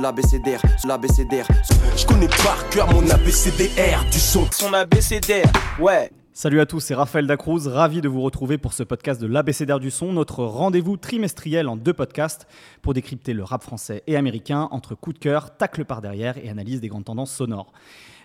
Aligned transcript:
L'ABCDR, 0.00 0.60
l'ABCDR. 0.84 1.46
Je 1.96 2.06
connais 2.06 2.26
par 2.26 2.68
cœur 2.70 2.92
mon 2.92 3.08
ABCDR 3.08 4.04
du 4.10 4.18
son. 4.18 4.46
Son 4.50 4.72
ABCDR, 4.72 5.46
ouais. 5.78 6.10
Salut 6.32 6.60
à 6.60 6.66
tous, 6.66 6.80
c'est 6.80 6.96
Raphaël 6.96 7.28
Dacruz, 7.28 7.68
ravi 7.68 8.00
de 8.00 8.08
vous 8.08 8.20
retrouver 8.20 8.58
pour 8.58 8.72
ce 8.72 8.82
podcast 8.82 9.20
de 9.20 9.28
l'ABCDR 9.28 9.78
du 9.78 9.92
son, 9.92 10.12
notre 10.12 10.44
rendez-vous 10.44 10.96
trimestriel 10.96 11.68
en 11.68 11.76
deux 11.76 11.94
podcasts 11.94 12.48
pour 12.82 12.92
décrypter 12.92 13.32
le 13.32 13.44
rap 13.44 13.62
français 13.62 14.02
et 14.08 14.16
américain 14.16 14.66
entre 14.72 14.96
coup 14.96 15.12
de 15.12 15.18
cœur, 15.18 15.56
tacle 15.56 15.84
par 15.84 16.02
derrière 16.02 16.36
et 16.36 16.50
analyse 16.50 16.80
des 16.80 16.88
grandes 16.88 17.04
tendances 17.04 17.32
sonores. 17.32 17.72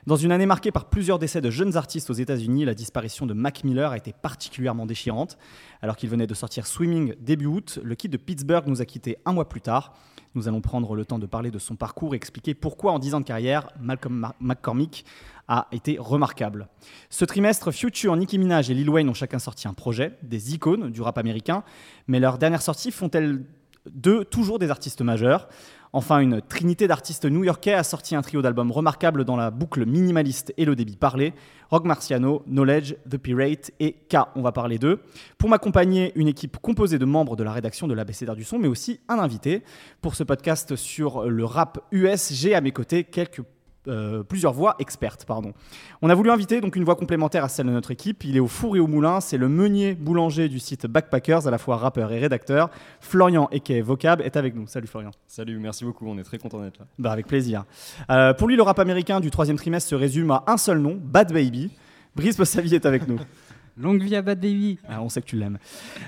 Dans 0.08 0.16
une 0.16 0.32
année 0.32 0.48
marquée 0.48 0.72
par 0.72 0.86
plusieurs 0.86 1.20
décès 1.20 1.42
de 1.42 1.52
jeunes 1.52 1.78
artistes 1.78 2.10
aux 2.10 2.14
États-Unis, 2.14 2.66
la 2.66 2.74
disparition 2.74 3.28
de 3.28 3.36
Mac 3.36 3.64
Miller 3.64 3.92
a 3.92 3.98
été 3.98 4.14
particulièrement 4.14 4.88
déchirante. 4.88 5.38
Alors 5.84 5.96
qu'il 5.96 6.10
venait 6.10 6.26
de 6.26 6.34
sortir 6.34 6.66
Swimming 6.66 7.14
début 7.20 7.46
août, 7.46 7.78
le 7.84 7.94
kit 7.94 8.10
de 8.10 8.18
Pittsburgh 8.18 8.66
nous 8.66 8.82
a 8.82 8.86
quittés 8.86 9.18
un 9.26 9.34
mois 9.34 9.48
plus 9.48 9.62
tard. 9.62 9.94
Nous 10.34 10.48
allons 10.48 10.60
prendre 10.60 10.96
le 10.96 11.06
temps 11.06 11.20
de 11.20 11.28
parler 11.28 11.52
de 11.52 11.60
son 11.60 11.76
parcours 11.76 12.16
et 12.16 12.18
expliquer 12.18 12.56
pourquoi 12.56 12.94
en 12.94 13.00
10 13.00 13.14
ans 13.14 13.20
de 13.20 13.26
carrière, 13.26 13.70
Malcolm 13.80 14.32
McCormick 14.40 15.06
a 15.48 15.68
été 15.72 15.98
remarquable. 16.00 16.68
Ce 17.12 17.24
trimestre, 17.24 17.72
Future, 17.72 18.16
Nicki 18.16 18.40
Minaj 18.40 18.72
et 18.72 18.74
Lil 18.74 18.90
Wayne 18.90 19.10
ont 19.10 19.14
chacun 19.14 19.38
sorti 19.38 19.68
un 19.68 19.74
projet, 19.76 20.18
des 20.24 20.56
icônes 20.56 20.90
du 20.90 21.04
rap 21.04 21.20
américain, 21.20 21.64
mais 22.08 22.20
leurs 22.20 22.40
dernières 22.40 22.64
sorties 22.64 22.92
font-elles 22.92 23.44
d'eux 23.86 24.26
toujours 24.26 24.58
des 24.58 24.72
artistes 24.72 25.02
majeurs? 25.02 25.48
Enfin, 25.94 26.20
une 26.20 26.42
trinité 26.42 26.88
d'artistes 26.88 27.26
new-yorkais 27.26 27.74
a 27.74 27.84
sorti 27.84 28.16
un 28.16 28.22
trio 28.22 28.42
d'albums 28.42 28.72
remarquables 28.72 29.26
dans 29.26 29.36
la 29.36 29.52
boucle 29.52 29.86
minimaliste 29.86 30.54
et 30.56 30.64
le 30.64 30.74
débit 30.74 30.96
parlé. 30.96 31.34
Rock 31.70 31.84
Marciano, 31.84 32.44
Knowledge, 32.48 32.96
The 33.10 33.18
Pirate 33.18 33.72
et 33.82 33.94
K. 34.10 34.18
On 34.36 34.42
va 34.42 34.54
parler 34.54 34.78
d'eux. 34.78 35.02
Pour 35.38 35.50
m'accompagner, 35.50 36.14
une 36.16 36.30
équipe 36.30 36.58
composée 36.62 36.98
de 36.98 37.04
membres 37.04 37.36
de 37.36 37.44
la 37.44 37.52
rédaction 37.52 37.90
de 37.90 37.94
l'ABCDR 37.94 38.36
du 38.36 38.46
son, 38.46 38.58
mais 38.58 38.70
aussi 38.70 39.02
un 39.10 39.20
invité. 39.20 39.64
Pour 40.02 40.16
ce 40.16 40.24
podcast 40.24 40.78
sur 40.78 41.26
le 41.30 41.44
rap 41.44 41.80
US, 41.92 42.32
j'ai 42.32 42.56
à 42.56 42.62
mes 42.62 42.72
côtés 42.72 43.04
quelques 43.04 43.42
euh, 43.88 44.24
plusieurs 44.24 44.54
voix 44.54 44.76
expertes. 44.80 45.26
Pardon. 45.26 45.54
On 46.02 46.10
a 46.10 46.16
voulu 46.16 46.30
inviter 46.30 46.62
donc 46.62 46.76
une 46.76 46.84
voix 46.84 46.96
complémentaire 46.96 47.44
à 47.44 47.50
celle 47.50 47.66
de 47.66 47.72
notre 47.72 47.92
équipe. 47.92 48.24
Il 48.24 48.38
est 48.38 48.40
au 48.40 48.48
four 48.48 48.76
et 48.76 48.80
au 48.80 48.88
moulin. 48.88 49.22
C'est 49.22 49.38
le 49.38 49.50
meunier 49.50 49.94
boulanger 49.96 50.50
du 50.50 50.60
site 50.60 50.86
Backpackers, 50.86 51.48
à 51.48 51.52
la 51.52 51.58
fois 51.58 51.78
rappeur 51.78 52.12
et 52.12 52.20
rédacteur. 52.20 52.70
Florian 53.00 53.50
Eke 53.52 53.84
Vocab 53.84 54.22
est 54.22 54.38
avec 54.38 54.56
nous. 54.56 54.68
Salut 54.68 54.88
Florian. 54.88 55.12
Salut, 55.28 55.58
merci 55.58 55.84
beaucoup. 55.84 56.08
On 56.08 56.18
est 56.18 56.24
très 56.24 56.38
content 56.38 56.62
d'être 56.62 56.80
là. 56.80 56.86
Bah, 57.00 57.12
avec 57.12 57.28
plaisir. 57.28 57.66
Euh, 58.10 58.34
pour 58.34 58.48
lui, 58.48 58.56
le 58.56 58.64
rap 58.64 58.80
américain 58.80 59.20
du 59.20 59.32
troisième 59.32 59.58
trimestre 59.58 59.90
se 59.90 59.96
résume 59.96 60.32
à 60.32 60.44
un 60.48 60.58
seul 60.58 60.80
nom 60.80 61.00
Bad 61.02 61.34
Baby. 61.34 61.72
Brice 62.16 62.38
Possavi 62.38 62.76
est 62.76 62.86
avec 62.86 63.08
nous. 63.08 63.20
Longue 63.78 64.04
vie 64.04 64.16
à 64.16 64.22
Bad 64.22 64.40
Baby. 64.40 64.78
Ah, 64.88 65.02
on 65.02 65.10
sait 65.10 65.22
que 65.22 65.28
tu 65.28 65.38
l'aimes. 65.38 65.58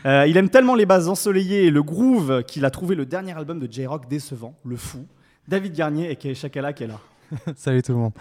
Euh, 0.06 0.28
il 0.28 0.38
aime 0.38 0.50
tellement 0.50 0.76
les 0.76 0.86
bases 0.86 1.08
ensoleillées 1.08 1.66
et 1.66 1.72
le 1.72 1.82
groove 1.82 2.44
qu'il 2.44 2.66
a 2.66 2.70
trouvé 2.70 2.94
le 2.94 3.06
dernier 3.06 3.36
album 3.36 3.60
de 3.60 3.72
J-Rock 3.72 4.08
décevant, 4.08 4.54
Le 4.66 4.76
Fou. 4.76 5.06
David 5.48 5.74
Garnier 5.74 6.18
et 6.22 6.34
Chakala 6.36 6.74
qui 6.74 6.84
est 6.84 6.88
là. 6.88 7.00
Salut 7.56 7.82
tout 7.82 7.94
le 7.94 7.98
monde. 7.98 8.14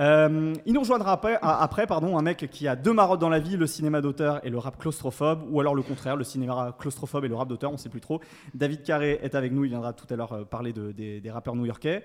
Euh, 0.00 0.54
il 0.64 0.72
nous 0.72 0.80
rejoindra 0.80 1.12
après, 1.12 1.86
pardon, 1.86 2.16
un 2.18 2.22
mec 2.22 2.48
qui 2.50 2.66
a 2.66 2.76
deux 2.76 2.94
marottes 2.94 3.20
dans 3.20 3.28
la 3.28 3.38
vie, 3.38 3.56
le 3.56 3.66
cinéma 3.66 4.00
d'auteur 4.00 4.44
et 4.44 4.50
le 4.50 4.58
rap 4.58 4.78
claustrophobe, 4.78 5.44
ou 5.50 5.60
alors 5.60 5.74
le 5.74 5.82
contraire, 5.82 6.16
le 6.16 6.24
cinéma 6.24 6.74
claustrophobe 6.78 7.24
et 7.26 7.28
le 7.28 7.34
rap 7.34 7.48
d'auteur, 7.48 7.70
on 7.70 7.74
ne 7.74 7.78
sait 7.78 7.90
plus 7.90 8.00
trop. 8.00 8.20
David 8.54 8.82
Carré 8.82 9.20
est 9.22 9.34
avec 9.34 9.52
nous, 9.52 9.64
il 9.64 9.68
viendra 9.68 9.92
tout 9.92 10.06
à 10.08 10.16
l'heure 10.16 10.32
euh, 10.32 10.44
parler 10.44 10.72
de, 10.72 10.92
des, 10.92 11.20
des, 11.20 11.30
rappeurs 11.30 11.54
new-yorkais. 11.54 12.04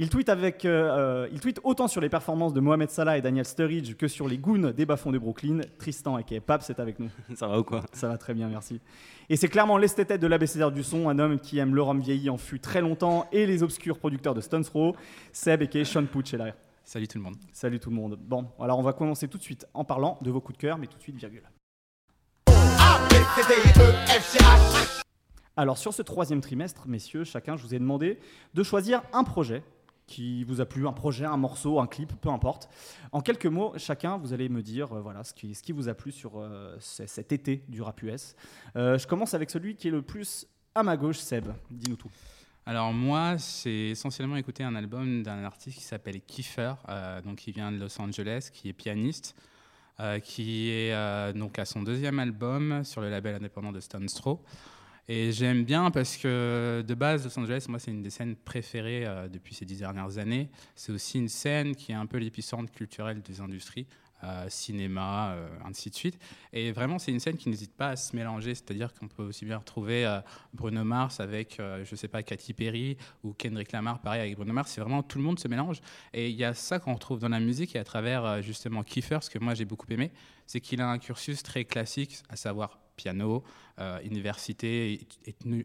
Il 0.00 0.10
tweet, 0.10 0.28
avec, 0.28 0.64
euh, 0.64 1.28
il 1.30 1.38
tweet 1.38 1.60
autant 1.62 1.86
sur 1.86 2.00
les 2.00 2.08
performances 2.08 2.52
de 2.52 2.58
Mohamed 2.58 2.90
Salah 2.90 3.16
et 3.16 3.22
Daniel 3.22 3.44
Sturridge 3.44 3.94
que 3.94 4.08
sur 4.08 4.26
les 4.26 4.38
goons 4.38 4.72
des 4.72 4.86
bas-fonds 4.86 5.12
de 5.12 5.18
Brooklyn. 5.18 5.60
Tristan 5.78 6.18
et 6.18 6.40
Paps 6.40 6.68
est 6.68 6.80
avec 6.80 6.98
nous. 6.98 7.10
Ça 7.36 7.46
va 7.46 7.60
ou 7.60 7.62
quoi? 7.62 7.84
Ça 7.92 8.08
va 8.08 8.18
très 8.18 8.34
bien, 8.34 8.48
merci. 8.48 8.80
Et 9.28 9.36
c'est 9.36 9.46
clairement 9.46 9.78
l'esthète 9.78 10.12
de 10.12 10.26
l'ABCDR 10.26 10.72
du 10.72 10.82
son, 10.82 11.08
un 11.08 11.20
homme 11.20 11.38
qui 11.38 11.58
aime 11.58 11.76
le 11.76 11.82
rhum 11.82 12.00
vieilli 12.00 12.28
en 12.28 12.38
fut 12.38 12.58
très 12.58 12.80
longtemps 12.80 13.28
et 13.30 13.46
les 13.46 13.62
obscurs 13.62 13.96
producteurs 13.96 14.34
de 14.34 14.40
Stones 14.40 14.64
Throw. 14.64 14.96
Seb 15.32 15.62
et 15.62 15.84
Sean 15.84 16.06
Pooch 16.06 16.34
est 16.34 16.38
là. 16.38 16.54
Salut 16.82 17.06
tout 17.06 17.18
le 17.18 17.24
monde. 17.24 17.36
Salut 17.52 17.78
tout 17.78 17.90
le 17.90 17.96
monde. 17.96 18.18
Bon, 18.20 18.46
alors 18.58 18.80
on 18.80 18.82
va 18.82 18.94
commencer 18.94 19.28
tout 19.28 19.38
de 19.38 19.44
suite 19.44 19.64
en 19.74 19.84
parlant 19.84 20.18
de 20.22 20.30
vos 20.32 20.40
coups 20.40 20.58
de 20.58 20.60
cœur, 20.60 20.76
mais 20.76 20.88
tout 20.88 20.98
de 20.98 21.02
suite, 21.02 21.16
virgule. 21.16 21.44
Alors 25.56 25.78
sur 25.78 25.94
ce 25.94 26.02
troisième 26.02 26.40
trimestre, 26.40 26.88
messieurs, 26.88 27.22
chacun, 27.22 27.56
je 27.56 27.62
vous 27.62 27.76
ai 27.76 27.78
demandé 27.78 28.18
de 28.54 28.62
choisir 28.64 29.02
un 29.12 29.22
projet 29.22 29.62
qui 30.06 30.44
vous 30.44 30.60
a 30.60 30.66
plu, 30.66 30.86
un 30.86 30.92
projet, 30.92 31.24
un 31.24 31.36
morceau, 31.36 31.80
un 31.80 31.86
clip, 31.86 32.12
peu 32.20 32.28
importe. 32.28 32.68
En 33.12 33.20
quelques 33.20 33.46
mots, 33.46 33.72
chacun, 33.76 34.18
vous 34.18 34.32
allez 34.32 34.48
me 34.48 34.62
dire 34.62 34.92
euh, 34.92 35.00
voilà, 35.00 35.24
ce, 35.24 35.32
qui, 35.32 35.72
vous 35.72 35.88
a 35.88 35.94
plu 35.94 36.12
sur 36.12 36.32
euh, 36.36 36.76
cet 36.80 37.32
été 37.32 37.64
du 37.68 37.82
rap 37.82 38.02
US. 38.02 38.34
Euh, 38.76 38.98
je 38.98 39.06
commence 39.06 39.34
avec 39.34 39.50
celui 39.50 39.76
qui 39.76 39.88
est 39.88 39.90
le 39.90 40.02
plus 40.02 40.46
à 40.74 40.82
ma 40.82 40.96
gauche, 40.96 41.18
Seb. 41.18 41.46
Dis-nous 41.70 41.96
tout. 41.96 42.10
Alors 42.66 42.92
moi, 42.92 43.36
c'est 43.38 43.90
essentiellement 43.90 44.36
écouter 44.36 44.64
un 44.64 44.74
album 44.74 45.22
d'un 45.22 45.44
artiste 45.44 45.78
qui 45.78 45.84
s'appelle 45.84 46.20
Kiefer, 46.22 46.74
donc 47.22 47.36
qui 47.36 47.52
vient 47.52 47.70
de 47.70 47.78
Los 47.78 48.00
Angeles, 48.00 48.48
qui 48.50 48.70
est 48.70 48.72
pianiste, 48.72 49.36
qui 50.22 50.70
est 50.70 51.34
donc 51.34 51.58
à 51.58 51.66
son 51.66 51.82
deuxième 51.82 52.18
album 52.18 52.82
sur 52.82 53.02
le 53.02 53.10
label 53.10 53.34
indépendant 53.34 53.70
de 53.70 53.80
Stone 53.80 54.06
Throw. 54.06 54.42
Et 55.06 55.32
j'aime 55.32 55.64
bien 55.64 55.90
parce 55.90 56.16
que 56.16 56.82
de 56.86 56.94
base, 56.94 57.24
Los 57.24 57.38
Angeles, 57.38 57.66
moi, 57.68 57.78
c'est 57.78 57.90
une 57.90 58.02
des 58.02 58.10
scènes 58.10 58.36
préférées 58.36 59.06
depuis 59.30 59.54
ces 59.54 59.66
dix 59.66 59.78
dernières 59.78 60.16
années. 60.16 60.48
C'est 60.74 60.92
aussi 60.92 61.18
une 61.18 61.28
scène 61.28 61.76
qui 61.76 61.92
est 61.92 61.94
un 61.94 62.06
peu 62.06 62.16
l'épicentre 62.16 62.72
culturel 62.72 63.20
des 63.20 63.40
industries. 63.40 63.86
Euh, 64.24 64.46
cinéma, 64.48 65.32
euh, 65.32 65.48
ainsi 65.66 65.90
de 65.90 65.94
suite. 65.94 66.18
Et 66.52 66.72
vraiment, 66.72 66.98
c'est 66.98 67.10
une 67.10 67.20
scène 67.20 67.36
qui 67.36 67.50
n'hésite 67.50 67.74
pas 67.74 67.90
à 67.90 67.96
se 67.96 68.16
mélanger, 68.16 68.54
c'est-à-dire 68.54 68.94
qu'on 68.94 69.06
peut 69.06 69.22
aussi 69.22 69.44
bien 69.44 69.58
retrouver 69.58 70.06
euh, 70.06 70.20
Bruno 70.54 70.82
Mars 70.82 71.20
avec, 71.20 71.56
je 71.58 71.90
ne 71.90 71.96
sais 71.96 72.08
pas, 72.08 72.22
Katy 72.22 72.54
Perry 72.54 72.96
ou 73.22 73.34
Kendrick 73.34 73.72
Lamar, 73.72 74.00
pareil 74.00 74.22
avec 74.22 74.36
Bruno 74.36 74.54
Mars. 74.54 74.70
C'est 74.70 74.80
vraiment 74.80 75.02
tout 75.02 75.18
le 75.18 75.24
monde 75.24 75.38
se 75.38 75.48
mélange. 75.48 75.82
Et 76.14 76.30
il 76.30 76.36
y 76.36 76.44
a 76.44 76.54
ça 76.54 76.78
qu'on 76.78 76.94
retrouve 76.94 77.18
dans 77.18 77.28
la 77.28 77.40
musique 77.40 77.76
et 77.76 77.78
à 77.78 77.84
travers 77.84 78.40
justement 78.40 78.82
Kiefer, 78.82 79.18
ce 79.20 79.28
que 79.28 79.38
moi 79.38 79.52
j'ai 79.54 79.66
beaucoup 79.66 79.86
aimé, 79.90 80.10
c'est 80.46 80.60
qu'il 80.60 80.80
a 80.80 80.88
un 80.88 80.98
cursus 80.98 81.42
très 81.42 81.66
classique, 81.66 82.22
à 82.30 82.36
savoir 82.36 82.78
piano, 82.96 83.42
euh, 83.78 84.00
université, 84.02 85.06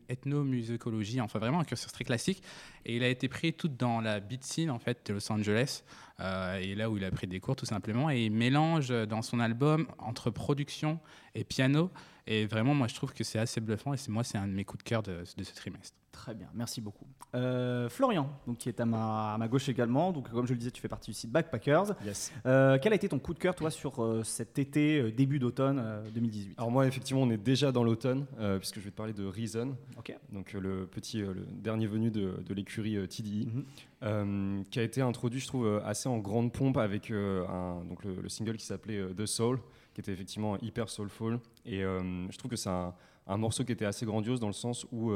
ethnomusicologie, 0.10 1.22
enfin 1.22 1.40
vraiment 1.40 1.60
un 1.60 1.64
cursus 1.64 1.92
très 1.92 2.04
classique. 2.04 2.44
Et 2.86 2.96
il 2.96 3.04
a 3.04 3.08
été 3.08 3.28
pris 3.28 3.54
tout 3.54 3.68
dans 3.68 4.02
la 4.02 4.20
beat 4.20 4.44
scene 4.44 4.70
en 4.70 4.80
fait 4.80 5.06
de 5.08 5.14
Los 5.14 5.32
Angeles, 5.32 5.84
euh, 6.20 6.60
et 6.60 6.76
là 6.76 6.90
où 6.90 6.98
il 6.98 7.04
a 7.06 7.12
pris 7.12 7.28
des 7.28 7.40
cours 7.40 7.56
tout 7.56 7.66
simplement, 7.66 8.10
et 8.10 8.26
il 8.26 8.32
mélange 8.32 8.90
dans 8.90 9.22
son 9.22 9.40
album 9.40 9.88
entre 9.98 10.30
production 10.30 11.00
et 11.36 11.44
piano. 11.44 11.92
Et 12.32 12.46
vraiment, 12.46 12.76
moi, 12.76 12.88
je 12.88 12.94
trouve 12.94 13.12
que 13.12 13.24
c'est 13.24 13.40
assez 13.40 13.60
bluffant, 13.60 13.92
et 13.92 13.98
c'est 13.98 14.12
moi, 14.12 14.24
c'est 14.24 14.38
un 14.38 14.48
de 14.48 14.54
mes 14.54 14.64
coups 14.64 14.84
de 14.84 14.88
cœur 14.88 15.02
de, 15.02 15.24
de 15.36 15.44
ce 15.44 15.56
trimestre. 15.56 15.98
Très 16.12 16.36
bien, 16.36 16.48
merci 16.54 16.80
beaucoup. 16.80 17.08
Euh, 17.34 17.90
Florian, 17.90 18.30
donc, 18.46 18.60
qui 18.60 18.70
est 18.70 18.80
à 18.80 18.86
ma, 18.86 19.34
à 19.34 19.38
ma, 19.40 19.48
gauche 19.48 19.68
également. 19.68 20.12
Donc, 20.12 20.30
comme 20.30 20.46
je 20.46 20.54
le 20.54 20.60
disais, 20.60 20.70
tu 20.70 20.80
fais 20.80 20.88
partie 20.88 21.10
du 21.10 21.18
site 21.18 21.32
Backpackers. 21.32 21.96
Yes. 22.06 22.32
Euh, 22.46 22.78
quel 22.80 22.94
a 22.94 22.96
été 22.96 23.10
ton 23.10 23.18
coup 23.18 23.34
de 23.34 23.40
cœur, 23.40 23.56
toi, 23.56 23.72
sur 23.72 24.04
euh, 24.04 24.24
cet 24.24 24.60
été, 24.60 25.12
début 25.12 25.40
d'automne 25.40 25.84
2018 26.14 26.54
Alors, 26.60 26.70
moi, 26.70 26.86
effectivement, 26.86 27.24
on 27.24 27.32
est 27.32 27.38
déjà 27.38 27.72
dans 27.72 27.84
l'automne, 27.84 28.28
euh, 28.40 28.60
puisque 28.60 28.76
je 28.76 28.82
vais 28.82 28.92
te 28.92 28.96
parler 28.96 29.14
de 29.14 29.26
Reason. 29.26 29.76
Okay. 29.98 30.18
Donc, 30.32 30.54
le 30.54 30.86
petit, 30.86 31.22
le 31.22 31.48
dernier 31.52 31.88
venu 31.88 32.12
de, 32.12 32.44
de 32.46 32.54
l'écurie 32.54 33.08
TDI, 33.08 33.48
mm 33.48 33.64
-hmm. 34.04 34.64
qui 34.70 34.80
a 34.80 34.84
été 34.84 35.02
introduit, 35.02 35.40
je 35.40 35.48
trouve, 35.48 35.82
assez 35.84 36.08
en 36.10 36.20
grande 36.20 36.52
pompe 36.54 36.78
avec 36.78 37.10
un, 37.10 37.84
donc 37.90 38.04
le, 38.04 38.22
le, 38.22 38.30
single 38.30 38.58
qui 38.58 38.66
s'appelait 38.68 39.02
The 39.16 39.26
Soul, 39.26 39.60
qui 39.94 40.02
était 40.02 40.12
effectivement 40.12 40.58
hyper 40.60 40.90
soulful. 40.90 41.40
Et 41.66 41.82
je 41.82 42.38
trouve 42.38 42.52
que 42.52 42.58
c'est 42.58 42.70
un, 42.70 43.38
morceau 43.38 43.64
qui 43.64 43.72
était 43.72 43.86
assez 43.86 44.06
grandiose 44.06 44.40
dans 44.40 44.48
le 44.48 44.54
sens 44.54 44.86
où 44.92 45.12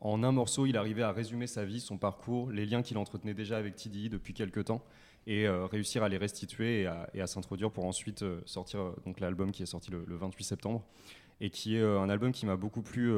en 0.00 0.22
un 0.22 0.32
morceau, 0.32 0.66
il 0.66 0.76
arrivait 0.76 1.02
à 1.02 1.12
résumer 1.12 1.46
sa 1.46 1.64
vie, 1.64 1.80
son 1.80 1.98
parcours, 1.98 2.50
les 2.50 2.64
liens 2.64 2.82
qu'il 2.82 2.96
entretenait 2.96 3.34
déjà 3.34 3.58
avec 3.58 3.76
TDI 3.76 4.08
depuis 4.08 4.32
quelques 4.32 4.64
temps, 4.64 4.82
et 5.26 5.46
euh, 5.46 5.66
réussir 5.66 6.02
à 6.02 6.08
les 6.08 6.16
restituer 6.16 6.86
et 7.12 7.20
à, 7.20 7.26
s'introduire 7.26 7.70
pour 7.70 7.84
ensuite 7.84 8.22
euh, 8.22 8.40
sortir 8.46 8.80
euh, 8.80 8.96
donc 9.04 9.20
l'album 9.20 9.52
qui 9.52 9.62
est 9.62 9.66
sorti 9.66 9.90
le, 9.90 10.04
le, 10.06 10.16
28 10.16 10.44
septembre, 10.44 10.82
et 11.40 11.50
qui 11.50 11.76
est 11.76 11.82
un 11.82 12.08
album 12.08 12.32
qui 12.32 12.46
m'a 12.46 12.56
beaucoup 12.56 12.82
plu. 12.82 13.12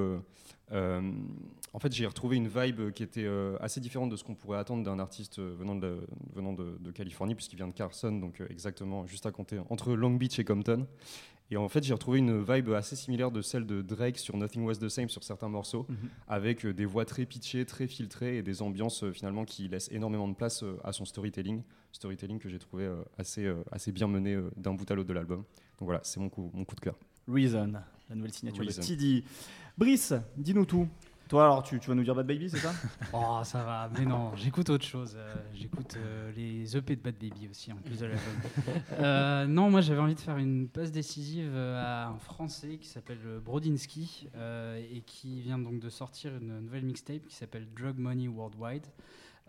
en 0.70 1.78
fait, 1.80 1.92
j'ai 1.92 2.06
retrouvé 2.06 2.36
une 2.36 2.48
vibe 2.48 2.92
qui 2.92 3.02
était 3.02 3.28
assez 3.60 3.80
différente 3.80 4.10
de 4.10 4.16
ce 4.16 4.24
qu'on 4.24 4.34
pourrait 4.34 4.58
attendre 4.58 4.82
d'un 4.84 4.98
artiste 4.98 5.38
venant 5.40 5.76
de, 5.76 6.06
venant 6.34 6.52
de, 6.52 6.76
de 6.80 6.90
Californie, 6.90 7.34
puisqu'il 7.34 7.56
vient 7.56 7.68
de 7.68 7.74
Carson, 7.74 8.12
donc 8.12 8.42
exactement 8.48 9.06
juste 9.06 9.26
à 9.26 9.32
compter 9.32 9.58
entre 9.70 9.94
Long 9.94 10.14
Beach 10.14 10.38
et 10.38 10.44
Compton. 10.44 10.86
Et 11.52 11.56
en 11.58 11.68
fait, 11.68 11.82
j'ai 11.84 11.92
retrouvé 11.92 12.18
une 12.18 12.42
vibe 12.42 12.70
assez 12.70 12.96
similaire 12.96 13.30
de 13.30 13.42
celle 13.42 13.66
de 13.66 13.82
Drake 13.82 14.16
sur 14.16 14.38
Nothing 14.38 14.64
Was 14.64 14.76
the 14.76 14.88
Same 14.88 15.10
sur 15.10 15.22
certains 15.22 15.50
morceaux, 15.50 15.84
mm 15.86 15.92
-hmm. 15.94 16.08
avec 16.26 16.66
des 16.66 16.86
voix 16.86 17.04
très 17.04 17.26
pitchées, 17.26 17.66
très 17.66 17.86
filtrées 17.86 18.38
et 18.38 18.42
des 18.42 18.62
ambiances 18.62 19.04
euh, 19.04 19.12
finalement 19.12 19.44
qui 19.44 19.68
laissent 19.68 19.90
énormément 19.92 20.28
de 20.28 20.34
place 20.34 20.62
euh, 20.62 20.80
à 20.82 20.92
son 20.92 21.04
storytelling. 21.04 21.62
Storytelling 21.92 22.38
que 22.38 22.48
j'ai 22.48 22.58
trouvé 22.58 22.84
euh, 22.84 23.02
assez, 23.18 23.44
assez 23.70 23.92
bien 23.92 24.08
mené 24.08 24.32
d'un 24.56 24.72
bout 24.72 24.90
à 24.90 24.94
l'autre 24.94 25.08
de 25.08 25.14
l'album. 25.14 25.40
Donc 25.78 25.86
voilà, 25.90 26.00
c'est 26.04 26.20
mon 26.20 26.30
coup, 26.30 26.50
mon 26.54 26.64
coup 26.64 26.74
de 26.74 26.80
cœur. 26.80 26.96
Reason, 27.28 27.72
la 28.08 28.14
nouvelle 28.16 28.32
signature 28.32 28.64
Reason. 28.64 28.80
de 28.82 28.86
TD. 28.86 29.24
Brice, 29.78 30.14
dis-nous 30.36 30.66
tout. 30.66 30.88
Toi, 31.28 31.44
alors, 31.44 31.62
tu, 31.62 31.80
tu 31.80 31.88
vas 31.88 31.94
nous 31.94 32.02
dire 32.04 32.14
Bad 32.14 32.26
Baby, 32.26 32.50
c'est 32.50 32.58
ça? 32.58 32.72
Oh, 33.14 33.40
ça 33.42 33.62
va, 33.64 33.88
mais 33.96 34.04
non, 34.04 34.36
j'écoute 34.36 34.68
autre 34.68 34.84
chose. 34.84 35.14
euh, 35.16 35.34
j'écoute 35.54 35.96
euh, 35.96 36.30
les 36.36 36.76
EP 36.76 36.94
de 36.94 37.00
Bad 37.00 37.14
Baby 37.14 37.48
aussi, 37.50 37.72
en 37.72 37.76
plus 37.76 37.98
de 38.00 38.06
l'album. 38.06 38.34
Euh, 38.98 39.46
non, 39.46 39.70
moi 39.70 39.80
j'avais 39.80 40.00
envie 40.00 40.14
de 40.14 40.20
faire 40.20 40.36
une 40.36 40.68
passe 40.68 40.92
décisive 40.92 41.50
euh, 41.54 41.82
à 41.82 42.08
un 42.08 42.18
Français 42.18 42.76
qui 42.78 42.86
s'appelle 42.88 43.18
Brodinski 43.42 44.28
euh, 44.36 44.78
et 44.92 45.00
qui 45.00 45.40
vient 45.40 45.58
donc 45.58 45.80
de 45.80 45.88
sortir 45.88 46.32
une 46.36 46.60
nouvelle 46.60 46.84
mixtape 46.84 47.26
qui 47.26 47.34
s'appelle 47.34 47.66
Drug 47.74 47.96
Money 47.96 48.28
Worldwide. 48.28 48.84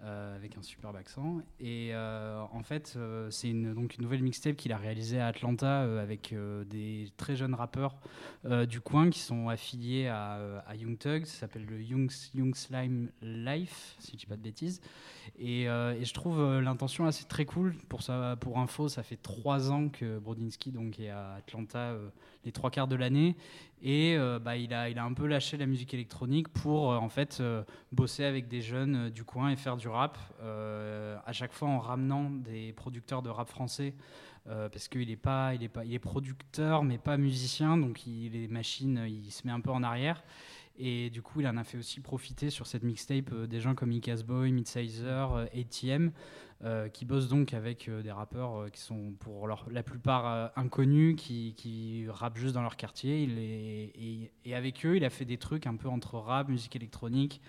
Euh, 0.01 0.36
avec 0.36 0.57
un 0.57 0.62
superbe 0.62 0.95
accent 0.95 1.38
et 1.60 1.92
euh, 1.94 2.42
en 2.51 2.63
fait 2.63 2.95
euh, 2.98 3.30
c'est 3.30 3.50
une, 3.50 3.74
donc 3.74 3.95
une 3.95 4.04
nouvelle 4.04 4.24
mixtape 4.24 4.56
qu'il 4.57 4.74
a 4.74 4.78
réalisée 4.78 5.19
à 5.19 5.28
Atlanta 5.28 5.81
avec 6.01 6.36
des 6.69 7.07
très 7.16 7.36
jeunes 7.36 7.54
rappeurs 7.54 7.95
du 8.68 8.81
coin 8.81 9.10
qui 9.10 9.19
sont 9.19 9.48
affiliés 9.50 10.07
à, 10.07 10.62
à 10.68 10.75
Young 10.75 10.98
Thug 10.98 11.25
ça 11.25 11.42
s'appelle 11.42 11.66
le 11.66 11.81
Young, 11.81 12.10
Slime 12.10 13.12
Life 13.22 13.95
si 14.00 14.13
je 14.13 14.18
dis 14.18 14.25
pas 14.25 14.36
de 14.36 14.42
bêtises 14.42 14.81
et, 15.40 15.66
je 15.66 16.13
trouve 16.13 16.60
l'intention 16.60 17.06
assez 17.06 17.24
très 17.24 17.45
cool. 17.45 17.75
Pour, 17.88 18.01
pour 18.40 18.60
info, 18.60 18.90
ça 18.90 19.04
fait 19.04 19.16
trois 19.16 19.72
ans 19.72 19.88
que 19.88 20.19
Brodinski 20.19 20.72
donc, 20.72 21.00
est 21.00 21.10
à 21.10 21.36
Atlanta 21.36 21.95
les 22.44 22.51
trois 22.51 22.69
quarts 22.69 22.88
de 22.88 22.95
l'année. 22.95 23.36
Et 23.85 24.15
euh, 24.18 24.39
bah, 24.39 24.56
il, 24.56 24.74
a, 24.74 24.89
il 24.89 24.97
a 24.97 25.03
un 25.03 25.13
peu 25.13 25.27
lâché 25.27 25.57
la 25.57 25.65
musique 25.65 25.94
électronique 25.94 26.47
pour 26.47 26.94
euh, 26.94 26.95
en 26.95 27.09
fait 27.09 27.39
euh, 27.41 27.63
bosser 27.91 28.24
avec 28.24 28.47
des 28.47 28.62
jeunes 28.62 29.09
du 29.09 29.25
coin 29.25 29.50
et 29.50 29.57
faire 29.57 29.75
du 29.75 29.89
rap. 29.89 30.18
à 30.41 31.33
chaque 31.33 31.51
fois 31.51 31.68
en 31.68 31.80
ramenant 31.80 32.30
des 32.30 32.71
producteurs 32.71 33.21
de 33.21 33.30
rap 33.30 33.50
français. 33.50 33.94
parce 34.45 34.88
qu'il 34.88 35.12
est 35.12 35.18
pas, 35.18 35.53
il 35.53 35.63
est 35.63 35.69
pas, 35.69 35.83
il 35.83 35.94
est 35.94 36.00
producteur 36.00 36.83
mais 36.83 36.97
pas 36.97 37.18
musicien, 37.18 37.77
donc 37.77 38.07
il, 38.07 38.31
les 38.31 38.47
machines, 38.47 39.03
il 39.06 39.31
se 39.31 39.45
met 39.45 39.53
un 39.53 39.59
peu 39.59 39.71
en 39.71 39.83
arrière. 39.83 40.24
Et 40.77 41.12
du 41.12 41.21
coup, 41.21 41.39
il 41.41 41.47
en 41.47 41.57
a 41.57 41.63
fait 41.63 41.77
aussi 41.77 42.00
profiter 42.00 42.50
sur 42.50 42.65
cette 42.65 42.83
mixtape 42.83 43.31
des 43.45 43.59
gens 43.59 43.75
comme 43.75 43.91
Icas 43.91 44.24
Boy, 44.25 44.51
Midsizer, 44.51 45.33
euh, 45.33 45.45
ATM, 45.53 46.12
euh, 46.65 46.88
qui 46.88 47.04
bossent 47.04 47.27
donc 47.27 47.54
avec 47.54 47.89
euh, 47.89 48.01
des 48.01 48.12
rappeurs 48.12 48.56
euh, 48.56 48.69
qui 48.69 48.80
sont 48.80 49.15
pour 49.19 49.50
la 49.50 49.83
plupart 49.83 50.51
inconnus, 50.56 51.18
qui, 51.18 51.56
qui 51.57 52.06
rappent 52.07 52.38
juste 52.38 52.54
dans 52.54 52.62
leur 52.62 52.77
quartier. 52.77 54.31
Et, 54.45 54.54
avec 54.54 54.86
eux, 54.86 54.95
il 54.95 55.04
a 55.04 55.10
fait 55.10 55.25
des 55.25 55.38
trucs 55.38 55.68
un 55.68 55.75
peu 55.75 55.89
entre 55.89 56.19
rap, 56.19 56.48
musique 56.48 56.75
électronique. 56.75 57.42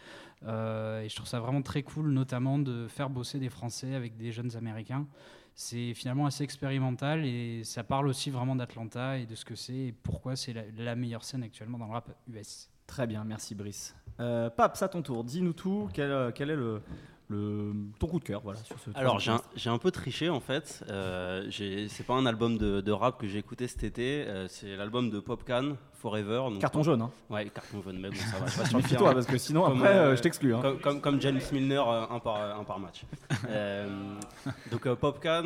Et 0.43 1.07
je 1.09 1.15
trouve 1.15 1.29
ça 1.29 1.39
vraiment 1.39 1.63
très 1.63 1.85
cool, 1.85 2.11
notamment 2.11 2.59
de 2.59 2.89
faire 2.89 3.09
bosser 3.09 3.39
des 3.39 3.51
Français 3.51 3.95
avec 3.95 4.17
des 4.17 4.33
jeunes 4.33 4.57
Américains. 4.57 5.07
C'est 5.55 5.95
finalement 5.95 6.27
assez 6.27 6.43
expérimental 6.43 7.25
et 7.25 7.63
ça 7.63 7.85
parle 7.85 8.09
aussi 8.09 8.31
vraiment 8.31 8.57
d'Atlanta 8.57 9.19
et 9.19 9.27
de 9.27 9.37
ce 9.37 9.45
que 9.45 9.55
c'est 9.55 9.73
et 9.73 9.93
pourquoi 9.93 10.35
c'est 10.35 10.55
la, 10.77 10.97
meilleure 10.97 11.23
scène 11.23 11.45
actuellement 11.45 11.79
dans 11.79 11.87
le 11.87 11.93
rap 11.93 12.11
US. 12.27 12.69
Très 12.89 13.07
bien, 13.07 13.23
merci 13.23 13.55
Brice. 13.55 13.95
Euh, 14.19 14.51
Pape, 14.51 14.77
à 14.81 14.89
ton 14.89 15.03
tour, 15.03 15.23
dis-nous 15.23 15.53
tout. 15.53 15.89
Quel, 15.93 16.33
quel 16.35 16.51
est 16.51 16.57
le, 16.57 16.83
le, 17.29 17.73
ton 17.99 18.07
coup 18.07 18.19
de 18.19 18.25
cœur 18.25 18.43
voilà, 18.43 18.59
sur 18.65 18.79
ce 18.79 18.91
Alors 18.95 19.19
j'ai 19.19 19.71
un, 19.71 19.79
peu 19.79 19.91
triché 19.91 20.29
en 20.29 20.41
fait. 20.41 20.85
Euh, 20.91 21.49
c'est 21.51 22.07
pas 22.07 22.15
un 22.15 22.27
album 22.27 22.59
de, 22.59 22.81
de 22.81 22.93
rap 22.93 23.19
que 23.19 23.27
j'ai 23.27 23.39
écouté 23.39 23.67
cet 23.67 23.83
été. 23.85 24.25
euh, 24.27 24.47
c'est 24.49 24.77
l'album 24.77 25.09
de 25.11 25.21
Popcan 25.21 25.77
Forever. 25.95 26.51
donc- 26.51 26.59
Carton 26.61 26.83
jaune, 26.83 27.01
hein. 27.01 27.11
Ouais, 27.31 27.49
carton 27.49 27.81
jaune. 27.83 27.99
Mais 27.99 28.11
bon, 28.11 28.17
ça 28.17 28.39
va. 28.39 28.47
Je 28.67 28.77
Méfie-toi, 28.77 28.99
terrain. 28.99 29.15
parce 29.15 29.27
que 29.27 29.39
sinon, 29.39 29.63
Comme, 29.65 29.79
après, 29.79 29.97
euh, 29.97 30.13
euh, 30.13 30.17
je 30.17 30.21
t'exclus, 30.23 30.55
hein. 30.55 30.61
Comme, 30.61 30.79
comme, 30.81 31.01
comme 31.01 31.21
James 31.23 31.41
Milner, 31.51 31.83
un 32.11 32.19
par, 32.19 32.59
un 32.59 32.65
par 32.65 32.79
match. 32.79 33.05
Donc 34.71 34.87
Popcan, 34.95 35.43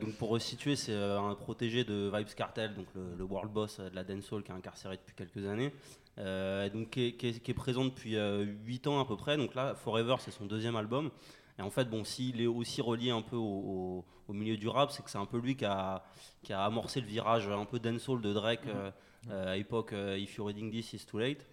donc 0.00 0.12
pour 0.18 0.28
resituer, 0.30 0.76
c'est 0.76 0.94
un 0.94 1.34
protégé 1.34 1.84
de 1.84 2.10
Vibes 2.14 2.34
Cartel, 2.36 2.74
donc 2.74 2.86
le, 2.94 3.02
le 3.18 3.24
world 3.24 3.50
boss 3.52 3.80
de 3.80 3.94
la 3.94 4.04
dancehall 4.04 4.42
qui 4.42 4.52
est 4.52 4.54
incarcéré 4.54 4.96
depuis 4.96 5.14
quelques 5.16 5.46
années. 5.48 5.72
Euh, 6.18 6.70
donc 6.70 6.90
qui 6.90 7.08
est, 7.08 7.12
qui 7.12 7.26
est- 7.28 7.40
qui 7.40 7.50
est 7.50 7.54
présent 7.54 7.84
depuis 7.84 8.16
8 8.64 8.86
ans 8.86 9.00
à 9.00 9.04
peu 9.04 9.16
près. 9.16 9.36
Donc 9.36 9.54
là, 9.54 9.74
Forever, 9.74 10.16
c'est 10.20 10.30
son 10.30 10.46
deuxième 10.46 10.76
album. 10.76 11.10
Et 11.58 11.62
en 11.62 11.70
fait, 11.70 11.86
bon, 11.88 12.04
s'il 12.04 12.40
est 12.40 12.46
aussi 12.46 12.80
relié 12.82 13.10
un 13.10 13.22
peu 13.22 13.36
au, 13.36 13.40
au- 13.42 14.04
au 14.28 14.32
milieu 14.32 14.56
du 14.56 14.68
rap, 14.68 14.90
c'est 14.90 15.02
que 15.02 15.10
c'est 15.10 15.18
un 15.18 15.26
peu 15.26 15.38
lui 15.38 15.56
qui 15.56 15.64
a, 15.64 16.02
qui 16.42 16.52
a 16.52 16.62
amorcé 16.64 17.00
le 17.00 17.06
virage 17.06 17.48
un 17.48 17.64
peu 17.64 17.78
dancehall 17.78 18.20
de 18.20 18.32
Drake 18.32 18.66
euh, 18.66 18.90
euh, 19.30 19.52
à 19.52 19.56
l'époque 19.56 19.92
euh, 19.92 20.18
If 20.18 20.36
You're 20.36 20.48
Reading 20.48 20.70
This, 20.70 20.92
It's 20.92 21.06
Too 21.06 21.18
Late, 21.18 21.46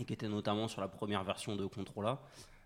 et 0.00 0.04
qui 0.04 0.12
était 0.12 0.28
notamment 0.28 0.68
sur 0.68 0.80
la 0.80 0.88
première 0.88 1.22
version 1.24 1.54
de 1.56 1.66
Controla. 1.66 2.20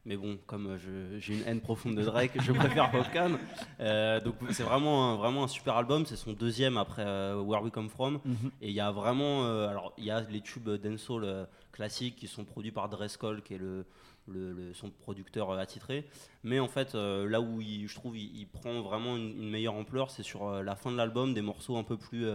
Mais 0.08 0.16
bon, 0.16 0.38
comme 0.46 0.68
euh, 0.68 1.18
j'ai 1.18 1.34
une 1.34 1.42
haine 1.46 1.60
profonde 1.60 1.96
de 1.96 2.02
Drake, 2.04 2.30
je 2.40 2.52
préfère 2.52 2.92
Popcan. 2.92 3.32
Euh, 3.80 4.20
donc 4.20 4.36
c'est 4.52 4.62
vraiment 4.62 5.10
un, 5.12 5.16
vraiment 5.16 5.42
un 5.42 5.48
super 5.48 5.74
album. 5.74 6.06
C'est 6.06 6.14
son 6.14 6.32
deuxième 6.32 6.76
après 6.76 7.02
euh, 7.04 7.40
Where 7.42 7.60
We 7.64 7.72
Come 7.72 7.88
From. 7.90 8.20
Mhm. 8.24 8.50
Et 8.62 8.68
il 8.68 8.74
y 8.74 8.78
a 8.80 8.92
vraiment, 8.92 9.44
euh, 9.46 9.66
alors 9.68 9.92
il 9.98 10.04
y 10.04 10.12
a 10.12 10.20
les 10.20 10.40
tubes 10.40 10.70
dancehall 10.70 11.48
classiques 11.72 12.14
qui 12.14 12.28
sont 12.28 12.44
produits 12.44 12.70
par 12.70 12.88
Drescol, 12.88 13.42
qui 13.42 13.54
est 13.54 13.58
le, 13.58 13.84
le- 14.28 14.52
le- 14.52 14.74
son 14.74 14.90
producteur 14.90 15.50
attitré. 15.58 16.04
Mais 16.44 16.60
en 16.60 16.68
fait, 16.68 16.94
là 16.94 17.40
où 17.40 17.60
il- 17.60 17.88
je 17.88 17.94
trouve 17.96 18.16
il, 18.16 18.30
il 18.38 18.46
prend 18.46 18.80
vraiment 18.82 19.16
une, 19.16 19.30
une 19.42 19.50
meilleure 19.50 19.74
ampleur, 19.74 20.12
c'est 20.12 20.22
sur 20.22 20.62
la 20.62 20.76
fin 20.76 20.92
de 20.92 20.96
l'album, 20.96 21.34
des 21.34 21.42
morceaux 21.42 21.76
un 21.76 21.82
peu 21.82 21.96
plus, 21.96 22.26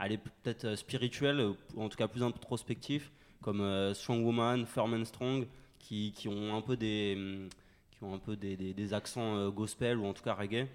allez 0.00 0.18
peut-être 0.18 0.74
spirituels, 0.74 1.52
en 1.76 1.88
tout 1.88 1.96
cas 1.96 2.08
plus 2.08 2.24
introspectifs, 2.24 3.12
comme 3.40 3.62
Strong 3.94 4.24
Woman, 4.24 4.66
Firm 4.66 4.94
and 4.94 5.04
Strong, 5.04 5.46
qui, 5.78 6.12
ont 6.28 6.54
un 6.56 6.60
peu 6.60 6.76
des, 6.76 7.14
hum, 7.16 7.48
qui 7.90 8.04
ont 8.04 8.14
un 8.14 8.18
peu 8.18 8.36
des, 8.36 8.56
des- 8.56 8.94
accents 8.94 9.36
euh, 9.36 9.50
gospel 9.50 9.98
ou 9.98 10.06
en 10.06 10.12
tout 10.14 10.22
cas 10.22 10.34
reggae. 10.34 10.66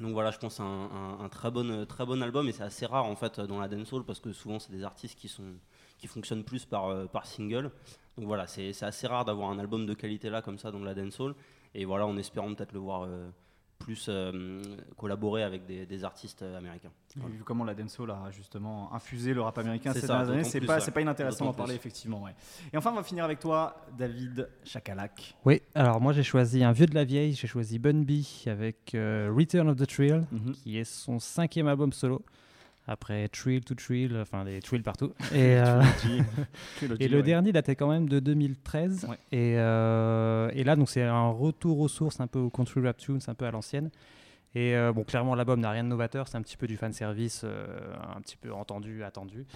Donc 0.00 0.12
voilà, 0.12 0.30
je 0.30 0.38
pense 0.38 0.60
un, 0.60 0.64
un- 0.64 1.20
un 1.24 1.28
très, 1.28 1.50
bon, 1.50 1.84
très 1.86 2.06
bon 2.06 2.22
album 2.22 2.48
et 2.48 2.52
c'est 2.52 2.62
assez 2.62 2.86
rare 2.86 3.04
en 3.06 3.16
fait 3.16 3.40
dans 3.40 3.58
la 3.60 3.66
dancehall 3.68 4.04
parce 4.04 4.20
que 4.20 4.32
souvent 4.32 4.58
c'est 4.60 4.70
des 4.72 4.84
artistes 4.84 5.18
qui, 5.18 5.28
sont, 5.28 5.54
qui 5.98 6.06
fonctionnent 6.06 6.44
plus 6.44 6.64
par, 6.64 6.86
euh, 6.86 7.06
par 7.06 7.26
single. 7.26 7.70
Donc 8.16 8.26
voilà, 8.26 8.46
c'est 8.46 8.70
assez 8.82 9.06
rare 9.06 9.24
d'avoir 9.24 9.50
un 9.50 9.58
album 9.58 9.86
de 9.86 9.94
qualité 9.94 10.30
là 10.30 10.40
comme 10.42 10.58
ça 10.58 10.70
dans 10.70 10.78
la 10.80 10.94
dancehall. 10.94 11.34
Et 11.74 11.84
voilà, 11.84 12.06
en 12.06 12.16
espérant 12.16 12.54
peut-être 12.54 12.72
le 12.72 12.78
voir 12.80 13.02
euh, 13.04 13.28
plus 13.78 14.06
euh, 14.08 14.62
collaborer 14.96 15.42
avec 15.42 15.64
des, 15.66 15.86
des 15.86 16.04
artistes 16.04 16.42
américains. 16.42 16.90
Vu 17.16 17.42
comment 17.44 17.64
la 17.64 17.74
dancehall 17.74 18.10
a 18.10 18.30
justement 18.30 18.92
infusé 18.94 19.32
le 19.34 19.40
rap 19.40 19.56
américain 19.58 19.92
C'est 19.92 20.00
ces 20.00 20.06
ça, 20.06 20.14
dernières 20.18 20.34
années, 20.34 20.44
c'est 20.44 20.60
pas, 20.60 20.78
ouais. 20.84 20.90
pas 20.90 21.00
inintéressant 21.00 21.46
d'en 21.46 21.52
parler, 21.54 21.74
effectivement. 21.74 22.22
Ouais. 22.24 22.34
Et 22.72 22.76
enfin, 22.76 22.90
on 22.92 22.96
va 22.96 23.02
finir 23.02 23.24
avec 23.24 23.38
toi, 23.40 23.86
David 23.96 24.48
Chakalak. 24.64 25.34
Oui, 25.44 25.62
alors 25.74 26.00
moi 26.00 26.12
j'ai 26.12 26.22
choisi 26.22 26.62
un 26.64 26.72
vieux 26.72 26.86
de 26.86 26.94
la 26.94 27.04
vieille, 27.04 27.32
j'ai 27.34 27.46
choisi 27.46 27.78
Bun 27.78 28.02
B 28.02 28.10
avec 28.46 28.94
euh, 28.94 29.32
Return 29.36 29.68
of 29.68 29.76
the 29.76 29.86
Trill, 29.86 30.24
Mhm. 30.30 30.52
qui 30.52 30.78
est 30.78 30.84
son 30.84 31.18
cinquième 31.18 31.66
album 31.68 31.92
solo, 31.92 32.22
après 32.88 33.28
Trill 33.28 33.64
to 33.64 33.74
Trill, 33.74 34.16
enfin 34.20 34.44
des 34.44 34.60
Trill 34.60 34.82
partout. 34.82 35.12
Et, 35.32 35.56
euh, 35.58 35.82
et 37.00 37.08
le 37.08 37.18
ouais. 37.18 37.22
dernier 37.22 37.52
datait 37.52 37.76
quand 37.76 37.88
même 37.88 38.08
de 38.08 38.18
2013. 38.18 39.06
Ouais. 39.08 39.16
Et, 39.30 39.54
euh, 39.58 40.50
et 40.54 40.64
là, 40.64 40.74
donc 40.74 40.88
c'est 40.88 41.02
un 41.02 41.28
retour 41.28 41.78
aux 41.80 41.88
sources, 41.88 42.18
un 42.20 42.26
peu 42.26 42.38
au 42.38 42.50
country 42.50 42.80
rap 42.80 42.96
tunes, 42.96 43.20
un 43.26 43.34
peu 43.34 43.44
à 43.44 43.50
l'ancienne. 43.50 43.90
Et 44.54 44.74
euh, 44.74 44.92
bon, 44.92 45.04
clairement, 45.04 45.34
l'album 45.34 45.60
n'a 45.60 45.70
rien 45.70 45.84
de 45.84 45.88
novateur, 45.88 46.26
c'est 46.26 46.36
un 46.38 46.42
petit 46.42 46.56
peu 46.56 46.66
du 46.66 46.76
fan 46.76 46.92
service, 46.92 47.42
euh, 47.44 47.66
un 48.16 48.20
petit 48.22 48.36
peu 48.36 48.52
entendu, 48.52 49.04
attendu. 49.04 49.46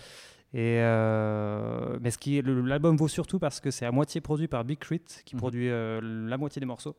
Et 0.55 0.81
euh, 0.83 1.97
mais 2.03 2.11
ce 2.11 2.19
qui 2.19 2.43
l'album 2.43 2.95
vaut 2.97 3.09
surtout 3.09 3.39
parce 3.39 3.59
que 3.59 3.71
c'est 3.71 3.87
à 3.87 3.91
moitié 3.91 4.21
produit 4.21 4.49
par 4.49 4.65
Big 4.65 4.79
Crit, 4.79 5.01
qui 5.25 5.35
Mhm. 5.35 5.41
produit 5.41 5.71
euh, 5.71 6.01
la 6.29 6.37
moitié 6.37 6.61
des 6.61 6.67
morceaux. 6.67 6.95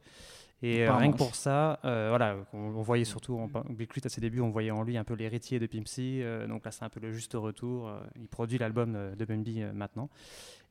Et 0.66 0.88
euh, 0.88 0.96
rien 0.96 1.12
que 1.12 1.18
pour 1.18 1.36
ça, 1.36 1.80
euh, 1.84 2.08
voilà, 2.10 2.38
on, 2.54 2.58
on 2.58 2.82
voyait 2.82 3.04
surtout 3.04 3.38
en, 3.38 3.48
Big 3.70 3.90
Crit 3.90 4.02
à 4.06 4.10
ses 4.10 4.22
débuts, 4.22 4.40
on 4.40 4.50
voyait 4.50 4.72
en 4.72 4.82
lui 4.84 4.96
un 4.98 5.04
peu 5.04 5.14
l'héritier 5.14 5.60
de 5.60 5.68
Pimp 5.68 5.88
C, 5.88 6.22
euh, 6.24 6.48
donc 6.48 6.64
là 6.64 6.72
c'est 6.72 6.84
un 6.86 6.90
peu 6.90 7.02
le 7.02 7.12
juste 7.12 7.34
retour. 7.34 7.90
euh, 7.90 8.00
il 8.16 8.28
produit 8.28 8.58
l'album 8.58 8.98
de 9.18 9.26
Bun 9.26 9.40
B 9.44 9.50
euh, 9.58 9.74
maintenant. 9.74 10.10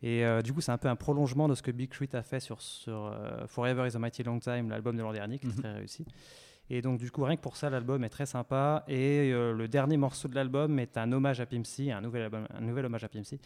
Et 0.03 0.25
du 0.43 0.53
coup, 0.53 0.61
c'est 0.61 0.73
un 0.73 0.79
peu 0.79 0.89
un 0.89 0.97
prolongement 0.97 1.47
de 1.47 1.55
ce 1.55 1.63
que 1.63 1.71
Big 1.71 1.89
Crit 1.89 2.09
a 2.15 2.23
fait 2.25 2.41
sur, 2.41 2.61
sur 2.61 3.17
Forever 3.47 3.87
is 3.87 3.95
a 3.95 4.01
Mighty 4.01 4.25
Long 4.25 4.41
Time, 4.41 4.69
l'album 4.69 4.97
de 4.97 5.03
l'an 5.03 5.13
dernier, 5.13 5.39
qui 5.39 5.47
est 5.47 5.51
Mhm. 5.51 5.57
très 5.61 5.73
réussi. 5.75 6.05
Et 6.75 6.81
donc, 6.81 6.99
du 6.99 7.11
coup, 7.11 7.23
rien 7.23 7.37
que 7.37 7.43
pour 7.43 7.59
ça, 7.59 7.69
l'album 7.69 8.03
est 8.03 8.09
très 8.09 8.25
sympa. 8.25 8.83
Et 8.89 9.31
euh, 9.31 9.53
le 9.53 9.69
dernier 9.69 9.99
morceau 9.99 10.27
de 10.27 10.35
l'album 10.35 10.79
est 10.79 10.97
un 10.97 11.13
hommage 11.13 11.39
à 11.39 11.45
Pimp 11.45 11.67
C, 11.67 11.91
un 11.91 12.01
nouvel, 12.01 12.23
album, 12.23 12.47
un 12.49 12.61
nouvel 12.63 12.87
hommage 12.87 13.05
à 13.05 13.11
Pimp 13.11 13.27
C. 13.27 13.39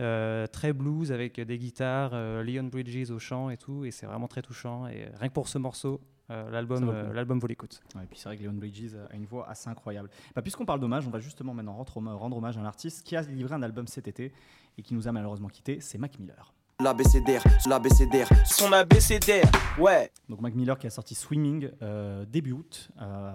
Euh, 0.00 0.46
très 0.46 0.74
blues 0.74 1.10
avec 1.10 1.40
des 1.40 1.56
guitares, 1.56 2.10
euh, 2.12 2.42
Leon 2.42 2.64
Bridges 2.64 3.10
au 3.10 3.18
chant 3.18 3.48
et 3.48 3.56
tout. 3.56 3.86
Et 3.86 3.90
c'est 3.90 4.04
vraiment 4.04 4.28
très 4.28 4.42
touchant. 4.42 4.86
Et 4.86 5.08
rien 5.18 5.28
que 5.28 5.32
pour 5.32 5.48
ce 5.48 5.56
morceau, 5.56 5.98
euh, 6.30 6.50
l'album 6.50 6.90
euh, 6.90 7.10
l'album 7.14 7.38
vaut 7.38 7.46
l'écoute. 7.46 7.82
Ouais, 7.94 8.04
et 8.04 8.06
puis 8.06 8.18
c'est 8.18 8.28
vrai 8.28 8.36
que 8.36 8.42
Leon 8.42 8.52
Bridges 8.52 8.94
a 9.10 9.16
une 9.16 9.24
voix 9.24 9.48
assez 9.48 9.70
incroyable. 9.70 10.10
Bah, 10.34 10.42
Puisqu'on 10.42 10.66
parle 10.66 10.80
d'hommage, 10.80 11.06
on 11.06 11.10
va 11.10 11.20
justement 11.20 11.54
maintenant 11.54 11.74
rendre 11.74 11.96
hommage, 11.96 12.16
rendre 12.16 12.36
hommage 12.36 12.58
à 12.58 12.60
un 12.60 12.66
artiste 12.66 13.06
qui 13.06 13.16
a 13.16 13.22
livré 13.22 13.54
un 13.54 13.62
album 13.62 13.86
cet 13.86 14.08
été 14.08 14.30
et 14.76 14.82
qui 14.82 14.92
nous 14.92 15.08
a 15.08 15.12
malheureusement 15.12 15.48
quitté, 15.48 15.80
c'est 15.80 15.96
Mac 15.96 16.18
Miller. 16.18 16.52
L'ABCDR, 16.82 17.40
l'ABCDR. 17.68 18.26
Son 18.44 18.72
abécédaire, 18.72 19.48
ouais. 19.78 20.10
Donc 20.28 20.40
Mac 20.40 20.54
Miller 20.56 20.76
qui 20.76 20.88
a 20.88 20.90
sorti 20.90 21.14
Swimming 21.14 21.70
euh, 21.82 22.24
début 22.26 22.50
août, 22.50 22.88
euh, 23.00 23.30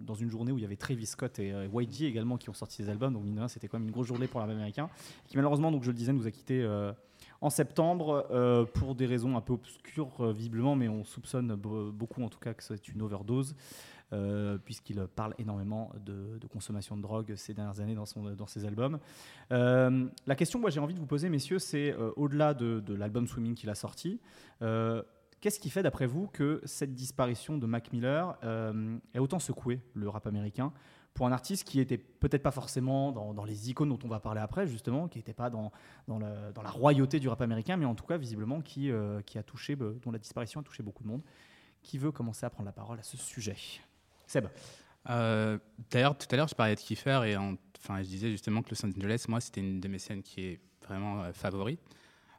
dans 0.00 0.14
une 0.14 0.28
journée 0.28 0.50
où 0.50 0.58
il 0.58 0.62
y 0.62 0.64
avait 0.64 0.74
Travis 0.76 1.06
Scott 1.06 1.38
et 1.38 1.52
euh, 1.52 1.68
YG 1.72 2.02
également 2.02 2.36
qui 2.36 2.50
ont 2.50 2.54
sorti 2.54 2.82
des 2.82 2.88
albums. 2.90 3.12
Donc 3.14 3.22
mine 3.22 3.46
c'était 3.48 3.68
quand 3.68 3.78
même 3.78 3.86
une 3.86 3.92
grosse 3.92 4.08
journée 4.08 4.26
pour 4.26 4.40
l'album 4.40 4.56
américain, 4.56 4.90
qui 5.28 5.36
malheureusement, 5.36 5.70
donc 5.70 5.84
je 5.84 5.88
le 5.88 5.94
disais, 5.94 6.12
nous 6.12 6.26
a 6.26 6.32
quittés 6.32 6.62
euh, 6.62 6.92
en 7.40 7.48
septembre 7.48 8.26
euh, 8.32 8.64
pour 8.64 8.96
des 8.96 9.06
raisons 9.06 9.36
un 9.36 9.40
peu 9.40 9.52
obscures 9.52 10.32
visiblement, 10.32 10.74
mais 10.74 10.88
on 10.88 11.04
soupçonne 11.04 11.54
be- 11.54 11.92
beaucoup 11.92 12.24
en 12.24 12.28
tout 12.28 12.40
cas 12.40 12.54
que 12.54 12.62
c'est 12.64 12.88
une 12.88 13.02
overdose. 13.02 13.54
Euh, 14.12 14.58
puisqu'il 14.58 15.06
parle 15.14 15.34
énormément 15.38 15.92
de, 16.04 16.38
consommation 16.52 16.96
de 16.96 17.02
drogue 17.02 17.34
ces 17.36 17.54
dernières 17.54 17.80
années 17.80 17.94
dans, 17.94 18.46
ses 18.46 18.64
albums. 18.64 18.98
Euh, 19.52 20.08
la 20.26 20.34
question 20.34 20.60
que 20.60 20.70
j'ai 20.70 20.80
envie 20.80 20.94
de 20.94 20.98
vous 20.98 21.06
poser, 21.06 21.28
messieurs, 21.28 21.60
c'est 21.60 21.92
euh, 21.92 22.10
au-delà 22.16 22.54
de, 22.54 22.94
l'album 22.94 23.28
Swimming 23.28 23.54
qu'il 23.54 23.70
a 23.70 23.76
sorti, 23.76 24.20
qu'est-ce 25.40 25.60
qui 25.60 25.70
fait 25.70 25.82
d'après 25.82 26.06
vous 26.06 26.26
que 26.26 26.60
cette 26.64 26.94
disparition 26.94 27.56
de 27.56 27.66
Mac 27.66 27.92
Miller 27.92 28.36
ait 29.14 29.18
autant 29.18 29.38
secoué 29.38 29.80
le 29.94 30.08
rap 30.08 30.26
américain 30.26 30.72
pour 31.14 31.26
un 31.26 31.32
artiste 31.32 31.64
qui 31.64 31.80
était 31.80 31.98
peut-être 31.98 32.42
pas 32.42 32.50
forcément 32.50 33.12
dans, 33.12 33.44
les 33.44 33.70
icônes 33.70 33.88
dont 33.88 33.98
on 34.04 34.08
va 34.08 34.20
parler 34.20 34.40
après, 34.40 34.66
justement, 34.66 35.08
qui 35.08 35.18
n'était 35.18 35.34
pas 35.34 35.50
dans, 35.50 35.70
la 36.08 36.70
royauté 36.70 37.20
du 37.20 37.28
rap 37.28 37.42
américain, 37.42 37.76
mais 37.76 37.84
en 37.86 37.94
tout 37.94 38.06
cas, 38.06 38.16
visiblement, 38.16 38.60
qui, 38.60 38.90
a 38.90 39.42
touché, 39.44 39.76
dont 39.76 40.10
la 40.10 40.18
disparition 40.18 40.60
a 40.60 40.64
touché 40.64 40.82
beaucoup 40.82 41.04
de 41.04 41.08
monde. 41.08 41.22
Qui 41.82 41.96
veut 41.96 42.12
commencer 42.12 42.44
à 42.44 42.50
prendre 42.50 42.66
la 42.66 42.72
parole 42.72 42.98
à 42.98 43.02
ce 43.02 43.16
sujet? 43.16 43.56
Seb 44.30 44.46
Euh, 45.08 45.58
D'ailleurs, 45.90 46.16
tout 46.16 46.26
à 46.30 46.36
l'heure, 46.36 46.46
je 46.48 46.54
parlais 46.54 46.74
de 46.76 46.80
Kiefer 46.80 47.22
et 47.26 47.36
en- 47.36 47.56
enfin, 47.78 48.02
je 48.02 48.08
disais 48.08 48.30
justement 48.30 48.62
que 48.62 48.70
Los 48.70 48.84
Angeles, 48.86 49.24
moi, 49.28 49.40
c'était 49.40 49.60
une 49.60 49.80
de 49.80 49.88
mes 49.88 49.98
scènes 49.98 50.22
qui 50.22 50.42
est 50.42 50.60
vraiment 50.86 51.22
euh, 51.24 51.32
favorite. 51.32 51.80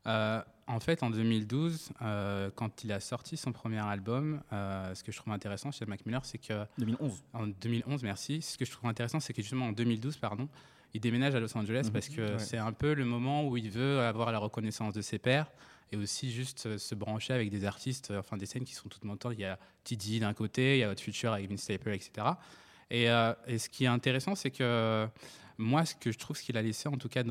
Euh, 0.07 0.41
en 0.67 0.79
fait, 0.79 1.03
en 1.03 1.09
2012, 1.09 1.89
euh, 2.01 2.49
quand 2.55 2.83
il 2.83 2.91
a 2.91 2.99
sorti 2.99 3.35
son 3.35 3.51
premier 3.51 3.79
album, 3.79 4.41
euh, 4.53 4.93
ce 4.95 5.03
que 5.03 5.11
je 5.11 5.17
trouve 5.17 5.33
intéressant 5.33 5.71
chez 5.71 5.85
Mac 5.85 6.05
Miller, 6.05 6.23
c'est 6.23 6.37
que 6.37 6.65
2011. 6.77 7.23
En 7.33 7.47
2011, 7.47 8.03
merci. 8.03 8.41
Ce 8.41 8.57
que 8.57 8.63
je 8.65 8.71
trouve 8.71 8.89
intéressant, 8.89 9.19
c'est 9.19 9.33
que 9.33 9.41
justement 9.41 9.65
en 9.67 9.71
2012, 9.73 10.17
pardon, 10.17 10.47
il 10.93 11.01
déménage 11.01 11.35
à 11.35 11.39
Los 11.39 11.55
Angeles 11.57 11.83
Mhm. 11.87 11.91
parce 11.91 12.09
que 12.09 12.21
Ouais. 12.33 12.39
c'est 12.39 12.57
un 12.57 12.71
peu 12.73 12.93
le 12.93 13.05
moment 13.05 13.45
où 13.47 13.57
il 13.57 13.69
veut 13.69 13.99
avoir 14.01 14.31
la 14.31 14.37
reconnaissance 14.39 14.93
de 14.93 15.01
ses 15.01 15.19
pairs 15.19 15.51
et 15.91 15.97
aussi 15.97 16.31
juste 16.31 16.65
euh, 16.65 16.77
se 16.77 16.95
brancher 16.95 17.33
avec 17.33 17.49
des 17.49 17.65
artistes, 17.65 18.11
euh, 18.11 18.19
enfin 18.19 18.37
des 18.37 18.45
scènes 18.45 18.63
qui 18.63 18.73
sont 18.73 18.89
toutes 18.89 19.03
montantes. 19.03 19.33
Il 19.35 19.41
y 19.41 19.45
a 19.45 19.59
TD 19.83 20.19
d'un 20.19 20.33
côté, 20.33 20.77
il 20.77 20.79
y 20.79 20.83
a 20.83 20.91
Hot 20.91 20.97
Future 20.97 21.33
avec 21.33 21.49
Vince 21.49 21.61
Staples, 21.61 21.93
etc. 21.93 22.27
Et, 22.89 23.09
euh, 23.09 23.33
et 23.47 23.57
ce 23.57 23.69
qui 23.69 23.85
est 23.85 23.87
intéressant, 23.87 24.35
c'est 24.35 24.51
que 24.51 25.07
moi, 25.57 25.85
ce 25.85 25.95
que 25.95 26.11
je 26.11 26.17
trouve, 26.17 26.37
ce 26.37 26.43
qu'il 26.43 26.57
a 26.57 26.61
laissé, 26.61 26.89
en 26.89 26.97
tout 26.97 27.09
cas 27.09 27.23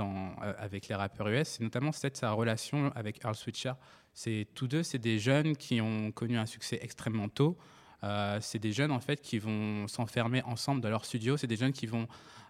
avec 0.59 0.89
les 0.89 0.95
rappeurs 0.95 1.29
US, 1.29 1.49
c'est 1.49 1.63
notamment 1.63 1.93
cette 1.93 2.17
sa 2.17 2.31
relation 2.33 2.93
avec 2.95 3.25
Earl 3.25 3.35
Switcher. 3.35 3.73
C'est 4.15 4.47
tous 4.55 4.69
deux, 4.69 4.83
c'est 4.83 4.99
des 4.99 5.19
jeunes 5.19 5.57
qui 5.57 5.81
ont 5.81 6.13
connu 6.13 6.39
un 6.39 6.47
succès 6.47 6.79
extrêmement 6.83 7.29
tôt. 7.29 7.59
Euh, 8.03 8.39
c'est 8.41 8.59
des 8.59 8.73
jeunes 8.73 8.93
en 8.93 9.01
fait 9.01 9.21
qui 9.21 9.39
vont 9.39 9.87
s'enfermer 9.89 10.43
ensemble 10.43 10.81
dans 10.81 10.91
leur 10.91 11.05
studio. 11.05 11.37
C'est 11.37 11.47
des 11.47 11.57
jeunes 11.57 11.73
qui 11.73 11.87
vont 11.87 12.07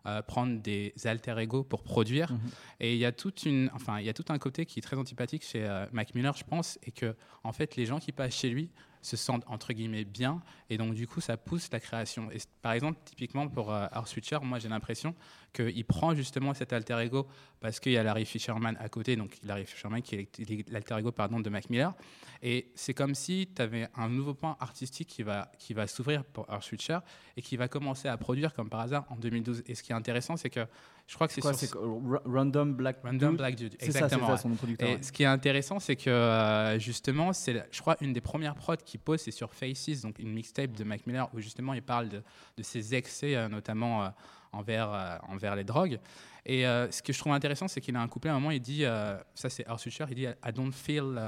euh, 0.07 0.23
prendre 0.23 0.61
des 0.61 0.95
alter 1.05 1.35
ego 1.39 1.63
pour 1.63 1.83
produire. 1.83 2.33
Mhm. 2.33 2.41
Et 2.81 2.95
il 2.95 2.99
y 2.99 3.05
a 3.05 3.13
toute 3.13 3.45
une, 3.45 3.71
enfin, 3.75 3.99
il 4.01 4.07
y 4.07 4.09
a 4.09 4.15
tout 4.15 4.25
un 4.29 4.39
côté 4.39 4.67
qui 4.67 4.79
est 4.79 4.83
très 4.83 4.97
antipathique 4.97 5.45
chez 5.45 5.65
euh, 5.65 5.87
Mac 5.93 6.15
Miller, 6.15 6.37
je 6.37 6.45
pense, 6.45 6.79
et 6.85 6.93
que 6.93 7.15
en 7.45 7.53
fait, 7.53 7.77
les 7.77 7.87
gens 7.87 7.99
qui 7.99 8.13
passent 8.13 8.37
chez 8.37 8.49
lui 8.49 8.71
se 9.03 9.17
sentent 9.17 9.45
entre 9.47 9.73
guillemets 9.73 10.05
bien, 10.05 10.43
et 10.69 10.77
donc 10.77 10.95
du 10.95 11.07
coup, 11.07 11.23
ça 11.23 11.39
pousse 11.39 11.71
la 11.73 11.81
création. 11.81 12.31
Et 12.31 12.39
par 12.61 12.73
exemple, 12.73 12.99
typiquement 13.05 13.49
pour 13.49 13.69
Our 13.69 14.07
Switcher, 14.07 14.39
moi, 14.43 14.59
j'ai 14.59 14.69
l'impression 14.69 15.15
qu'il 15.53 15.85
prend 15.85 16.15
justement 16.15 16.55
cet 16.55 16.73
alter 16.73 16.99
ego 17.01 17.27
parce 17.61 17.81
qu'il 17.81 17.93
y 17.93 17.99
a 17.99 18.03
Larry 18.03 18.25
Fisherman 18.25 18.77
à 18.81 18.89
côté, 18.89 19.17
donc 19.17 19.37
Larry 19.43 19.67
Fisherman 19.67 20.03
qui 20.03 20.17
est 20.17 20.71
l'alter 20.71 20.99
ego 20.99 21.13
pardon 21.13 21.41
de 21.41 21.51
Mac 21.51 21.69
Miller, 21.71 21.95
et 22.43 22.71
c'est 22.75 22.95
comme 22.95 23.15
si 23.15 23.49
tu 23.55 23.61
avais 23.61 23.89
un 23.95 24.09
nouveau 24.09 24.33
point 24.33 24.57
artistique 24.61 25.09
qui 25.09 25.23
va, 25.23 25.53
qui 25.59 25.75
va 25.75 25.87
s'ouvrir 25.87 26.25
pour 26.25 26.49
Our 26.49 26.63
Switcher 26.63 26.99
et 27.37 27.43
qui 27.43 27.57
va 27.57 27.69
commencer 27.69 28.09
à 28.09 28.17
produire 28.17 28.55
comme 28.55 28.71
par 28.71 28.81
hasard 28.81 29.05
en 29.11 29.17
2012. 29.17 29.65
Et 29.67 29.75
ce 29.75 29.83
qui 29.83 29.93
est 29.93 29.95
intéressant, 29.95 30.37
c'est 30.37 30.49
que 30.49 30.67
je 31.07 31.15
crois 31.17 31.27
que 31.27 31.35
c'est 31.35 31.41
Quoi, 31.41 31.53
sur 31.55 32.01
Random 32.25 32.73
Black 32.73 32.99
Random 33.03 33.31
Dude 33.31 33.39
Black 33.39 33.57
Dude, 33.57 33.77
C'est 33.79 33.87
ça, 33.87 33.93
c'est 33.93 34.05
exactement. 34.05 34.27
ça, 34.29 34.33
ouais. 34.35 34.39
son 34.39 34.51
producteur. 34.51 34.89
Et 34.89 34.95
ouais. 34.95 35.03
ce 35.03 35.13
qui 35.13 35.25
est 35.25 35.27
intéressant, 35.27 35.81
c'est 35.81 35.97
que 35.97 36.09
euh, 36.09 36.79
justement, 36.79 37.33
c'est, 37.33 37.67
je 37.71 37.81
crois, 37.81 37.97
une 38.01 38.13
des 38.13 38.21
premières 38.21 38.55
prods 38.55 38.77
qu'il 38.77 39.01
pose, 39.01 39.21
c'est 39.21 39.33
sur 39.33 39.53
Faces, 39.53 40.03
donc 40.03 40.19
une 40.19 40.33
mixtape 40.33 40.73
de 40.73 40.85
Mac 40.85 41.07
Miller, 41.07 41.29
où 41.35 41.41
justement 41.41 41.75
il 41.75 41.83
parle 41.83 42.09
de, 42.09 42.23
de 42.57 42.63
ses 42.63 42.95
excès, 42.95 43.35
euh, 43.35 43.49
notamment 43.49 44.05
euh, 44.05 44.09
envers, 44.53 44.93
euh, 44.93 45.17
envers 45.29 45.55
les 45.57 45.65
drogues. 45.65 45.99
Et 46.47 46.67
euh, 46.67 46.91
ce 46.91 47.03
que 47.03 47.13
je 47.13 47.19
trouve 47.19 47.33
intéressant, 47.33 47.69
c'est 47.69 47.81
qu'il 47.81 47.95
a 47.97 48.01
un 48.01 48.09
couplet 48.09 48.31
à 48.31 48.35
un 48.35 48.39
moment, 48.39 48.51
il 48.51 48.61
dit, 48.61 48.85
euh, 48.85 49.17
ça 49.35 49.51
c'est 49.51 49.67
Earth 49.69 49.81
Switcher, 49.81 50.07
il 50.09 50.15
dit 50.15 50.25
I 50.25 50.53
don't 50.55 50.73
feel. 50.73 51.21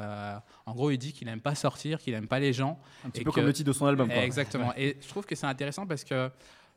en 0.66 0.72
gros, 0.72 0.90
il 0.90 0.98
dit 0.98 1.12
qu'il 1.12 1.26
n'aime 1.28 1.40
pas 1.40 1.54
sortir, 1.54 1.98
qu'il 2.00 2.14
n'aime 2.14 2.28
pas 2.28 2.38
les 2.40 2.52
gens. 2.52 2.80
Un 3.04 3.10
petit 3.10 3.20
et 3.20 3.24
peu 3.24 3.30
que- 3.30 3.34
comme 3.36 3.46
le 3.46 3.52
titre 3.52 3.68
de 3.68 3.72
son 3.74 3.86
album. 3.86 4.08
quoi. 4.08 4.24
Exactement. 4.24 4.72
Et 4.76 4.96
je 5.00 5.08
trouve 5.08 5.26
que 5.26 5.34
c'est 5.34 5.46
intéressant 5.46 5.86
parce 5.86 6.04
que 6.04 6.30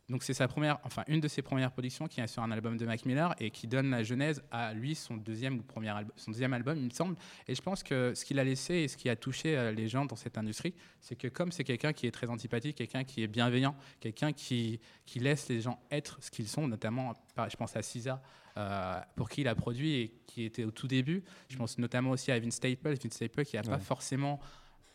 donc 0.09 0.23
c'est 0.23 0.33
sa 0.33 0.47
première, 0.47 0.77
enfin 0.83 1.03
une 1.07 1.19
de 1.19 1.27
ses 1.27 1.41
premières 1.41 1.71
productions 1.71 2.07
qui 2.07 2.21
est 2.21 2.27
sur 2.27 2.43
un 2.43 2.51
album 2.51 2.77
de 2.77 2.85
Mac 2.85 3.05
Miller 3.05 3.33
et 3.39 3.49
qui 3.49 3.67
donne 3.67 3.89
la 3.89 4.03
genèse 4.03 4.43
à 4.51 4.73
lui 4.73 4.93
son 4.93 5.17
deuxième 5.17 5.57
ou 5.59 5.63
premier 5.63 5.89
album, 5.89 6.11
son 6.15 6.31
deuxième 6.31 6.53
album, 6.53 6.77
il 6.77 6.85
me 6.85 6.89
semble. 6.91 7.15
Et 7.47 7.55
je 7.55 7.61
pense 7.61 7.81
que 7.81 8.13
ce 8.13 8.23
qu'il 8.23 8.39
a 8.39 8.43
laissé 8.43 8.75
et 8.75 8.87
ce 8.87 8.97
qui 8.97 9.09
a 9.09 9.15
touché 9.15 9.57
euh, 9.57 9.71
les 9.71 9.87
gens 9.87 10.05
dans 10.05 10.15
cette 10.15 10.37
industrie, 10.37 10.75
c'est 11.01 11.15
que 11.15 11.27
comme 11.27 11.51
c'est 11.51 11.63
quelqu'un 11.63 11.91
qui 11.91 12.05
est 12.05 12.11
très 12.11 12.29
antipathique, 12.29 12.75
quelqu'un 12.77 13.03
qui 13.03 13.23
est 13.23 13.27
bienveillant, 13.27 13.75
quelqu'un 13.99 14.31
qui 14.31 14.79
qui 15.05 15.19
laisse 15.19 15.49
les 15.49 15.61
gens 15.61 15.79
être 15.89 16.17
ce 16.21 16.29
qu'ils 16.29 16.47
sont, 16.47 16.67
notamment, 16.67 17.13
je 17.49 17.55
pense 17.55 17.75
à 17.75 17.81
Cisa. 17.81 18.21
euh, 18.57 18.99
pour 19.15 19.29
qui 19.29 19.41
il 19.41 19.47
a 19.47 19.55
produit 19.55 19.95
et 19.95 20.13
qui 20.27 20.43
était 20.43 20.63
au 20.63 20.71
tout 20.71 20.87
début. 20.87 21.23
Je 21.49 21.57
pense 21.57 21.77
notamment 21.77 22.11
aussi 22.11 22.31
à 22.31 22.39
Vince 22.39 22.55
Staples, 22.55 22.95
Vince 23.01 23.13
Staples 23.13 23.45
qui 23.45 23.57
n'a 23.57 23.63
pas 23.63 23.79
forcément 23.79 24.39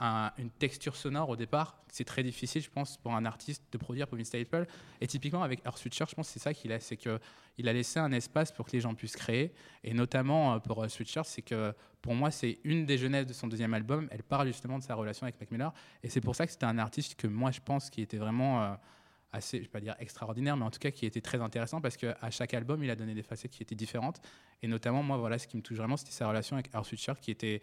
un- 0.00 0.32
une 0.38 0.50
texture 0.50 0.96
sonore 0.96 1.28
au 1.28 1.36
départ. 1.36 1.76
C'est 1.92 2.04
très 2.04 2.22
difficile, 2.22 2.62
je 2.62 2.70
pense, 2.70 2.96
pour 2.96 3.14
un 3.14 3.24
artiste 3.24 3.62
de 3.70 3.78
produire 3.78 4.08
pour 4.08 4.16
Vince 4.18 4.28
Staples. 4.28 4.66
Et 5.00 5.06
typiquement 5.06 5.42
avec 5.42 5.64
Earth 5.66 5.78
Switcher, 5.78 6.04
je 6.08 6.14
pense 6.14 6.26
que 6.28 6.32
c'est 6.32 6.38
ça 6.40 6.54
qu'il 6.54 6.72
a, 6.72 6.80
c'est 6.80 6.96
que 6.96 7.20
il 7.58 7.68
a 7.68 7.72
laissé 7.72 7.98
un 8.00 8.10
espace 8.12 8.50
pour 8.50 8.64
que 8.66 8.72
les 8.72 8.80
gens 8.80 8.94
puissent 8.94 9.16
créer. 9.16 9.52
Et 9.84 9.92
notamment 9.92 10.54
euh, 10.54 10.58
pour 10.58 10.82
Earth 10.82 10.90
Switcher, 10.90 11.22
c'est 11.24 11.42
que 11.42 11.74
pour 12.00 12.14
moi, 12.14 12.30
c'est 12.30 12.58
une 12.64 12.86
des 12.86 12.96
jeunesses 12.96 13.26
de 13.26 13.34
son 13.34 13.46
deuxième 13.46 13.74
album. 13.74 14.08
Elle 14.10 14.22
parle 14.22 14.46
justement 14.46 14.78
de 14.78 14.82
sa 14.82 14.94
relation 14.94 15.24
avec 15.24 15.38
Mac 15.38 15.50
Miller. 15.50 15.72
Et 16.02 16.08
c'est 16.08 16.22
pour 16.22 16.34
ça 16.34 16.46
que 16.46 16.52
c'était 16.52 16.64
un 16.66 16.78
artiste 16.78 17.14
que 17.16 17.26
moi, 17.26 17.50
je 17.50 17.60
pense, 17.60 17.90
qui 17.90 18.00
était 18.00 18.16
vraiment 18.16 18.62
euh, 18.62 18.74
assez, 19.32 19.58
je 19.58 19.62
vais 19.64 19.68
pas 19.68 19.80
dire 19.80 19.94
extraordinaire, 19.98 20.56
mais 20.56 20.64
en 20.64 20.70
tout 20.70 20.78
cas 20.78 20.90
qui 20.90 21.04
était 21.04 21.20
très 21.20 21.40
intéressant 21.42 21.80
parce 21.82 21.96
qu'à 21.98 22.30
chaque 22.30 22.54
album, 22.54 22.82
il 22.82 22.90
a 22.90 22.96
donné 22.96 23.12
des 23.14 23.22
facettes 23.22 23.50
qui 23.50 23.62
étaient 23.62 23.74
différentes. 23.74 24.22
Et 24.62 24.66
notamment, 24.68 25.02
moi, 25.02 25.18
voilà, 25.18 25.38
ce 25.38 25.46
qui 25.46 25.56
me 25.58 25.62
touche 25.62 25.76
vraiment, 25.76 25.98
c'était 25.98 26.12
sa 26.12 26.26
relation 26.26 26.56
avec 26.56 26.72
Earth 26.74 26.86
Switcher 26.86 27.12
qui 27.20 27.30
était, 27.30 27.60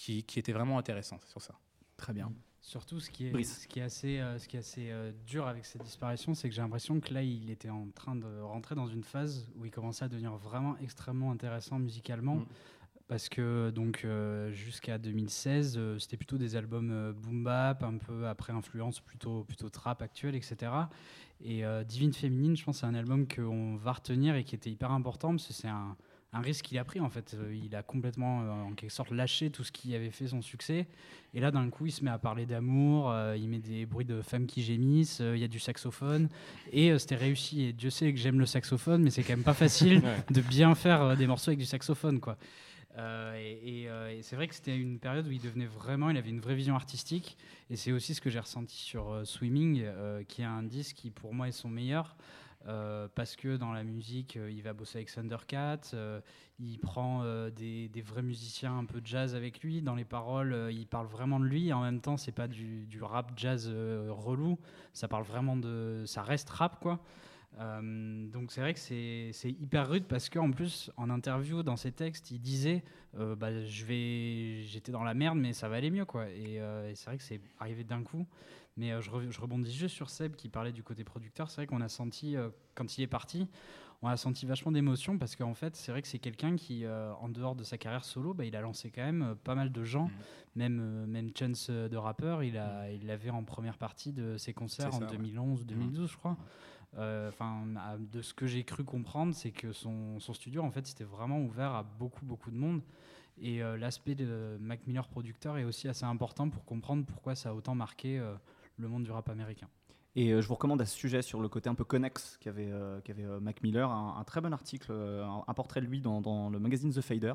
qui, 0.00 0.24
qui 0.24 0.38
était 0.38 0.52
vraiment 0.52 0.78
intéressante 0.78 1.24
sur 1.26 1.42
ça. 1.42 1.54
Très 1.98 2.14
bien. 2.14 2.32
Surtout, 2.62 3.00
ce 3.00 3.10
qui 3.10 3.26
est, 3.26 3.30
Brice. 3.30 3.62
ce 3.62 3.68
qui 3.68 3.80
est 3.80 3.82
assez, 3.82 4.18
euh, 4.18 4.38
ce 4.38 4.48
qui 4.48 4.56
est 4.56 4.60
assez 4.60 4.90
euh, 4.90 5.12
dur 5.26 5.46
avec 5.46 5.66
cette 5.66 5.82
disparition, 5.82 6.34
c'est 6.34 6.48
que 6.48 6.54
j'ai 6.54 6.62
l'impression 6.62 7.00
que 7.00 7.12
là, 7.12 7.22
il 7.22 7.50
était 7.50 7.68
en 7.68 7.88
train 7.90 8.16
de 8.16 8.40
rentrer 8.40 8.74
dans 8.74 8.86
une 8.86 9.04
phase 9.04 9.50
où 9.56 9.66
il 9.66 9.70
commençait 9.70 10.06
à 10.06 10.08
devenir 10.08 10.34
vraiment 10.36 10.76
extrêmement 10.78 11.30
intéressant 11.30 11.78
musicalement. 11.78 12.36
Mm. 12.36 12.46
Parce 13.10 13.28
que 13.28 13.70
donc 13.70 14.02
euh, 14.04 14.52
jusqu'à 14.52 14.96
2016, 14.96 15.74
euh, 15.76 15.98
c'était 15.98 16.16
plutôt 16.16 16.38
des 16.38 16.54
albums 16.54 16.92
euh, 16.92 17.12
boom 17.12 17.42
bap, 17.42 17.82
un 17.82 17.98
peu 17.98 18.28
après 18.28 18.52
influence 18.52 19.00
plutôt 19.00 19.42
plutôt 19.42 19.68
trap 19.68 20.00
actuelle, 20.00 20.36
etc. 20.36 20.70
Et 21.40 21.64
euh, 21.64 21.82
Divine 21.82 22.12
Féminine, 22.12 22.56
je 22.56 22.64
pense, 22.64 22.78
c'est 22.78 22.86
un 22.86 22.94
album 22.94 23.26
qu'on 23.26 23.74
va 23.74 23.94
retenir 23.94 24.36
et 24.36 24.44
qui 24.44 24.54
était 24.54 24.70
hyper 24.70 24.92
important 24.92 25.30
parce 25.30 25.48
que 25.48 25.52
c'est 25.52 25.66
un, 25.66 25.96
un 26.32 26.40
risque 26.40 26.66
qu'il 26.66 26.78
a 26.78 26.84
pris 26.84 27.00
en 27.00 27.10
fait. 27.10 27.34
Euh, 27.34 27.54
Il 27.54 27.74
a 27.74 27.82
complètement, 27.82 28.42
euh, 28.42 28.50
en 28.50 28.72
quelque 28.72 28.92
sorte, 28.92 29.10
lâché 29.10 29.50
tout 29.50 29.64
ce 29.64 29.72
qui 29.72 29.94
avait 29.94 30.10
fait 30.10 30.28
son 30.28 30.42
succès. 30.42 30.86
Et 31.34 31.40
là, 31.40 31.50
d'un 31.50 31.68
coup, 31.70 31.86
il 31.86 31.92
se 31.92 32.04
met 32.04 32.10
à 32.10 32.18
parler 32.18 32.46
d'amour, 32.46 33.10
euh, 33.10 33.36
il 33.36 33.48
met 33.48 33.58
des 33.58 33.86
bruits 33.86 34.04
de 34.04 34.22
femmes 34.22 34.46
qui 34.46 34.62
gémissent, 34.62 35.20
euh, 35.20 35.36
il 35.36 35.40
y 35.40 35.44
a 35.44 35.48
du 35.48 35.58
saxophone. 35.58 36.28
Et 36.72 36.96
c'était 36.98 37.16
réussi. 37.16 37.62
Et 37.62 37.72
Dieu 37.72 37.90
sait 37.90 38.12
que 38.12 38.18
j'aime 38.18 38.38
le 38.38 38.46
saxophone, 38.46 39.02
mais 39.02 39.10
c'est 39.10 39.22
quand 39.22 39.32
même 39.32 39.42
pas 39.44 39.54
facile 39.54 40.02
de 40.30 40.40
bien 40.40 40.74
faire 40.74 41.16
des 41.16 41.26
morceaux 41.26 41.50
avec 41.50 41.58
du 41.58 41.66
saxophone, 41.66 42.20
quoi. 42.20 42.36
Et 42.98 43.84
et, 43.84 43.84
et 43.84 44.22
c'est 44.22 44.36
vrai 44.36 44.46
que 44.46 44.54
c'était 44.54 44.76
une 44.76 44.98
période 44.98 45.26
où 45.26 45.30
il 45.30 45.40
devenait 45.40 45.66
vraiment, 45.66 46.10
il 46.10 46.16
avait 46.18 46.28
une 46.28 46.40
vraie 46.40 46.56
vision 46.56 46.74
artistique. 46.74 47.36
Et 47.70 47.76
c'est 47.76 47.92
aussi 47.92 48.14
ce 48.14 48.20
que 48.20 48.28
j'ai 48.28 48.40
ressenti 48.40 48.76
sur 48.76 49.22
Swimming, 49.24 49.84
qui 50.28 50.42
est 50.42 50.46
un 50.46 50.62
disque 50.64 50.96
qui 50.96 51.10
pour 51.10 51.32
moi 51.32 51.48
est 51.48 51.52
son 51.52 51.68
meilleur. 51.68 52.16
Euh, 52.68 53.08
parce 53.14 53.36
que 53.36 53.56
dans 53.56 53.72
la 53.72 53.84
musique, 53.84 54.36
euh, 54.36 54.50
il 54.50 54.62
va 54.62 54.74
bosser 54.74 54.98
avec 54.98 55.10
Thundercat, 55.10 55.80
euh, 55.94 56.20
il 56.58 56.78
prend 56.78 57.24
des, 57.50 57.90
vrais 58.04 58.22
musiciens 58.22 58.76
un 58.76 58.84
peu 58.84 59.00
jazz 59.02 59.34
avec 59.34 59.62
lui. 59.62 59.80
Dans 59.80 59.94
les 59.94 60.04
paroles, 60.04 60.68
il 60.70 60.86
parle 60.86 61.06
vraiment 61.06 61.40
de 61.40 61.46
lui. 61.46 61.72
En 61.72 61.80
même 61.80 62.00
temps, 62.00 62.18
c'est 62.18 62.32
pas 62.32 62.48
du, 62.48 62.86
rap 63.00 63.32
jazz 63.36 63.66
relou. 63.68 64.58
Ça 64.92 65.08
parle 65.08 65.24
vraiment 65.24 65.56
de, 65.56 66.04
ça 66.06 66.22
reste 66.22 66.50
rap 66.50 66.78
quoi. 66.80 67.00
Donc 67.58 68.52
c'est 68.52 68.60
vrai 68.60 68.74
que 68.74 68.80
c'est 68.80 69.50
hyper 69.50 69.88
rude 69.88 70.04
parce 70.04 70.28
qu'en 70.28 70.50
plus 70.50 70.90
en 70.96 71.08
interview 71.10 71.62
dans 71.62 71.76
ses 71.76 71.92
textes 71.92 72.30
il 72.30 72.40
disait 72.40 72.84
bah, 73.14 73.48
j'étais 73.64 74.92
dans 74.92 75.02
la 75.02 75.14
merde 75.14 75.36
mais 75.36 75.52
ça 75.52 75.68
va 75.68 75.76
aller 75.76 75.90
mieux 75.90 76.04
quoi 76.04 76.28
et 76.28 76.60
c'est 76.94 77.06
vrai 77.06 77.16
que 77.16 77.24
c'est 77.24 77.40
arrivé 77.58 77.84
d'un 77.84 78.02
coup 78.02 78.26
mais 78.76 78.92
euh, 78.92 79.00
je, 79.00 79.10
re- 79.10 79.30
je 79.30 79.40
rebondis 79.40 79.72
juste 79.72 79.94
sur 79.94 80.10
Seb 80.10 80.36
qui 80.36 80.48
parlait 80.48 80.72
du 80.72 80.82
côté 80.82 81.04
producteur 81.04 81.50
c'est 81.50 81.56
vrai 81.56 81.66
qu'on 81.66 81.80
a 81.80 81.88
senti 81.88 82.36
euh, 82.36 82.50
quand 82.74 82.96
il 82.98 83.02
est 83.02 83.06
parti 83.06 83.48
on 84.02 84.08
a 84.08 84.16
senti 84.16 84.46
vachement 84.46 84.72
d'émotion 84.72 85.18
parce 85.18 85.36
qu'en 85.36 85.54
fait 85.54 85.76
c'est 85.76 85.92
vrai 85.92 86.00
que 86.02 86.08
c'est 86.08 86.18
quelqu'un 86.18 86.56
qui 86.56 86.84
euh, 86.84 87.12
en 87.14 87.28
dehors 87.28 87.54
de 87.54 87.64
sa 87.64 87.76
carrière 87.78 88.04
solo 88.04 88.32
bah, 88.34 88.44
il 88.44 88.56
a 88.56 88.60
lancé 88.60 88.90
quand 88.90 89.02
même 89.04 89.34
pas 89.44 89.54
mal 89.54 89.70
de 89.72 89.84
gens 89.84 90.04
Mhm. 90.06 90.10
même 90.56 91.06
même 91.06 91.30
Chance 91.38 91.70
de 91.70 91.96
rappeur 91.96 92.42
il 92.42 92.56
a 92.56 92.90
il 92.90 93.06
l'avait 93.06 93.30
en 93.30 93.44
première 93.44 93.76
partie 93.78 94.12
de 94.12 94.36
ses 94.38 94.52
concerts 94.54 94.88
en 94.94 94.98
ça, 95.00 95.04
ouais. 95.06 95.10
2011 95.16 95.66
2012 95.66 96.10
je 96.10 96.16
crois 96.16 96.36
Enfin, 96.98 97.64
de 98.12 98.20
ce 98.22 98.34
que 98.34 98.46
j'ai 98.48 98.64
cru 98.64 98.82
comprendre, 98.84 99.32
c'est 99.34 99.52
que 99.52 99.72
son, 99.72 100.18
son 100.18 100.32
studio, 100.32 100.62
en 100.62 100.70
fait, 100.72 100.86
c'était 100.88 101.04
vraiment 101.04 101.40
ouvert 101.40 101.72
à 101.72 101.82
beaucoup, 101.84 102.24
beaucoup 102.24 102.50
de 102.50 102.56
monde. 102.56 102.82
Et 103.40 103.62
euh, 103.62 103.76
l'aspect 103.78 104.14
de 104.16 104.56
Mac 104.60 104.84
Miller 104.88 105.06
producteur 105.08 105.56
est 105.56 105.62
aussi 105.64 105.86
assez 105.88 106.04
important 106.04 106.50
pour 106.50 106.64
comprendre 106.64 107.04
pourquoi 107.06 107.34
ça 107.36 107.50
a 107.50 107.54
autant 107.54 107.74
marqué 107.76 108.18
euh, 108.18 108.34
le 108.80 108.88
monde 108.88 109.04
du 109.04 109.10
rap 109.10 109.28
américain. 109.28 109.68
Et 110.16 110.32
euh, 110.32 110.40
je 110.40 110.48
vous 110.48 110.54
recommande 110.54 110.82
à 110.82 110.86
ce 110.86 110.96
sujet 110.96 111.22
sur 111.22 111.40
le 111.40 111.48
côté 111.48 111.68
un 111.68 111.74
peu 111.74 111.84
connexe 111.84 112.36
qu'avait 112.40 112.70
euh, 112.70 113.00
euh, 113.08 113.40
Mac 113.40 113.62
Miller, 113.62 113.90
un, 113.90 114.24
très 114.24 114.40
bon 114.40 114.52
article, 114.52 114.88
euh, 114.90 115.24
un, 115.24 115.54
portrait 115.54 115.80
de 115.80 115.86
lui 115.86 116.00
dans, 116.00 116.50
le 116.50 116.58
magazine 116.58 116.90
The 116.90 117.00
Fader, 117.00 117.34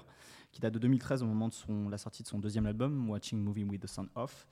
qui 0.51 0.59
date 0.59 0.73
de 0.73 0.79
2013 0.79 1.23
au 1.23 1.25
moment 1.25 1.47
de 1.47 1.89
la 1.89 1.97
sortie 1.97 2.23
de 2.23 2.27
son 2.27 2.39
deuxième 2.39 2.65
album, 2.65 3.09
Watching 3.09 3.39
Movie 3.39 3.63
with 3.63 3.81
the 3.81 3.87
Sound 3.87 4.09
Off, 4.15 4.45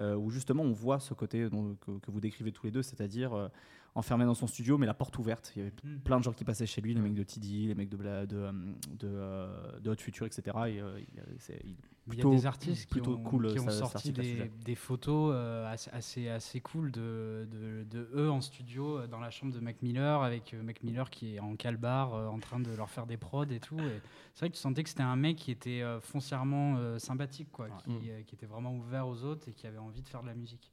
où 0.00 0.30
justement 0.30 0.62
on 0.62 0.72
voit 0.72 1.00
ce 1.00 1.14
côté 1.14 1.48
que, 1.50 2.10
vous 2.10 2.20
décrivez 2.20 2.52
tous 2.52 2.66
les 2.66 2.72
deux, 2.72 2.82
c'est-à-dire 2.82 3.50
enfermé 3.96 4.24
dans 4.24 4.34
son 4.34 4.46
studio, 4.48 4.76
mais 4.76 4.86
la 4.86 4.94
porte 4.94 5.16
ouverte. 5.18 5.52
Il 5.54 5.58
y 5.60 5.62
avait 5.62 5.72
Mm. 5.84 5.98
plein 6.00 6.18
de 6.18 6.24
gens 6.24 6.32
qui 6.32 6.44
passaient 6.44 6.66
chez 6.66 6.80
lui, 6.80 6.94
les 6.94 7.00
mecs 7.00 7.14
de 7.14 7.22
TD, 7.22 7.66
les 7.68 7.74
mecs 7.76 7.88
de, 7.88 7.96
Bla- 7.96 8.26
de, 8.26 8.36
euh, 8.36 8.52
de, 8.98 9.08
euh, 9.08 9.78
de 9.80 9.90
Hot 9.90 9.96
Future, 10.00 10.26
etc. 10.26 10.42
Et, 10.66 10.80
euh, 10.80 10.98
il, 10.98 12.18
y 12.18 12.20
a 12.20 12.28
des 12.30 12.44
artistes 12.46 12.82
qui 12.86 12.90
plutôt 12.90 13.14
ont, 13.14 13.22
cool, 13.22 13.52
qui 13.52 13.60
ont 13.60 13.64
ça- 13.66 13.70
sorti 13.86 14.12
des, 14.12 14.74
photos 14.74 15.34
assez, 15.68 15.90
assez, 15.92 16.28
assez 16.28 16.60
cool 16.60 16.90
de, 16.90 17.46
de, 17.50 17.84
de 17.84 18.10
eux 18.14 18.30
en 18.30 18.40
studio 18.40 19.06
dans 19.06 19.20
la 19.20 19.30
chambre 19.30 19.54
de 19.54 19.60
Mac 19.60 19.80
Miller 19.80 20.22
avec 20.22 20.54
Mac 20.54 20.82
Miller 20.82 21.08
qui 21.08 21.36
est 21.36 21.40
en 21.40 21.54
calbar 21.56 22.12
en 22.12 22.38
train 22.40 22.58
de 22.60 22.70
leur 22.74 22.90
faire 22.90 23.06
des 23.06 23.16
prods 23.16 23.44
et 23.44 23.60
tout. 23.60 23.78
Et 23.78 24.00
c'est 24.34 24.40
vrai 24.40 24.50
que 24.50 24.56
tu 24.56 24.60
sentais 24.60 24.82
que 24.82 24.88
c'était 24.90 25.02
un 25.02 25.16
mec 25.16 25.36
qui 25.36 25.50
était 25.52 25.82
foncièrement 26.00 26.98
sympathique, 26.98 27.48
quoi, 27.52 27.68
qui, 27.70 27.90
Mm. 27.90 28.24
qui 28.26 28.34
était 28.34 28.46
vraiment 28.46 28.74
ouvert 28.74 29.06
aux 29.06 29.22
autres 29.24 29.48
et 29.48 29.52
qui 29.52 29.66
avait 29.66 29.78
envie 29.78 30.02
de 30.02 30.08
faire 30.08 30.22
de 30.22 30.26
la 30.28 30.34
musique. 30.34 30.72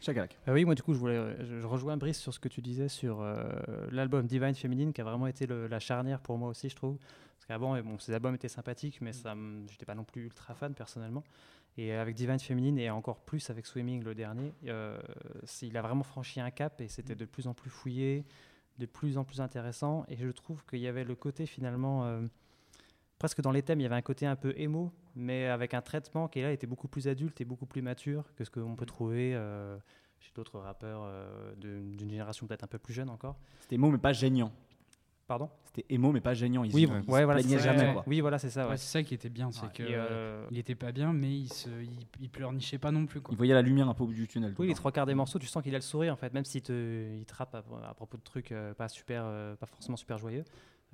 Chakalak. 0.00 0.36
Ah 0.46 0.52
oui, 0.52 0.64
moi 0.64 0.74
du 0.74 0.82
coup, 0.82 0.94
je, 0.94 0.98
voulais, 0.98 1.36
je, 1.44 1.66
rejoins 1.66 1.96
Brice 1.96 2.18
sur 2.18 2.32
ce 2.32 2.38
que 2.38 2.48
tu 2.48 2.60
disais 2.60 2.88
sur 2.88 3.20
euh, 3.20 3.42
l'album 3.90 4.26
Divine 4.26 4.54
Feminine, 4.54 4.92
qui 4.92 5.00
a 5.00 5.04
vraiment 5.04 5.26
été 5.26 5.46
la 5.46 5.80
charnière 5.80 6.20
pour 6.20 6.38
moi 6.38 6.48
aussi, 6.48 6.68
je 6.68 6.76
trouve. 6.76 6.98
Parce 7.36 7.46
qu'avant, 7.46 7.80
bon, 7.82 7.98
ces 7.98 8.12
albums 8.12 8.34
étaient 8.34 8.48
sympathiques, 8.48 9.00
mais 9.00 9.12
ça, 9.12 9.34
j'étais 9.70 9.86
pas 9.86 9.94
non 9.94 10.04
plus 10.04 10.24
ultra 10.24 10.54
fan 10.54 10.74
personnellement. 10.74 11.24
Et 11.76 11.92
avec 11.92 12.16
Divine 12.16 12.40
Feminine, 12.40 12.78
et 12.78 12.90
encore 12.90 13.20
plus 13.20 13.50
avec 13.50 13.64
Swimming 13.66 14.02
le 14.02 14.14
dernier, 14.14 14.52
euh, 14.66 14.98
il 15.62 15.76
a 15.76 15.82
vraiment 15.82 16.02
franchi 16.02 16.40
un 16.40 16.50
cap 16.50 16.80
et 16.80 16.88
c'était 16.88 17.14
de 17.14 17.24
plus 17.24 17.46
en 17.46 17.54
plus 17.54 17.70
fouillé, 17.70 18.24
de 18.78 18.86
plus 18.86 19.16
en 19.16 19.24
plus 19.24 19.40
intéressant. 19.40 20.04
Et 20.08 20.16
je 20.16 20.28
trouve 20.28 20.64
qu'il 20.66 20.80
y 20.80 20.88
avait 20.88 21.04
le 21.04 21.14
côté 21.14 21.46
finalement. 21.46 22.04
euh, 22.04 22.22
presque 23.18 23.40
dans 23.40 23.50
les 23.50 23.62
thèmes, 23.62 23.80
il 23.80 23.84
y 23.84 23.86
avait 23.86 23.96
un 23.96 24.02
côté 24.02 24.26
un 24.26 24.36
peu 24.36 24.54
émo, 24.56 24.92
mais 25.18 25.46
avec 25.46 25.74
un 25.74 25.82
traitement 25.82 26.28
qui 26.28 26.40
là 26.40 26.52
était 26.52 26.66
beaucoup 26.66 26.88
plus 26.88 27.08
adulte 27.08 27.40
et 27.40 27.44
beaucoup 27.44 27.66
plus 27.66 27.82
mature 27.82 28.24
que 28.36 28.44
ce 28.44 28.50
qu'on 28.50 28.76
peut 28.76 28.86
trouver 28.86 29.34
euh, 29.34 29.76
chez 30.20 30.30
d'autres 30.34 30.58
rappeurs 30.58 31.02
euh, 31.04 31.54
d'une 31.56 31.98
génération 31.98 32.46
peut-être 32.46 32.64
un 32.64 32.68
peu 32.68 32.78
plus 32.78 32.94
jeune 32.94 33.10
encore. 33.10 33.36
C'était 33.60 33.74
émo, 33.74 33.90
mais 33.90 33.98
pas 33.98 34.12
gênant. 34.12 34.52
Pardon? 35.26 35.50
C'était 35.64 35.84
émo, 35.90 36.10
mais 36.10 36.22
pas 36.22 36.32
gênant. 36.32 36.64
Il, 36.64 36.74
Oui, 36.74 36.86
se- 36.86 36.90
ouais, 36.90 36.98
il 37.00 37.04
se 37.04 37.06
voilà, 37.10 37.34
plaignait 37.34 37.58
c'est 37.58 37.62
jamais. 37.64 37.92
quoi. 37.92 38.04
Oui, 38.06 38.20
voilà, 38.20 38.38
c'est 38.38 38.48
ça. 38.48 38.64
Ouais, 38.64 38.70
ouais. 38.70 38.76
c'est 38.78 38.90
ça 38.90 39.02
qui 39.02 39.12
était 39.12 39.28
bien, 39.28 39.52
c'est 39.52 39.66
et, 39.80 39.94
euh, 39.94 40.46
il 40.50 40.56
était 40.58 40.74
pas 40.74 40.90
bien, 40.90 41.12
mais 41.12 41.30
il 41.40 41.52
se, 41.52 41.68
il, 41.68 41.90
il 42.20 42.30
pleurnichait 42.30 42.78
pas 42.78 42.90
non 42.90 43.04
plus, 43.04 43.20
quoi. 43.20 43.34
Il 43.34 43.36
voyait 43.36 43.52
la 43.52 43.60
lumière 43.60 43.88
un 43.90 43.94
peu 43.94 44.04
au 44.04 44.06
bout 44.06 44.14
du 44.14 44.26
tunnel. 44.26 44.54
Oui, 44.58 44.66
le 44.66 44.70
les 44.70 44.74
trois 44.74 44.90
quarts 44.90 45.04
des 45.04 45.14
morceaux, 45.14 45.38
tu 45.38 45.46
sens 45.46 45.62
qu'il 45.62 45.74
a 45.74 45.78
le 45.78 45.82
sourire 45.82 46.14
en 46.14 46.16
fait, 46.16 46.32
même 46.32 46.46
s'il 46.46 46.62
te, 46.62 47.14
il 47.18 47.26
te 47.26 47.34
rappe 47.34 47.54
à, 47.54 47.62
à 47.86 47.92
propos 47.94 48.16
de 48.16 48.22
trucs 48.22 48.52
euh, 48.52 48.72
pas 48.72 48.88
super, 48.88 49.22
euh, 49.26 49.54
pas 49.56 49.66
forcément 49.66 49.96
super 49.98 50.16
joyeux. 50.16 50.44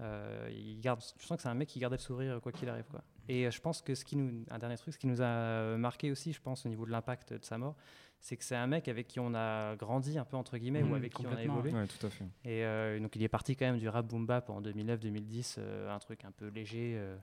euh, 0.01 0.51
il 0.53 0.81
garde, 0.81 1.01
tu 1.17 1.25
sens 1.25 1.37
que 1.37 1.43
c'est 1.43 1.49
un 1.49 1.55
mec 1.55 1.69
qui 1.69 1.79
gardait 1.79 1.97
le 1.97 2.03
sourire 2.03 2.33
euh, 2.33 2.41
quoi 2.41 2.51
qu'il 2.51 2.69
arrive 2.69 2.87
quoi. 2.91 3.03
Et 3.29 3.47
euh, 3.47 3.51
je 3.51 3.61
pense 3.61 3.83
que 3.83 3.95
ce 3.95 4.05
qui 4.05 4.17
nous, 4.17 4.45
un 4.51 4.59
dernier 4.59 4.77
truc, 4.77 4.95
ce 4.95 4.99
qui 4.99 5.07
nous 5.07 5.23
a 5.23 5.27
euh, 5.27 5.77
marqué 5.77 6.11
aussi, 6.11 6.33
je 6.33 6.41
pense 6.41 6.67
au 6.67 6.69
niveau 6.69 6.87
de 6.87 6.91
l'impact 6.91 7.33
de 7.33 7.45
sa 7.45 7.59
mort, 7.59 7.77
c'est 8.25 8.39
que 8.39 8.45
c'est 8.45 8.57
un 8.57 8.67
mec 8.67 8.89
avec 8.89 9.07
qui 9.07 9.21
on 9.21 9.35
a 9.35 9.77
grandi 9.77 10.19
un 10.19 10.25
peu 10.25 10.39
entre 10.39 10.57
guillemets 10.57 10.83
ou 10.83 10.95
avec 10.95 11.13
qui 11.13 11.27
on 11.27 11.37
a 11.37 11.43
évolué. 11.43 11.73
Ouais, 11.73 11.87
tout 11.87 12.07
à 12.07 12.09
fait. 12.09 12.25
Et 12.45 12.65
euh, 12.65 12.99
donc 12.99 13.15
il 13.17 13.23
est 13.23 13.29
parti 13.29 13.55
quand 13.55 13.67
même 13.67 13.77
du 13.77 13.87
rap 13.87 14.07
boom 14.07 14.25
bap 14.25 14.49
en 14.49 14.63
2009-2010, 14.63 15.57
euh, 15.59 15.95
un 15.95 15.99
truc 15.99 16.25
un 16.25 16.31
peu 16.31 16.49
léger, 16.49 16.95
euh, 16.97 17.17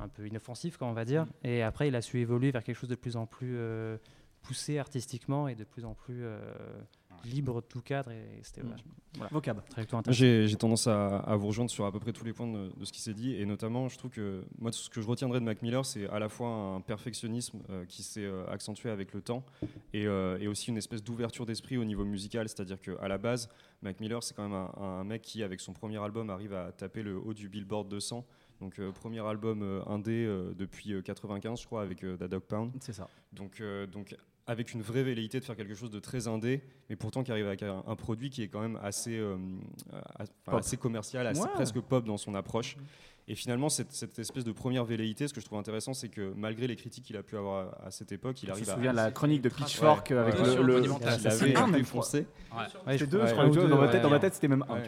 un 0.00 0.08
peu 0.08 0.26
inoffensif, 0.26 0.78
comme 0.78 0.88
on 0.88 0.94
va 0.94 1.04
dire. 1.04 1.26
Et 1.44 1.62
après, 1.62 1.86
il 1.86 1.94
a 1.94 2.02
su 2.02 2.18
évoluer 2.18 2.50
vers 2.50 2.64
quelque 2.64 2.76
chose 2.76 2.90
de 2.90 2.96
plus 2.96 3.16
en 3.16 3.24
plus 3.24 3.56
poussé 4.42 4.78
artistiquement 4.78 5.48
et 5.48 5.54
de 5.54 5.64
plus 5.64 5.84
en 5.84 5.94
plus 5.94 6.24
euh, 6.24 6.38
libre 7.24 7.60
de 7.62 7.66
tout 7.66 7.80
cadre. 7.82 8.10
Et 8.10 8.40
c'était 8.42 8.62
Mm. 8.62 8.74
voilà. 9.16 9.30
Intéressant. 9.98 10.18
J'ai 10.18 10.46
j'ai 10.48 10.56
tendance 10.56 10.86
à, 10.86 11.18
à 11.18 11.36
vous 11.36 11.46
rejoindre 11.48 11.70
sur 11.70 11.84
à 11.84 11.92
peu 11.92 12.00
près 12.00 12.12
tous 12.12 12.24
les 12.24 12.32
points 12.32 12.46
de, 12.50 12.70
de 12.76 12.84
ce 12.84 12.92
qui 12.92 13.00
s'est 13.00 13.12
dit, 13.14 13.34
et 13.34 13.44
notamment, 13.46 13.88
je 13.88 13.98
trouve 13.98 14.10
que 14.10 14.42
moi, 14.58 14.72
ce 14.72 14.88
que 14.88 15.00
je 15.02 15.06
retiendrai 15.06 15.38
de 15.40 15.44
Mac 15.44 15.60
Miller, 15.62 15.84
c'est 15.84 16.08
à 16.08 16.18
la 16.18 16.28
fois 16.28 16.48
un 16.48 16.80
perfectionnisme 16.80 17.60
euh, 17.70 17.84
qui 17.84 18.02
s'est 18.02 18.24
euh, 18.24 18.46
accentué 18.48 18.88
avec 18.90 19.12
le 19.12 19.20
temps, 19.20 19.44
et, 19.92 20.06
euh, 20.06 20.38
et 20.40 20.48
aussi 20.48 20.70
une 20.70 20.78
espèce 20.78 21.02
d'ouverture 21.04 21.44
d'esprit 21.46 21.76
au 21.76 21.84
niveau 21.84 22.04
musical, 22.04 22.48
c'est-à-dire 22.48 22.80
qu'à 22.80 23.06
la 23.06 23.18
base, 23.18 23.48
Mac 23.82 24.00
Miller, 24.00 24.22
c'est 24.22 24.34
quand 24.34 24.48
même 24.48 24.54
un, 24.54 24.72
un 24.82 25.04
mec 25.04 25.20
qui, 25.22 25.42
avec 25.42 25.60
son 25.60 25.72
premier 25.74 25.98
album, 26.02 26.30
arrive 26.30 26.54
à 26.54 26.72
taper 26.72 27.02
le 27.02 27.16
haut 27.18 27.34
du 27.34 27.48
Billboard 27.48 27.88
200. 27.88 28.24
Donc, 28.60 28.78
euh, 28.78 28.92
premier 28.92 29.20
album 29.26 29.62
euh, 29.62 29.82
indé 29.86 30.24
euh, 30.24 30.54
depuis 30.56 30.92
euh, 30.92 31.02
95, 31.02 31.60
je 31.60 31.66
crois, 31.66 31.82
avec 31.82 32.04
euh, 32.04 32.16
Da 32.16 32.28
Dog 32.28 32.42
Pound. 32.42 32.70
C'est 32.80 32.92
ça. 32.92 33.08
Donc, 33.32 33.60
euh, 33.60 33.86
donc 33.88 34.16
avec 34.46 34.72
une 34.74 34.82
vraie 34.82 35.02
velléité 35.04 35.38
de 35.40 35.44
faire 35.44 35.56
quelque 35.56 35.74
chose 35.74 35.90
de 35.90 36.00
très 36.00 36.26
indé, 36.28 36.62
mais 36.90 36.96
pourtant 36.96 37.22
qui 37.22 37.30
arrive 37.30 37.46
avec 37.46 37.62
un, 37.62 37.82
un 37.86 37.96
produit 37.96 38.28
qui 38.30 38.42
est 38.42 38.48
quand 38.48 38.60
même 38.60 38.78
assez, 38.82 39.16
euh, 39.16 39.36
assez 40.46 40.76
commercial, 40.76 41.26
assez 41.26 41.40
Ouais. 41.42 41.48
presque 41.54 41.80
pop 41.80 42.04
dans 42.04 42.16
son 42.16 42.34
approche. 42.34 42.76
Et 43.28 43.36
finalement, 43.36 43.68
cette, 43.68 43.92
cette 43.92 44.18
espèce 44.18 44.42
de 44.42 44.50
première 44.50 44.84
velléité, 44.84 45.28
ce 45.28 45.32
que 45.32 45.40
je 45.40 45.46
trouve 45.46 45.58
intéressant, 45.60 45.94
c'est 45.94 46.08
que 46.08 46.32
malgré 46.36 46.66
les 46.66 46.74
critiques 46.74 47.04
qu'il 47.04 47.16
a 47.16 47.22
pu 47.22 47.36
avoir 47.36 47.68
à, 47.80 47.86
à 47.86 47.90
cette 47.92 48.10
époque, 48.10 48.42
il 48.42 48.46
Je 48.46 48.50
me 48.50 48.56
arrive 48.56 48.70
à. 48.70 48.74
souviens 48.74 48.90
de 48.90 48.96
la 48.96 49.12
chronique 49.12 49.42
de. 49.42 49.48
Pitchfork 49.48 50.08
Ouais. 50.10 50.16
avec 50.16 50.34
Ouais. 50.34 50.40
le. 50.44 50.50
Sur 50.52 50.62
le- 50.64 50.82
je 50.82 50.88
crois. 50.88 51.84
foncé. 51.84 52.26
Ouais, 52.84 52.98
deux, 52.98 53.24
je 53.24 53.32
crois. 53.32 53.46
Dans 53.48 53.68
ma 53.76 53.82
ouais. 53.86 53.90
tête, 53.92 54.02
dans 54.02 54.10
ma 54.10 54.18
tête, 54.18 54.34
c'était 54.34 54.48
même 54.48 54.64
un. 54.68 54.82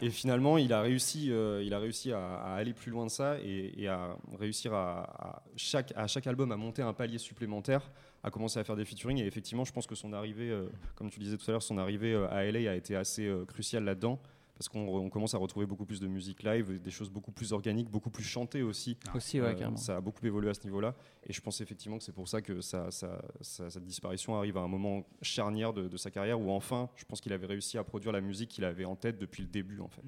Et 0.00 0.10
finalement, 0.10 0.56
il 0.56 0.72
a 0.72 0.82
réussi, 0.82 1.32
euh, 1.32 1.64
il 1.64 1.74
a 1.74 1.80
réussi 1.80 2.12
à, 2.12 2.36
à 2.36 2.54
aller 2.54 2.74
plus 2.74 2.92
loin 2.92 3.06
de 3.06 3.10
ça 3.10 3.38
et, 3.40 3.72
et 3.76 3.88
à 3.88 4.16
réussir 4.38 4.72
à, 4.72 5.02
à 5.18 5.42
chaque, 5.56 5.92
à 5.96 6.06
chaque 6.06 6.28
album 6.28 6.52
à 6.52 6.56
monter 6.56 6.80
un 6.82 6.92
palier 6.92 7.18
supplémentaire, 7.18 7.90
à 8.24 8.30
commencer 8.30 8.58
à 8.58 8.64
faire 8.64 8.74
des 8.76 8.84
featuring. 8.84 9.18
Et 9.18 9.26
effectivement, 9.26 9.64
je 9.64 9.72
pense 9.72 9.86
que 9.86 9.94
son 9.94 10.12
arrivée, 10.12 10.50
euh, 10.50 10.68
comme 10.96 11.10
tu 11.10 11.20
disais 11.20 11.36
tout 11.36 11.44
à 11.48 11.52
l'heure, 11.52 11.62
son 11.62 11.78
arrivée 11.78 12.14
euh, 12.14 12.26
à 12.30 12.44
LA 12.50 12.70
a 12.70 12.74
été 12.74 12.96
assez 12.96 13.26
euh, 13.26 13.44
cruciale 13.44 13.84
là-dedans. 13.84 14.18
Parce 14.56 14.68
qu'on 14.68 14.86
on 14.86 15.10
commence 15.10 15.34
à 15.34 15.38
retrouver 15.38 15.66
beaucoup 15.66 15.84
plus 15.84 15.98
de 15.98 16.06
musique 16.06 16.44
live, 16.44 16.80
des 16.80 16.90
choses 16.92 17.10
beaucoup 17.10 17.32
plus 17.32 17.52
organiques, 17.52 17.90
beaucoup 17.90 18.08
plus 18.10 18.22
chantées 18.22 18.62
aussi. 18.62 18.96
Aussi, 19.12 19.40
ouais, 19.40 19.48
Euh, 19.48 19.54
carrément. 19.54 19.76
ça 19.76 19.96
a 19.96 20.00
beaucoup 20.00 20.24
évolué 20.24 20.48
à 20.48 20.54
ce 20.54 20.62
niveau-là. 20.62 20.94
Et 21.26 21.32
je 21.32 21.40
pense 21.40 21.60
effectivement 21.60 21.98
que 21.98 22.04
c'est 22.04 22.12
pour 22.14 22.28
ça 22.28 22.40
que 22.40 22.60
sa, 22.60 22.88
sa- 22.92 23.20
sa- 23.40 23.68
sa 23.68 23.80
disparition 23.80 24.36
arrive 24.36 24.56
à 24.56 24.60
un 24.60 24.68
moment 24.68 25.04
charnière 25.22 25.72
de, 25.72 25.88
de 25.88 25.96
sa 25.96 26.12
carrière 26.12 26.40
où 26.40 26.50
enfin, 26.52 26.88
je 26.94 27.04
pense 27.04 27.20
qu'il 27.20 27.32
avait 27.32 27.46
réussi 27.48 27.78
à 27.78 27.82
produire 27.82 28.12
la 28.12 28.20
musique 28.20 28.48
qu'il 28.50 28.64
avait 28.64 28.84
en 28.84 28.94
tête 28.94 29.18
depuis 29.18 29.42
le 29.42 29.48
début 29.48 29.80
en 29.80 29.88
fait. 29.88 30.02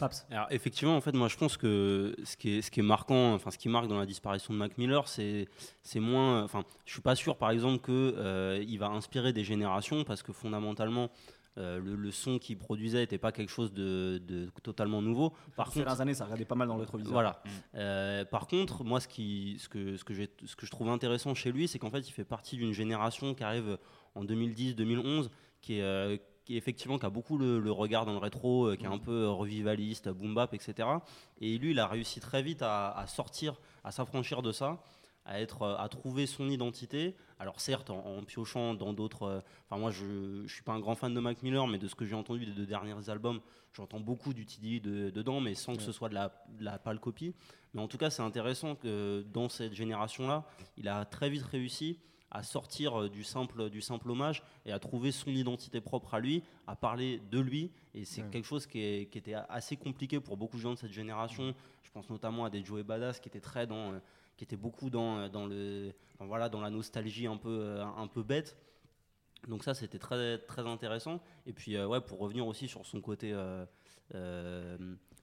Paps. 0.00 0.26
Alors 0.30 0.48
effectivement, 0.50 0.96
en 0.96 1.00
fait, 1.00 1.12
moi 1.12 1.28
je 1.28 1.36
pense 1.36 1.56
que 1.56 2.16
ce 2.24 2.36
qui 2.36 2.56
est, 2.58 2.62
ce 2.62 2.70
qui 2.72 2.80
est 2.80 2.82
marquant, 2.82 3.34
enfin 3.34 3.50
ce 3.52 3.58
qui 3.58 3.68
marque 3.68 3.86
dans 3.86 3.98
la 3.98 4.06
disparition 4.06 4.52
de 4.52 4.58
Mac 4.58 4.76
Miller, 4.78 5.06
c'est 5.06 5.46
c'est 5.84 6.00
moins, 6.00 6.42
enfin, 6.42 6.64
je 6.86 6.92
suis 6.92 7.02
pas 7.02 7.14
sûr, 7.14 7.36
par 7.36 7.50
exemple, 7.52 7.78
que 7.80 7.92
euh, 8.16 8.64
il 8.66 8.78
va 8.78 8.88
inspirer 8.88 9.32
des 9.32 9.44
générations 9.44 10.02
parce 10.02 10.22
que 10.24 10.32
fondamentalement. 10.32 11.10
euh, 11.58 11.80
le, 11.80 11.96
le 11.96 12.10
son 12.12 12.38
qu'il 12.38 12.56
produisait 12.56 12.98
n'était 13.00 13.18
pas 13.18 13.32
quelque 13.32 13.50
chose 13.50 13.72
de, 13.72 14.18
de 14.24 14.48
totalement 14.62 15.02
nouveau. 15.02 15.34
Par 15.56 15.72
Ces 15.72 15.82
contre, 15.82 16.00
années, 16.00 16.14
ça 16.14 16.24
regardait 16.24 16.44
pas 16.44 16.54
mal 16.54 16.68
dans 16.68 16.76
le 16.76 16.82
rétroviseur. 16.82 17.12
voilà. 17.12 17.42
Euh, 17.74 18.24
par 18.24 18.46
contre, 18.46 18.84
moi, 18.84 19.00
ce, 19.00 19.08
qui, 19.08 19.56
ce, 19.58 19.68
que, 19.68 19.96
ce, 19.96 20.04
que 20.04 20.14
j'ai- 20.14 20.30
ce 20.46 20.54
que 20.54 20.64
je 20.64 20.70
trouve 20.70 20.88
intéressant 20.88 21.34
chez 21.34 21.50
lui, 21.50 21.66
c'est 21.66 21.80
qu'en 21.80 21.90
fait, 21.90 22.08
il 22.08 22.12
fait 22.12 22.24
partie 22.24 22.56
d'une 22.56 22.72
génération 22.72 23.34
qui 23.34 23.42
arrive 23.42 23.78
en 24.14 24.24
2010-2011, 24.24 25.28
qui 25.60 25.74
est, 25.78 25.82
euh, 25.82 26.16
qui 26.44 26.56
effectivement 26.56 26.98
qui 26.98 27.06
a 27.06 27.10
beaucoup 27.10 27.38
le, 27.38 27.58
le 27.60 27.72
regard 27.72 28.06
dans 28.06 28.12
le 28.12 28.18
rétro, 28.18 28.66
euh, 28.66 28.76
qui 28.76 28.84
est 28.84 28.88
un 28.88 28.98
peu 28.98 29.24
euh, 29.24 29.30
revivaliste, 29.30 30.08
boom 30.08 30.34
bap, 30.34 30.52
etc. 30.54 30.88
Et 31.40 31.58
lui, 31.58 31.70
il 31.72 31.78
a 31.78 31.86
réussi 31.86 32.20
très 32.20 32.42
vite 32.42 32.62
à, 32.62 32.90
à 32.92 33.06
sortir, 33.06 33.60
à 33.84 33.90
s'affranchir 33.92 34.42
de 34.42 34.52
ça 34.52 34.82
à 35.26 35.38
être 35.38 35.62
euh, 35.62 35.76
à 35.76 35.88
trouver 35.90 36.26
son 36.26 36.48
identité. 36.48 37.14
Alors 37.38 37.60
certes 37.60 37.90
en, 37.90 37.98
en 38.18 38.22
piochant 38.24 38.72
dans 38.74 38.94
d'autres 38.94 39.42
enfin 39.66 39.78
moi 39.78 39.90
je, 39.90 40.42
je 40.46 40.52
suis 40.52 40.62
pas 40.62 40.72
un 40.72 40.80
grand 40.80 40.94
fan 40.94 41.12
de 41.12 41.20
Mac 41.20 41.42
Miller 41.42 41.66
mais 41.66 41.78
de 41.78 41.88
ce 41.88 41.94
que 41.94 42.04
j'ai 42.06 42.14
entendu 42.14 42.46
des 42.46 42.52
deux 42.52 42.66
derniers 42.66 43.08
albums 43.10 43.40
j'entends 43.74 44.00
beaucoup 44.00 44.32
du 44.34 44.44
TD 44.46 44.80
de- 44.80 45.10
dedans 45.10 45.40
mais 45.40 45.54
sans 45.54 45.74
que 45.76 45.82
ce 45.82 45.92
soit 45.92 46.08
de 46.08 46.14
la, 46.14 46.32
de 46.58 46.64
la 46.64 46.78
pâle 46.78 46.98
copie. 47.00 47.34
Mais 47.74 47.82
en 47.82 47.86
tout 47.88 47.98
cas 47.98 48.08
c'est 48.10 48.22
intéressant 48.22 48.74
que 48.76 49.22
dans 49.32 49.48
cette 49.50 49.74
génération 49.74 50.26
là 50.26 50.46
il 50.78 50.88
a 50.88 51.04
très 51.04 51.28
vite 51.28 51.42
réussi 51.44 51.98
à 52.30 52.42
sortir 52.42 53.00
euh, 53.02 53.08
du 53.08 53.24
simple, 53.24 53.70
du 53.70 53.80
simple 53.80 54.10
hommage 54.10 54.42
et 54.64 54.72
à 54.72 54.78
trouver 54.78 55.10
son 55.12 55.30
identité 55.30 55.80
propre 55.80 56.14
à 56.14 56.20
lui, 56.20 56.42
à 56.66 56.76
parler 56.76 57.20
de 57.30 57.40
lui. 57.40 57.70
Et 57.94 58.04
c'est 58.04 58.22
Ouais. 58.22 58.28
quelque 58.30 58.44
chose 58.46 58.66
qui, 58.66 58.80
est- 58.80 59.10
qui 59.10 59.18
était 59.18 59.34
assez 59.34 59.76
compliqué 59.76 60.20
pour 60.20 60.36
beaucoup 60.36 60.56
de 60.56 60.62
gens 60.62 60.72
de 60.74 60.78
cette 60.78 60.92
génération. 60.92 61.54
Je 61.82 61.90
pense 61.90 62.08
notamment 62.08 62.44
à 62.44 62.50
des 62.50 62.64
Joey 62.64 62.82
Badass 62.84 63.18
qui 63.20 63.28
étaient 63.28 63.40
très 63.40 63.66
dans, 63.66 63.92
euh, 63.94 63.98
qui 64.36 64.44
étaient 64.44 64.56
beaucoup 64.56 64.90
dans, 64.90 65.18
euh, 65.18 65.28
dans 65.28 65.46
le, 65.46 65.92
voilà, 66.20 66.48
dans 66.48 66.60
la 66.60 66.70
nostalgie 66.70 67.26
un 67.26 67.36
peu, 67.36 67.80
un 67.80 68.06
peu 68.06 68.22
bête. 68.22 68.56
Donc 69.48 69.64
ça, 69.64 69.74
c'était 69.74 69.98
très, 69.98 70.38
très 70.38 70.66
intéressant. 70.66 71.20
Et 71.46 71.52
puis, 71.52 71.82
ouais, 71.82 72.00
pour 72.00 72.18
revenir 72.18 72.46
aussi 72.46 72.68
sur 72.68 72.84
son 72.86 73.00
côté 73.00 73.32
euh, 73.32 73.64
euh, 74.14 74.76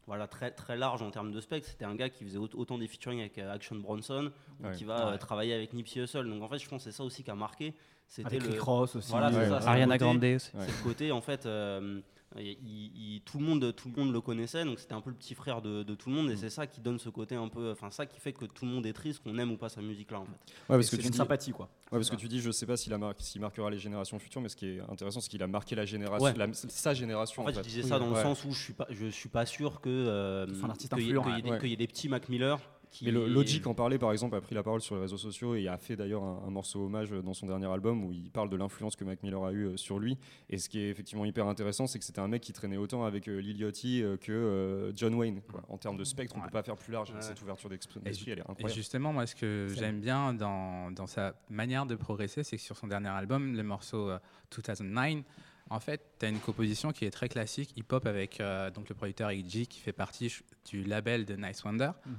voilà, 0.08 0.28
très, 0.28 0.52
très 0.52 0.78
large 0.78 1.02
en 1.02 1.12
termes 1.12 1.32
de 1.32 1.42
spectre, 1.42 1.68
c'était 1.70 1.86
un 1.86 1.94
gars 1.96 2.10
qui 2.10 2.24
faisait 2.24 2.38
aut- 2.38 2.50
autant 2.56 2.78
des 2.78 2.88
featuring 2.88 3.20
avec 3.20 3.38
euh, 3.38 3.54
Action 3.54 3.76
Bronson, 3.76 4.32
ou 4.62 4.66
Ouais. 4.66 4.74
qui 4.74 4.86
va 4.86 5.10
euh, 5.10 5.18
travailler 5.18 5.54
avec 5.54 5.74
Nipsey 5.74 6.02
Hussle. 6.02 6.28
Donc 6.30 6.42
en 6.42 6.48
fait, 6.48 6.58
je 6.60 6.68
pense 6.70 6.84
que 6.86 6.90
c'est 6.90 6.96
ça 6.98 7.04
aussi 7.04 7.24
qui 7.24 7.30
a 7.32 7.36
marqué. 7.36 7.74
C'était 8.08 8.28
Avec 8.28 8.44
le, 8.44 8.52
Rick 8.52 8.62
Ross 8.62 8.96
aussi. 8.96 9.12
Voilà, 9.12 9.32
c'est 9.32 9.38
Ouais. 9.38 9.50
ça, 9.50 9.60
c'est 9.60 9.66
le 9.66 9.70
Ariana 9.72 9.96
côté- 9.96 10.06
Grande 10.06 10.24
aussi. 10.24 10.56
Ouais. 10.56 10.64
c'est 10.66 10.78
le 10.78 10.84
côté 10.84 11.12
en 11.12 11.20
fait 11.22 11.46
euh, 11.46 12.00
il- 12.38 12.92
il- 13.16 13.22
tout, 13.22 13.40
le 13.40 13.46
monde, 13.46 13.74
tout 13.76 13.90
le 13.96 14.04
monde 14.04 14.14
le 14.14 14.22
connaissait, 14.22 14.64
donc 14.66 14.80
c'était 14.80 14.94
un 14.94 15.02
peu 15.02 15.10
le 15.10 15.16
petit 15.16 15.34
frère 15.34 15.62
de, 15.62 15.84
de 15.84 15.96
tout 15.96 16.10
le 16.10 16.16
monde, 16.16 16.30
et 16.30 16.34
Mm. 16.34 16.38
c'est 16.38 16.50
ça 16.50 16.68
qui 16.68 16.82
donne 16.82 17.00
ce 17.00 17.10
côté 17.10 17.36
un 17.36 17.48
peu. 17.48 17.72
Enfin, 17.72 17.90
ça 17.90 18.06
qui 18.06 18.20
fait 18.20 18.34
que 18.34 18.46
tout 18.46 18.66
le 18.66 18.72
monde 18.72 18.86
est 18.86 18.94
triste, 18.94 19.24
qu'on 19.24 19.38
aime 19.38 19.52
ou 19.52 19.58
pas 19.58 19.70
sa 19.70 19.82
musique 19.82 20.12
là 20.12 20.20
en 20.20 20.26
fait. 20.26 20.32
Ouais, 20.32 20.38
parce 20.68 20.88
C'est 20.88 20.98
que 20.98 21.02
tu 21.02 21.08
une 21.08 21.12
dis- 21.12 21.18
sympathie, 21.18 21.52
quoi. 21.52 21.66
Ouais, 21.92 21.98
parce 22.00 22.10
que 22.10 22.16
tu 22.18 22.28
dis, 22.28 22.40
je 22.42 22.52
sais 22.52 22.66
pas 22.66 22.76
s'il 22.78 22.94
a 22.94 22.98
mar- 22.98 23.14
marquera 23.40 23.70
les 23.70 23.80
générations 23.80 24.20
futures, 24.20 24.42
mais 24.42 24.50
ce 24.50 24.56
qui 24.58 24.66
est 24.68 24.80
intéressant, 24.90 25.22
c'est 25.22 25.30
qu'il 25.30 25.42
a 25.42 25.48
marqué 25.48 25.74
la 25.76 25.86
génération, 25.86 26.26
Ouais. 26.26 26.34
la- 26.36 26.54
sa 26.54 26.94
génération. 26.94 27.44
En 27.44 27.46
fait, 27.48 27.54
je 27.56 27.62
disais 27.62 27.84
Oui. 27.84 27.90
ça 27.90 27.98
dans 28.00 28.10
le 28.10 28.16
sens 28.22 28.44
où 28.44 28.52
je 28.52 28.60
suis 28.62 28.74
pas, 28.74 28.88
je 28.90 29.08
suis 29.08 29.30
pas 29.30 29.46
sûr 29.46 29.80
que 29.82 29.90
euh, 29.90 30.46
C'est 30.48 30.90
qu'il 30.96 31.08
y, 31.10 31.60
qu'il 31.60 31.68
y 31.68 31.70
y 31.70 31.74
ait 31.74 31.78
des 31.78 31.88
petits 31.88 32.10
Mac 32.10 32.28
Miller 32.30 32.60
qui. 32.92 33.06
Mais 33.06 33.12
le, 33.12 33.28
Logic 33.28 33.66
en 33.68 33.74
parlait 33.74 33.98
par 33.98 34.12
exemple, 34.12 34.36
a 34.36 34.42
pris 34.42 34.56
la 34.56 34.64
parole 34.64 34.82
sur 34.82 34.96
les 34.96 35.02
réseaux 35.02 35.18
sociaux 35.18 35.56
et 35.56 35.68
a 35.68 35.78
fait 35.78 35.96
d'ailleurs 35.96 36.24
un, 36.24 36.44
un 36.48 36.50
morceau 36.50 36.86
hommage 36.86 37.12
dans 37.12 37.34
son 37.34 37.48
dernier 37.48 37.68
album 37.68 38.04
où 38.04 38.12
il 38.12 38.30
parle 38.32 38.50
de 38.50 38.56
l'influence 38.58 38.96
que 38.96 39.04
Mac 39.04 39.22
Miller 39.24 39.44
a 39.44 39.52
eu 39.52 39.66
euh, 39.66 39.78
sur 39.78 40.00
lui. 40.00 40.18
Et 40.50 40.58
ce 40.58 40.70
qui 40.70 40.80
est 40.80 40.90
effectivement 40.90 41.26
hyper 41.26 41.48
intéressant, 41.48 41.88
c'est 41.88 42.00
que 42.00 42.06
c'était 42.06 42.20
un 42.22 42.28
mec 42.28 42.42
qui 42.42 42.54
traînait 42.54 42.78
autant 42.78 43.04
avec 43.06 43.28
euh, 43.28 43.38
Lil 43.40 43.58
Yachty 43.58 44.02
euh, 44.04 44.18
que 44.18 44.32
euh, 44.32 44.92
John 44.96 45.14
Wayne. 45.16 45.42
quoi. 45.52 45.64
En 45.70 45.78
termes 45.78 45.98
de 45.98 46.04
spectre, 46.04 46.36
on 46.36 46.40
Ouais. 46.40 46.46
peut 46.46 46.52
pas 46.52 46.64
faire 46.64 46.76
plus 46.78 46.94
large. 46.94 47.12
Ouais. 47.12 47.22
Cette 47.22 47.42
ouverture 47.42 47.70
d'esprit, 47.70 48.00
Et 48.06 48.10
elle 48.10 48.14
est 48.16 48.38
Et 48.38 48.42
incroyable. 48.42 48.74
justement, 48.74 49.14
moi, 49.14 49.26
ce 49.28 49.36
que 49.36 49.68
j'aime 49.76 50.00
bien 50.00 50.34
dans, 50.34 50.92
dans 50.92 51.08
sa 51.08 51.34
manière 51.50 51.86
de 51.86 51.96
progresser, 51.96 52.44
c'est 52.44 52.58
que 52.58 52.64
sur 52.64 52.78
son 52.78 52.88
dernier 52.88 53.10
album, 53.10 53.56
le 53.56 53.64
morceau 53.64 54.10
euh, 54.10 54.20
2009, 54.56 55.24
en 55.70 55.80
fait, 55.82 56.02
tu 56.20 56.26
as 56.26 56.30
une 56.30 56.40
composition 56.40 56.94
qui 56.94 57.04
est 57.04 57.12
très 57.12 57.28
classique, 57.28 57.74
hip-hop, 57.76 58.06
avec 58.06 58.40
euh, 58.40 58.72
donc 58.72 58.88
le 58.88 58.96
producteur 58.96 59.30
EG 59.32 59.66
qui 59.66 59.80
fait 59.82 59.92
partie 59.92 60.34
du 60.70 60.84
label 60.84 61.26
de 61.26 61.36
Nice 61.36 61.62
Wonder. 61.66 61.92
Mhm. 62.06 62.16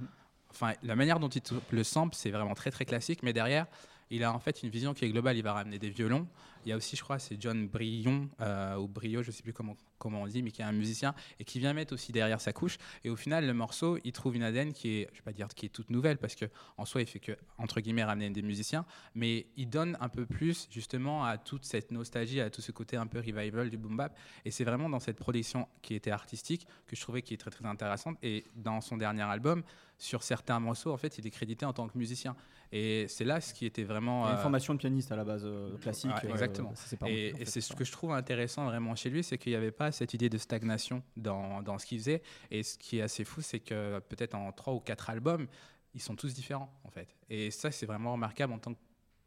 Enfin, 0.51 0.73
la 0.83 0.97
manière 0.97 1.21
dont 1.21 1.29
il 1.29 1.43
le 1.71 1.85
sample, 1.85 2.15
c'est 2.15 2.31
vraiment 2.31 2.55
très 2.55 2.71
très 2.71 2.85
classique, 2.85 3.23
mais 3.23 3.33
derrière, 3.33 3.67
il 4.11 4.25
a 4.25 4.33
en 4.33 4.39
fait 4.39 4.63
une 4.63 4.71
vision 4.71 4.95
qui 4.95 5.05
est 5.05 5.11
globale. 5.11 5.37
Il 5.37 5.43
va 5.43 5.53
ramener 5.53 5.79
des 5.79 5.91
violons. 5.91 6.27
Il 6.65 6.71
y 6.71 6.73
a 6.73 6.77
aussi, 6.77 6.97
je 6.97 7.03
crois, 7.03 7.19
c'est 7.19 7.41
John 7.41 7.69
Brion 7.69 8.29
euh, 8.41 8.77
ou 8.77 8.89
Brio, 8.89 9.23
je 9.23 9.31
sais 9.31 9.43
plus 9.43 9.53
comment, 9.53 9.77
comment 9.99 10.23
on 10.23 10.27
dit, 10.27 10.43
mais 10.43 10.51
qui 10.51 10.63
est 10.63 10.65
un 10.65 10.73
musicien 10.73 11.15
et 11.39 11.45
qui 11.45 11.59
vient 11.59 11.73
mettre 11.73 11.95
aussi 11.95 12.13
derrière 12.13 12.41
sa 12.41 12.53
couche. 12.53 12.79
Et 13.05 13.11
au 13.11 13.17
final, 13.17 13.47
le 13.47 13.55
morceau, 13.55 13.99
il 14.05 14.13
trouve 14.13 14.37
une 14.37 14.43
ADN 14.43 14.73
qui 14.73 14.99
est, 14.99 15.09
je 15.13 15.19
vais 15.19 15.25
pas 15.25 15.33
dire 15.33 15.49
qui 15.49 15.67
est 15.67 15.71
toute 15.71 15.91
nouvelle 15.91 16.19
parce 16.19 16.35
que 16.35 16.47
en 16.77 16.85
soi, 16.85 17.03
il 17.03 17.07
fait 17.07 17.21
que 17.21 17.33
entre 17.59 17.81
guillemets 17.81 18.05
ramener 18.05 18.31
des 18.31 18.43
musiciens, 18.43 18.85
mais 19.15 19.47
il 19.57 19.69
donne 19.69 19.97
un 20.01 20.09
peu 20.09 20.27
plus 20.27 20.69
justement 20.71 21.25
à 21.25 21.39
toute 21.39 21.65
cette 21.65 21.91
nostalgie, 21.91 22.41
à 22.41 22.51
tout 22.51 22.63
ce 22.63 22.73
côté 22.73 22.97
un 22.97 23.07
peu 23.07 23.19
revival 23.19 23.71
du 23.71 23.77
boom 23.77 23.97
bap. 23.97 24.17
Et 24.45 24.51
c'est 24.51 24.65
vraiment 24.65 24.89
dans 24.89 25.01
cette 25.01 25.17
production 25.17 25.69
qui 25.83 25.95
était 25.95 26.11
artistique 26.11 26.67
que 26.87 26.97
je 26.97 27.01
trouvais 27.01 27.23
qui 27.23 27.35
est 27.35 27.39
très 27.39 27.51
très 27.51 27.67
intéressante. 27.67 28.17
Et 28.23 28.45
dans 28.55 28.81
son 28.81 28.97
dernier 28.97 29.23
album, 29.23 29.63
sur 29.99 30.23
certains 30.23 30.61
morceaux, 30.61 30.93
en 30.93 30.97
fait, 30.97 31.19
il 31.19 31.27
est 31.27 31.31
crédité 31.31 31.67
en 31.67 31.73
tant 31.73 31.89
que 31.89 31.99
musicien. 31.99 32.37
Et 32.71 33.07
c'est 33.09 33.25
là 33.25 33.41
ce 33.41 33.53
qui 33.53 33.67
était 33.67 33.83
vraiment. 33.83 34.27
Une 34.29 34.35
euh, 34.35 34.43
formation 34.43 34.75
de 34.75 34.79
pianiste 34.79 35.11
à 35.11 35.17
la 35.17 35.25
base 35.25 35.43
euh, 35.45 35.77
classique. 35.79 36.11
Euh, 36.25 36.29
exactement. 36.29 36.73
et, 37.07 37.33
c'est 37.45 37.61
ce 37.61 37.75
que 37.75 37.85
je 37.85 37.91
trouve 37.91 38.13
intéressant 38.13 38.67
vraiment 38.67 38.95
chez 38.95 39.11
lui, 39.11 39.25
c'est 39.25 39.39
qu'il 39.39 39.53
n'y 39.53 39.57
avait 39.57 39.71
pas 39.73 39.88
cette 39.93 40.15
idée 40.15 40.29
de 40.29 40.39
stagnation 40.39 41.03
dans, 41.17 41.63
dans 41.63 41.79
ce 41.79 41.87
qu'il 41.87 41.99
faisait. 41.99 42.23
Et 42.51 42.63
ce 42.63 42.79
qui 42.79 42.99
est 42.99 43.03
assez 43.03 43.25
fou, 43.25 43.41
c'est 43.41 43.61
que 43.61 43.99
peut-être 44.01 44.35
en 44.35 44.53
trois 44.53 44.75
ou 44.75 44.81
quatre 44.81 45.11
albums, 45.11 45.47
ils 45.95 46.01
sont 46.03 46.17
tous 46.17 46.35
différents 46.35 46.73
en 46.85 46.91
fait. 46.91 47.09
Et 47.31 47.51
ça, 47.51 47.71
c'est 47.71 47.87
vraiment 47.87 48.13
remarquable 48.13 48.53
en 48.53 48.59
tant 48.59 48.75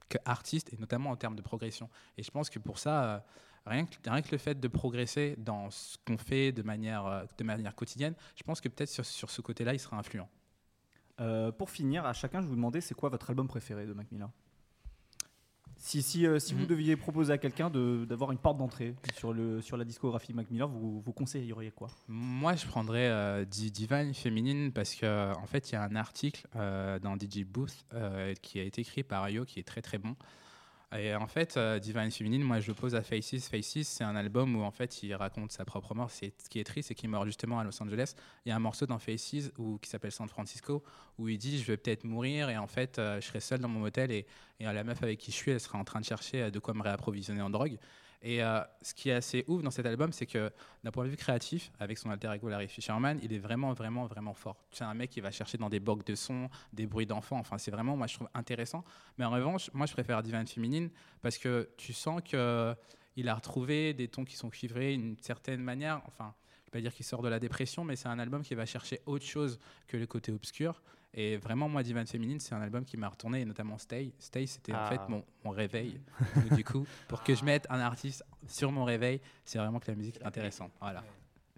qu'artiste 0.10 0.74
et 0.74 0.78
notamment 0.78 1.12
en 1.12 1.16
termes 1.16 1.36
de 1.36 1.42
progression. 1.42 1.90
Et 2.18 2.24
je 2.24 2.32
pense 2.32 2.50
que 2.50 2.60
pour 2.60 2.80
ça, 2.80 3.04
euh, 3.04 3.20
rien 3.66 3.86
que, 3.86 3.96
rien 4.10 4.22
que 4.22 4.32
le 4.32 4.38
fait 4.38 4.60
de 4.60 4.68
progresser 4.68 5.36
dans 5.38 5.70
ce 5.70 5.98
qu'on 6.06 6.18
fait 6.18 6.52
de 6.52 6.62
manière, 6.62 7.06
euh, 7.06 7.24
de 7.38 7.44
manière 7.44 7.76
quotidienne, 7.76 8.16
je 8.36 8.44
pense 8.44 8.62
que 8.62 8.70
peut-être 8.70 8.90
sur, 8.90 9.06
sur 9.06 9.30
ce 9.30 9.42
côté-là, 9.42 9.74
il 9.74 9.80
sera 9.80 9.98
influent. 9.98 10.30
Euh, 11.20 11.52
pour 11.52 11.70
finir, 11.70 12.06
à 12.06 12.14
chacun, 12.14 12.42
je 12.42 12.48
vous 12.48 12.56
demandais 12.56 12.82
c'est 12.82 12.96
quoi 12.96 13.10
votre 13.10 13.30
album 13.30 13.48
préféré 13.48 13.86
de 13.86 13.94
Mac 13.94 14.12
Miller 14.12 14.30
Si, 15.84 16.04
si, 16.04 16.28
euh, 16.28 16.38
si 16.38 16.54
vous 16.54 16.62
Mhm. 16.62 16.68
deviez 16.68 16.96
proposer 16.96 17.34
à 17.34 17.40
quelqu'un 17.40 17.72
d'avoir 17.72 18.32
une 18.32 18.38
porte 18.38 18.56
d'entrée 18.58 18.94
sur, 19.18 19.34
le, 19.34 19.62
sur 19.62 19.78
la 19.78 19.84
discographie 19.84 20.32
de 20.32 20.38
Mac 20.38 20.48
Miller, 20.52 20.68
vous, 20.68 21.02
vous 21.02 21.12
conseilleriez 21.12 21.72
quoi? 21.72 21.90
Moi, 22.08 22.54
je 22.56 22.68
prendrais 22.68 23.08
euh, 23.10 23.46
Di- 23.46 23.72
Divine 23.72 24.14
Féminine 24.14 24.72
parce 24.72 24.94
que 24.94 25.34
en 25.36 25.48
fait, 25.48 25.72
il 25.72 25.74
y 25.74 25.76
a 25.78 25.84
un 25.84 25.96
article 25.96 26.46
euh, 26.56 27.00
dans 27.00 27.16
DJ 27.16 27.46
Booth 27.46 27.74
euh, 27.96 28.36
qui 28.44 28.60
a 28.60 28.64
été 28.64 28.82
écrit 28.82 29.02
par 29.02 29.24
Ayo 29.24 29.44
qui 29.44 29.60
est 29.60 29.64
très 29.68 29.82
très 29.82 29.98
bon. 29.98 30.16
Et 30.98 31.16
en 31.16 31.28
fait, 31.28 31.56
euh, 31.56 31.80
Divine 31.80 32.12
Féminine, 32.12 32.44
moi, 32.44 32.60
je 32.60 32.68
le 32.68 32.74
pose 32.74 32.96
à 32.96 33.02
Faces. 33.02 33.48
Faces, 33.48 33.84
c'est 33.84 34.04
un 34.04 34.16
album 34.16 34.56
où 34.58 34.64
en 34.64 34.72
fait, 34.72 35.04
il 35.04 35.16
raconte 35.16 35.52
sa 35.52 35.64
propre 35.64 35.96
mort. 35.96 36.12
Ce 36.12 36.30
qui 36.50 36.60
est 36.60 36.64
triste, 36.66 36.90
c'est 36.90 36.96
qu'il 36.96 37.10
meurt 37.10 37.26
justement 37.26 37.60
à 37.60 37.64
Los 37.64 37.82
Angeles. 37.82 38.14
Il 38.46 38.50
y 38.50 38.52
a 38.52 38.56
un 38.58 38.60
morceau 38.60 38.86
dans 38.86 39.00
Faces 39.00 39.52
où, 39.58 39.78
qui 39.78 39.90
s'appelle 39.90 40.12
San 40.12 40.28
Francisco 40.28 40.84
où 41.18 41.30
il 41.30 41.38
dit 41.38 41.60
je 41.60 41.66
vais 41.66 41.78
peut-être 41.78 42.04
mourir 42.04 42.50
et 42.50 42.58
en 42.58 42.68
fait, 42.68 43.00
euh, 43.00 43.22
je 43.22 43.28
serai 43.28 43.40
seul 43.40 43.60
dans 43.60 43.70
mon 43.70 43.84
hôtel 43.84 44.12
et, 44.12 44.26
et 44.60 44.66
la 44.66 44.84
meuf 44.84 45.02
avec 45.02 45.20
qui 45.20 45.32
je 45.32 45.38
suis, 45.38 45.52
elle 45.52 45.60
sera 45.60 45.78
en 45.78 45.84
train 45.86 46.02
de 46.02 46.06
chercher 46.06 46.44
euh, 46.44 46.52
de 46.52 46.60
quoi 46.60 46.74
me 46.74 46.82
réapprovisionner 46.82 47.42
en 47.42 47.50
drogue. 47.50 47.78
Et 48.24 48.44
euh, 48.44 48.62
ce 48.82 48.94
qui 48.94 49.10
est 49.10 49.14
assez 49.14 49.44
ouf 49.48 49.64
dans 49.64 49.72
cet 49.72 49.86
album, 49.86 50.14
c'est 50.14 50.28
que 50.28 50.52
d'un 50.84 50.92
point 50.92 51.06
de 51.06 51.10
vue 51.10 51.18
créatif, 51.18 51.72
avec 51.80 51.98
son 51.98 52.12
alter 52.12 52.32
ego 52.36 52.50
Larry 52.50 52.68
Fisherman, 52.68 53.20
il 53.24 53.34
est 53.34 53.40
vraiment, 53.40 53.74
vraiment, 53.74 54.06
vraiment 54.06 54.36
fort. 54.36 54.64
C'est 54.72 54.84
un 54.84 54.94
mec 54.94 55.10
qui 55.10 55.22
va 55.22 55.32
chercher 55.32 55.58
dans 55.58 55.70
des 55.70 55.80
bocs 55.80 56.06
de 56.06 56.14
sons, 56.14 56.50
des 56.72 56.86
bruits 56.86 57.08
d'enfants. 57.08 57.40
Enfin, 57.40 57.58
c'est 57.58 57.72
vraiment, 57.72 57.98
moi, 57.98 58.06
je 58.06 58.16
trouve 58.16 58.30
intéressant. 58.36 58.84
Mais 59.18 59.26
en 59.26 59.32
revanche, 59.32 59.72
moi, 59.74 59.88
je 59.88 59.94
préfère 59.94 60.22
Divine 60.22 60.46
Féminine 60.46 60.92
parce 61.22 61.40
que 61.40 61.70
tu 61.78 61.94
sens 61.94 62.22
que 62.22 62.76
il 63.16 63.28
a 63.28 63.36
retrouvé 63.36 63.94
des 63.94 64.08
tons 64.08 64.24
qui 64.24 64.36
sont 64.36 64.50
cuivrés 64.50 64.96
d'une 64.96 65.18
certaine 65.20 65.62
manière. 65.62 66.02
Enfin, 66.06 66.34
je 66.62 66.66
vais 66.68 66.72
pas 66.72 66.82
dire 66.82 66.94
qu'il 66.94 67.06
sort 67.06 67.22
de 67.22 67.28
la 67.28 67.40
dépression, 67.40 67.84
mais 67.84 67.96
c'est 67.96 68.08
un 68.08 68.20
album 68.20 68.44
qui 68.44 68.56
va 68.56 68.66
chercher 68.66 69.02
autre 69.06 69.26
chose 69.26 69.60
que 69.88 69.98
le 69.98 70.06
côté 70.06 70.32
obscur. 70.32 70.82
Et 71.14 71.36
vraiment, 71.38 71.68
moi, 71.68 71.84
Divine 71.84 72.06
Féminine, 72.08 72.40
c'est 72.40 72.56
un 72.56 72.62
album 72.62 72.86
qui 72.86 72.96
m'a 72.96 73.10
retourné, 73.10 73.42
et 73.42 73.46
notamment 73.46 73.78
Stay. 73.78 74.14
Stay, 74.18 74.46
c'était 74.46 74.72
en 74.74 74.78
Ah. 74.80 74.90
fait 74.90 75.10
mon, 75.10 75.24
mon 75.44 75.52
réveil. 75.52 76.00
Donc, 76.36 76.54
du 76.56 76.64
coup, 76.64 76.86
pour 77.10 77.22
que 77.24 77.36
je 77.36 77.44
mette 77.44 77.68
un 77.70 77.80
artiste 77.82 78.24
sur 78.48 78.72
mon 78.72 78.86
réveil, 78.86 79.20
c'est 79.44 79.58
vraiment 79.60 79.80
que 79.80 79.92
la 79.92 79.96
musique 79.98 80.18
est 80.22 80.26
intéressante. 80.26 80.72
Voilà, 80.80 81.04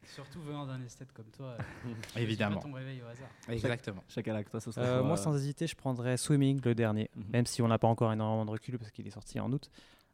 Surtout 0.05 0.41
venant 0.41 0.65
d'un 0.65 0.81
esthète 0.81 1.13
comme 1.13 1.27
toi. 1.31 1.55
euh, 1.85 1.93
évidemment. 2.17 2.57
pas 2.57 2.63
ton 2.63 2.73
réveil 2.73 3.01
au 3.01 3.05
hasard. 3.05 3.29
Exactement. 3.47 4.03
Chacun 4.09 4.33
avec 4.35 4.49
toi, 4.49 4.59
ce 4.59 4.69
serait 4.71 4.85
Euh, 4.85 5.01
moi, 5.03 5.13
euh, 5.13 5.15
sans 5.15 5.35
hésiter, 5.35 5.65
je 5.65 5.75
prendrais 5.75 6.17
Swimming, 6.17 6.59
le 6.65 6.75
dernier, 6.75 7.09
Mhm. 7.15 7.23
même 7.31 7.45
si 7.45 7.61
on 7.61 7.67
n'a 7.69 7.77
pas 7.79 7.87
encore 7.87 8.11
énormément 8.11 8.43
de 8.45 8.51
recul 8.51 8.77
parce 8.77 8.91
qu'il 8.91 9.07
est 9.07 9.11
sorti 9.11 9.39
en 9.39 9.49
août. 9.51 9.69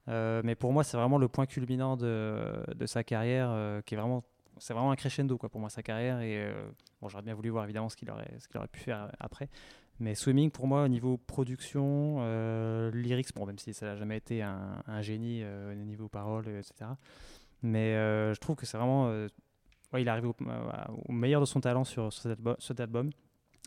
Euh, 0.08 0.42
mais 0.44 0.54
pour 0.56 0.74
moi, 0.74 0.84
c'est 0.84 0.96
vraiment 0.98 1.18
le 1.18 1.28
point 1.28 1.46
culminant 1.48 1.98
de, 1.98 2.64
de 2.76 2.86
sa 2.86 3.04
carrière, 3.04 3.50
euh, 3.52 3.82
qui 3.82 3.96
est 3.96 3.98
vraiment, 3.98 4.24
c'est 4.60 4.74
vraiment 4.74 4.92
un 4.92 4.96
crescendo 4.96 5.38
quoi 5.38 5.50
pour 5.50 5.60
moi 5.62 5.70
sa 5.70 5.82
carrière. 5.84 6.22
Et 6.22 6.38
euh, 6.38 6.70
bon, 7.02 7.10
j'aurais 7.10 7.24
bien 7.24 7.34
voulu 7.34 7.50
voir 7.50 7.64
évidemment 7.64 7.90
ce 7.90 7.96
qu'il 7.96 8.10
aurait, 8.12 8.32
ce 8.40 8.58
aurait 8.58 8.68
pu 8.68 8.80
faire 8.80 9.12
après. 9.20 9.50
Mais 10.00 10.16
Swimming, 10.16 10.50
pour 10.50 10.66
moi, 10.68 10.84
au 10.84 10.88
niveau 10.88 11.18
production, 11.18 12.18
euh, 12.22 12.90
lyrics, 12.92 13.34
bon, 13.36 13.46
même 13.46 13.58
si 13.60 13.74
ça 13.74 13.86
n'a 13.86 13.96
jamais 13.98 14.18
été 14.18 14.42
un, 14.42 15.02
génie 15.02 15.42
euh, 15.44 15.74
au 15.74 15.76
niveau 15.76 16.08
paroles, 16.08 16.46
euh, 16.48 16.60
etc. 16.60 16.92
Mais 17.64 17.96
euh, 17.96 18.34
je 18.34 18.40
trouve 18.40 18.56
que 18.56 18.66
c'est 18.66 18.78
vraiment, 18.78 19.08
euh, 19.10 19.28
ouais, 19.92 20.02
il 20.02 20.08
est 20.08 20.12
arrivé 20.12 20.28
au, 20.28 20.36
euh, 20.48 20.72
meilleur 21.10 21.42
de 21.42 21.46
son 21.46 21.60
talent 21.60 21.84
sur, 21.84 22.14
sur 22.14 22.22
cet, 22.22 22.40
albu- 22.40 22.56
cet 22.60 22.80
album. 22.80 23.10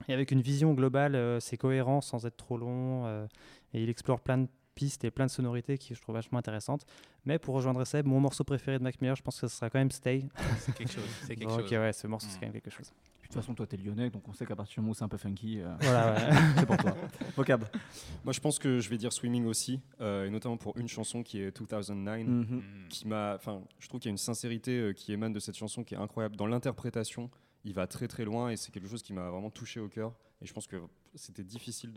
Et 0.08 0.14
avec 0.14 0.30
une 0.30 0.40
vision 0.40 0.72
globale, 0.72 1.14
euh, 1.14 1.38
c'est 1.38 1.58
cohérent 1.58 2.00
sans 2.00 2.24
être 2.24 2.36
trop 2.38 2.56
long. 2.56 3.04
euh, 3.06 3.26
et 3.74 3.82
il 3.82 3.90
explore 3.90 4.20
plein 4.20 4.38
de 4.38 4.48
pistes 4.74 5.04
et 5.04 5.10
plein 5.10 5.26
de 5.26 5.30
sonorités 5.30 5.78
qui 5.78 5.94
je 5.94 6.00
trouve 6.00 6.14
vachement 6.14 6.38
intéressantes. 6.38 6.84
Mais 7.24 7.38
pour 7.38 7.54
rejoindre 7.54 7.84
Seb, 7.84 8.06
mon 8.06 8.20
morceau 8.20 8.44
préféré 8.44 8.78
de 8.78 8.82
Mac 8.82 9.00
Miller, 9.00 9.16
je 9.16 9.22
pense 9.22 9.40
que 9.40 9.46
ce 9.46 9.56
sera 9.56 9.70
quand 9.70 9.78
même 9.78 9.90
Stay. 9.90 10.26
C'est 10.58 10.74
quelque 10.74 10.92
chose. 10.92 11.04
C'est 11.26 11.36
quelque 11.36 11.50
ok, 11.52 11.60
chose. 11.68 11.72
ouais, 11.72 11.92
ce 11.92 12.06
morceau, 12.06 12.26
c'est 12.30 12.36
Mm. 12.36 12.40
quand 12.40 12.46
même 12.46 12.52
quelque 12.52 12.70
chose. 12.70 12.88
De 12.88 13.26
toute 13.34 13.40
façon, 13.44 13.54
toi, 13.54 13.66
t'es 13.66 13.78
lyonnais, 13.78 14.10
donc 14.10 14.28
on 14.28 14.32
sait 14.34 14.44
qu'à 14.44 14.54
partir 14.54 14.74
du 14.74 14.80
moment 14.80 14.90
où 14.90 14.94
c'est 14.94 15.04
un 15.04 15.08
peu 15.08 15.16
funky, 15.16 15.60
euh, 15.60 15.74
Voilà, 15.80 16.12
ouais. 16.12 16.18
c'est 16.58 16.66
pour 16.66 16.76
toi. 16.76 16.94
Vocab. 17.36 17.64
Moi, 18.24 18.32
je 18.34 18.40
pense 18.40 18.58
que 18.58 18.78
je 18.78 18.90
vais 18.90 18.98
dire 18.98 19.10
Swimming 19.10 19.46
aussi, 19.46 19.80
euh, 20.02 20.26
et 20.26 20.30
notamment 20.30 20.58
pour 20.58 20.76
une 20.76 20.88
chanson 20.88 21.22
qui 21.22 21.40
est 21.40 21.50
2009. 21.50 22.26
Mhm. 22.26 22.56
Mm. 22.58 22.88
qui 22.90 23.08
m'a 23.08 23.34
enfin 23.36 23.62
je 23.78 23.88
trouve 23.88 24.00
qu'il 24.00 24.08
y 24.08 24.10
a 24.10 24.12
une 24.12 24.18
sincérité 24.18 24.78
euh, 24.78 24.92
qui 24.92 25.12
émane 25.14 25.32
de 25.32 25.40
cette 25.40 25.56
chanson 25.56 25.82
qui 25.82 25.94
est 25.94 25.98
incroyable 25.98 26.36
dans 26.36 26.46
l'interprétation 26.46 27.30
il 27.64 27.72
va 27.72 27.86
très 27.86 28.06
très 28.08 28.24
loin 28.26 28.50
et 28.50 28.56
c'est 28.56 28.70
quelque 28.70 28.88
chose 28.88 29.02
qui 29.02 29.12
m'a 29.14 29.30
vraiment 29.30 29.48
touché 29.50 29.80
au 29.80 29.88
cœur 29.88 30.12
et 30.42 30.46
je 30.46 30.52
pense 30.52 30.66
que 30.66 30.76
c'était 31.14 31.44
difficile 31.44 31.92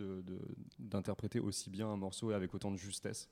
d'interpréter 0.79 1.39
aussi 1.39 1.69
bien 1.69 1.87
un 1.87 1.97
morceau 1.97 2.31
et 2.31 2.33
avec 2.33 2.53
autant 2.53 2.71
de 2.71 2.77
justesse 2.77 3.29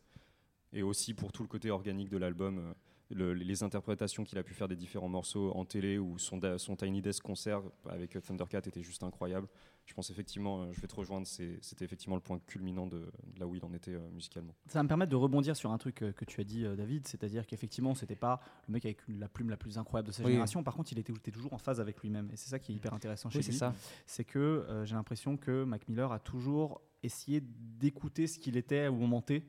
et 0.72 0.82
aussi 0.82 1.14
pour 1.14 1.32
tout 1.32 1.44
le 1.44 1.50
côté 1.50 1.70
organique 1.70 2.10
de 2.10 2.18
l'album 2.18 2.58
euh, 2.58 2.74
le- 3.14 3.34
les 3.34 3.64
interprétations 3.64 4.24
qu'il 4.24 4.38
a 4.38 4.44
pu 4.44 4.54
faire 4.54 4.68
des 4.68 4.76
différents 4.76 5.10
morceaux 5.10 5.52
en 5.56 5.66
télé 5.66 5.98
ou 5.98 6.18
son, 6.18 6.40
Tiny 6.76 7.02
Desk 7.02 7.24
concert 7.24 7.62
avec 7.90 8.18
Thundercat 8.22 8.60
était 8.66 8.84
juste 8.84 9.04
incroyable 9.04 9.48
je 9.86 9.94
pense 9.94 10.10
effectivement 10.10 10.62
euh, 10.64 10.72
je 10.72 10.80
vais 10.80 10.88
te 10.88 10.96
rejoindre 10.96 11.28
c'était 11.28 11.84
effectivement 11.84 12.16
le 12.16 12.22
point 12.22 12.40
culminant 12.48 12.88
de, 12.88 13.00
de 13.00 13.40
là 13.40 13.46
où 13.48 13.54
il 13.56 13.64
en 13.66 13.74
était 13.74 13.94
euh, 13.94 14.10
musicalement 14.12 14.56
Ça 14.68 14.80
va 14.80 14.84
me 14.84 14.88
permettre 14.88 15.12
de 15.12 15.16
rebondir 15.18 15.56
sur 15.58 15.72
un 15.72 15.78
truc 15.78 16.02
euh, 16.04 16.12
que 16.14 16.24
tu 16.26 16.40
as 16.40 16.46
dit, 16.46 16.64
euh, 16.66 16.76
David, 16.78 17.06
c'est-à-dire 17.08 17.46
qu'effectivement, 17.46 17.94
c'était 17.94 18.16
pas 18.16 18.40
le 18.68 18.72
mec 18.74 18.86
avec 18.86 19.06
une- 19.10 19.20
la 19.20 19.28
plume 19.28 19.50
la 19.50 19.58
plus 19.58 19.78
incroyable 19.78 20.08
de 20.08 20.14
sa 20.14 20.24
Oui. 20.24 20.30
génération. 20.32 20.64
Par 20.64 20.74
contre, 20.76 20.94
il 20.94 21.00
était, 21.00 21.12
était 21.12 21.32
toujours 21.32 21.52
en 21.54 21.58
phase 21.58 21.82
avec 21.82 22.02
lui-même, 22.02 22.30
et 22.32 22.38
c'est 22.38 22.50
ça 22.50 22.60
qui 22.60 22.72
est 22.72 22.76
hyper 22.76 22.94
intéressant 22.94 23.30
chez 23.30 23.40
Oui, 23.40 23.44
c'est 23.44 23.52
lui. 23.52 23.58
ça. 23.58 23.74
C'est 24.06 24.24
que 24.24 24.40
euh, 24.40 24.86
j'ai 24.86 24.96
l'impression 24.96 25.36
que 25.36 25.66
Mac 25.66 25.88
Miller 25.90 26.12
a 26.14 26.20
toujours 26.20 26.82
essayé 27.04 27.42
d'écouter 27.42 28.28
ce 28.28 28.40
qu'il 28.40 28.56
était 28.56 28.88
au 28.88 28.96
moment 28.96 29.22
T, 29.22 29.44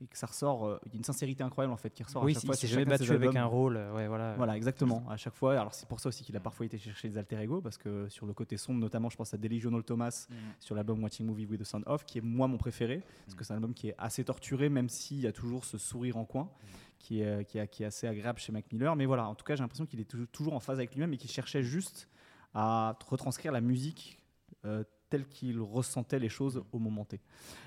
et 0.00 0.06
que 0.06 0.18
ça 0.18 0.26
ressort. 0.26 0.66
euh, 0.66 0.78
Il 0.86 0.92
y 0.92 0.94
a 0.96 0.98
une 0.98 1.04
sincérité 1.04 1.42
incroyable 1.44 1.72
en 1.72 1.76
fait 1.76 1.90
qui 1.90 2.02
ressort 2.02 2.22
Oui, 2.24 2.32
à 2.32 2.34
chaque 2.34 2.42
il 2.42 2.46
fois. 2.46 2.56
s'est 2.56 2.66
jamais 2.66 2.84
battu 2.84 3.10
avec 3.12 3.34
un 3.36 3.44
rôle. 3.44 3.76
euh, 3.76 3.94
Ouais, 3.94 4.08
voilà. 4.08 4.34
Voilà, 4.36 4.56
exactement. 4.56 5.04
À 5.08 5.16
chaque 5.16 5.34
fois. 5.34 5.58
Alors 5.58 5.72
c'est 5.74 5.88
pour 5.88 6.00
ça 6.00 6.08
aussi 6.08 6.24
qu'il 6.24 6.36
a 6.36 6.40
parfois 6.40 6.66
été 6.66 6.78
chercher 6.78 7.08
des 7.08 7.16
alter 7.18 7.38
ego 7.40 7.60
parce 7.60 7.78
que 7.78 8.08
sur 8.08 8.26
le 8.26 8.32
côté 8.34 8.56
sombre, 8.56 8.80
notamment, 8.80 9.08
je 9.08 9.16
pense 9.16 9.32
à 9.34 9.36
Delusional 9.38 9.82
Thomas 9.84 10.26
Mm. 10.28 10.34
sur 10.60 10.74
l'album 10.74 11.02
Watching 11.02 11.26
Movie 11.26 11.46
with 11.46 11.60
the 11.60 11.64
Sound 11.64 11.84
Off, 11.86 12.04
qui 12.04 12.18
est 12.18 12.22
moi 12.22 12.48
mon 12.48 12.58
préféré 12.58 13.02
parce 13.24 13.34
que 13.34 13.44
c'est 13.44 13.52
un 13.52 13.56
album 13.56 13.72
qui 13.74 13.88
est 13.88 13.94
assez 13.98 14.24
torturé, 14.24 14.68
même 14.68 14.88
s'il 14.88 15.20
y 15.20 15.26
a 15.26 15.32
toujours 15.32 15.64
ce 15.64 15.78
sourire 15.78 16.16
en 16.16 16.24
coin, 16.24 16.50
qui 16.98 17.20
est, 17.20 17.44
qui, 17.44 17.58
est, 17.58 17.68
qui 17.68 17.82
est 17.82 17.86
assez 17.86 18.06
agréable 18.06 18.38
chez 18.40 18.50
Mac 18.52 18.70
Miller. 18.72 18.96
Mais 18.96 19.06
voilà, 19.06 19.28
en 19.28 19.34
tout 19.34 19.44
cas, 19.44 19.54
j'ai 19.56 19.62
l'impression 19.62 19.86
qu'il 19.86 20.00
est 20.00 20.04
toujours- 20.04 20.26
toujours 20.32 20.54
en 20.54 20.60
phase 20.60 20.78
avec 20.78 20.92
lui-même 20.94 21.12
et 21.12 21.16
qu'il 21.18 21.30
cherchait 21.30 21.62
juste 21.62 22.08
à 22.54 22.96
retranscrire 23.06 23.52
la 23.52 23.60
musique 23.60 24.18
euh, 24.64 24.84
telle 25.10 25.28
qu'il 25.28 25.60
ressentait 25.60 26.18
les 26.18 26.28
choses 26.28 26.62
au 26.72 26.78
moment 26.78 27.04
T. 27.04 27.20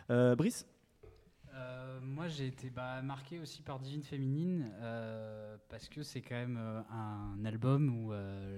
Euh, 0.10 0.36
Brice 0.36 0.66
Euh, 1.58 2.00
moi, 2.04 2.28
j'ai 2.28 2.48
été 2.48 2.70
bah, 2.70 3.02
marqué 3.02 3.40
aussi 3.40 3.62
par 3.64 3.80
Divine 3.80 4.04
Féminine 4.04 4.70
euh, 4.82 5.56
parce 5.70 5.90
que 5.90 6.04
c'est 6.04 6.22
quand 6.22 6.36
même 6.36 6.58
euh, 6.62 6.82
un 6.92 7.44
album 7.46 7.90
où, 7.90 8.12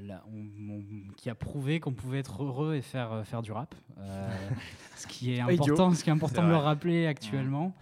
là, 0.03 0.23
on- 0.33 0.73
on- 0.73 1.13
qui 1.15 1.29
a 1.29 1.35
prouvé 1.35 1.79
qu'on 1.79 1.93
pouvait 1.93 2.19
être 2.19 2.43
heureux 2.43 2.75
et 2.75 2.81
faire, 2.81 3.25
faire 3.25 3.41
du 3.41 3.51
rap. 3.51 3.73
Ce 4.95 5.07
qui 5.07 5.33
est 5.33 5.39
important, 5.39 5.93
ce 5.93 6.03
qui 6.03 6.09
est 6.09 6.13
important 6.13 6.43
de 6.43 6.49
le 6.49 6.57
rappeler 6.57 7.05
actuellement. 7.07 7.73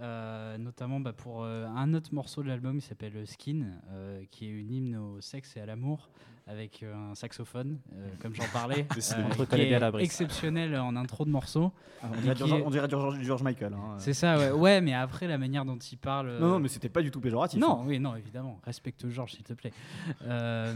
Euh, 0.00 0.56
notamment 0.56 0.98
bah, 0.98 1.12
pour 1.12 1.44
euh, 1.44 1.66
un 1.66 1.92
autre 1.92 2.14
morceau 2.14 2.42
de 2.42 2.48
l'album 2.48 2.80
qui 2.80 2.86
s'appelle 2.86 3.26
Skin, 3.26 3.66
euh, 3.90 4.22
qui 4.30 4.46
est 4.46 4.48
une 4.48 4.70
hymne 4.72 4.96
au 4.96 5.20
sexe 5.20 5.56
et 5.56 5.60
à 5.60 5.66
l'amour 5.66 6.08
avec 6.46 6.82
un 6.82 7.14
saxophone, 7.14 7.78
euh, 7.94 8.08
comme 8.18 8.34
j'en 8.34 8.46
parlais, 8.52 8.86
qui 9.50 9.60
est 9.60 10.00
exceptionnel 10.00 10.74
en 10.76 10.96
intro 10.96 11.24
de 11.24 11.30
morceau. 11.30 11.70
Ah, 12.02 12.06
on 12.12 12.20
dirait, 12.22 12.34
qui 12.34 12.48
George, 12.48 12.76
est- 12.76 12.90
George, 12.90 13.20
George 13.22 13.42
Michael. 13.42 13.74
hein. 13.74 13.96
C'est 13.98 14.14
ça, 14.14 14.36
ouais. 14.38 14.50
ouais, 14.50 14.80
mais 14.80 14.94
après 14.94 15.28
la 15.28 15.36
manière 15.38 15.64
dont 15.66 15.76
il 15.76 15.96
parle. 15.98 16.38
Non, 16.40 16.48
non, 16.48 16.58
mais 16.60 16.68
c'était 16.68 16.88
pas 16.88 17.02
du 17.02 17.10
tout 17.10 17.20
péjoratif. 17.20 17.60
non, 17.60 17.82
hein. 17.82 17.84
oui, 17.86 18.00
non, 18.00 18.16
évidemment. 18.16 18.58
Respecte 18.64 19.06
Georges, 19.10 19.32
s'il 19.32 19.44
te 19.44 19.52
plaît. 19.52 19.72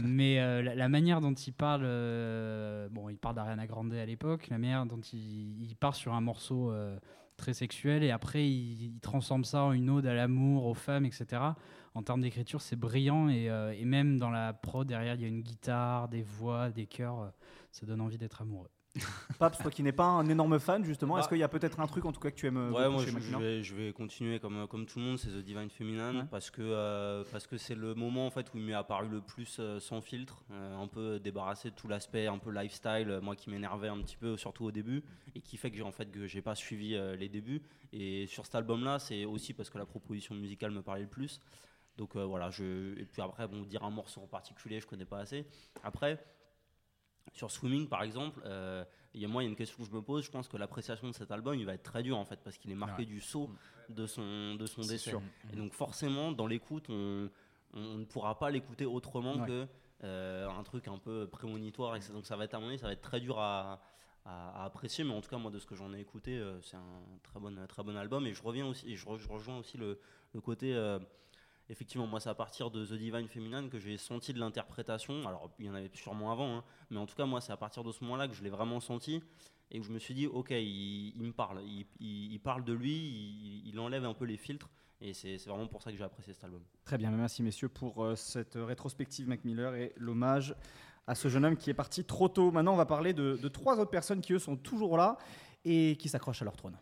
Mais 0.03 0.35
la, 0.61 0.75
la 0.75 0.87
manière 0.89 1.19
dont 1.19 1.33
il 1.33 1.51
parle, 1.51 1.81
bon, 2.91 3.09
il 3.09 3.17
parle 3.17 3.35
d'Ariana 3.35 3.65
Grande 3.67 3.91
à 3.93 4.05
l'époque, 4.05 4.47
la 4.49 4.59
manière 4.59 4.85
dont 4.85 5.01
il, 5.13 5.63
il 5.63 5.75
part 5.75 5.95
sur 5.95 6.13
un 6.13 6.21
morceau 6.21 6.71
très 7.37 7.53
sexuel 7.53 8.03
et 8.03 8.11
après 8.11 8.47
il, 8.47 8.99
transforme 9.01 9.43
ça 9.43 9.63
en 9.63 9.71
une 9.73 9.89
ode 9.89 10.05
à 10.05 10.13
l'amour, 10.13 10.65
aux 10.65 10.73
femmes, 10.73 11.05
etc. 11.05 11.41
En 11.93 12.03
termes 12.03 12.21
d'écriture, 12.21 12.61
c'est 12.61 12.75
brillant 12.75 13.29
et, 13.29 13.49
euh, 13.49 13.73
et 13.77 13.85
même 13.85 14.17
dans 14.17 14.29
la 14.29 14.53
prod 14.53 14.87
derrière, 14.87 15.15
il 15.15 15.21
y 15.21 15.25
a 15.25 15.27
une 15.27 15.41
guitare, 15.41 16.09
des 16.09 16.23
voix, 16.23 16.69
des 16.69 16.85
chœurs. 16.85 17.19
euh, 17.19 17.29
ça 17.71 17.85
donne 17.85 18.01
envie 18.01 18.17
d'être 18.17 18.41
amoureux. 18.41 18.69
Paps, 19.39 19.57
toi 19.59 19.69
qui 19.69 19.83
n'es 19.83 19.91
pas 19.91 20.05
un 20.05 20.27
énorme 20.29 20.57
fan, 20.59 20.83
justement, 20.85 21.17
est-ce 21.17 21.25
Bah. 21.25 21.29
qu'il 21.31 21.39
y 21.39 21.43
a 21.43 21.49
peut-être 21.49 21.79
un 21.81 21.87
truc 21.87 22.05
en 22.05 22.11
tout 22.13 22.19
cas 22.21 22.31
que 22.31 22.35
tu 22.35 22.47
aimes 22.47 22.57
euh, 22.57 22.71
Ouais, 22.71 22.89
moi 22.89 23.03
chez 23.03 23.11
je, 23.11 23.19
je 23.19 23.37
vais, 23.37 23.63
je 23.63 23.75
vais 23.75 23.91
continuer 23.91 24.39
comme, 24.39 24.67
comme 24.67 24.85
tout 24.85 24.99
le 24.99 25.05
monde, 25.05 25.17
c'est 25.19 25.27
The 25.29 25.43
Divine 25.43 25.69
Feminine, 25.69 26.17
Ouais. 26.21 26.27
parce 26.31 26.49
que 26.49 26.61
euh, 26.61 27.23
parce 27.31 27.45
que 27.47 27.57
c'est 27.57 27.75
le 27.75 27.93
moment 27.95 28.25
en 28.27 28.29
fait 28.31 28.53
où 28.53 28.57
il 28.57 28.63
m'est 28.63 28.73
apparu 28.73 29.07
le 29.09 29.19
plus 29.21 29.57
euh, 29.59 29.79
sans 29.81 29.99
filtre, 30.01 30.43
euh, 30.51 30.77
un 30.77 30.87
peu 30.87 31.19
débarrassé 31.19 31.71
de 31.71 31.75
tout 31.75 31.87
l'aspect 31.89 32.27
un 32.27 32.37
peu 32.37 32.51
lifestyle, 32.51 33.09
euh, 33.09 33.21
moi 33.21 33.35
qui 33.35 33.49
m'énervait 33.49 33.89
un 33.89 33.97
petit 34.01 34.17
peu, 34.17 34.37
surtout 34.37 34.65
au 34.65 34.71
début, 34.71 35.03
et 35.35 35.41
qui 35.41 35.57
fait 35.57 35.69
que 35.71 35.77
j'ai 35.77 35.83
en 35.83 35.91
fait 35.91 36.09
que 36.09 36.25
j'ai 36.27 36.41
pas 36.41 36.55
suivi 36.55 36.95
euh, 36.95 37.15
les 37.17 37.27
débuts. 37.27 37.61
Et 37.91 38.27
sur 38.27 38.45
cet 38.45 38.55
album-là, 38.55 38.99
c'est 38.99 39.25
aussi 39.25 39.53
parce 39.53 39.69
que 39.69 39.77
la 39.77 39.85
proposition 39.85 40.35
musicale 40.35 40.71
me 40.71 40.81
parlait 40.81 41.01
le 41.03 41.07
plus. 41.09 41.39
Donc 41.97 42.15
euh, 42.15 42.25
voilà, 42.25 42.49
je, 42.49 42.97
et 42.99 43.05
puis 43.05 43.21
après, 43.21 43.47
bon, 43.47 43.61
dire 43.63 43.83
un 43.83 43.89
morceau 43.89 44.21
en 44.21 44.27
particulier, 44.27 44.79
je 44.81 44.87
connais 44.87 45.05
pas 45.05 45.19
assez. 45.19 45.45
Après, 45.83 46.21
sur 47.33 47.51
Swimming 47.51 47.87
par 47.87 48.03
exemple, 48.03 48.41
euh, 48.45 48.83
il 49.13 49.21
y 49.21 49.25
a 49.25 49.27
moi, 49.27 49.43
il 49.43 49.45
y 49.45 49.47
a 49.47 49.49
une 49.49 49.55
question 49.55 49.77
que 49.83 49.89
je 49.89 49.95
me 49.95 50.01
pose. 50.01 50.23
Je 50.25 50.31
pense 50.31 50.47
que 50.47 50.57
l'appréciation 50.57 51.07
de 51.07 51.13
cet 51.13 51.31
album, 51.31 51.55
il 51.57 51.65
va 51.65 51.73
être 51.73 51.83
très 51.83 52.03
dur 52.03 52.17
en 52.17 52.25
fait, 52.25 52.39
parce 52.43 52.57
qu'il 52.57 52.71
est 52.71 52.75
marqué 52.75 53.03
Ouais. 53.03 53.05
du 53.05 53.21
saut 53.21 53.49
de 53.89 54.05
son, 54.07 54.55
de 54.55 54.65
son 54.65 54.81
décès. 54.81 55.09
sûr. 55.11 55.21
Et 55.53 55.55
donc 55.55 55.73
forcément, 55.73 56.31
dans 56.31 56.47
l'écoute, 56.47 56.85
on, 56.89 57.29
on 57.73 57.95
ne 57.97 58.05
pourra 58.05 58.37
pas 58.39 58.49
l'écouter 58.51 58.85
autrement 58.85 59.35
Ouais. 59.37 59.47
que 59.47 59.67
euh, 60.03 60.49
un 60.49 60.63
truc 60.63 60.87
un 60.89 60.97
peu 60.97 61.27
prémonitoire. 61.27 61.95
Et 61.95 61.99
donc 62.11 62.25
ça 62.25 62.35
va 62.35 62.43
être 62.45 62.53
à 62.55 62.59
mon 62.59 62.67
avis, 62.67 62.77
ça 62.79 62.87
va 62.87 62.93
être 62.93 63.01
très 63.01 63.19
dur 63.21 63.39
à, 63.39 63.81
à- 64.25 64.61
à 64.61 64.65
apprécier. 64.65 65.03
Mais 65.05 65.13
en 65.13 65.21
tout 65.21 65.29
cas, 65.29 65.37
moi, 65.37 65.49
de 65.51 65.59
ce 65.59 65.65
que 65.65 65.75
j'en 65.75 65.93
ai 65.93 65.99
écouté, 65.99 66.37
euh, 66.37 66.61
c'est 66.61 66.75
un 66.77 67.01
très 67.23 67.39
bon, 67.39 67.55
très 67.67 67.83
bon 67.83 67.95
album. 67.95 68.27
Et 68.27 68.33
je 68.33 68.43
reviens 68.43 68.67
aussi, 68.67 68.91
et 68.91 68.95
je, 68.97 69.05
re- 69.05 69.17
je 69.17 69.27
rejoins 69.29 69.57
aussi 69.57 69.77
le, 69.77 69.99
le 70.33 70.41
côté. 70.41 70.73
Effectivement, 71.69 72.05
moi, 72.07 72.19
c'est 72.19 72.29
à 72.29 72.35
partir 72.35 72.69
de 72.69 72.85
The 72.85 72.93
Divine 72.93 73.27
Feminine 73.27 73.69
que 73.69 73.79
j'ai 73.79 73.97
senti 73.97 74.33
de 74.33 74.39
l'interprétation. 74.39 75.27
Alors, 75.27 75.49
il 75.59 75.65
y 75.65 75.69
en 75.69 75.73
avait 75.75 75.89
sûrement 75.93 76.31
avant, 76.31 76.57
hein, 76.57 76.63
mais 76.91 76.97
en 76.97 77.05
tout 77.07 77.15
cas, 77.15 77.25
moi, 77.25 77.41
c'est 77.41 77.51
à 77.51 77.57
partir 77.57 77.83
de 77.83 77.91
ce 77.91 78.03
moment-là 78.03 78.27
que 78.27 78.33
je 78.35 78.43
l'ai 78.43 78.49
vraiment 78.51 78.79
senti 78.79 79.23
et 79.71 79.79
que 79.79 79.85
je 79.85 79.91
me 79.91 79.97
suis 79.97 80.13
dit, 80.13 80.27
ok, 80.27 80.51
il, 80.51 81.13
il 81.15 81.23
me 81.23 81.31
parle, 81.33 81.61
il, 81.65 81.87
il- 81.99 82.31
il 82.33 82.39
parle 82.39 82.63
de 82.63 82.73
lui, 82.73 82.93
il, 82.95 83.63
il 83.69 83.79
enlève 83.79 84.05
un 84.05 84.13
peu 84.13 84.25
les 84.25 84.37
filtres, 84.37 84.69
et 85.01 85.13
c'est 85.15 85.39
c'est 85.39 85.49
vraiment 85.49 85.65
pour 85.67 85.81
ça 85.81 85.91
que 85.91 85.97
j'ai 85.97 86.03
apprécié 86.03 86.33
cet 86.33 86.43
album. 86.43 86.61
Très 86.83 86.99
bien, 86.99 87.09
merci 87.09 87.41
messieurs 87.41 87.67
pour 87.69 88.03
euh, 88.03 88.15
cette 88.15 88.53
rétrospective 88.55 89.27
Mac 89.27 89.43
Miller 89.43 89.73
et 89.73 89.91
l'hommage 89.97 90.53
à 91.07 91.15
ce 91.15 91.29
jeune 91.29 91.45
homme 91.45 91.57
qui 91.57 91.71
est 91.71 91.73
parti 91.75 92.03
trop 92.05 92.29
tôt. 92.29 92.51
Maintenant, 92.51 92.73
on 92.73 92.77
va 92.77 92.85
parler 92.85 93.13
de, 93.13 93.37
de 93.41 93.47
trois 93.47 93.79
autres 93.79 93.89
personnes 93.91 94.21
qui, 94.21 94.33
eux, 94.33 94.39
sont 94.39 94.55
toujours 94.55 94.97
là 94.97 95.17
et 95.65 95.97
qui 95.97 96.09
s'accrochent 96.09 96.43
à 96.43 96.45
leur 96.45 96.55
trône. 96.55 96.77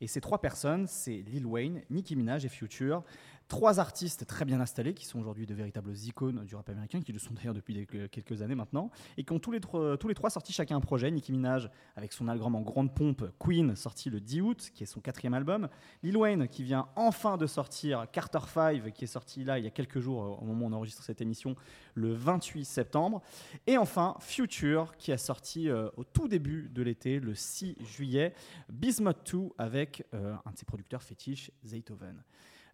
Et 0.00 0.06
ces 0.06 0.20
trois 0.20 0.40
personnes, 0.40 0.86
c'est 0.86 1.16
Lil 1.16 1.46
Wayne, 1.46 1.82
Nicki 1.90 2.16
Minaj 2.16 2.44
et 2.44 2.48
Future. 2.48 3.02
Trois 3.50 3.80
artistes 3.80 4.26
très 4.28 4.44
bien 4.44 4.60
installés 4.60 4.94
qui 4.94 5.04
sont 5.06 5.18
aujourd'hui 5.18 5.44
de 5.44 5.54
véritables 5.54 5.92
icônes 6.04 6.44
du 6.44 6.54
rap 6.54 6.68
américain, 6.68 7.00
qui 7.00 7.12
le 7.12 7.18
sont 7.18 7.34
d'ailleurs 7.34 7.52
depuis 7.52 7.84
quelques 8.12 8.42
années 8.42 8.54
maintenant, 8.54 8.92
et 9.16 9.24
qui 9.24 9.32
ont 9.32 9.40
tous 9.40 9.50
les, 9.50 9.58
trois- 9.58 10.30
sorti 10.30 10.52
chacun 10.52 10.76
un 10.76 10.80
projet. 10.80 11.10
Nicki 11.10 11.32
Minaj 11.32 11.68
avec 11.96 12.12
son 12.12 12.28
album 12.28 12.54
en 12.54 12.60
grande 12.60 12.94
pompe 12.94 13.24
Queen, 13.40 13.74
sorti 13.74 14.08
le 14.08 14.20
10 14.20 14.40
août, 14.40 14.70
qui 14.72 14.84
est 14.84 14.86
son 14.86 15.00
quatrième 15.00 15.34
album. 15.34 15.68
Lil 16.04 16.16
Wayne 16.16 16.46
qui 16.46 16.62
vient 16.62 16.86
enfin 16.94 17.36
de 17.36 17.48
sortir 17.48 18.06
Carter 18.12 18.38
5, 18.46 18.92
qui 18.92 19.02
est 19.02 19.08
sorti 19.08 19.42
là 19.42 19.58
il 19.58 19.64
y 19.64 19.68
a 19.68 19.72
quelques 19.72 19.98
jours, 19.98 20.40
au 20.40 20.44
moment 20.44 20.66
où 20.66 20.68
on 20.68 20.72
enregistre 20.72 21.02
cette 21.02 21.20
émission, 21.20 21.56
le 21.96 22.12
28 22.14 22.64
septembre. 22.64 23.20
Et 23.66 23.76
enfin 23.76 24.14
Future 24.20 24.96
qui 24.96 25.10
a 25.10 25.18
sorti 25.18 25.68
euh, 25.68 25.88
au 25.96 26.04
tout 26.04 26.28
début 26.28 26.68
de 26.72 26.82
l'été, 26.82 27.18
le 27.18 27.34
6 27.34 27.76
juillet, 27.80 28.32
Bismuth 28.68 29.32
2 29.32 29.48
avec 29.58 30.06
euh, 30.14 30.36
un 30.46 30.52
de 30.52 30.56
ses 30.56 30.64
producteurs 30.66 31.02
fétiches, 31.02 31.50
Zaytoven. 31.66 32.22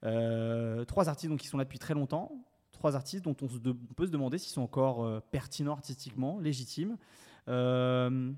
Euh, 0.04 0.84
trois 0.84 1.08
artistes 1.08 1.30
donc, 1.30 1.40
qui 1.40 1.48
sont 1.48 1.58
là 1.58 1.64
depuis 1.64 1.78
très 1.78 1.94
longtemps, 1.94 2.32
trois 2.72 2.96
artistes 2.96 3.24
dont 3.24 3.36
on, 3.42 3.48
se 3.48 3.58
de- 3.58 3.76
on 3.90 3.94
peut 3.94 4.06
se 4.06 4.12
demander 4.12 4.38
s'ils 4.38 4.52
sont 4.52 4.62
encore 4.62 5.04
euh, 5.04 5.20
pertinents 5.30 5.72
artistiquement, 5.72 6.38
légitimes. 6.38 6.96
Euh, 7.48 8.32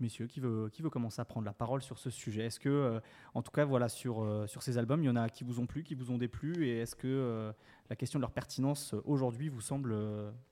messieurs, 0.00 0.26
qui 0.26 0.40
veut, 0.40 0.70
qui 0.70 0.82
veut 0.82 0.90
commencer 0.90 1.20
à 1.20 1.24
prendre 1.24 1.44
la 1.46 1.52
parole 1.52 1.82
sur 1.82 1.98
ce 1.98 2.10
sujet? 2.10 2.46
Est-ce 2.46 2.58
que, 2.58 2.68
euh, 2.68 3.00
en 3.34 3.42
tout 3.42 3.50
cas, 3.50 3.64
voilà, 3.64 3.88
sur, 3.88 4.22
euh, 4.22 4.46
sur 4.46 4.62
ces 4.62 4.78
albums, 4.78 5.02
il 5.02 5.06
y 5.06 5.10
en 5.10 5.16
a 5.16 5.28
qui 5.28 5.44
vous 5.44 5.60
ont 5.60 5.66
plu, 5.66 5.82
qui 5.82 5.94
vous 5.94 6.10
ont 6.10 6.18
déplu? 6.18 6.66
Et 6.66 6.78
est-ce 6.80 6.96
que 6.96 7.06
euh, 7.06 7.52
la 7.90 7.96
question 7.96 8.18
de 8.18 8.22
leur 8.22 8.32
pertinence 8.32 8.94
aujourd'hui 9.04 9.48
vous 9.48 9.60
semble 9.60 9.94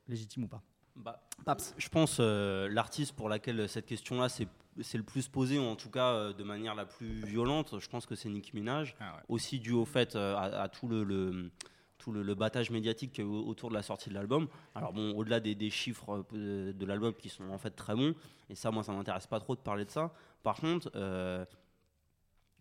légitime 0.09 0.45
ou 0.45 0.49
pas? 0.49 0.63
Bah, 0.95 1.23
Paps. 1.45 1.75
Je 1.79 1.89
pense 1.89 2.21
l'artiste 2.21 3.15
pour 3.15 3.29
laquelle 3.31 3.69
cette 3.69 3.87
question-là 3.87 4.29
c'est 4.29 4.47
c'est 4.81 4.99
le 4.99 5.05
plus 5.05 5.29
posé, 5.29 5.59
ou 5.59 5.63
en 5.65 5.77
tout 5.77 5.91
cas 5.91 6.13
euh, 6.13 6.33
de 6.33 6.45
manière 6.45 6.75
la 6.75 6.87
plus 6.87 7.21
violente, 7.25 7.79
je 7.79 7.89
pense 7.89 8.07
que 8.07 8.15
c'est 8.15 8.29
Nicki 8.29 8.53
Minaj. 8.55 8.95
Ah 9.01 9.17
ouais. 9.17 9.23
Aussi 9.29 9.61
dû 9.61 9.73
au 9.73 9.85
fait 9.85 10.17
euh, 10.17 10.35
à, 10.37 10.63
à 10.63 10.69
tout 10.69 10.89
le, 10.89 11.05
le- 11.05 11.51
tout 11.99 12.11
le, 12.11 12.25
le 12.25 12.35
battage 12.35 12.71
médiatique 12.71 13.13
qu'il 13.13 13.25
y 13.25 13.29
a 13.29 13.31
eu 13.31 13.35
autour 13.35 13.69
de 13.69 13.75
la 13.75 13.83
sortie 13.83 14.09
de 14.09 14.15
l'album. 14.15 14.49
Alors 14.75 14.93
bon, 14.93 15.13
au-delà 15.15 15.39
des, 15.39 15.55
des 15.55 15.71
chiffres 15.71 16.25
euh, 16.35 16.73
de 16.73 16.85
l'album 16.87 17.15
qui 17.15 17.29
sont 17.29 17.49
en 17.51 17.59
fait 17.59 17.71
très 17.71 17.95
bons, 17.95 18.15
et 18.51 18.55
ça 18.57 18.71
moi 18.73 18.83
ça 18.83 18.93
m'intéresse 18.93 19.29
pas 19.29 19.39
trop 19.39 19.55
de 19.55 19.61
parler 19.61 19.85
de 19.85 19.91
ça. 19.91 20.13
Par 20.43 20.57
contre, 20.57 20.91
euh, 20.97 21.45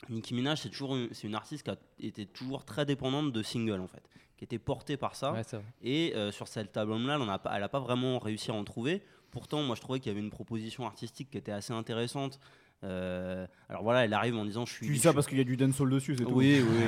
Nicki 0.10 0.34
Minaj 0.36 0.60
c'est 0.62 0.70
toujours 0.70 0.96
une, 0.96 1.12
c'est 1.14 1.28
une 1.28 1.34
artiste 1.36 1.64
qui 1.64 1.72
a 1.72 1.78
été 2.00 2.26
toujours 2.28 2.66
très 2.66 2.86
dépendante 2.86 3.32
de 3.32 3.42
singles 3.42 3.80
en 3.82 3.88
fait, 3.88 4.04
qui 4.38 4.44
était 4.44 4.60
portée 4.60 4.98
par 4.98 5.16
ça. 5.16 5.34
Ouais. 5.34 5.42
Et 5.82 6.14
euh, 6.16 6.32
sur 6.32 6.48
cet 6.48 6.78
album-là, 6.78 7.18
elle 7.20 7.26
n'a 7.26 7.40
pas, 7.40 7.58
elle 7.58 7.64
a 7.64 7.70
pas 7.70 7.80
vraiment 7.80 8.20
réussi 8.20 8.52
à 8.52 8.54
en 8.54 8.64
trouver. 8.64 9.02
Pourtant, 9.32 9.64
moi, 9.64 9.76
je 9.76 9.82
trouvais 9.82 10.00
qu'il 10.00 10.12
y 10.12 10.16
avait 10.16 10.24
une 10.24 10.30
proposition 10.32 10.86
artistique 10.86 11.30
qui 11.32 11.38
était 11.38 11.52
assez 11.52 11.74
intéressante. 11.74 12.40
Euh, 12.84 13.46
alors 13.70 13.84
voilà, 13.84 14.06
elle 14.06 14.14
arrive 14.14 14.36
en 14.36 14.44
disant 14.44 14.66
je 14.66 14.74
suis. 14.74 14.88
Tu 14.88 14.94
dis 14.94 15.00
ça 15.00 15.14
parce 15.14 15.28
qu'il 15.28 15.38
y 15.38 15.42
a 15.42 15.44
du 15.44 15.56
dancehall 15.56 15.90
dessus, 15.92 16.16
c'est 16.18 16.24
tout. 16.24 16.32
Oui, 16.34 16.62
oui. 16.68 16.84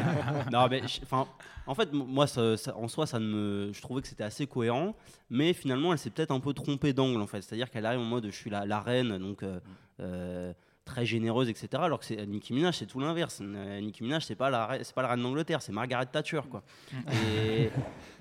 non, 0.52 0.68
mais 0.68 0.82
je- 0.88 1.02
enfin, 1.04 1.28
en 1.68 1.76
fait, 1.76 1.94
moi, 1.94 2.26
ça- 2.26 2.58
ça- 2.58 2.76
en 2.76 2.88
soi, 2.88 3.06
ça 3.06 3.20
ne 3.20 3.26
me, 3.28 3.72
je 3.74 3.80
trouvais 3.82 4.02
que 4.02 4.08
c'était 4.08 4.24
assez 4.24 4.48
cohérent, 4.48 4.96
mais 5.30 5.54
finalement, 5.54 5.92
elle 5.94 6.00
s'est 6.00 6.10
peut-être 6.10 6.32
un 6.32 6.40
peu 6.40 6.54
trompée 6.54 6.94
d'angle, 6.94 7.22
en 7.22 7.28
fait. 7.28 7.42
C'est-à-dire 7.44 7.70
qu'elle 7.70 7.86
arrive 7.86 8.00
en 8.00 8.06
mode 8.06 8.26
je 8.26 8.32
suis 8.36 8.50
la, 8.50 8.66
la 8.66 8.80
reine, 8.80 9.20
donc 9.20 9.44
euh, 9.44 9.60
euh, 10.00 10.52
très 10.86 11.06
généreuse, 11.06 11.50
etc. 11.50 11.68
Alors 11.76 12.00
que 12.00 12.06
c'est 12.06 12.26
Nicki 12.26 12.54
Minaj, 12.54 12.76
c'est 12.78 12.86
tout 12.86 13.00
l'inverse. 13.00 13.40
Euh, 13.42 13.80
Nicki 13.80 14.04
Minaj, 14.04 14.24
c'est 14.26 14.36
pas 14.36 14.50
la, 14.50 14.78
c'est 14.84 14.94
pas 14.94 15.02
la 15.02 15.08
reine 15.10 15.22
d'Angleterre, 15.22 15.62
c'est 15.62 15.72
Margaret 15.72 16.06
Thatcher, 16.08 16.42
quoi. 16.50 16.62
Et, 17.12 17.70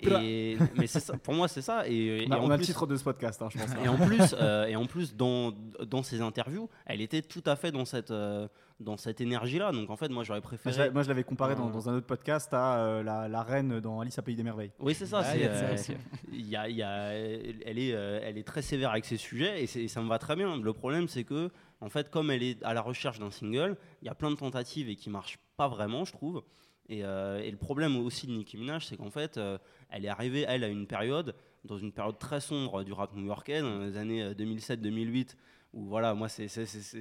et- 0.09 0.57
mais 0.77 0.87
c'est 0.87 1.01
ça, 1.01 1.17
pour 1.17 1.35
moi, 1.35 1.49
c'est 1.49 1.63
ça. 1.63 1.89
Et, 1.89 2.23
et 2.25 2.27
Bah, 2.27 2.39
en 2.41 2.45
on 2.45 2.51
a 2.51 2.55
le 2.55 2.59
plus- 2.59 2.67
titre 2.67 2.87
de 2.87 2.97
ce 2.97 3.05
podcast, 3.05 3.41
hein, 3.43 3.49
je 3.51 3.59
pense. 3.59 3.71
et 3.85 3.89
en 3.89 3.97
plus, 3.97 4.35
euh, 4.41 4.67
et 4.67 4.77
en 4.77 4.87
plus 4.87 5.17
dans, 5.17 5.53
dans 5.87 6.03
ses 6.03 6.21
interviews, 6.21 6.69
elle 6.87 7.01
était 7.01 7.23
tout 7.23 7.43
à 7.47 7.57
fait 7.57 7.73
dans 7.73 7.85
cette, 7.85 8.11
euh, 8.11 8.47
dans 8.81 8.97
cette 8.97 9.21
énergie-là. 9.21 9.73
Donc 9.73 9.91
en 9.91 9.97
fait, 9.97 10.09
moi, 10.09 10.25
j'aurais 10.25 10.41
préféré. 10.41 10.77
l'avais- 10.77 10.91
Moi, 10.91 11.03
je 11.03 11.09
l'avais 11.09 11.25
comparé 11.25 11.55
dans, 11.55 11.69
Euh, 11.69 11.73
dans 11.73 11.89
un 11.89 11.95
autre 11.97 12.07
podcast 12.07 12.53
à 12.55 12.79
euh, 12.79 13.03
la, 13.03 13.29
la 13.29 13.43
reine 13.43 13.81
dans 13.81 14.01
Alice 14.01 14.19
à 14.19 14.23
Pays 14.23 14.37
des 14.37 14.43
Merveilles. 14.43 14.73
Oui, 14.81 14.95
c'est 14.95 15.07
ça. 15.07 15.21
Ouais, 15.21 15.77
c'est, 15.77 15.95
euh, 15.95 15.97
y 16.33 16.57
a- 16.57 16.69
y 16.69 16.83
a- 16.83 17.13
elle, 17.13 17.79
est, 17.79 17.89
elle 17.89 18.39
est 18.39 18.47
très 18.47 18.63
sévère 18.63 18.91
avec 18.91 19.05
ses 19.05 19.17
sujets 19.17 19.63
et, 19.65 19.79
et 19.85 19.89
ça 19.89 20.01
me 20.01 20.09
va 20.09 20.19
très 20.19 20.37
bien. 20.37 20.57
Le 20.61 20.73
problème, 20.73 21.09
c'est 21.09 21.25
que, 21.25 21.51
en 21.83 21.89
fait, 21.89 22.11
comme 22.11 22.31
elle 22.31 22.45
est 22.45 22.63
à 22.63 22.75
la 22.75 22.81
recherche 22.81 23.19
d'un 23.19 23.33
single, 23.33 23.77
il 24.01 24.07
y 24.07 24.09
a 24.09 24.15
plein 24.15 24.31
de 24.31 24.37
tentatives 24.37 24.89
et 24.89 24.95
qui 24.95 25.11
marchent 25.11 25.41
pas 25.57 25.67
vraiment, 25.67 26.05
je 26.05 26.13
trouve. 26.13 26.45
Et, 26.89 27.05
euh, 27.05 27.51
le 27.51 27.57
problème 27.57 27.97
aussi 27.97 28.29
de 28.29 28.33
Nicki 28.33 28.57
Minaj, 28.57 28.87
c'est 28.87 28.97
qu'en 28.97 29.11
fait, 29.11 29.37
euh, 29.37 29.59
elle 29.91 30.05
est 30.05 30.09
arrivée, 30.09 30.45
elle, 30.47 30.63
à 30.63 30.69
une 30.69 30.87
période 30.87 31.35
dans 31.65 31.79
une 31.79 31.93
période 31.93 32.19
très 32.19 32.41
sombre 32.41 32.85
du 32.85 32.93
rap 32.93 33.15
new-yorkais, 33.15 33.63
dans 33.63 33.81
les 33.81 33.97
années 33.97 34.23
euh, 34.23 34.35
2007-2008, 34.35 35.35
où 35.75 35.87
voilà, 35.87 36.13
moi, 36.13 36.29
c'est, 36.29 36.47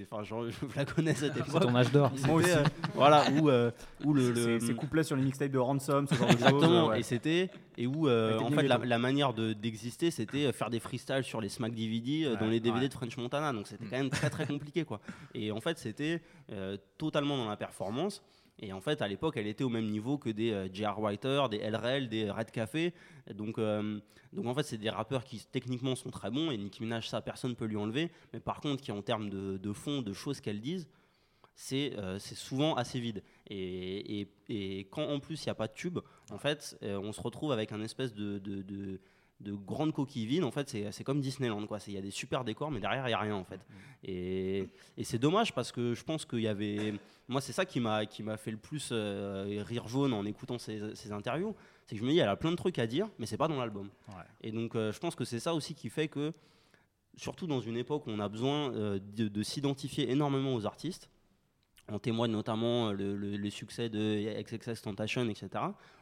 enfin, 0.03 0.23
genre, 0.23 0.45
je 0.49 0.65
la 0.77 0.85
connais 0.85 1.13
cette 1.13 1.33
C'est 1.35 1.39
époque. 1.49 1.61
ton 1.63 1.75
âge 1.75 1.91
d'or. 1.91 2.11
Moi 2.25 2.35
aussi. 2.35 2.51
euh, 2.51 2.63
voilà, 2.95 3.25
où, 3.31 3.49
euh, 3.49 3.69
où 4.05 4.13
le, 4.13 4.33
C'est- 4.33 4.45
le- 4.47 4.59
C'est 4.61 4.73
couplé 4.75 5.03
sur 5.03 5.15
les 5.17 5.23
mixtapes 5.23 5.51
de 5.51 5.57
Ransom, 5.59 6.07
ce 6.07 6.15
genre 6.15 6.27
de 6.27 6.31
choses. 6.31 6.41
Exactement, 6.41 6.87
ouais. 6.87 6.99
et 6.99 7.03
c'était 7.03 7.49
et 7.77 7.87
où 7.87 8.07
euh, 8.07 8.37
en 8.39 8.49
fait 8.51 8.63
la, 8.67 8.77
la 8.77 8.97
manière 8.99 9.33
de- 9.33 9.53
d'exister 9.53 10.11
c'était 10.11 10.45
euh, 10.45 10.51
faire 10.51 10.69
des 10.69 10.79
freestyles 10.81 11.23
sur 11.23 11.39
les 11.41 11.47
Smack 11.49 11.73
DVD 11.73 12.25
euh, 12.25 12.35
dans 12.35 12.41
Ouais, 12.45 12.51
les 12.51 12.59
DVD 12.59 12.81
ouais. 12.83 12.87
de 12.89 12.93
French 12.93 13.15
Montana 13.17 13.53
donc 13.53 13.67
c'était 13.67 13.85
Mm. 13.85 13.89
quand 13.89 13.97
même 13.97 14.09
très 14.09 14.29
très 14.29 14.45
compliqué 14.45 14.83
quoi 14.83 14.99
et 15.33 15.51
en 15.53 15.61
fait 15.61 15.77
c'était 15.77 16.21
euh, 16.51 16.75
totalement 16.97 17.37
dans 17.37 17.47
la 17.49 17.55
performance 17.55 18.21
et 18.59 18.73
en 18.73 18.81
fait 18.81 19.01
à 19.01 19.07
l'époque 19.07 19.37
elle 19.37 19.47
était 19.47 19.63
au 19.63 19.69
même 19.69 19.87
niveau 19.87 20.17
que 20.17 20.29
des 20.29 20.51
euh, 20.51 20.67
J.R. 20.71 20.99
Writer, 20.99 21.43
des 21.49 21.57
LRL, 21.59 22.09
des 22.09 22.29
Red 22.29 22.51
Café 22.51 22.93
donc 23.33 23.57
euh, 23.57 23.99
donc 24.33 24.45
en 24.45 24.53
fait 24.53 24.63
c'est 24.63 24.77
des 24.77 24.89
rappeurs 24.89 25.23
qui 25.23 25.45
techniquement 25.51 25.95
sont 25.95 26.09
très 26.11 26.29
bons 26.31 26.51
et 26.51 26.57
Nicki 26.57 26.81
Minaj 26.83 27.07
ça 27.09 27.21
personne 27.21 27.55
peut 27.55 27.65
lui 27.65 27.77
enlever 27.77 28.11
mais 28.33 28.39
par 28.39 28.61
contre 28.61 28.81
qui 28.83 28.91
en 28.91 29.01
termes 29.01 29.29
de, 29.29 29.73
fond 29.73 30.01
de 30.01 30.13
choses 30.13 30.41
qu'elles 30.41 30.61
disent 30.61 30.87
c'est 31.53 31.93
euh, 31.97 32.17
souvent 32.17 32.75
assez 32.75 32.99
vide. 32.99 33.21
Et, 33.47 34.21
et- 34.21 34.27
et 34.49 34.79
quand 34.85 35.03
en 35.05 35.19
plus 35.19 35.43
il 35.43 35.47
n'y 35.47 35.51
a 35.51 35.55
pas 35.55 35.67
de 35.67 35.73
tube, 35.73 35.99
en 36.31 36.37
fait, 36.39 36.77
euh, 36.81 36.97
on 36.97 37.11
se 37.13 37.21
retrouve 37.21 37.51
avec 37.51 37.71
un 37.71 37.81
espèce 37.81 38.13
de, 38.13 38.39
de 39.41 39.53
grande 39.53 39.93
coquille 39.93 40.25
vide. 40.25 40.43
En 40.43 40.51
fait, 40.51 40.69
c'est 40.91 41.03
comme 41.03 41.19
Disneyland. 41.21 41.65
quoi. 41.67 41.79
C'est- 41.79 41.91
Il 41.91 41.95
y 41.95 41.97
a 41.97 42.01
des 42.01 42.11
super 42.11 42.43
décors, 42.43 42.71
mais 42.71 42.79
derrière, 42.79 43.05
il 43.05 43.09
n'y 43.09 43.13
a 43.13 43.19
rien 43.19 43.35
en 43.35 43.43
fait. 43.43 43.59
Et, 44.03 44.67
et 44.97 45.03
c'est 45.03 45.19
dommage 45.19 45.53
parce 45.53 45.71
que 45.71 45.93
je 45.93 46.03
pense 46.03 46.25
qu'il 46.25 46.39
y 46.39 46.47
avait. 46.47 46.93
Moi, 47.27 47.41
c'est 47.41 47.53
ça 47.53 47.65
qui 47.65 47.79
m'a 47.79 48.05
qui 48.05 48.23
m'a 48.23 48.37
fait 48.37 48.51
le 48.51 48.57
plus 48.57 48.89
euh, 48.91 49.63
rire 49.65 49.87
jaune 49.87 50.13
en 50.13 50.25
écoutant 50.25 50.57
ces, 50.57 50.95
ces 50.95 51.11
interviews. 51.11 51.55
C'est 51.87 51.95
que 51.95 52.01
je 52.01 52.05
me 52.05 52.11
dis, 52.11 52.19
elle 52.19 52.29
a 52.29 52.35
plein 52.35 52.51
de 52.51 52.55
trucs 52.55 52.79
à 52.79 52.87
dire, 52.87 53.07
mais 53.19 53.25
c'est 53.25 53.37
pas 53.37 53.47
dans 53.47 53.57
l'album. 53.59 53.89
Ouais. 54.09 54.23
Et 54.41 54.51
donc, 54.51 54.75
euh, 54.75 54.91
je 54.91 54.99
pense 54.99 55.15
que 55.15 55.25
c'est 55.25 55.39
ça 55.39 55.53
aussi 55.53 55.73
qui 55.75 55.89
fait 55.89 56.07
que, 56.07 56.33
surtout 57.17 57.47
dans 57.47 57.59
une 57.59 57.77
époque 57.77 58.07
où 58.07 58.11
on 58.11 58.19
a 58.19 58.29
besoin 58.29 58.71
euh, 58.73 58.99
de, 59.15 59.27
de 59.27 59.43
s'identifier 59.43 60.09
énormément 60.11 60.55
aux 60.55 60.65
artistes, 60.65 61.09
en 61.89 61.99
témoigne 61.99 62.31
notamment 62.31 62.89
euh, 62.89 62.93
le, 62.93 63.15
le- 63.15 63.37
le 63.37 63.49
succès 63.49 63.89
de 63.89 64.41
XXX 64.43 64.81
Tentation, 64.81 65.27
etc. 65.29 65.49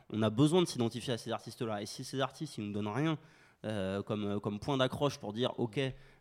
On 0.09 0.21
a 0.21 0.29
besoin 0.29 0.61
de 0.61 0.67
s'identifier 0.67 1.13
à 1.13 1.17
ces 1.17 1.31
artistes-là. 1.31 1.81
Et 1.81 1.85
si 1.85 2.03
ces 2.03 2.19
artistes, 2.19 2.57
ils 2.57 2.63
nous 2.65 2.73
donnent 2.73 2.87
rien 2.87 3.17
euh, 3.65 4.01
comme, 4.03 4.25
euh, 4.25 4.39
comme 4.39 4.59
point 4.59 4.77
d'accroche 4.77 5.17
pour 5.19 5.33
dire, 5.33 5.53
ok, 5.59 5.79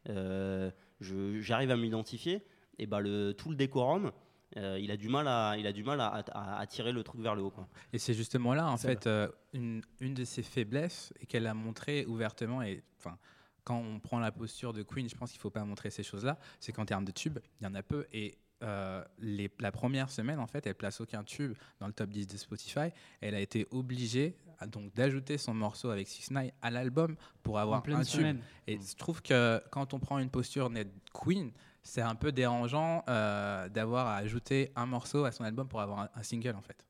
euh, 0.08 0.70
j'arrive 1.00 1.70
à 1.70 1.76
m'identifier, 1.76 2.42
et 2.78 2.86
ben 2.86 3.00
le, 3.00 3.32
tout 3.32 3.50
le 3.50 3.56
décorum, 3.56 4.10
euh, 4.56 4.78
il 4.80 4.90
a 4.90 4.96
du 4.96 5.08
mal 5.08 5.28
à, 5.28 5.56
il 5.58 5.66
a 5.66 5.72
du 5.72 5.84
mal 5.84 6.00
à, 6.00 6.06
à- 6.32 6.58
à 6.60 6.66
tirer 6.66 6.92
le 6.92 7.02
truc 7.02 7.20
vers 7.20 7.34
le 7.34 7.42
haut. 7.42 7.50
Quoi. 7.50 7.68
Et 7.92 7.98
c'est 7.98 8.14
justement 8.14 8.54
là, 8.54 8.66
en 8.68 8.76
fait, 8.88 9.06
euh, 9.06 9.28
une, 9.52 9.82
une 10.00 10.14
de 10.14 10.24
ses 10.24 10.42
faiblesses 10.42 11.12
et 11.20 11.26
qu'elle 11.26 11.46
a 11.46 11.54
montré 11.54 12.06
ouvertement. 12.06 12.62
Et 12.62 12.82
enfin, 12.98 13.18
quand 13.64 13.76
on 13.78 14.00
prend 14.00 14.18
la 14.18 14.32
posture 14.32 14.72
de 14.72 14.82
Queen, 14.82 15.08
je 15.08 15.14
pense 15.14 15.30
qu'il 15.30 15.38
ne 15.38 15.42
faut 15.42 15.50
pas 15.50 15.64
montrer 15.64 15.90
ces 15.90 16.02
choses-là. 16.02 16.38
C'est 16.60 16.72
qu'en 16.72 16.86
termes 16.86 17.04
de 17.04 17.12
tubes, 17.12 17.38
il 17.60 17.64
y 17.64 17.66
en 17.66 17.74
a 17.74 17.82
peu. 17.82 18.06
Et 18.12 18.38
euh, 18.62 19.04
les, 19.18 19.50
la 19.60 19.70
première 19.72 20.10
semaine, 20.10 20.38
en 20.38 20.46
fait, 20.46 20.66
elle 20.66 20.74
place 20.74 21.00
aucun 21.00 21.22
tube 21.24 21.54
dans 21.80 21.86
le 21.86 21.92
top 21.92 22.10
10 22.10 22.26
de 22.26 22.36
Spotify. 22.36 22.90
Elle 23.20 23.34
a 23.34 23.40
été 23.40 23.66
obligée 23.70 24.36
à- 24.58 24.66
donc 24.66 24.92
d'ajouter 24.94 25.38
son 25.38 25.54
morceau 25.54 25.90
avec 25.90 26.08
6 26.08 26.30
9 26.32 26.50
à 26.62 26.70
l'album 26.70 27.14
pour 27.42 27.58
avoir 27.58 27.78
un 27.96 28.02
tube. 28.04 28.20
semaine. 28.20 28.40
Et 28.66 28.78
je 28.80 28.96
trouve 28.96 29.22
que 29.22 29.62
quand 29.70 29.94
on 29.94 30.00
prend 30.00 30.18
une 30.18 30.30
posture 30.30 30.70
net 30.70 30.88
Queen, 31.12 31.52
c'est 31.82 32.02
un 32.02 32.14
peu 32.16 32.32
dérangeant 32.32 33.04
euh, 33.08 33.68
d'avoir 33.68 34.08
à 34.08 34.16
ajouter 34.16 34.72
un 34.76 34.86
morceau 34.86 35.24
à 35.24 35.32
son 35.32 35.44
album 35.44 35.68
pour 35.68 35.80
avoir 35.80 36.00
un, 36.00 36.08
un 36.14 36.22
single 36.22 36.54
en 36.56 36.60
fait. 36.62 36.84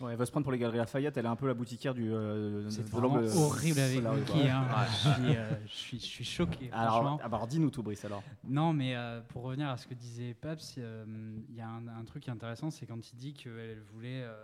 Ouais, 0.00 0.12
elle 0.12 0.18
va 0.18 0.26
se 0.26 0.30
prendre 0.30 0.44
pour 0.44 0.52
les 0.52 0.58
Galeries 0.58 0.76
Lafayette, 0.76 1.16
elle 1.16 1.24
est 1.24 1.28
un 1.28 1.36
peu 1.36 1.46
la 1.46 1.54
boutiquière 1.54 1.94
du. 1.94 2.12
euh, 2.12 2.68
C'est 2.68 2.86
vraiment 2.88 3.16
l'angle- 3.16 3.30
horrible 3.34 3.80
avec 3.80 3.96
Solar, 3.96 4.14
ouais. 4.14 4.50
hein. 4.50 4.66
Je, 4.86 5.08
suis, 5.24 5.36
euh, 5.36 5.50
je, 5.66 5.72
suis, 5.74 5.98
je 6.00 6.04
suis 6.04 6.24
choqué. 6.24 6.70
Alors, 6.70 7.18
ah 7.22 7.28
bah 7.28 7.36
alors 7.38 7.46
dis-nous 7.46 7.70
tout, 7.70 7.82
Brice, 7.82 8.04
alors. 8.04 8.22
Non, 8.44 8.74
mais 8.74 8.94
euh, 8.94 9.22
pour 9.28 9.44
revenir 9.44 9.70
à 9.70 9.76
ce 9.78 9.86
que 9.86 9.94
disait 9.94 10.34
Paps, 10.34 10.74
euh, 10.78 11.04
il 11.48 11.54
y 11.54 11.62
a 11.62 11.68
un, 11.68 11.88
un 11.88 12.04
truc 12.04 12.28
intéressant, 12.28 12.70
c'est 12.70 12.84
quand 12.84 13.10
il 13.12 13.16
dit 13.16 13.32
qu'elle 13.32 13.80
voulait. 13.94 14.22
euh, 14.22 14.34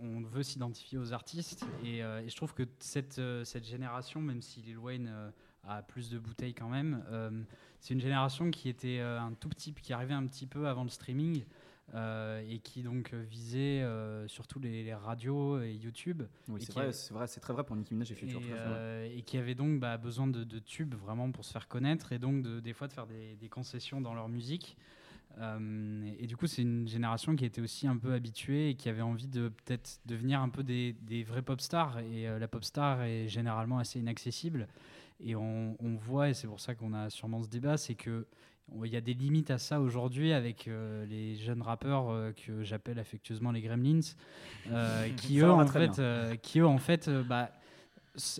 on 0.00 0.20
veut 0.20 0.42
s'identifier 0.42 0.98
aux 0.98 1.12
artistes. 1.14 1.64
Et, 1.84 2.02
euh, 2.02 2.20
et 2.20 2.28
je 2.28 2.36
trouve 2.36 2.52
que 2.52 2.64
cette, 2.80 3.18
euh, 3.20 3.44
cette 3.44 3.64
génération, 3.64 4.20
même 4.20 4.42
si 4.42 4.60
Lil 4.60 4.76
Wayne 4.76 5.08
euh, 5.10 5.30
a 5.66 5.82
plus 5.82 6.10
de 6.10 6.18
bouteilles 6.18 6.52
quand 6.52 6.68
même, 6.68 7.02
euh, 7.10 7.30
c'est 7.80 7.94
une 7.94 8.00
génération 8.00 8.50
qui 8.50 8.68
était 8.68 8.98
euh, 8.98 9.18
un 9.20 9.32
tout 9.32 9.48
petit, 9.48 9.72
qui 9.72 9.92
arrivait 9.92 10.12
un 10.12 10.26
petit 10.26 10.46
peu 10.46 10.66
avant 10.66 10.82
le 10.82 10.88
streaming. 10.90 11.44
Euh, 11.94 12.42
et 12.48 12.58
qui 12.60 12.82
donc 12.82 13.12
visait 13.12 13.82
euh, 13.82 14.26
surtout 14.26 14.58
les, 14.58 14.82
les 14.84 14.94
radios 14.94 15.60
et 15.60 15.72
YouTube. 15.74 16.22
Oui, 16.48 16.60
c'est 16.60 16.72
vrai, 16.72 16.84
avait- 16.84 16.92
c'est 16.92 17.12
vrai, 17.12 17.26
c'est 17.26 17.40
très 17.40 17.52
vrai 17.52 17.62
pour 17.64 17.76
Nicki 17.76 17.92
Minaj 17.94 18.10
et 18.12 18.14
Future. 18.14 18.40
et, 18.40 18.44
euh, 18.54 19.08
et 19.16 19.22
qui 19.22 19.36
avaient 19.36 19.54
donc 19.54 19.80
bah, 19.80 19.96
besoin 19.98 20.26
de, 20.26 20.44
de 20.44 20.58
tubes 20.58 20.94
vraiment 20.94 21.30
pour 21.30 21.44
se 21.44 21.52
faire 21.52 21.68
connaître 21.68 22.12
et 22.12 22.18
donc 22.18 22.42
de, 22.42 22.60
des 22.60 22.72
fois 22.72 22.88
de 22.88 22.92
faire 22.92 23.06
des, 23.06 23.36
des 23.36 23.48
concessions 23.48 24.00
dans 24.00 24.14
leur 24.14 24.28
musique. 24.28 24.76
Euh, 25.38 26.04
et, 26.06 26.24
et 26.24 26.26
du 26.26 26.36
coup, 26.36 26.46
c'est 26.46 26.62
une 26.62 26.86
génération 26.88 27.34
qui 27.36 27.44
était 27.44 27.60
aussi 27.60 27.86
un 27.86 27.96
peu 27.96 28.12
habituée 28.12 28.70
et 28.70 28.74
qui 28.76 28.88
avait 28.88 29.02
envie 29.02 29.26
de 29.26 29.48
peut-être 29.48 30.00
devenir 30.06 30.40
un 30.40 30.48
peu 30.48 30.62
des, 30.62 30.92
des 31.02 31.22
vrais 31.24 31.42
pop 31.42 31.60
stars. 31.60 31.98
Et 32.00 32.28
euh, 32.28 32.38
la 32.38 32.48
pop 32.48 32.64
star 32.64 33.02
est 33.02 33.28
généralement 33.28 33.78
assez 33.78 33.98
inaccessible. 33.98 34.68
Et 35.20 35.36
on, 35.36 35.76
on 35.80 35.94
voit, 35.96 36.30
et 36.30 36.34
c'est 36.34 36.46
pour 36.48 36.60
ça 36.60 36.74
qu'on 36.74 36.92
a 36.92 37.10
sûrement 37.10 37.42
ce 37.42 37.48
débat, 37.48 37.76
c'est 37.76 37.94
que 37.94 38.26
il 38.84 38.92
y 38.92 38.96
a 38.96 39.00
des 39.00 39.14
limites 39.14 39.50
à 39.50 39.58
ça 39.58 39.80
aujourd'hui 39.80 40.32
avec 40.32 40.68
euh, 40.68 41.04
les 41.06 41.36
jeunes 41.36 41.62
rappeurs 41.62 42.10
euh, 42.10 42.32
que 42.32 42.62
j'appelle 42.62 42.98
affectueusement 42.98 43.52
les 43.52 43.60
gremlins, 43.60 44.00
euh, 44.70 45.08
qui, 45.16 45.40
eux, 45.40 45.66
fait, 45.66 45.98
euh, 45.98 46.34
qui 46.36 46.60
eux 46.60 46.66
en 46.66 46.78
fait, 46.78 47.08
bah, 47.28 47.50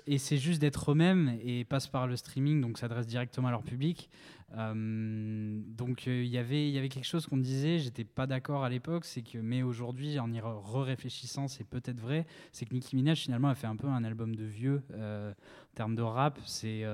et 0.07 0.19
c'est 0.19 0.37
juste 0.37 0.61
d'être 0.61 0.93
eux-mêmes 0.93 1.37
et 1.43 1.65
passe 1.65 1.89
par 1.89 2.07
le 2.07 2.17
streaming, 2.17 2.61
donc 2.61 2.79
s'adresse 2.79 3.07
directement 3.07 3.49
à 3.49 3.51
leur 3.51 3.63
public. 3.63 4.09
Donc 4.57 6.07
il 6.07 6.27
y 6.27 6.39
avait 6.39 6.69
il 6.69 6.73
y 6.73 6.79
avait 6.79 6.89
quelque 6.89 7.09
chose 7.09 7.27
qu'on 7.27 7.39
disait, 7.39 7.81
j'étais 7.81 8.05
pas 8.05 8.29
d'accord 8.29 8.63
à 8.63 8.69
l'époque, 8.69 9.05
c'est 9.05 9.23
que 9.23 9.39
mais 9.39 9.65
aujourd'hui 9.65 10.21
en 10.21 10.33
y 10.33 10.39
re-réfléchissant, 10.39 11.49
c'est 11.49 11.65
peut-être 11.65 11.99
vrai, 11.99 12.25
c'est 12.53 12.65
que 12.65 12.73
Nicki 12.73 12.95
Minaj 12.95 13.19
finalement 13.19 13.49
a 13.49 13.57
fait 13.57 13.67
un 13.67 13.75
peu 13.75 13.89
un 13.89 14.05
album 14.05 14.37
de 14.37 14.45
vieux 14.45 14.85
en 14.93 15.33
termes 15.75 15.97
de 15.97 16.03
rap, 16.03 16.39
c'est 16.45 16.85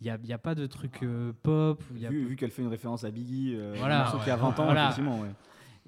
il 0.00 0.04
n'y 0.04 0.10
a, 0.10 0.18
il 0.22 0.28
y 0.28 0.32
a 0.32 0.38
pas 0.38 0.54
de 0.54 0.66
truc 0.66 1.02
euh, 1.02 1.32
pop. 1.42 1.82
il 1.94 2.00
y 2.00 2.06
a 2.06 2.10
Vu, 2.10 2.26
vu 2.26 2.36
qu'elle 2.36 2.50
fait 2.50 2.62
une 2.62 2.68
référence 2.68 3.04
à 3.04 3.10
Biggie, 3.10 3.54
euh, 3.56 3.74
Voilà, 3.78 4.12
qui 4.24 4.30
a 4.30 4.34
ouais. 4.36 4.40
20 4.42 4.48
ans, 4.60 4.64
Voilà. 4.64 4.84
effectivement. 4.84 5.20
Ouais. 5.20 5.30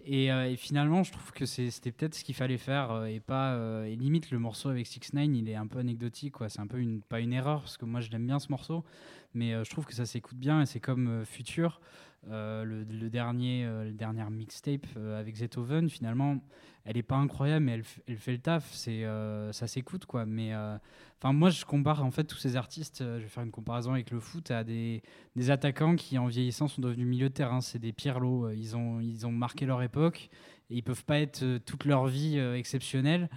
Et, 0.04 0.32
euh, 0.32 0.48
et 0.50 0.56
finalement, 0.56 1.02
je 1.02 1.12
trouve 1.12 1.32
que 1.32 1.44
c'était 1.44 1.92
peut-être 1.92 2.14
ce 2.14 2.24
qu'il 2.24 2.34
fallait 2.34 2.56
faire 2.56 2.90
euh, 2.92 3.04
et 3.06 3.20
pas. 3.20 3.58
et 3.86 3.96
limite, 3.96 4.30
le 4.30 4.38
morceau 4.38 4.70
avec 4.70 4.86
6 4.86 5.12
9 5.12 5.24
il 5.34 5.48
est 5.50 5.54
un 5.56 5.66
peu 5.66 5.78
anecdotique, 5.80 6.32
quoi. 6.32 6.48
C'est 6.48 6.60
un 6.60 6.66
peu 6.66 6.78
une 6.78 7.02
pas 7.02 7.20
une 7.20 7.32
erreur 7.32 7.60
parce 7.60 7.76
que 7.76 7.84
moi, 7.84 8.00
je 8.00 8.10
l'aime 8.10 8.26
bien 8.26 8.38
ce 8.38 8.48
morceau, 8.50 8.84
mais 9.34 9.52
je 9.64 9.68
trouve 9.70 9.84
que 9.84 9.94
ça 9.94 10.06
s'écoute 10.06 10.38
bien 10.38 10.62
et 10.62 10.66
c'est 10.66 10.80
comme 10.80 11.24
Future, 11.26 11.80
le, 12.26 12.84
le 12.84 13.10
dernier, 13.10 13.64
euh, 13.64 13.84
le 13.84 13.92
dernier 13.92 14.24
mixtape 14.30 14.86
euh, 14.96 15.18
avec 15.18 15.36
Zetoven. 15.36 15.88
Finalement, 15.88 16.38
elle 16.84 16.96
est 16.96 17.02
pas 17.02 17.16
incroyable, 17.16 17.64
mais 17.66 17.72
elle, 17.72 17.84
elle 18.06 18.16
fait 18.16 18.32
le 18.32 18.38
taf. 18.38 18.68
C'est 18.72 19.04
euh, 19.04 19.52
ça 19.52 19.66
s'écoute, 19.66 20.06
quoi. 20.06 20.26
Mais 20.26 20.52
euh, 20.54 20.76
enfin, 21.18 21.32
moi, 21.32 21.50
je 21.50 21.64
compare 21.64 22.04
en 22.04 22.10
fait 22.10 22.24
tous 22.24 22.38
ces 22.38 22.56
artistes. 22.56 23.00
euh, 23.02 23.18
je 23.18 23.24
vais 23.24 23.28
faire 23.28 23.44
une 23.44 23.50
comparaison 23.50 23.92
avec 23.92 24.10
le 24.10 24.20
foot 24.20 24.50
à 24.50 24.64
des 24.64 25.02
des 25.36 25.50
attaquants 25.50 25.96
qui, 25.96 26.18
en 26.18 26.26
vieillissant, 26.26 26.68
sont 26.68 26.82
devenus 26.82 27.06
milieu 27.06 27.28
de 27.28 27.34
terrain. 27.34 27.60
C'est 27.60 27.78
des 27.78 27.92
Pirlo. 27.92 28.46
Euh, 28.46 28.54
Ils 28.54 28.76
ont, 28.76 29.00
ils 29.00 29.26
ont 29.26 29.32
marqué 29.32 29.66
leur 29.66 29.82
époque 29.82 30.30
et 30.70 30.76
ils 30.76 30.82
peuvent 30.82 31.04
pas 31.04 31.18
être 31.18 31.42
euh, 31.42 31.58
toute 31.58 31.84
leur 31.84 32.06
vie 32.06 32.38
euh, 32.38 32.56
exceptionnels. 32.56 33.28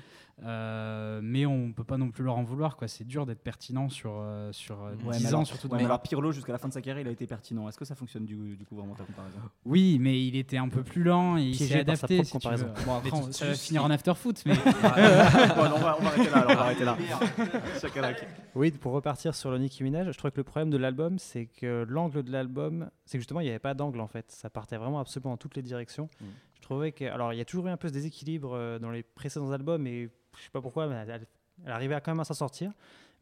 Euh, 0.43 1.19
mais 1.21 1.45
on 1.45 1.71
peut 1.71 1.83
pas 1.83 1.97
non 1.97 2.09
plus 2.09 2.23
leur 2.23 2.35
en 2.35 2.41
vouloir. 2.41 2.75
quoi. 2.75 2.87
C'est 2.87 3.03
dur 3.03 3.27
d'être 3.27 3.43
pertinent 3.43 3.89
sur, 3.89 4.23
sur 4.51 4.79
Ouais, 5.05 5.15
10 5.17 5.23
mais 5.25 5.33
ans, 5.35 5.45
surtout 5.45 5.67
ouais, 5.67 5.77
mais 5.77 5.85
alors. 5.85 6.01
Pirlo, 6.01 6.31
jusqu'à 6.31 6.51
la 6.51 6.57
fin 6.57 6.67
de 6.67 6.73
sa 6.73 6.81
carrière, 6.81 6.99
il 7.01 7.07
a 7.07 7.11
été 7.11 7.27
pertinent. 7.27 7.69
Est-ce 7.69 7.77
que 7.77 7.85
ça 7.85 7.93
fonctionne 7.93 8.25
du, 8.25 8.55
du 8.57 8.65
coup 8.65 8.75
vraiment 8.75 8.95
ta 8.95 9.03
comparaison? 9.03 9.37
Oui, 9.65 9.99
mais 10.01 10.25
il 10.25 10.35
était 10.35 10.57
un 10.57 10.67
peu 10.67 10.81
plus 10.81 11.03
lent 11.03 11.37
et 11.37 11.43
il 11.43 11.55
s'est 11.55 11.83
par 11.85 11.95
sa 11.95 12.05
adapté. 12.05 12.23
si 12.23 12.31
tu 12.31 12.37
comparaison. 12.39 12.65
veux. 12.75 12.85
Bon, 12.85 12.95
après, 12.95 13.13
on- 13.13 13.31
ça 13.31 13.45
va 13.45 13.53
finir 13.53 13.83
en 13.83 13.91
after 13.91 14.15
foot, 14.15 14.41
mais 14.47 14.55
Bon, 14.55 15.69
non, 15.69 15.75
on, 15.75 15.79
va, 15.79 15.97
on 15.99 16.03
va 16.03 16.07
arrêter 16.09 16.29
là. 16.31 16.37
Alors, 16.37 16.51
on 16.51 16.55
va 16.55 16.61
arrêter 16.61 16.85
là. 16.85 16.97
Oui, 18.55 18.71
pour 18.71 18.93
repartir 18.93 19.35
sur 19.35 19.51
le 19.51 19.59
Nicki 19.59 19.83
Minaj, 19.83 20.07
je 20.11 20.17
trouvais 20.17 20.31
que 20.31 20.37
le 20.37 20.43
problème 20.43 20.71
de 20.71 20.77
l'album, 20.77 21.19
c'est 21.19 21.45
que 21.45 21.85
l'angle 21.87 22.23
de 22.23 22.31
l'album, 22.31 22.89
c'est 23.05 23.17
que 23.17 23.21
justement, 23.21 23.41
il 23.41 23.43
n'y 23.43 23.49
avait 23.49 23.59
pas 23.59 23.73
d'angle 23.75 23.99
en 23.99 24.07
fait. 24.07 24.25
Ça 24.31 24.49
partait 24.49 24.77
vraiment 24.77 24.99
absolument 24.99 25.31
dans 25.31 25.37
toutes 25.37 25.55
les 25.55 25.61
directions. 25.61 26.09
Mm. 26.19 26.25
Je 26.61 26.65
trouvais 26.67 26.91
que. 26.91 27.05
Alors, 27.05 27.33
il 27.33 27.37
y 27.37 27.41
a 27.41 27.45
toujours 27.45 27.67
eu 27.67 27.71
un 27.71 27.77
peu 27.77 27.87
ce 27.87 27.93
déséquilibre 27.93 28.53
euh, 28.53 28.79
dans 28.79 28.91
les 28.91 29.01
précédents 29.03 29.51
albums, 29.51 29.85
et 29.87 30.09
je 30.37 30.43
sais 30.43 30.49
pas 30.51 30.61
pourquoi, 30.61 30.87
mais 30.87 30.95
elle, 30.95 31.71
arrivait 31.71 31.99
quand 32.03 32.11
même 32.11 32.19
à 32.19 32.23
s'en 32.23 32.35
sortir. 32.35 32.71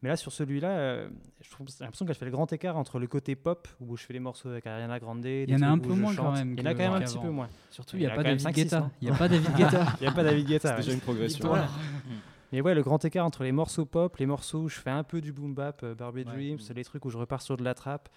Mais 0.02 0.08
là, 0.08 0.16
sur 0.16 0.32
celui-là, 0.32 0.70
euh, 0.70 1.08
j'ai 1.40 1.50
l'impression 1.80 2.06
qu'elle 2.06 2.14
fait 2.14 2.24
le 2.24 2.30
grand 2.30 2.50
écart 2.52 2.76
entre 2.76 2.98
le 2.98 3.06
côté 3.06 3.36
pop, 3.36 3.66
où 3.80 3.96
je 3.96 4.04
fais 4.04 4.12
les 4.12 4.20
morceaux 4.20 4.48
avec 4.48 4.66
Ariana 4.66 4.98
Grande. 4.98 5.20
des 5.20 5.44
y 5.48 5.54
en 5.54 5.62
a 5.62 5.68
un 5.68 5.78
peu 5.78 5.92
moins 5.94 6.14
quand 6.14 6.32
même 6.32 6.54
Il 6.54 6.60
y 6.60 6.62
en 6.62 6.70
a 6.70 6.74
quand 6.74 6.82
même 6.82 6.92
un 6.92 7.00
petit 7.00 7.18
peu 7.18 7.30
moins. 7.30 7.48
surtout, 7.70 7.96
Il 7.96 8.00
il 8.00 8.04
y 8.04 8.06
n'y 8.06 8.12
a 8.12 8.16
pas 8.16 8.22
David 8.22 8.46
5-6, 8.46 8.52
Guetta. 8.52 8.90
Il 9.00 9.08
n'y 9.08 9.14
a 9.14 9.18
pas 9.18 9.28
David 9.28 9.56
Guetta. 9.56 9.86
Il 10.00 10.02
n'y 10.02 10.08
a 10.08 10.12
pas 10.12 10.22
David 10.22 10.46
Guetta. 10.46 10.68
C'est 10.68 10.82
déjà 10.82 10.92
une 10.92 11.00
progression. 11.00 11.48
Voilà. 11.48 11.68
Mais 12.52 12.60
ouais, 12.60 12.74
le 12.74 12.82
grand 12.82 13.04
écart 13.04 13.24
entre 13.24 13.44
les 13.44 13.52
morceaux 13.52 13.84
pop, 13.84 14.16
les 14.16 14.26
morceaux 14.26 14.60
où 14.60 14.68
je 14.68 14.78
fais 14.80 14.90
un 14.90 15.04
peu 15.04 15.20
du 15.20 15.32
boom 15.32 15.54
bap, 15.54 15.82
euh, 15.82 15.94
Barbie 15.94 16.24
Ouais. 16.24 16.32
Dreams, 16.32 16.58
les 16.74 16.84
trucs 16.84 17.04
où 17.04 17.10
je 17.10 17.16
repars 17.16 17.42
sur 17.42 17.56
de 17.56 17.62
la 17.62 17.74
trappe. 17.74 18.08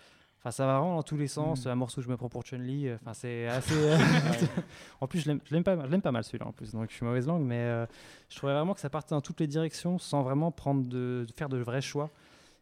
Enfin, 0.44 0.52
ça 0.52 0.66
va 0.66 0.80
vraiment 0.80 0.96
dans 0.98 1.04
tous 1.04 1.16
les 1.16 1.28
sens. 1.28 1.66
Mm. 1.66 1.70
Un 1.70 1.76
morceau 1.76 2.02
où 2.02 2.04
je 2.04 2.10
me 2.10 2.18
prends 2.18 2.28
pour 2.30 2.44
Chun-Li. 2.44 2.88
euh, 2.90 2.98
Enfin, 3.02 3.14
c'est 3.14 3.48
assez. 3.48 3.74
euh, 3.76 3.98
en 5.02 5.08
plus, 5.08 5.20
je 5.22 5.30
l'aime- 5.52 5.64
pas, 5.64 5.78
je 5.90 5.96
pas 5.98 6.12
mal 6.12 6.24
celui-là 6.24 6.48
en 6.48 6.52
plus. 6.52 6.72
Donc, 6.72 6.90
je 6.90 6.96
suis 6.96 7.06
mauvaise 7.06 7.28
langue, 7.28 7.44
mais 7.44 7.60
euh, 7.60 7.86
je 8.30 8.36
trouvais 8.36 8.54
vraiment 8.54 8.74
que 8.74 8.80
ça 8.82 8.90
partait 8.90 9.16
dans 9.16 9.22
toutes 9.22 9.40
les 9.40 9.48
directions 9.48 9.98
sans 9.98 10.22
vraiment 10.22 10.52
prendre 10.52 10.86
de, 10.88 11.26
de 11.28 11.34
faire 11.34 11.48
de 11.50 11.58
vrais 11.58 11.82
choix. 11.82 12.10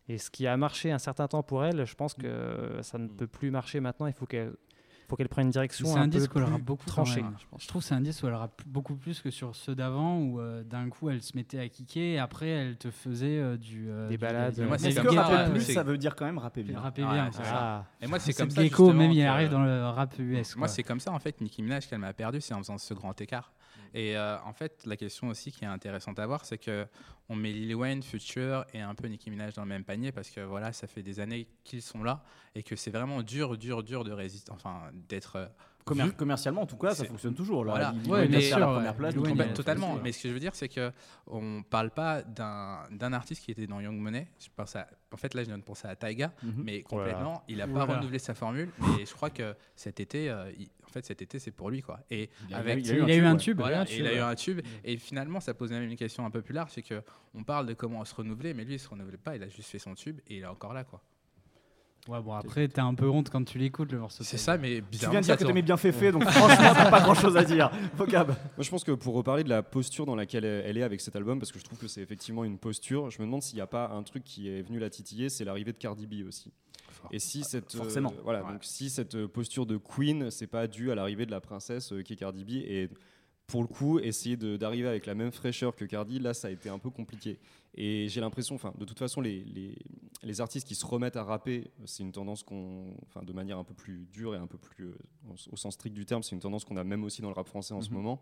Et 0.09 0.17
ce 0.17 0.29
qui 0.29 0.45
a 0.47 0.55
marché 0.57 0.91
un 0.91 0.99
certain 0.99 1.27
temps 1.27 1.41
pour 1.43 1.63
elle, 1.63 1.85
je 1.85 1.95
pense 1.95 2.13
que 2.13 2.79
ça 2.81 2.97
ne 2.97 3.07
peut 3.07 3.27
plus 3.27 3.49
marcher 3.51 3.79
maintenant. 3.79 4.07
Il 4.07 4.13
faut 4.13 4.25
qu'elle 4.25 4.53
qu'elle 5.17 5.29
prenne 5.29 5.45
une 5.45 5.51
direction 5.51 5.85
C'est 5.87 5.97
un, 5.97 6.01
un 6.03 6.09
peu 6.09 6.17
disque 6.19 6.33
où 6.35 6.39
elle 6.39 6.45
plus 6.45 6.53
rappe 6.53 6.61
beaucoup 6.61 6.85
tranchée. 6.85 7.21
même, 7.21 7.33
hein. 7.35 7.55
Je 7.59 7.67
trouve 7.67 7.81
que 7.81 7.87
c'est 7.87 7.95
un 7.95 8.01
disque 8.01 8.23
où 8.23 8.27
elle 8.27 8.33
rappe 8.35 8.61
beaucoup 8.65 8.95
plus 8.95 9.21
que 9.21 9.29
sur 9.31 9.55
ceux 9.55 9.75
d'avant 9.75 10.17
où 10.19 10.39
euh, 10.39 10.63
d'un 10.63 10.89
coup 10.89 11.09
elle 11.09 11.21
se 11.21 11.35
mettait 11.35 11.59
à 11.59 11.67
kicker 11.69 12.13
et 12.15 12.19
après 12.19 12.47
elle 12.49 12.77
te 12.77 12.91
faisait 12.91 13.37
euh, 13.39 13.57
du 13.57 13.89
euh, 13.89 14.09
Des 14.09 14.17
balades, 14.17 14.55
du- 14.55 14.61
Moi, 14.63 14.77
que 14.77 14.91
ça, 14.91 15.01
rapper 15.03 15.51
plus, 15.51 15.61
ça 15.73 15.83
veut 15.83 15.97
dire 15.97 16.15
quand 16.15 16.25
même 16.25 16.37
rapper 16.37 16.63
bien 16.63 16.79
rapper 16.79 17.03
bien. 17.03 17.25
ouais. 17.25 17.31
ça. 17.31 17.41
Ah. 17.45 17.85
Et 18.01 18.07
moi, 18.07 18.19
c'est 18.19 18.33
comme 18.33 18.49
ça. 18.49 18.61
Gecko, 18.63 18.93
même 18.93 19.11
il 19.11 19.23
arrive 19.25 19.49
dans 19.49 19.63
le 19.63 19.85
rap 19.85 20.13
US. 20.19 20.55
Moi, 20.55 20.67
c'est 20.67 20.83
comme 20.83 20.99
ça, 20.99 21.11
en 21.11 21.19
fait, 21.19 21.39
Nicki 21.41 21.61
Minaj 21.63 21.87
qu'elle 21.87 21.99
m'a 21.99 22.13
perdu, 22.13 22.41
c'est 22.41 22.53
en 22.53 22.59
faisant 22.59 22.77
ce 22.77 22.93
grand 22.93 23.19
écart. 23.21 23.51
Et 23.93 24.15
euh, 24.17 24.39
en 24.43 24.53
fait, 24.53 24.83
la 24.85 24.95
question 24.95 25.27
aussi 25.27 25.51
qui 25.51 25.63
est 25.63 25.67
intéressante 25.67 26.19
à 26.19 26.25
voir, 26.25 26.45
c'est 26.45 26.57
que 26.57 26.87
on 27.29 27.35
met 27.35 27.51
Lil 27.51 27.75
Wayne, 27.75 28.03
Future 28.03 28.65
et 28.73 28.81
un 28.81 28.93
peu 28.93 29.07
Nicki 29.07 29.29
Minaj 29.29 29.53
dans 29.53 29.63
le 29.63 29.69
même 29.69 29.83
panier 29.83 30.11
parce 30.11 30.29
que 30.29 30.41
voilà, 30.41 30.73
ça 30.73 30.87
fait 30.87 31.03
des 31.03 31.19
années 31.19 31.47
qu'ils 31.63 31.81
sont 31.81 32.03
là 32.03 32.23
et 32.55 32.63
que 32.63 32.75
c'est 32.75 32.91
vraiment 32.91 33.21
dur, 33.23 33.57
dur, 33.57 33.83
dur 33.83 34.03
de 34.03 34.11
résister, 34.11 34.51
enfin, 34.51 34.91
d'être 34.93 35.35
euh, 35.37 35.47
Commer- 35.85 36.03
vu. 36.05 36.11
commercialement, 36.13 36.61
en 36.61 36.65
tout 36.65 36.77
cas, 36.77 36.93
ça 36.93 37.05
fonctionne 37.05 37.33
toujours. 37.35 37.65
Là. 37.65 37.71
Voilà. 37.71 37.93
Il- 38.05 38.11
Ouais, 38.11 38.35
à 38.35 38.41
sûr, 38.41 38.59
la 38.59 38.67
première 38.67 38.95
place. 38.95 39.15
Totalement. 39.53 39.99
Mais 40.03 40.11
ce 40.11 40.23
que 40.23 40.29
je 40.29 40.33
veux 40.33 40.39
dire, 40.39 40.55
c'est 40.55 40.69
que 40.69 40.91
on 41.27 41.63
parle 41.63 41.91
pas 41.91 42.21
d'un 42.21 42.79
d'un 42.91 43.13
artiste 43.13 43.43
qui 43.43 43.51
était 43.51 43.67
dans 43.67 43.79
Young 43.79 43.97
Money. 43.97 44.27
Je 44.39 44.47
pense 44.55 44.75
à, 44.75 44.87
en 45.11 45.17
fait, 45.17 45.33
là, 45.33 45.41
je 45.43 45.47
viens 45.47 45.57
de 45.57 45.63
penser 45.63 45.87
à 45.87 45.95
Taiga, 45.95 46.33
Mhm. 46.43 46.53
mais 46.63 46.81
complètement, 46.83 47.43
il 47.47 47.61
a 47.61 47.67
pas 47.67 47.85
renouvelé 47.85 48.19
sa 48.19 48.33
formule. 48.33 48.69
Mais 48.79 49.05
je 49.05 49.13
crois 49.13 49.29
que 49.29 49.55
cet 49.75 49.99
été, 49.99 50.29
euh, 50.29 50.51
il- 50.57 50.69
en 50.85 50.89
fait, 50.89 51.05
cet 51.05 51.21
été, 51.21 51.39
c'est 51.39 51.51
pour 51.51 51.69
lui, 51.69 51.81
quoi. 51.81 51.99
Et 52.09 52.29
Il 52.49 52.53
a- 52.53 52.57
avec, 52.57 52.85
il 52.85 52.91
a 52.91 52.95
Il 52.95 53.11
a 53.11 53.15
eu 53.15 53.25
un 53.25 53.33
ouais. 53.33 53.37
tube. 53.39 53.57
voilà, 53.59 53.83
et 53.89 53.97
il 53.97 54.07
a 54.07 54.13
eu 54.13 54.19
un 54.19 54.35
tube. 54.35 54.61
Et 54.83 54.97
finalement, 54.97 55.39
ça 55.39 55.53
pose 55.53 55.71
même 55.71 55.83
une 55.83 55.95
question 55.95 56.25
un 56.25 56.29
peu 56.31 56.41
plus 56.41 56.53
large, 56.53 56.71
c'est 56.73 56.81
que 56.81 57.01
on 57.33 57.43
parle 57.43 57.65
de 57.65 57.73
comment 57.73 58.03
se 58.05 58.13
renouveler, 58.13 58.53
mais 58.53 58.65
lui, 58.65 58.73
il 58.75 58.79
se 58.79 58.89
renouvelle 58.89 59.17
pas. 59.17 59.35
Il 59.35 59.43
a 59.43 59.47
juste 59.47 59.69
fait 59.69 59.79
son 59.79 59.95
tube 59.95 60.19
et 60.27 60.37
il 60.37 60.43
est 60.43 60.47
encore 60.47 60.73
là, 60.73 60.83
quoi. 60.83 61.01
Ouais, 62.07 62.19
bon, 62.21 62.33
après, 62.33 62.67
t'as 62.67 62.83
un 62.83 62.95
peu 62.95 63.07
honte 63.07 63.29
quand 63.29 63.43
tu 63.45 63.57
l'écoutes, 63.59 63.91
le 63.91 63.99
morceau. 63.99 64.23
C'est 64.23 64.37
ça, 64.37 64.57
mais 64.57 64.77
Tu 64.77 64.81
bizarrement, 64.81 65.11
viens 65.11 65.21
de 65.21 65.25
dire 65.25 65.35
que 65.35 65.39
tu 65.39 65.43
tourne. 65.43 65.51
aimais 65.57 65.61
bien 65.61 65.77
Féfé, 65.77 66.11
donc 66.11 66.23
franchement, 66.27 66.71
t'as 66.73 66.89
pas 66.89 67.01
grand 67.01 67.13
chose 67.13 67.37
à 67.37 67.43
dire. 67.43 67.69
Vocab. 67.95 68.27
Moi, 68.29 68.35
je 68.59 68.69
pense 68.69 68.83
que 68.83 68.91
pour 68.91 69.13
reparler 69.13 69.43
de 69.43 69.49
la 69.49 69.61
posture 69.61 70.05
dans 70.07 70.15
laquelle 70.15 70.43
elle 70.45 70.77
est 70.77 70.83
avec 70.83 70.99
cet 70.99 71.15
album, 71.15 71.37
parce 71.39 71.51
que 71.51 71.59
je 71.59 71.63
trouve 71.63 71.77
que 71.77 71.87
c'est 71.87 72.01
effectivement 72.01 72.43
une 72.43 72.57
posture, 72.57 73.09
je 73.11 73.19
me 73.21 73.25
demande 73.25 73.43
s'il 73.43 73.55
n'y 73.55 73.61
a 73.61 73.67
pas 73.67 73.89
un 73.89 74.01
truc 74.03 74.23
qui 74.23 74.49
est 74.49 74.61
venu 74.63 74.79
la 74.79 74.89
titiller, 74.89 75.29
c'est 75.29 75.45
l'arrivée 75.45 75.73
de 75.73 75.77
Cardi 75.77 76.07
B 76.07 76.27
aussi. 76.27 76.51
Et 77.11 77.19
si 77.19 77.43
cette, 77.43 77.73
euh, 77.75 77.79
forcément. 77.79 78.13
voilà, 78.23 78.43
Ouais. 78.43 78.51
donc 78.53 78.63
si 78.63 78.89
cette 78.89 79.15
euh, 79.15 79.27
posture 79.27 79.65
de 79.65 79.77
queen, 79.77 80.29
c'est 80.31 80.47
pas 80.47 80.67
dû 80.67 80.91
à 80.91 80.95
l'arrivée 80.95 81.25
de 81.25 81.31
la 81.31 81.41
princesse 81.41 81.93
euh, 81.93 82.01
qui 82.03 82.13
est 82.13 82.15
Cardi 82.15 82.43
B, 82.45 82.49
et 82.51 82.89
pour 83.51 83.61
le 83.61 83.67
coup, 83.67 83.99
essayer 83.99 84.37
d'arriver 84.37 84.87
avec 84.87 85.05
la 85.05 85.13
même 85.13 85.31
fraîcheur 85.31 85.75
que 85.75 85.83
Cardi, 85.85 86.19
là, 86.19 86.33
ça 86.33 86.47
a 86.47 86.51
été 86.51 86.69
un 86.69 86.79
peu 86.79 86.89
compliqué. 86.89 87.37
Et 87.75 88.07
j'ai 88.07 88.21
l'impression, 88.21 88.55
enfin, 88.55 88.73
de 88.77 88.85
toute 88.85 88.97
façon, 88.97 89.19
les, 89.21 89.43
les, 89.43 89.75
les 90.23 90.41
artistes 90.41 90.65
qui 90.67 90.75
se 90.75 90.85
remettent 90.85 91.17
à 91.17 91.23
rapper, 91.23 91.69
c'est 91.85 92.03
une 92.03 92.11
tendance 92.13 92.43
qu'on, 92.43 92.93
enfin, 93.07 93.23
de 93.25 93.33
manière 93.33 93.57
un 93.57 93.63
peu 93.65 93.73
plus 93.73 94.07
dure 94.11 94.33
et 94.35 94.37
un 94.37 94.47
peu 94.47 94.57
plus, 94.57 94.85
euh, 94.85 94.95
au, 95.29 95.53
au 95.53 95.55
sens 95.57 95.73
strict 95.73 95.93
du 95.93 96.05
terme, 96.05 96.23
c'est 96.23 96.33
une 96.35 96.41
tendance 96.41 96.63
qu'on 96.65 96.77
a 96.77 96.83
même 96.85 97.03
aussi 97.03 97.21
dans 97.21 97.29
le 97.29 97.35
rap 97.35 97.47
français 97.47 97.73
en 97.73 97.81
ce 97.81 97.89
Mhm. 97.89 97.95
moment. 97.97 98.21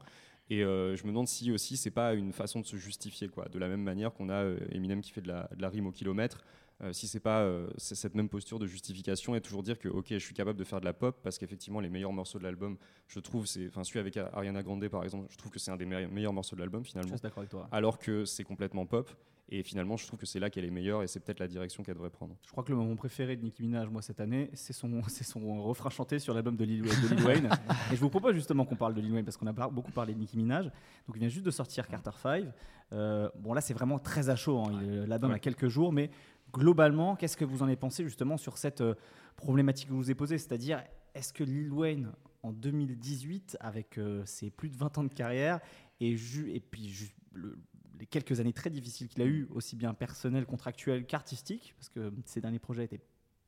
Et 0.52 0.64
euh, 0.64 0.96
je 0.96 1.04
me 1.04 1.10
demande 1.10 1.28
si 1.28 1.52
aussi 1.52 1.78
c'est 1.78 1.92
pas 1.92 2.16
une 2.16 2.34
façon 2.34 2.60
de 2.60 2.66
se 2.66 2.76
justifier, 2.78 3.28
quoi. 3.30 3.48
De 3.50 3.60
la 3.60 3.68
même 3.68 3.84
manière 3.84 4.12
qu'on 4.14 4.30
a 4.30 4.44
euh, 4.44 4.58
Eminem 4.72 5.02
qui 5.02 5.12
fait 5.12 5.22
de 5.22 5.28
la, 5.28 5.48
de 5.56 5.62
la 5.62 5.70
rime 5.70 5.86
au 5.86 5.92
kilomètre, 5.92 6.44
euh, 6.82 6.94
si 6.94 7.08
c'est 7.08 7.20
pas 7.20 7.42
euh, 7.42 7.68
cette 7.78 8.16
même 8.16 8.30
posture 8.30 8.58
de 8.60 8.66
justification 8.66 9.36
et 9.36 9.42
toujours 9.42 9.64
dire 9.64 9.78
que 9.78 9.90
ok, 9.90 10.08
je 10.12 10.18
suis 10.20 10.34
capable 10.34 10.58
de 10.58 10.64
faire 10.64 10.80
de 10.80 10.86
la 10.86 10.94
pop 10.94 11.20
parce 11.24 11.38
qu'effectivement 11.38 11.80
les 11.82 11.90
meilleurs 11.90 12.14
morceaux 12.14 12.40
de 12.40 12.44
l'album, 12.44 12.78
je 13.08 13.20
trouve, 13.20 13.46
c'est, 13.46 13.68
enfin 13.68 13.84
celui 13.84 14.00
avec 14.00 14.16
Ariana 14.18 14.64
Grande 14.64 14.88
par 14.88 15.04
exemple, 15.04 15.28
je 15.30 15.38
trouve 15.38 15.52
que 15.52 15.60
c'est 15.60 15.72
un 15.72 15.78
des 15.78 15.86
meilleurs, 15.86 16.10
meilleurs 16.12 16.34
morceaux 16.34 16.56
de 16.56 16.62
l'album 16.62 16.84
Je 16.86 16.92
finalement, 16.92 17.12
suis 17.18 17.22
d'accord 17.22 17.40
avec 17.40 17.50
toi. 17.50 17.68
alors 17.72 17.98
que 18.00 18.24
c'est 18.26 18.44
complètement 18.44 18.86
pop. 18.86 19.10
Et 19.52 19.64
finalement, 19.64 19.98
je 19.98 20.06
trouve 20.06 20.20
que 20.20 20.28
c'est 20.28 20.40
là 20.40 20.52
qu'elle 20.52 20.66
est 20.66 20.70
meilleure 20.70 21.02
et 21.02 21.08
c'est 21.08 21.20
peut-être 21.20 21.40
la 21.40 21.48
direction 21.48 21.82
qu'elle 21.82 21.96
devrait 21.96 22.12
prendre. 22.12 22.36
Je 22.46 22.52
crois 22.52 22.64
que 22.64 22.70
le 22.70 22.78
moment 22.78 22.96
préféré 22.96 23.36
de 23.36 23.42
Nicki 23.42 23.64
Minaj, 23.64 23.90
moi, 23.90 24.04
cette 24.04 24.20
année, 24.20 24.52
c'est 24.54 24.74
son, 24.74 25.02
c'est 25.08 25.24
son 25.24 25.64
refrain 25.64 25.90
chanté 25.90 26.20
sur 26.20 26.36
l'album 26.36 26.56
de 26.56 26.64
Lil, 26.64 26.84
de 26.84 27.16
Lil 27.16 27.26
Wayne. 27.26 27.50
et 27.92 27.96
je 27.96 28.00
vous 28.00 28.12
propose 28.12 28.36
justement 28.36 28.64
qu'on 28.64 28.76
parle 28.76 28.94
de 28.94 29.02
Lil 29.02 29.12
Wayne 29.12 29.26
parce 29.26 29.38
qu'on 29.38 29.48
a 29.48 29.70
beaucoup 29.70 29.92
parlé 29.92 30.14
de 30.14 30.20
Nicki 30.20 30.38
Minaj. 30.38 30.66
Donc, 30.66 31.16
il 31.16 31.20
vient 31.20 31.30
juste 31.30 31.48
de 31.48 31.50
sortir 31.50 31.88
Carter 31.88 32.12
5. 32.22 32.46
Euh, 32.94 33.28
bon, 33.40 33.56
là, 33.56 33.62
c'est 33.62 33.74
vraiment 33.74 33.98
très 33.98 34.30
à 34.30 34.36
chaud. 34.36 34.60
hein. 34.60 34.82
L'album 35.08 35.32
a 35.32 35.34
Ouais. 35.34 35.40
quelques 35.40 35.68
jours, 35.68 35.92
mais 35.92 36.12
globalement, 36.54 37.16
qu'est-ce 37.16 37.38
que 37.38 37.46
vous 37.46 37.62
en 37.64 37.66
avez 37.68 37.76
pensé 37.76 38.04
justement 38.04 38.38
sur 38.38 38.58
cette 38.58 38.82
euh, 38.82 38.96
problématique 39.36 39.88
que 39.88 39.94
je 39.94 39.98
vous 39.98 40.12
ai 40.12 40.16
posée? 40.16 40.38
C'est-à-dire, 40.38 40.84
est-ce 41.14 41.34
que 41.34 41.44
Lil 41.44 41.72
Wayne, 41.72 42.12
en 42.44 42.52
2018, 42.52 43.58
avec 43.60 43.98
euh, 43.98 44.24
ses 44.26 44.50
plus 44.50 44.70
de 44.70 44.78
20 44.78 44.98
ans 45.00 45.04
de 45.04 45.14
carrière, 45.14 45.60
et, 46.00 46.16
ju- 46.16 46.52
et 46.54 46.60
puis 46.60 46.88
ju- 46.90 47.14
le- 47.34 47.58
les 48.00 48.06
quelques 48.06 48.40
années 48.40 48.54
très 48.54 48.70
difficiles 48.70 49.08
qu'il 49.10 49.22
a 49.22 49.26
eues, 49.26 49.48
aussi 49.52 49.76
bien 49.76 49.94
personnelles, 49.94 50.46
contractuelles 50.46 51.06
qu'artistiques, 51.06 51.74
parce 51.78 51.90
que 51.90 52.14
ces 52.26 52.40
derniers 52.40 52.60
projets 52.60 52.84
n'étaient 52.84 53.02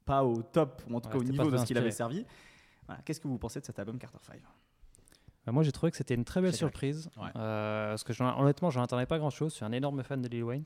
pas 0.04 0.26
au 0.26 0.42
top, 0.42 0.84
ou 0.90 0.96
en 0.96 1.00
tout 1.00 1.08
Ouais, 1.08 1.14
cas 1.14 1.20
au 1.20 1.24
niveau 1.24 1.50
de 1.52 1.58
ce 1.58 1.66
qu'il 1.66 1.78
avait 1.78 1.92
servi. 1.92 2.26
Voilà, 2.88 3.02
Qu'est-ce 3.04 3.22
que 3.22 3.28
vous 3.30 3.38
pensez 3.38 3.60
de 3.62 3.66
cet 3.66 3.80
album 3.80 3.98
Carter 3.98 4.18
5 4.22 4.42
Bah, 5.46 5.52
moi, 5.54 5.64
j'ai 5.64 5.72
trouvé 5.72 5.92
que 5.92 5.98
c'était 5.98 6.16
une 6.16 6.26
très 6.26 6.42
belle 6.42 6.54
surprise. 6.56 7.10
Ouais. 7.16 7.30
Euh, 7.38 7.90
parce 7.92 8.04
que 8.04 8.12
honnêtement, 8.42 8.70
je 8.72 8.80
n'entendais 8.80 9.06
pas 9.06 9.20
grand-chose. 9.20 9.52
Je 9.52 9.56
suis 9.58 9.66
un 9.66 9.72
énorme 9.72 10.04
fan 10.04 10.22
de 10.22 10.28
Lil 10.28 10.44
Wayne. 10.44 10.64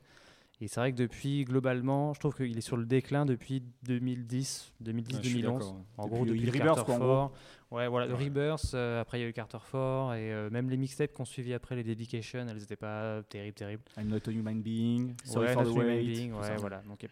Et 0.62 0.68
c'est 0.68 0.80
vrai 0.80 0.90
que 0.92 0.96
depuis, 0.96 1.44
globalement, 1.44 2.14
je 2.14 2.20
trouve 2.20 2.34
qu'il 2.34 2.56
est 2.56 2.62
sur 2.62 2.78
le 2.78 2.86
déclin 2.86 3.26
depuis 3.26 3.62
2010, 3.82 4.72
2010, 4.80 5.16
Ouais, 5.16 5.22
je 5.22 5.28
suis 5.28 5.42
2011. 5.42 5.58
d'accord, 5.58 5.74
ouais. 5.76 5.82
En 5.98 6.04
Depuis 6.04 6.16
gros, 6.16 6.24
depuis 6.26 6.40
le 6.46 6.52
Rebirth, 6.52 6.76
Carter 6.76 6.96
Four. 6.96 7.32
Ouais, 7.70 7.88
voilà, 7.88 8.06
le 8.06 8.14
Rebirth. 8.14 8.72
euh, 8.74 9.00
après, 9.00 9.18
il 9.18 9.22
y 9.22 9.24
a 9.26 9.28
eu 9.28 9.32
Carter 9.34 9.58
4 9.58 10.14
et 10.14 10.32
euh, 10.32 10.48
même 10.50 10.70
les 10.70 10.76
mixtapes 10.78 11.12
qu'on 11.12 11.24
suivi 11.26 11.52
après 11.52 11.76
les 11.76 11.82
Dedication, 11.84 12.46
elles 12.48 12.56
n'étaient 12.56 12.76
pas 12.76 13.22
terribles, 13.28 13.54
terribles. 13.54 13.82
I'm 13.98 14.08
not 14.08 14.20
a 14.26 14.30
human 14.30 14.62
being, 14.62 15.14
sorry 15.24 15.48
Ouais, 15.48 15.52
for 15.52 15.64
the 15.64 15.76
wait. 15.76 16.02
Being, 16.04 16.32
ouais, 16.32 16.56
voilà. 16.56 16.80
Donc, 16.88 17.06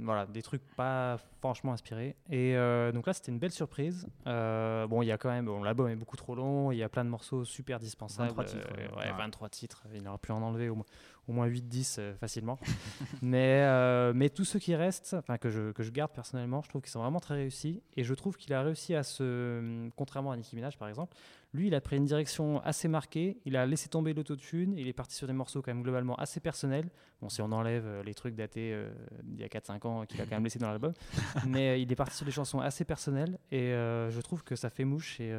voilà, 0.00 0.26
des 0.26 0.42
trucs 0.42 0.62
pas 0.76 1.16
franchement 1.40 1.72
inspirés. 1.72 2.16
Et 2.28 2.56
euh, 2.56 2.90
donc 2.92 3.06
là, 3.06 3.12
c'était 3.12 3.30
une 3.30 3.38
belle 3.38 3.52
surprise. 3.52 4.06
Euh, 4.26 4.84
bon, 4.88 5.00
il 5.02 5.06
y 5.06 5.12
a 5.12 5.16
quand 5.18 5.28
même, 5.28 5.46
bon, 5.46 5.62
l'album 5.62 5.88
est 5.88 5.94
beaucoup 5.96 6.16
trop 6.16 6.34
long. 6.34 6.72
Il 6.72 6.78
y 6.78 6.82
a 6.82 6.88
plein 6.88 7.04
de 7.04 7.08
morceaux 7.10 7.44
super 7.44 7.78
dispensables. 7.78 8.28
23 8.30 8.44
titres, 8.44 8.68
euh, 8.78 8.96
ouais. 8.96 9.04
ouais, 9.10 9.12
23 9.16 9.48
titres. 9.48 9.84
Il 9.94 10.02
n'aura 10.02 10.18
plus 10.18 10.32
en 10.32 10.42
enlever 10.42 10.68
au, 10.68 10.74
moins- 10.76 10.84
au 11.28 11.32
moins 11.32 11.48
8-10 11.48 11.96
euh, 11.98 12.14
facilement. 12.16 12.58
mais, 13.22 13.62
euh, 13.62 14.12
mais 14.14 14.28
tous 14.28 14.44
ceux 14.44 14.58
qui 14.58 14.74
restent, 14.74 15.16
que 15.40 15.50
je, 15.50 15.72
que 15.72 15.82
je 15.82 15.90
garde 15.90 16.12
personnellement, 16.12 16.62
je 16.62 16.68
trouve 16.68 16.82
qu'ils 16.82 16.90
sont 16.90 17.02
vraiment 17.02 17.20
très 17.20 17.34
réussis. 17.34 17.82
Et 17.96 18.04
je 18.04 18.14
trouve 18.14 18.36
qu'il 18.36 18.52
a 18.54 18.62
réussi 18.62 18.94
à 18.94 19.02
se, 19.02 19.88
contrairement 19.96 20.32
à 20.32 20.36
Nicki 20.36 20.56
Minaj 20.56 20.78
par 20.78 20.88
exemple, 20.88 21.16
lui, 21.56 21.68
il 21.68 21.74
a 21.74 21.80
pris 21.80 21.96
une 21.96 22.04
direction 22.04 22.60
assez 22.60 22.86
marquée. 22.86 23.38
Il 23.44 23.56
a 23.56 23.66
laissé 23.66 23.88
tomber 23.88 24.12
l'autotune. 24.14 24.74
Il 24.76 24.86
est 24.88 24.92
parti 24.92 25.16
sur 25.16 25.26
des 25.26 25.32
morceaux 25.32 25.62
quand 25.62 25.72
même 25.72 25.82
globalement 25.82 26.14
assez 26.16 26.38
personnels. 26.38 26.88
Bon, 27.20 27.28
si 27.28 27.40
on 27.40 27.50
enlève 27.50 27.84
euh, 27.86 28.02
les 28.02 28.14
trucs 28.14 28.34
datés 28.34 28.72
euh, 28.74 28.90
d'il 29.22 29.40
y 29.40 29.44
a 29.44 29.48
4-5 29.48 29.86
ans 29.86 30.06
qu'il 30.06 30.20
a 30.20 30.24
quand 30.24 30.36
même 30.36 30.44
laissé 30.44 30.58
dans 30.58 30.68
l'album. 30.68 30.92
Mais 31.46 31.70
euh, 31.70 31.76
il 31.78 31.90
est 31.90 31.96
parti 31.96 32.14
sur 32.14 32.26
des 32.26 32.32
chansons 32.32 32.60
assez 32.60 32.84
personnelles. 32.84 33.38
Et 33.50 33.72
euh, 33.72 34.10
je 34.10 34.20
trouve 34.20 34.44
que 34.44 34.54
ça 34.54 34.68
fait 34.68 34.84
mouche. 34.84 35.18
Et 35.20 35.34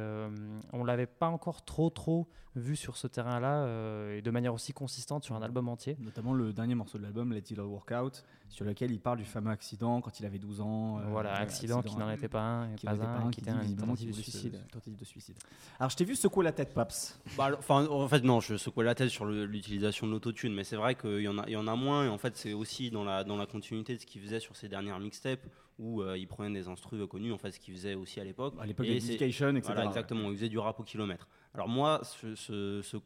on 0.72 0.84
l'avait 0.84 1.06
pas 1.06 1.28
encore 1.28 1.64
trop, 1.64 1.88
trop 1.88 2.28
vu 2.56 2.74
sur 2.74 2.96
ce 2.96 3.06
terrain-là. 3.06 4.12
et 4.12 4.22
de 4.22 4.30
manière 4.30 4.52
aussi 4.52 4.72
consistante 4.72 5.24
sur 5.24 5.36
un 5.36 5.42
album 5.42 5.68
entier. 5.68 5.96
Notamment 6.00 6.34
le 6.34 6.52
dernier 6.52 6.74
morceau 6.74 6.98
de 6.98 7.04
l'album, 7.04 7.32
Let 7.32 7.38
It 7.38 7.58
All 7.58 7.66
Work 7.66 7.92
Out, 7.92 8.24
sur 8.48 8.64
lequel 8.64 8.90
il 8.90 8.98
parle 9.00 9.18
du 9.18 9.24
fameux 9.24 9.50
accident 9.50 10.00
quand 10.00 10.18
il 10.20 10.26
avait 10.26 10.38
12 10.38 10.60
ans. 10.60 10.98
euh, 10.98 11.02
voilà, 11.10 11.34
ouais, 11.34 11.38
accident 11.40 11.82
qui 11.82 11.96
n'en 11.96 12.10
était 12.10 12.28
pas 12.28 12.40
un, 12.42 12.74
qui 12.74 12.86
pas 12.86 12.92
n'en 12.94 12.96
était 12.96 13.06
un, 13.06 13.26
un, 13.26 13.30
qui 13.30 13.34
qui 13.36 13.40
était 13.42 13.50
un 13.50 13.74
tentative 13.76 14.08
de 14.08 14.12
suicide. 14.14 14.60
tentative 14.72 14.96
de 14.96 15.04
suicide. 15.04 15.36
Alors, 15.78 15.90
je 15.90 15.96
t'ai 15.96 16.04
vu 16.04 16.16
secouer 16.16 16.44
la 16.44 16.52
tête, 16.52 16.74
Paps. 16.74 17.20
Bah, 17.36 17.50
en 17.68 18.08
fait, 18.08 18.24
non, 18.24 18.40
je 18.40 18.56
secouais 18.56 18.84
la 18.84 18.94
tête 18.94 19.10
sur 19.10 19.26
l'utilisation 19.26 20.06
de 20.06 20.12
l'autotune, 20.12 20.54
mais 20.54 20.64
c'est 20.64 20.76
vrai 20.76 20.94
qu'il 20.94 21.20
y, 21.20 21.28
en 21.28 21.38
a- 21.38 21.44
il 21.46 21.52
y 21.52 21.56
en 21.56 21.66
a 21.66 21.76
moins, 21.76 22.04
et 22.06 22.08
en 22.08 22.18
fait, 22.18 22.36
c'est 22.36 22.52
aussi 22.52 22.90
dans 22.90 23.04
la, 23.04 23.22
dans 23.24 23.36
la 23.36 23.46
continuité 23.46 23.94
de 23.94 24.00
ce 24.00 24.06
qu'il 24.06 24.20
faisait 24.22 24.40
sur 24.40 24.56
ses 24.56 24.68
dernières 24.68 24.98
mixtapes, 24.98 25.46
où 25.78 26.02
euh, 26.02 26.18
il 26.18 26.26
prenait 26.26 26.52
des 26.58 26.66
instrus 26.68 27.00
connus, 27.08 27.32
en 27.32 27.38
fait, 27.38 27.52
ce 27.52 27.60
qu'il 27.60 27.72
faisait 27.74 27.94
aussi 27.94 28.18
à 28.18 28.24
l'époque. 28.24 28.54
À 28.60 28.66
l'époque 28.66 28.86
Et 28.86 28.98
Dedication, 28.98 29.50
etc. 29.50 29.62
Voilà, 29.66 29.84
exactement, 29.86 30.30
il 30.30 30.36
faisait 30.36 30.48
du 30.48 30.58
rap 30.58 30.80
au 30.80 30.82
kilomètre. 30.82 31.28
Alors 31.54 31.68
moi, 31.68 32.00
ce- 32.02 32.34
ce- 32.34 32.82
ce- 32.82 32.96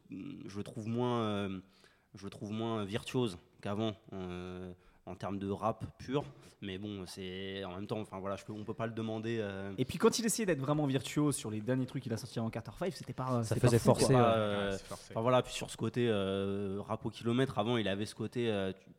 je 0.47 0.57
le 0.57 0.62
trouve 0.64 0.88
moins, 0.88 1.20
euh, 1.20 1.61
je 2.14 2.24
le 2.24 2.30
trouve 2.30 2.51
moins 2.53 2.84
virtuose 2.84 3.36
qu'avant. 3.61 3.95
En 5.07 5.14
termes 5.16 5.38
de 5.38 5.50
rap 5.50 5.84
pur, 5.98 6.24
mais 6.61 6.78
bon, 6.78 7.05
c'est 7.07 7.64
en 7.64 7.74
même 7.74 7.86
temps, 7.88 7.98
enfin 8.00 8.20
voilà, 8.20 8.36
je 8.36 8.44
peux, 8.44 8.53
on 8.53 8.64
peut 8.64 8.74
pas 8.74 8.86
le 8.86 8.92
demander. 8.92 9.38
euh, 9.40 9.72
Et 9.78 9.84
puis 9.84 9.98
quand 9.98 10.18
il 10.18 10.24
essayait 10.24 10.46
d'être 10.46 10.61
vraiment 10.61 10.86
virtuose 10.86 11.34
sur 11.34 11.50
les 11.50 11.61
derniers 11.61 11.86
trucs 11.86 12.03
qu'il 12.05 12.12
a 12.12 12.16
sortis 12.16 12.38
en 12.38 12.50
Carter 12.50 12.70
5, 12.78 12.92
c'était 12.94 13.12
pas 13.12 13.42
Ça 13.42 13.57
faisait 13.57 13.78
forcer, 13.80 14.14
euh, 14.14 14.70
Ouais. 14.72 14.78
Enfin 15.11 15.20
voilà, 15.20 15.42
puis 15.42 15.53
sur 15.53 15.70
ce 15.70 15.76
côté 15.76 16.09
euh, 16.09 16.80
rap 16.80 17.05
au 17.05 17.11
kilomètre, 17.11 17.59
avant 17.59 17.76
il 17.78 17.88
avait 17.88 18.07
ce 18.07 18.14
côté, 18.14 18.48
euh, 18.48 18.72
tu- 18.72 18.90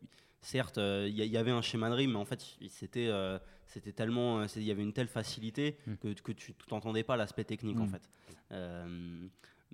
certes, 0.42 0.76
euh, 0.76 1.06
il 1.08 1.16
y, 1.16 1.36
avait 1.38 1.50
un 1.52 1.62
schéma 1.62 1.88
de 1.88 1.94
rime, 1.94 2.12
mais 2.12 2.18
en 2.18 2.26
fait 2.26 2.44
il- 2.60 2.68
c'était 2.68 3.08
euh, 3.08 3.38
c'était 3.66 3.92
tellement, 3.92 4.40
euh, 4.40 4.46
il 4.56 4.62
y 4.64 4.70
avait 4.70 4.82
une 4.82 4.92
telle 4.92 5.08
facilité 5.08 5.78
Mm. 5.86 5.94
que, 5.96 6.08
que 6.20 6.32
tu 6.32 6.54
n'entendais 6.70 7.02
pas 7.02 7.16
l'aspect 7.16 7.44
technique 7.44 7.80
en 7.80 7.86
Mm. 7.86 7.88
fait. 7.88 8.10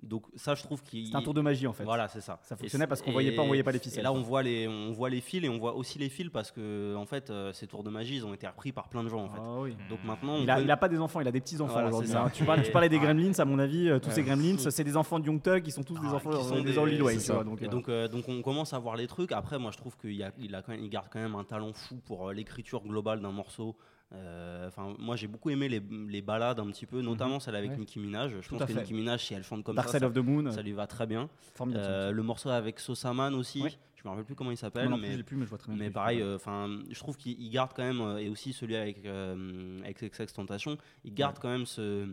Donc 0.03 0.23
ça, 0.35 0.55
je 0.55 0.63
trouve 0.63 0.81
qu'il. 0.83 1.07
C'est 1.07 1.15
un 1.15 1.21
tour 1.21 1.33
de 1.35 1.41
magie 1.41 1.67
en 1.67 1.73
fait. 1.73 1.83
Voilà, 1.83 2.07
c'est 2.07 2.21
ça. 2.21 2.39
Ça 2.41 2.55
Et 2.55 2.57
fonctionnait 2.57 2.87
parce 2.87 3.01
qu'on 3.03 3.11
voyait 3.11 3.31
pas, 3.33 3.41
on 3.41 3.45
et- 3.45 3.47
voyait 3.49 3.63
pas 3.63 3.71
les 3.71 3.77
Et 3.77 3.81
ficelles. 3.81 4.03
là, 4.03 4.11
on 4.11 4.21
voit 4.21 4.41
les, 4.41 4.67
on 4.67 4.91
voit 4.91 5.09
les 5.11 5.21
fils 5.21 5.43
et 5.43 5.49
on 5.49 5.59
voit 5.59 5.75
aussi 5.75 5.99
les 5.99 6.09
fils 6.09 6.29
parce 6.31 6.51
que 6.51 6.95
en 6.95 7.05
fait, 7.05 7.29
euh, 7.29 7.53
ces 7.53 7.67
tours 7.67 7.83
de 7.83 7.89
magie, 7.91 8.15
ils 8.15 8.25
ont 8.25 8.33
été 8.33 8.47
repris 8.47 8.71
par 8.71 8.89
plein 8.89 9.03
de 9.03 9.09
gens 9.09 9.23
en 9.25 9.29
fait. 9.29 9.39
Ah 9.39 9.59
oui. 9.59 9.75
Donc 9.89 9.99
maintenant, 10.03 10.33
on 10.37 10.41
Il 10.43 10.49
a, 10.49 10.55
peut- 10.55 10.63
il 10.63 10.71
a 10.71 10.77
pas 10.77 10.89
des 10.89 10.97
enfants, 10.99 11.21
il 11.21 11.27
a 11.27 11.31
des 11.31 11.39
petits 11.41 11.61
enfants 11.61 11.73
Voilà, 11.73 11.89
aujourd'hui. 11.89 12.13
hein. 12.15 12.31
Tu, 12.33 12.43
parlais, 12.45 12.63
tu 12.63 12.71
parlais 12.71 12.89
des 12.89 12.97
Gremlins, 12.99 13.33
à 13.37 13.45
mon 13.45 13.59
avis, 13.59 13.89
euh, 13.89 13.99
tous 13.99 14.09
Ouais. 14.09 14.15
ces 14.15 14.23
Gremlins, 14.23 14.57
c'est 14.71 14.83
des 14.83 14.97
enfants 14.97 15.19
de 15.19 15.25
Young 15.27 15.41
Thug, 15.41 15.63
ils 15.67 15.71
sont 15.71 15.83
tous 15.83 15.99
des 15.99 16.07
Ah, 16.09 16.15
enfants 16.15 16.31
qui 16.31 16.43
sont 16.45 16.55
des, 16.55 16.63
des- 16.63 16.73
tu 16.73 17.01
vois. 17.01 17.19
ça. 17.19 17.43
Donc, 17.43 17.61
et 17.61 17.65
euh, 17.65 17.67
donc, 17.67 17.87
donc 18.11 18.25
on 18.27 18.41
commence 18.41 18.73
à 18.73 18.79
voir 18.79 18.95
les 18.95 19.05
trucs. 19.07 19.31
Après, 19.31 19.59
moi, 19.59 19.69
je 19.71 19.77
trouve 19.77 19.95
qu'il 19.97 20.21
a, 20.23 20.31
il 20.39 20.55
a 20.55 20.61
quand 20.63 20.71
même, 20.71 20.83
il 20.83 20.89
garde 20.89 21.07
quand 21.11 21.19
même 21.19 21.35
un 21.35 21.43
talent 21.43 21.73
fou 21.73 21.97
pour 22.05 22.31
l'écriture 22.31 22.81
globale 22.81 23.21
d'un 23.21 23.31
morceau. 23.31 23.75
Euh, 24.13 24.67
Enfin, 24.67 24.95
moi, 24.99 25.15
j'ai 25.17 25.27
beaucoup 25.27 25.49
aimé 25.49 25.67
les, 25.67 25.81
les 26.07 26.21
balades 26.21 26.59
un 26.59 26.67
petit 26.67 26.85
peu, 26.85 27.01
notamment 27.01 27.39
celle 27.41 27.55
avec 27.55 27.71
Ouais. 27.71 27.77
Nicki 27.77 27.99
Minaj. 27.99 28.31
Je 28.39 28.47
Tout 28.47 28.55
pense 28.57 28.67
que 28.67 28.73
fait. 28.73 28.79
Nicki 28.81 28.93
Minaj, 28.93 29.21
si 29.25 29.33
elle 29.33 29.43
chante 29.43 29.63
comme 29.63 29.75
Dark 29.75 29.87
ça, 29.89 29.93
Side 29.93 30.01
ça, 30.01 30.07
of 30.07 30.13
the 30.13 30.17
Moon, 30.25 30.49
ça 30.51 30.61
lui 30.61 30.71
va 30.71 30.87
très 30.87 31.05
bien. 31.07 31.29
formidable. 31.55 31.85
Euh, 31.87 32.11
le 32.11 32.23
morceau 32.23 32.49
avec 32.49 32.79
Sosaman 32.79 33.33
aussi. 33.35 33.61
Ouais. 33.63 33.71
Je 33.95 34.03
me 34.03 34.09
rappelle 34.09 34.25
plus 34.25 34.35
comment 34.35 34.51
il 34.51 34.57
s'appelle, 34.57 34.89
mais 34.99 35.21
plus, 35.23 35.35
mais 35.37 35.43
je 35.45 35.49
vois 35.49 35.57
très 35.59 35.71
bien. 35.73 35.79
mais 35.83 35.91
pareil, 35.91 36.21
euh, 36.21 36.35
enfin, 36.35 36.79
je 36.89 36.97
trouve 36.99 37.17
qu'il 37.17 37.39
il 37.39 37.49
garde 37.51 37.71
quand 37.75 37.83
même, 37.83 38.17
et 38.17 38.29
aussi 38.29 38.51
celui 38.53 38.75
avec 38.75 39.05
euh, 39.05 39.79
avec 39.83 40.01
XX 40.03 40.31
Tentation, 40.33 40.77
il 41.03 41.13
garde 41.13 41.37
quand 41.39 41.49
même 41.49 41.65
ce, 41.67 42.07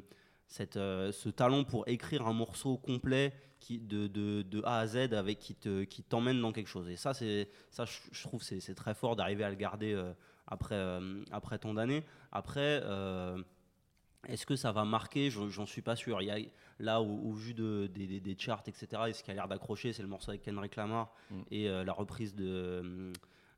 cette, 0.49 0.77
euh, 0.77 1.13
ce 1.13 1.29
talent 1.31 1.65
pour 1.65 1.89
écrire 1.89 2.27
un 2.27 2.35
morceau 2.35 2.77
complet 2.77 3.33
qui, 3.61 3.79
de, 3.79 4.07
de, 4.07 4.43
de 4.43 4.63
A 4.65 4.81
à 4.81 4.87
Z 4.87 4.97
avec 5.15 5.39
qui 5.39 5.55
te, 5.55 5.85
qui 5.85 6.03
t'emmène 6.03 6.41
dans 6.43 6.53
quelque 6.53 6.69
chose. 6.69 6.89
Et 6.91 6.97
ça, 6.97 7.15
c'est 7.15 7.49
ça, 7.71 7.85
je, 7.87 7.99
je 8.13 8.23
trouve, 8.23 8.43
c'est, 8.43 8.61
c'est 8.61 8.75
très 8.75 8.95
fort 8.95 9.17
d'arriver 9.17 9.45
à 9.45 9.49
le 9.51 9.57
garder 9.57 9.95
euh, 9.95 10.13
après 10.49 10.75
euh, 10.75 11.23
après 11.31 11.59
tant 11.59 11.75
d'années. 11.75 12.05
Après. 12.33 12.81
euh, 12.85 13.39
est-ce 14.27 14.45
que 14.47 14.57
ça 14.57 14.73
va 14.73 14.85
marquer? 14.85 15.31
J'en 15.31 15.65
suis 15.65 15.81
pas 15.81 15.95
sûr. 15.95 16.21
Il 16.21 16.25
y 16.27 16.31
a, 16.33 16.39
là, 16.81 17.01
au, 17.01 17.07
au 17.29 17.33
vu 17.33 17.55
de, 17.55 17.87
des, 17.87 18.07
des- 18.09 18.21
des 18.21 18.37
charts, 18.37 18.65
etc., 18.67 18.87
et 19.07 19.13
ce 19.13 19.23
qui 19.23 19.31
a 19.31 19.35
l'air 19.35 19.47
d'accrocher, 19.47 19.93
c'est 19.93 20.03
le 20.03 20.09
morceau 20.09 20.33
avec 20.33 20.43
Kendrick 20.43 20.75
Lamar 20.75 21.13
Mm. 21.31 21.35
et 21.53 21.69
euh, 21.69 21.85
la 21.85 21.93
reprise 21.93 22.35
de, 22.35 23.13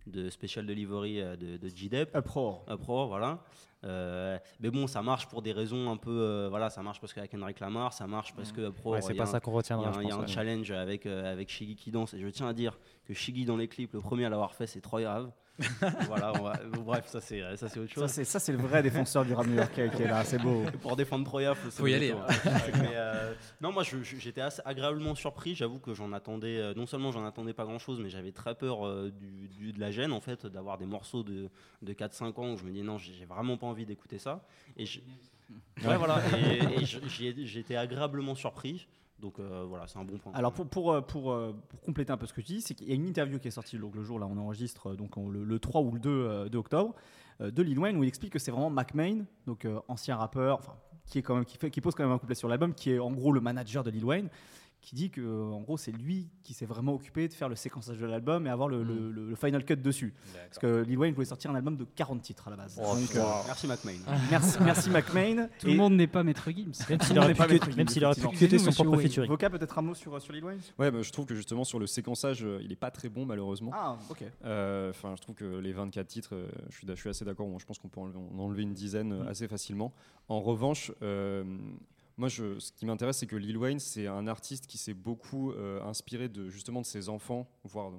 de 0.07 0.29
Special 0.29 0.67
Delivery 0.67 1.17
de, 1.39 1.57
de 1.57 1.69
G-Dep. 1.75 2.15
Uproar. 2.15 2.61
Uproar, 2.71 3.09
voilà. 3.09 3.43
Euh, 3.85 4.39
mais 4.61 4.71
bon, 4.71 4.87
ça 4.87 5.01
marche 5.01 5.27
pour 5.29 5.41
des 5.41 5.53
raisons 5.53 5.91
un 5.91 5.97
peu. 5.97 6.11
euh, 6.21 6.49
voilà, 6.51 6.69
ça 6.69 6.83
marche 6.83 7.01
parce 7.01 7.15
qu'il 7.15 7.23
y 7.23 7.25
a 7.25 7.29
Kendrick 7.29 7.59
Lamar, 7.59 7.95
ça 7.95 8.07
marche 8.07 8.35
parce 8.37 8.53
que 8.53 8.69
Uproar. 8.69 8.97
Ouais, 8.97 9.03
c'est 9.03 9.15
pas 9.15 9.23
un- 9.23 9.27
ça 9.27 9.41
qu'on 9.41 9.53
il 9.53 9.55
y 9.55 9.57
retiendra, 9.57 9.89
a, 9.89 9.93
je 9.95 9.99
un- 9.99 10.03
il 10.03 10.09
y 10.09 10.13
a 10.13 10.15
pense, 10.17 10.25
un 10.25 10.27
ouais. 10.27 10.33
challenge 10.33 10.71
avec, 10.73 11.07
euh, 11.07 11.33
avec 11.33 11.49
Shiggy 11.49 11.75
qui 11.75 11.91
danse. 11.91 12.13
Et 12.13 12.21
je 12.21 12.29
tiens 12.29 12.47
à 12.49 12.53
dire 12.53 12.79
que 13.07 13.15
Shiggy 13.15 13.47
dans 13.47 13.57
les 13.57 13.67
clips, 13.67 13.95
le 13.95 14.01
premier 14.01 14.27
à 14.27 14.29
l'avoir 14.29 14.55
fait, 14.55 14.67
c'est 14.67 14.83
Troy 14.83 15.05
Ave. 15.07 15.33
voilà, 16.07 16.33
on 16.39 16.43
va- 16.43 16.61
bref, 16.85 17.07
ça 17.09 17.21
c'est 17.21 17.41
ça, 17.57 17.69
c'est 17.69 17.79
autre 17.81 17.93
chose. 17.93 18.03
Ça, 18.03 18.09
c'est- 18.09 18.25
ça, 18.25 18.39
c'est 18.39 18.53
le 18.53 18.59
vrai 18.59 18.83
défenseur 18.83 19.25
du 19.25 19.35
rap 19.35 19.47
new-yorkais 19.47 19.91
qui 19.95 20.03
est 20.03 20.09
là, 20.09 20.25
c'est 20.25 20.39
beau. 20.39 20.65
Pour 20.83 20.97
défendre 20.97 21.25
Troya, 21.25 21.55
faut, 21.55 21.71
Faut 21.71 21.87
y 21.87 21.95
aller, 21.95 22.13
hein. 22.13 22.27
Mais, 22.81 22.91
euh, 22.95 23.33
non, 23.61 23.73
moi 23.73 23.83
j'étais 23.83 24.41
assez 24.41 24.63
agréablement 24.65 25.15
surpris. 25.15 25.55
J'avoue 25.55 25.79
que 25.79 25.95
j'en 25.95 26.13
attendais, 26.13 26.57
euh, 26.59 26.75
non 26.75 26.87
seulement 26.87 27.13
j'en 27.13 27.25
attendais 27.27 27.53
pas 27.53 27.65
grand 27.65 27.79
chose, 27.79 28.01
mais 28.01 28.11
j'avais 28.11 28.33
très 28.33 28.55
peur 28.55 28.87
euh, 28.87 29.11
du, 29.11 29.49
du- 29.49 29.73
de 29.73 29.81
la 29.81 29.91
gêne 29.91 30.13
en 30.13 30.21
fait, 30.21 30.47
d'avoir 30.47 30.79
des 30.79 30.87
morceaux 30.87 31.23
de, 31.23 31.49
de 31.83 31.93
4-5 31.93 32.41
ans 32.41 32.53
où 32.53 32.57
je 32.57 32.65
me 32.65 32.71
dis 32.73 32.83
non, 32.83 32.99
j'ai 32.99 33.25
vraiment 33.25 33.57
pas 33.57 33.67
envie 33.67 33.87
d'écouter 33.87 34.19
ça. 34.19 34.45
Et 34.77 34.87
je- 34.87 35.01
ouais, 35.87 35.97
voilà, 35.97 36.23
et, 36.39 36.85
été 37.61 37.77
agréablement 37.77 38.35
surpris. 38.35 38.87
Donc 39.21 39.39
euh, 39.39 39.65
voilà, 39.69 39.87
c'est 39.87 39.99
un 39.99 40.05
bon 40.05 40.19
point. 40.19 40.33
Alors 40.35 40.53
pour, 40.53 40.67
pour, 40.67 40.93
euh, 40.93 41.01
pour, 41.01 41.33
euh, 41.33 41.55
pour 41.69 41.81
compléter 41.81 42.13
un 42.13 42.17
peu 42.17 42.27
ce 42.27 42.33
que 42.33 42.41
tu 42.41 42.55
dis, 42.55 42.61
c'est 42.61 42.75
qu'il 42.75 42.89
y 42.89 42.93
a 42.93 42.95
une 42.95 43.07
interview 43.07 43.39
qui 43.39 43.49
est 43.49 43.53
sortie 43.53 43.79
donc, 43.79 43.95
le 43.95 44.03
jour 44.03 44.19
là 44.19 44.27
on 44.27 44.37
enregistre 44.39 44.95
donc 44.95 45.17
le, 45.17 45.45
le 45.45 45.59
3 45.59 45.83
ou 45.83 45.93
le 45.93 46.01
2, 46.01 46.11
euh, 46.11 46.49
2 46.49 46.59
octobre 46.59 46.95
de 47.41 47.63
Lil 47.63 47.79
Wayne 47.79 47.97
où 47.97 48.05
il 48.05 48.09
explique 48.09 48.35
que 48.35 48.39
c'est 48.39 48.51
vraiment 48.51 48.69
Mac 48.69 48.93
Main, 48.93 49.25
donc 49.47 49.67
ancien 49.89 50.15
rappeur, 50.17 50.59
enfin 50.59 50.75
qui 51.07 51.19
est 51.19 51.23
quand 51.23 51.35
même 51.35 51.47
qui 51.47 51.57
fait 51.57 51.71
qui 51.71 51.81
pose 51.81 51.95
quand 51.95 52.03
même 52.03 52.13
un 52.13 52.19
couplet 52.19 52.35
sur 52.35 52.49
l'album, 52.49 52.75
qui 52.75 52.93
est 52.93 52.99
en 52.99 53.11
gros 53.13 53.33
le 53.33 53.41
manager 53.41 53.83
de 53.83 53.91
Lil 53.91 54.05
Wayne, 54.05 54.29
qui 54.81 54.95
dit 54.95 55.11
que 55.11 55.21
euh, 55.21 55.53
en 55.53 55.61
gros 55.61 55.77
c'est 55.77 55.93
lui 55.93 56.29
qui 56.43 56.55
s'est 56.55 56.65
vraiment 56.67 56.95
occupé 56.95 57.29
de 57.29 57.35
faire 57.35 57.49
le 57.51 57.55
séquençage 57.55 57.99
de 57.99 58.07
l'album 58.07 58.47
et 58.47 58.51
avoir 58.51 58.69
le, 58.69 58.83
le 58.83 59.35
final 59.37 59.65
cut 59.65 59.77
dessus. 59.77 60.15
Parce 60.47 60.59
que 60.59 60.83
Lil 60.83 60.97
Wayne 60.99 61.15
voulait 61.15 61.27
sortir 61.27 61.51
un 61.51 61.55
album 61.55 61.77
de 61.77 61.85
40 61.85 62.23
titres 62.23 62.49
à 62.49 62.51
la 62.51 62.57
base. 62.57 62.81
Oh, 62.83 62.95
Donc, 62.95 63.15
euh, 63.15 63.23
Merci 63.47 63.67
McMahon. 63.67 63.99
merci, 64.31 64.59
merci. 64.63 64.91
Tout 65.59 65.67
le 65.67 65.75
monde 65.75 65.95
n'est 65.95 66.07
pas 66.07 66.23
Maître 66.23 66.51
Gims. 66.51 66.73
Même 66.89 67.01
s'il 67.03 67.19
aurait 67.19 67.35
pu 67.35 67.41
Maître 67.41 67.67
que- 67.67 67.71
Gims, 67.73 67.77
même 67.77 67.89
s'il 67.89 68.05
aurait 68.05 68.15
pu 68.15 68.21
effectivement. 68.21 68.49
cuter 68.49 68.59
son 68.59 68.73
propre 68.73 68.91
monsieur 68.97 69.09
featuring. 69.09 69.29
Voca 69.31 69.51
peut-être 69.51 69.79
un 69.79 69.83
mot 69.83 69.95
sur, 69.95 70.21
sur 70.21 70.33
Lil 70.33 70.45
Wayne 70.45 70.61
Ouais, 70.79 70.91
bah, 70.91 71.03
je 71.03 71.11
trouve 71.13 71.27
que 71.27 71.35
justement 71.35 71.65
sur 71.65 71.79
le 71.79 71.87
séquençage, 71.87 72.43
euh, 72.45 72.59
il 72.63 72.73
est 72.73 72.77
pas 72.77 72.91
très 72.91 73.09
bon 73.09 73.27
malheureusement. 73.27 73.71
Ah 73.75 73.99
ok. 74.09 74.25
Euh, 74.45 74.91
Enfin, 74.91 75.15
je 75.17 75.23
trouve 75.23 75.35
que 75.35 75.59
les 75.59 75.73
24 75.73 76.07
titres, 76.07 76.35
euh, 76.35 76.49
je, 76.71 76.77
suis, 76.79 76.87
d'a- 76.87 76.95
je 76.95 77.01
suis 77.01 77.09
assez 77.11 77.25
d'accord. 77.25 77.47
Bon, 77.47 77.59
je 77.59 77.67
pense 77.67 77.79
qu'on 77.79 77.89
peut 77.89 78.01
enlever, 78.01 78.19
en 78.19 78.39
enlever 78.39 78.63
une 78.63 78.73
dizaine 78.75 79.13
euh, 79.13 79.29
assez 79.29 79.47
facilement. 79.47 79.93
En 80.29 80.41
revanche, 80.41 80.91
euh, 81.03 81.45
moi, 82.21 82.29
ce 82.29 82.71
qui 82.73 82.85
m'intéresse, 82.85 83.17
c'est 83.17 83.27
que 83.27 83.35
Lil 83.37 83.57
Wayne, 83.57 83.81
c'est 83.81 84.07
un 84.07 84.27
artiste 84.27 84.67
qui 84.67 84.77
s'est 84.77 84.93
beaucoup 84.93 85.53
euh, 85.53 85.83
inspiré 85.83 86.29
de 86.29 86.51
justement 86.51 86.83
de 86.83 86.87
ses 86.87 87.09
enfants, 87.09 87.49
voire 87.65 87.93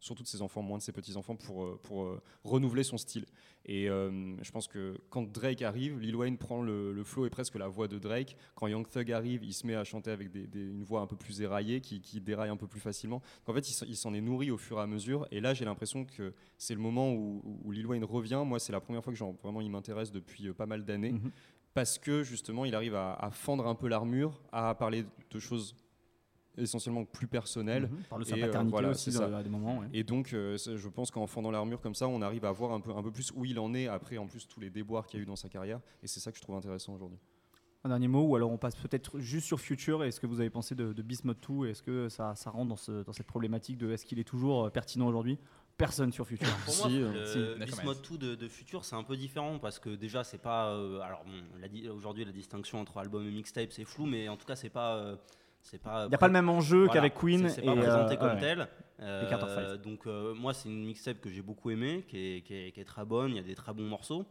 surtout 0.00 0.22
de 0.22 0.28
ses 0.28 0.42
enfants, 0.42 0.60
moins 0.60 0.76
de 0.76 0.82
ses 0.82 0.92
petits 0.92 1.16
enfants, 1.16 1.34
pour 1.34 1.64
euh, 1.64 1.80
euh, 1.92 2.20
renouveler 2.44 2.82
son 2.84 2.98
style. 2.98 3.24
Et 3.64 3.86
je 3.86 4.50
pense 4.50 4.68
que 4.68 4.98
quand 5.08 5.22
Drake 5.22 5.62
arrive, 5.62 5.98
Lil 5.98 6.14
Wayne 6.14 6.36
prend 6.36 6.60
le, 6.60 7.02
flow 7.02 7.24
et 7.24 7.30
presque 7.30 7.54
la 7.54 7.66
voix 7.66 7.88
de 7.88 7.98
Drake. 7.98 8.36
Quand 8.54 8.66
Young 8.66 8.86
Thug 8.86 9.10
arrive, 9.10 9.42
il 9.42 9.54
se 9.54 9.66
met 9.66 9.74
à 9.74 9.84
chanter 9.84 10.10
avec 10.10 10.28
une 10.34 10.84
voix 10.84 11.00
un 11.00 11.06
peu 11.06 11.16
plus 11.16 11.40
éraillée, 11.40 11.80
qui, 11.80 12.02
qui 12.02 12.20
déraille 12.20 12.50
un 12.50 12.58
peu 12.58 12.66
plus 12.66 12.80
facilement. 12.80 13.22
Donc, 13.46 13.48
en 13.48 13.54
fait, 13.54 13.70
il 13.88 13.96
s'en- 13.96 14.12
est 14.12 14.20
nourri 14.20 14.50
au 14.50 14.58
fur 14.58 14.78
et 14.78 14.82
à 14.82 14.86
mesure. 14.86 15.26
Et 15.30 15.40
là, 15.40 15.54
j'ai 15.54 15.64
l'impression 15.64 16.04
que 16.04 16.34
c'est 16.58 16.74
le 16.74 16.80
moment 16.80 17.14
où, 17.14 17.72
Lil 17.72 17.86
Wayne 17.86 18.04
revient. 18.04 18.42
Moi, 18.44 18.60
c'est 18.60 18.72
la 18.72 18.80
première 18.80 19.02
fois 19.02 19.14
que 19.14 19.18
vraiment 19.42 19.62
il 19.62 19.70
m'intéresse 19.70 20.12
depuis 20.12 20.52
pas 20.52 20.66
mal 20.66 20.84
d'années. 20.84 21.12
Mhm. 21.12 21.30
Parce 21.74 21.98
que 21.98 22.22
justement, 22.22 22.64
il 22.64 22.74
arrive 22.74 22.94
à, 22.94 23.14
à 23.14 23.30
fendre 23.30 23.66
un 23.66 23.74
peu 23.74 23.88
l'armure, 23.88 24.40
à 24.52 24.74
parler 24.74 25.04
de 25.30 25.38
choses 25.38 25.74
essentiellement 26.56 27.04
plus 27.04 27.26
personnelles. 27.26 27.90
Parle 28.08 28.22
de 28.22 28.28
sa 28.28 28.36
Et, 28.36 28.44
euh, 28.44 28.62
voilà, 28.68 28.90
aussi 28.90 29.10
dans- 29.10 29.18
ça. 29.28 29.38
à 29.38 29.42
des 29.42 29.48
moments. 29.50 29.78
ouais. 29.80 29.88
Et 29.92 30.04
donc, 30.04 30.32
euh, 30.32 30.56
je 30.56 30.88
pense 30.88 31.10
qu'en 31.10 31.26
fendant 31.26 31.50
l'armure 31.50 31.80
comme 31.80 31.96
ça, 31.96 32.06
on 32.06 32.22
arrive 32.22 32.44
à 32.44 32.52
voir 32.52 32.72
un 32.72 32.80
peu, 32.80 32.92
un 32.92 33.02
peu 33.02 33.10
plus 33.10 33.32
où 33.34 33.44
il 33.44 33.58
en 33.58 33.74
est 33.74 33.88
après, 33.88 34.18
en 34.18 34.26
plus, 34.28 34.46
tous 34.46 34.60
les 34.60 34.70
déboires 34.70 35.04
qu'il 35.06 35.18
y 35.18 35.20
a 35.20 35.24
eu 35.24 35.26
dans 35.26 35.34
sa 35.34 35.48
carrière. 35.48 35.80
Et 36.02 36.06
c'est 36.06 36.20
ça 36.20 36.30
que 36.30 36.38
je 36.38 36.42
trouve 36.42 36.54
intéressant 36.54 36.94
aujourd'hui. 36.94 37.18
Un 37.82 37.88
dernier 37.90 38.08
mot, 38.08 38.22
ou 38.22 38.36
alors 38.36 38.50
on 38.50 38.56
passe 38.56 38.76
peut-être 38.76 39.18
juste 39.18 39.46
sur 39.46 39.60
Future. 39.60 40.04
Est-ce 40.04 40.18
que 40.20 40.26
vous 40.26 40.40
avez 40.40 40.48
pensé 40.48 40.74
de, 40.74 40.92
de 40.94 41.02
Beast 41.02 41.24
Mode 41.24 41.36
2 41.46 41.66
Est-ce 41.66 41.82
que 41.82 42.08
ça, 42.08 42.34
ça 42.36 42.48
rentre 42.50 42.68
dans, 42.68 42.76
ce- 42.76 43.02
dans 43.02 43.12
cette 43.12 43.26
problématique 43.26 43.76
de 43.76 43.90
est-ce 43.90 44.06
qu'il 44.06 44.18
est 44.18 44.24
toujours 44.24 44.64
euh, 44.66 44.70
pertinent 44.70 45.06
aujourd'hui? 45.06 45.38
Personne 45.76 46.12
sur 46.12 46.26
Future. 46.26 46.46
Pour 46.64 46.76
moi, 46.76 46.88
Si, 46.88 46.98
le 46.98 47.06
euh, 47.06 47.26
si. 47.54 47.58
Beast 47.58 47.76
D'accord, 47.78 47.84
Mode 47.84 48.02
2 48.10 48.18
de, 48.18 48.34
de 48.36 48.48
Future, 48.48 48.84
c'est 48.84 48.94
un 48.94 49.02
peu 49.02 49.16
différent 49.16 49.58
parce 49.58 49.78
que 49.78 49.90
déjà, 49.90 50.22
c'est 50.22 50.38
pas. 50.40 50.68
euh, 50.70 51.00
alors, 51.00 51.24
bon, 51.24 51.90
aujourd'hui, 51.92 52.24
la 52.24 52.32
distinction 52.32 52.80
entre 52.80 52.98
album 52.98 53.26
et 53.26 53.30
mixtape, 53.30 53.72
c'est 53.72 53.84
flou, 53.84 54.06
mais 54.06 54.28
en 54.28 54.36
tout 54.36 54.46
cas, 54.46 54.54
c'est 54.56 54.70
pas. 54.70 54.96
euh, 54.96 55.16
c'est 55.62 55.80
pas 55.82 56.04
Il 56.04 56.10
n'y 56.10 56.14
a 56.14 56.18
pas 56.18 56.26
le 56.28 56.32
même 56.34 56.48
enjeu 56.48 56.84
Voilà, 56.84 56.92
qu'avec 56.92 57.14
Queen. 57.14 57.48
C'est 57.48 57.62
pas 57.62 57.72
et, 57.72 57.76
présenté 57.76 58.14
euh, 58.14 58.16
comme 58.18 58.34
ouais. 58.34 58.40
tel. 58.40 58.60
Et 59.00 59.02
Euh, 59.02 59.76
donc 59.76 60.06
euh, 60.06 60.34
moi 60.34 60.54
c'est 60.54 60.68
une 60.68 60.84
mixtape 60.84 61.20
que 61.20 61.28
j'ai 61.28 61.42
beaucoup 61.42 61.70
aimé, 61.70 62.04
qui 62.06 62.16
est, 62.36 62.40
qui 62.42 62.54
est- 62.54 62.70
qui 62.70 62.80
est 62.80 62.84
très 62.84 63.04
bonne, 63.04 63.30
il 63.32 63.36
y 63.36 63.40
a 63.40 63.42
des 63.42 63.56
très 63.56 63.72
bons 63.74 63.88
morceaux. 63.88 64.24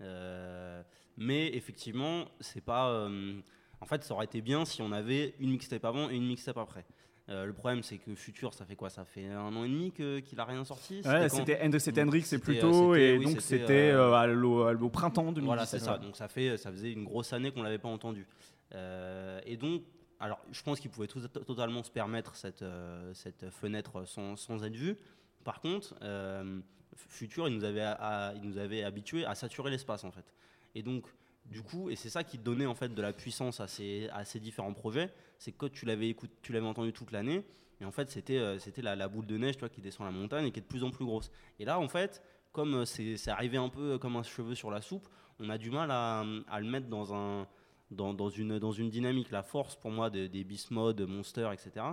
Euh, 0.00 0.82
mais 1.18 1.48
effectivement, 1.54 2.24
c'est 2.40 2.64
pas. 2.64 2.88
euh, 2.88 3.38
en 3.80 3.84
fait, 3.84 4.02
ça 4.04 4.14
aurait 4.14 4.24
été 4.24 4.40
bien 4.40 4.64
si 4.64 4.80
on 4.80 4.90
avait 4.92 5.34
une 5.38 5.50
mixtape 5.50 5.84
avant 5.84 6.08
et 6.08 6.14
une 6.16 6.26
mixtape 6.26 6.56
après. 6.56 6.86
Euh, 7.28 7.44
le 7.44 7.52
problème, 7.52 7.82
c'est 7.82 7.98
que 7.98 8.14
Future, 8.14 8.54
ça 8.54 8.64
fait 8.64 8.76
quoi? 8.76 8.88
Ça 8.88 9.04
fait 9.04 9.26
un 9.26 9.54
an 9.56 9.64
et 9.64 9.68
demi 9.68 9.90
que- 9.90 10.20
qu'il 10.20 10.38
a 10.38 10.44
rien 10.44 10.64
sorti? 10.64 11.00
Ouais, 11.04 11.28
C'était 11.28 11.60
End- 11.60 11.78
c'était 11.80 12.02
Hendrix, 12.02 12.22
c'est 12.22 12.38
plus 12.38 12.56
euh, 12.58 12.60
tôt, 12.60 12.94
c'était- 12.94 13.14
et 13.14 13.18
oui, 13.18 13.24
donc 13.24 13.40
c'était, 13.40 13.90
euh, 13.90 14.12
euh, 14.12 14.14
à 14.14 14.26
l'au 14.28 14.88
printemps 14.90 15.32
2017. 15.32 15.44
voilà, 15.44 15.66
c'est 15.66 15.80
ça. 15.80 15.98
Donc 15.98 16.16
ça 16.16 16.28
fait, 16.28 16.56
ça 16.56 16.70
faisait 16.70 16.92
une 16.92 17.02
grosse 17.04 17.32
année 17.32 17.50
qu'on 17.50 17.62
l'avait 17.64 17.78
pas 17.78 17.88
entendu. 17.88 18.26
Euh, 18.74 19.40
et 19.44 19.56
donc, 19.56 19.82
alors, 20.20 20.38
je 20.52 20.62
pense 20.62 20.78
qu'il 20.78 20.90
pouvait 20.90 21.08
tout- 21.08 21.26
totalement 21.26 21.82
se 21.82 21.90
permettre 21.90 22.36
cette, 22.36 22.62
euh, 22.62 23.12
cette 23.12 23.50
fenêtre 23.50 24.04
sans, 24.06 24.36
sans 24.36 24.62
être 24.64 24.76
vu. 24.76 24.96
Par 25.44 25.60
contre, 25.60 25.94
euh, 26.02 26.60
Future, 26.94 27.48
il 27.48 27.54
nous 27.56 27.64
avait, 27.64 27.82
à- 27.82 28.32
il 28.36 28.48
nous 28.48 28.56
avait 28.56 28.82
habitués 28.82 29.26
à 29.26 29.34
saturer 29.34 29.70
l'espace 29.70 30.04
en 30.04 30.10
fait. 30.12 30.32
Et 30.74 30.82
donc, 30.82 31.04
du 31.50 31.62
coup, 31.62 31.90
et 31.90 31.96
c'est 31.96 32.10
ça 32.10 32.24
qui 32.24 32.38
donnait 32.38 32.66
en 32.66 32.74
fait 32.74 32.94
de 32.94 33.02
la 33.02 33.12
puissance 33.12 33.60
à 33.60 33.66
ces, 33.68 34.10
différents 34.40 34.72
projets, 34.74 35.12
c'est 35.38 35.52
que 35.52 35.66
tu 35.66 35.86
l'avais 35.86 36.16
tu 36.42 36.52
l'avais 36.52 36.66
entendu 36.66 36.92
toute 36.92 37.12
l'année, 37.12 37.44
et 37.80 37.84
en 37.84 37.90
fait, 37.90 38.10
c'était 38.10 38.38
euh, 38.38 38.58
la, 38.78 38.96
la 38.96 39.08
boule 39.08 39.26
de 39.26 39.36
neige, 39.36 39.56
qui 39.72 39.80
descend 39.80 40.06
la 40.06 40.12
montagne 40.12 40.46
et 40.46 40.52
qui 40.52 40.60
est 40.60 40.62
de 40.62 40.66
plus 40.66 40.84
en 40.84 40.90
plus 40.90 41.04
grosse. 41.04 41.30
Et 41.58 41.64
là, 41.64 41.78
en 41.78 41.88
fait, 41.88 42.22
comme 42.52 42.74
euh, 42.74 42.84
c'est 42.84 43.28
arrivé 43.28 43.58
un 43.58 43.68
peu 43.68 43.98
comme 43.98 44.16
un 44.16 44.22
cheveu 44.22 44.54
sur 44.54 44.70
la 44.70 44.80
soupe, 44.80 45.08
on 45.38 45.50
a 45.50 45.58
du 45.58 45.70
mal 45.70 45.90
à, 45.90 46.24
le 46.58 46.70
mettre 46.70 46.88
dans 46.88 47.14
un 47.14 47.46
dans, 47.90 48.14
dans 48.14 48.30
une 48.30 48.88
dynamique. 48.88 49.30
La 49.30 49.42
force 49.42 49.76
pour 49.76 49.90
moi 49.90 50.08
de- 50.10 50.26
des 50.26 50.42
Beast 50.44 50.70
Mode, 50.70 51.00
Monster, 51.02 51.50
etc. 51.52 51.86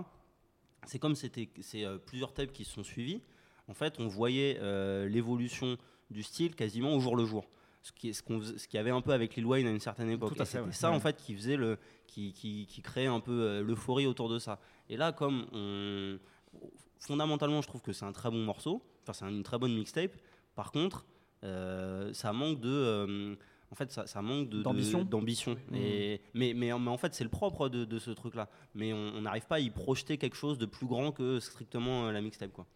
C'est 0.86 0.98
comme 0.98 1.14
c'était 1.14 1.50
c'est 1.60 1.84
euh, 1.84 1.98
plusieurs 1.98 2.32
tapes 2.32 2.52
qui 2.52 2.64
se 2.64 2.72
sont 2.72 2.84
suivis. 2.84 3.20
En 3.68 3.74
fait, 3.74 4.00
on 4.00 4.08
voyait 4.08 4.58
euh, 4.60 5.06
l'évolution 5.08 5.76
du 6.10 6.22
style 6.22 6.54
quasiment 6.54 6.94
au 6.94 7.00
jour 7.00 7.16
le 7.16 7.24
jour. 7.24 7.46
Ce 7.86 7.92
qui, 7.92 8.08
est- 8.08 8.12
ce 8.14 8.22
qu'on 8.22 8.40
ce 8.40 8.66
qu'il 8.66 8.78
y 8.78 8.80
avait 8.80 8.90
un 8.90 9.02
peu 9.02 9.12
avec 9.12 9.36
Lil 9.36 9.44
Wayne 9.44 9.66
à 9.66 9.70
une 9.70 9.78
certaine 9.78 10.08
époque. 10.08 10.32
C'était 10.42 10.58
ouais. 10.60 10.72
ça 10.72 10.90
en 10.90 10.98
fait 11.00 11.16
qui 11.18 11.34
faisait 11.34 11.56
le 11.58 11.76
qui, 12.06 12.32
qui, 12.32 12.66
qui 12.66 12.80
créait 12.80 13.06
un 13.06 13.20
peu 13.20 13.32
euh, 13.42 13.62
l'euphorie 13.62 14.06
autour 14.06 14.30
de 14.30 14.38
ça. 14.38 14.58
Et 14.88 14.96
là, 14.96 15.12
comme 15.12 15.44
on, 15.52 16.18
fondamentalement, 16.98 17.60
je 17.60 17.68
trouve 17.68 17.82
que 17.82 17.92
c'est 17.92 18.06
un 18.06 18.12
très 18.12 18.30
bon 18.30 18.42
morceau. 18.42 18.82
Enfin, 19.02 19.12
c'est 19.12 19.30
une 19.30 19.42
très 19.42 19.58
bonne 19.58 19.74
mixtape. 19.74 20.12
Par 20.54 20.72
contre, 20.72 21.04
euh, 21.42 22.10
ça 22.14 22.32
manque 22.32 22.58
de, 22.60 22.70
euh, 22.70 23.34
en 23.70 23.74
fait, 23.74 23.92
ça, 23.92 24.06
ça 24.06 24.22
manque 24.22 24.48
D'ambition. 24.48 25.04
d'ambition. 25.04 25.56
Et 25.74 26.20
mais, 26.32 26.54
mais, 26.54 26.72
en- 26.72 26.78
mais 26.78 26.90
en 26.90 26.96
fait, 26.96 27.12
c'est 27.14 27.24
le 27.24 27.30
propre 27.30 27.68
de, 27.68 27.84
de 27.84 27.98
ce 27.98 28.10
truc-là. 28.12 28.48
Mais 28.74 28.94
on 28.94 29.20
n'arrive 29.20 29.46
pas 29.46 29.56
à 29.56 29.60
y 29.60 29.68
projeter 29.68 30.16
quelque 30.16 30.36
chose 30.36 30.56
de 30.56 30.64
plus 30.66 30.86
grand 30.86 31.12
que 31.12 31.38
strictement 31.40 32.10
la 32.10 32.20
mixtape, 32.22 32.52
quoi. 32.52 32.66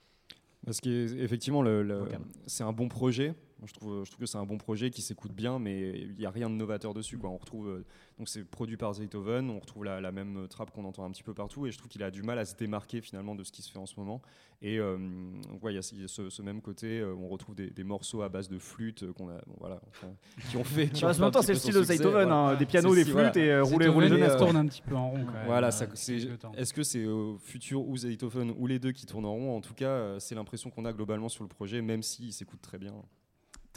Parce 0.66 0.80
qu'effectivement, 0.80 1.62
le, 1.62 1.82
le- 1.82 2.09
c'est 2.46 2.64
un 2.64 2.72
bon 2.72 2.88
projet. 2.88 3.34
Je 3.64 3.72
trouve, 3.72 4.04
je 4.04 4.11
trouve 4.11 4.20
que 4.20 4.26
c'est 4.26 4.38
un 4.38 4.44
bon 4.46 4.56
projet 4.59 4.90
qui 4.90 5.02
s'écoute 5.02 5.32
bien, 5.32 5.59
mais 5.59 5.90
il 6.00 6.14
n'y 6.16 6.26
a 6.26 6.30
rien 6.30 6.48
de 6.48 6.54
novateur 6.54 6.94
dessus. 6.94 7.18
Quoi. 7.18 7.30
On 7.30 7.36
retrouve, 7.38 7.68
euh, 7.68 7.84
donc 8.18 8.28
c'est 8.28 8.44
produit 8.44 8.76
par 8.76 8.94
Zaytoven, 8.94 9.50
on 9.50 9.59
retrouve 9.59 9.84
la, 9.84 10.00
la 10.00 10.12
même 10.12 10.46
trappe 10.48 10.70
qu'on 10.70 10.84
entend 10.84 11.04
un 11.04 11.11
petit 11.11 11.24
peu 11.24 11.34
partout, 11.34 11.66
et 11.66 11.72
je 11.72 11.78
trouve 11.78 11.90
qu'il 11.90 12.02
a 12.04 12.11
du 12.12 12.22
mal 12.22 12.38
à 12.38 12.44
se 12.44 12.54
démarquer 12.54 13.00
finalement 13.00 13.34
de 13.34 13.42
ce 13.42 13.50
qui 13.50 13.62
se 13.62 13.70
fait 13.72 13.78
en 13.78 13.86
ce 13.86 13.94
moment. 13.98 14.22
Et 14.62 14.78
euh, 14.78 14.96
ouais, 15.62 15.72
il 15.72 15.76
y 15.76 15.78
a 15.78 15.82
ce- 15.82 16.42
même 16.42 16.61
côté, 16.61 16.98
euh, 17.00 17.12
où 17.14 17.24
on 17.24 17.28
retrouve 17.28 17.54
des, 17.54 17.70
des 17.70 17.84
morceaux 17.84 18.22
à 18.22 18.28
base 18.28 18.48
de 18.48 18.59
flûte 18.59 19.02
euh, 19.04 19.12
qu'on 19.12 19.28
a, 19.28 19.34
bon, 19.46 19.54
voilà, 19.59 19.80
enfin, 19.88 20.09
qui 20.50 20.56
ont 20.56 20.64
fait. 20.64 20.88
qui 20.88 21.02
Bah, 21.02 21.12
en 21.16 21.20
même 21.20 21.30
temps, 21.30 21.42
c'est 21.42 21.52
le 21.52 21.59
style 21.59 21.74
de 21.74 21.82
Zaytoven, 21.82 22.12
voilà. 22.12 22.34
hein, 22.34 22.56
des 22.56 22.66
pianos, 22.66 22.94
des 22.94 23.02
flûtes 23.04 23.12
voilà. 23.14 23.36
et 23.38 23.50
euh, 23.50 23.62
rouler, 23.62 23.86
rouler 23.88 24.09
quoi. 24.09 24.36
tourne 24.36 24.56
un 24.56 24.66
petit 24.66 24.82
peu 24.82 24.94
en 24.96 25.11
rond. 25.11 25.24
quand 25.24 25.32
même, 25.32 25.46
Voilà, 25.46 25.68
euh, 25.68 25.86
est-ce 26.56 26.72
que 26.74 26.82
c'est 26.82 27.04
futur 27.40 27.86
ou 27.88 27.96
Zaytoven 27.96 28.52
ou 28.56 28.66
les 28.66 28.78
deux 28.78 28.92
qui 28.92 29.06
tournent 29.06 29.26
en 29.26 29.32
rond 29.34 29.56
En 29.56 29.61
tout 29.61 29.74
cas, 29.74 29.88
euh, 29.88 30.18
c'est 30.18 30.34
l'impression 30.34 30.70
qu'on 30.70 30.84
a 30.84 30.92
globalement 30.92 31.28
sur 31.28 31.44
le 31.44 31.48
projet, 31.48 31.80
même 31.82 32.02
s'il 32.02 32.32
s'écoute 32.32 32.61
très 32.61 32.78
bien. 32.78 32.94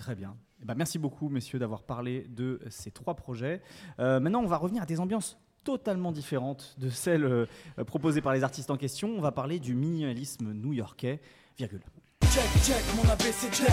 Très 0.02 0.16
bien. 0.16 0.36
Eh 0.64 0.66
ben, 0.66 0.74
merci 0.74 0.98
beaucoup, 0.98 1.30
messieurs, 1.30 1.60
d'avoir 1.60 1.84
parlé 1.84 2.26
de 2.28 2.60
ces 2.72 2.90
trois 2.90 3.14
projets. 3.14 3.62
Euh, 4.00 4.20
maintenant, 4.20 4.42
on 4.42 4.48
va 4.48 4.58
revenir 4.58 4.82
à 4.82 4.88
des 4.88 5.00
ambiances 5.00 5.38
totalement 5.64 6.12
différentes 6.12 6.76
de 6.80 6.90
celles 6.90 7.24
euh, 7.24 7.46
proposées 7.86 8.22
par 8.22 8.34
les 8.34 8.44
artistes 8.44 8.72
en 8.72 8.78
question. 8.78 9.10
On 9.16 9.22
va 9.22 9.32
parler 9.32 9.60
du 9.60 9.76
minimalisme 9.76 10.54
new-yorkais, 10.54 11.22
virgule. 11.56 11.84
Check, 12.24 12.50
check, 12.64 12.84
mon 12.96 13.08
ABC 13.12 13.52
check. 13.52 13.68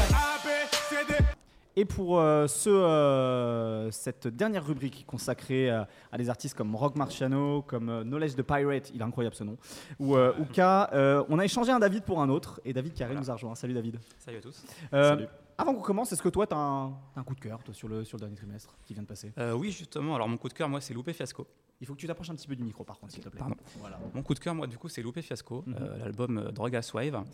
Et 1.76 1.84
pour 1.84 2.18
euh, 2.18 2.46
ce, 2.46 2.68
euh, 2.68 3.90
cette 3.92 4.26
dernière 4.26 4.66
rubrique 4.66 5.06
consacrée 5.06 5.70
euh, 5.70 5.84
à 6.10 6.18
des 6.18 6.28
artistes 6.28 6.56
comme 6.56 6.74
Rock 6.74 6.96
Marciano, 6.96 7.62
comme 7.62 7.88
euh, 7.88 8.02
Knowledge 8.02 8.34
the 8.34 8.42
Pirate, 8.42 8.90
il 8.92 9.00
est 9.00 9.04
incroyable 9.04 9.36
ce 9.36 9.44
nom, 9.44 9.56
ou 10.00 10.16
euh, 10.16 10.32
Ouka, 10.40 10.90
euh, 10.92 11.22
on 11.28 11.38
a 11.38 11.44
échangé 11.44 11.70
un 11.70 11.78
David 11.78 12.02
pour 12.02 12.20
un 12.20 12.28
autre, 12.28 12.60
et 12.64 12.72
David 12.72 12.94
Carré 12.94 13.14
nous 13.14 13.30
a 13.30 13.32
rejoint. 13.32 13.54
Salut 13.54 13.74
David. 13.74 14.00
Salut 14.18 14.38
à 14.38 14.40
tous. 14.40 14.64
Euh, 14.92 15.10
Salut. 15.10 15.26
Avant 15.61 15.74
qu'on 15.74 15.82
commence, 15.82 16.12
est-ce 16.12 16.22
que 16.22 16.28
toi, 16.28 16.46
tu 16.46 16.54
as, 16.54 16.56
un, 16.56 17.24
coup 17.24 17.34
de 17.34 17.40
cœur 17.40 17.64
toi, 17.64 17.74
sur, 17.74 17.88
le, 17.88 18.04
sur 18.04 18.16
le 18.16 18.20
dernier 18.20 18.36
trimestre 18.36 18.76
qui 18.84 18.94
vient 18.94 19.02
de 19.02 19.09
passer? 19.09 19.32
Euh, 19.38 19.54
oui, 19.54 19.72
justement, 19.72 20.14
alors 20.14 20.28
mon 20.28 20.36
coup 20.36 20.48
de 20.48 20.54
cœur, 20.54 20.68
moi, 20.68 20.80
c'est 20.80 20.94
Loupé 20.94 21.12
Fiasco. 21.12 21.48
Il 21.80 21.86
faut 21.86 21.94
que 21.94 22.00
tu 22.00 22.06
t'approches 22.09 22.30
un 22.30 22.34
petit 22.36 22.46
peu 22.48 22.54
du 22.56 22.62
micro, 22.64 22.82
par 22.84 22.98
contre, 22.98 23.12
s'il 23.12 23.22
te 23.22 23.28
plaît. 23.28 23.38
Pardon. 23.40 23.56
Voilà. 23.78 23.98
Mon 24.14 24.22
coup 24.22 24.34
de 24.34 24.38
cœur, 24.38 24.54
moi, 24.54 24.68
du 24.68 24.78
coup, 24.78 24.88
c'est 24.88 25.02
Loupé 25.02 25.20
Fiasco, 25.22 25.64
Mhm. 25.66 25.76
euh, 25.80 25.98
l'album 25.98 26.38
euh, 26.38 26.50
Drogas 26.52 26.90
Wave. 26.94 27.24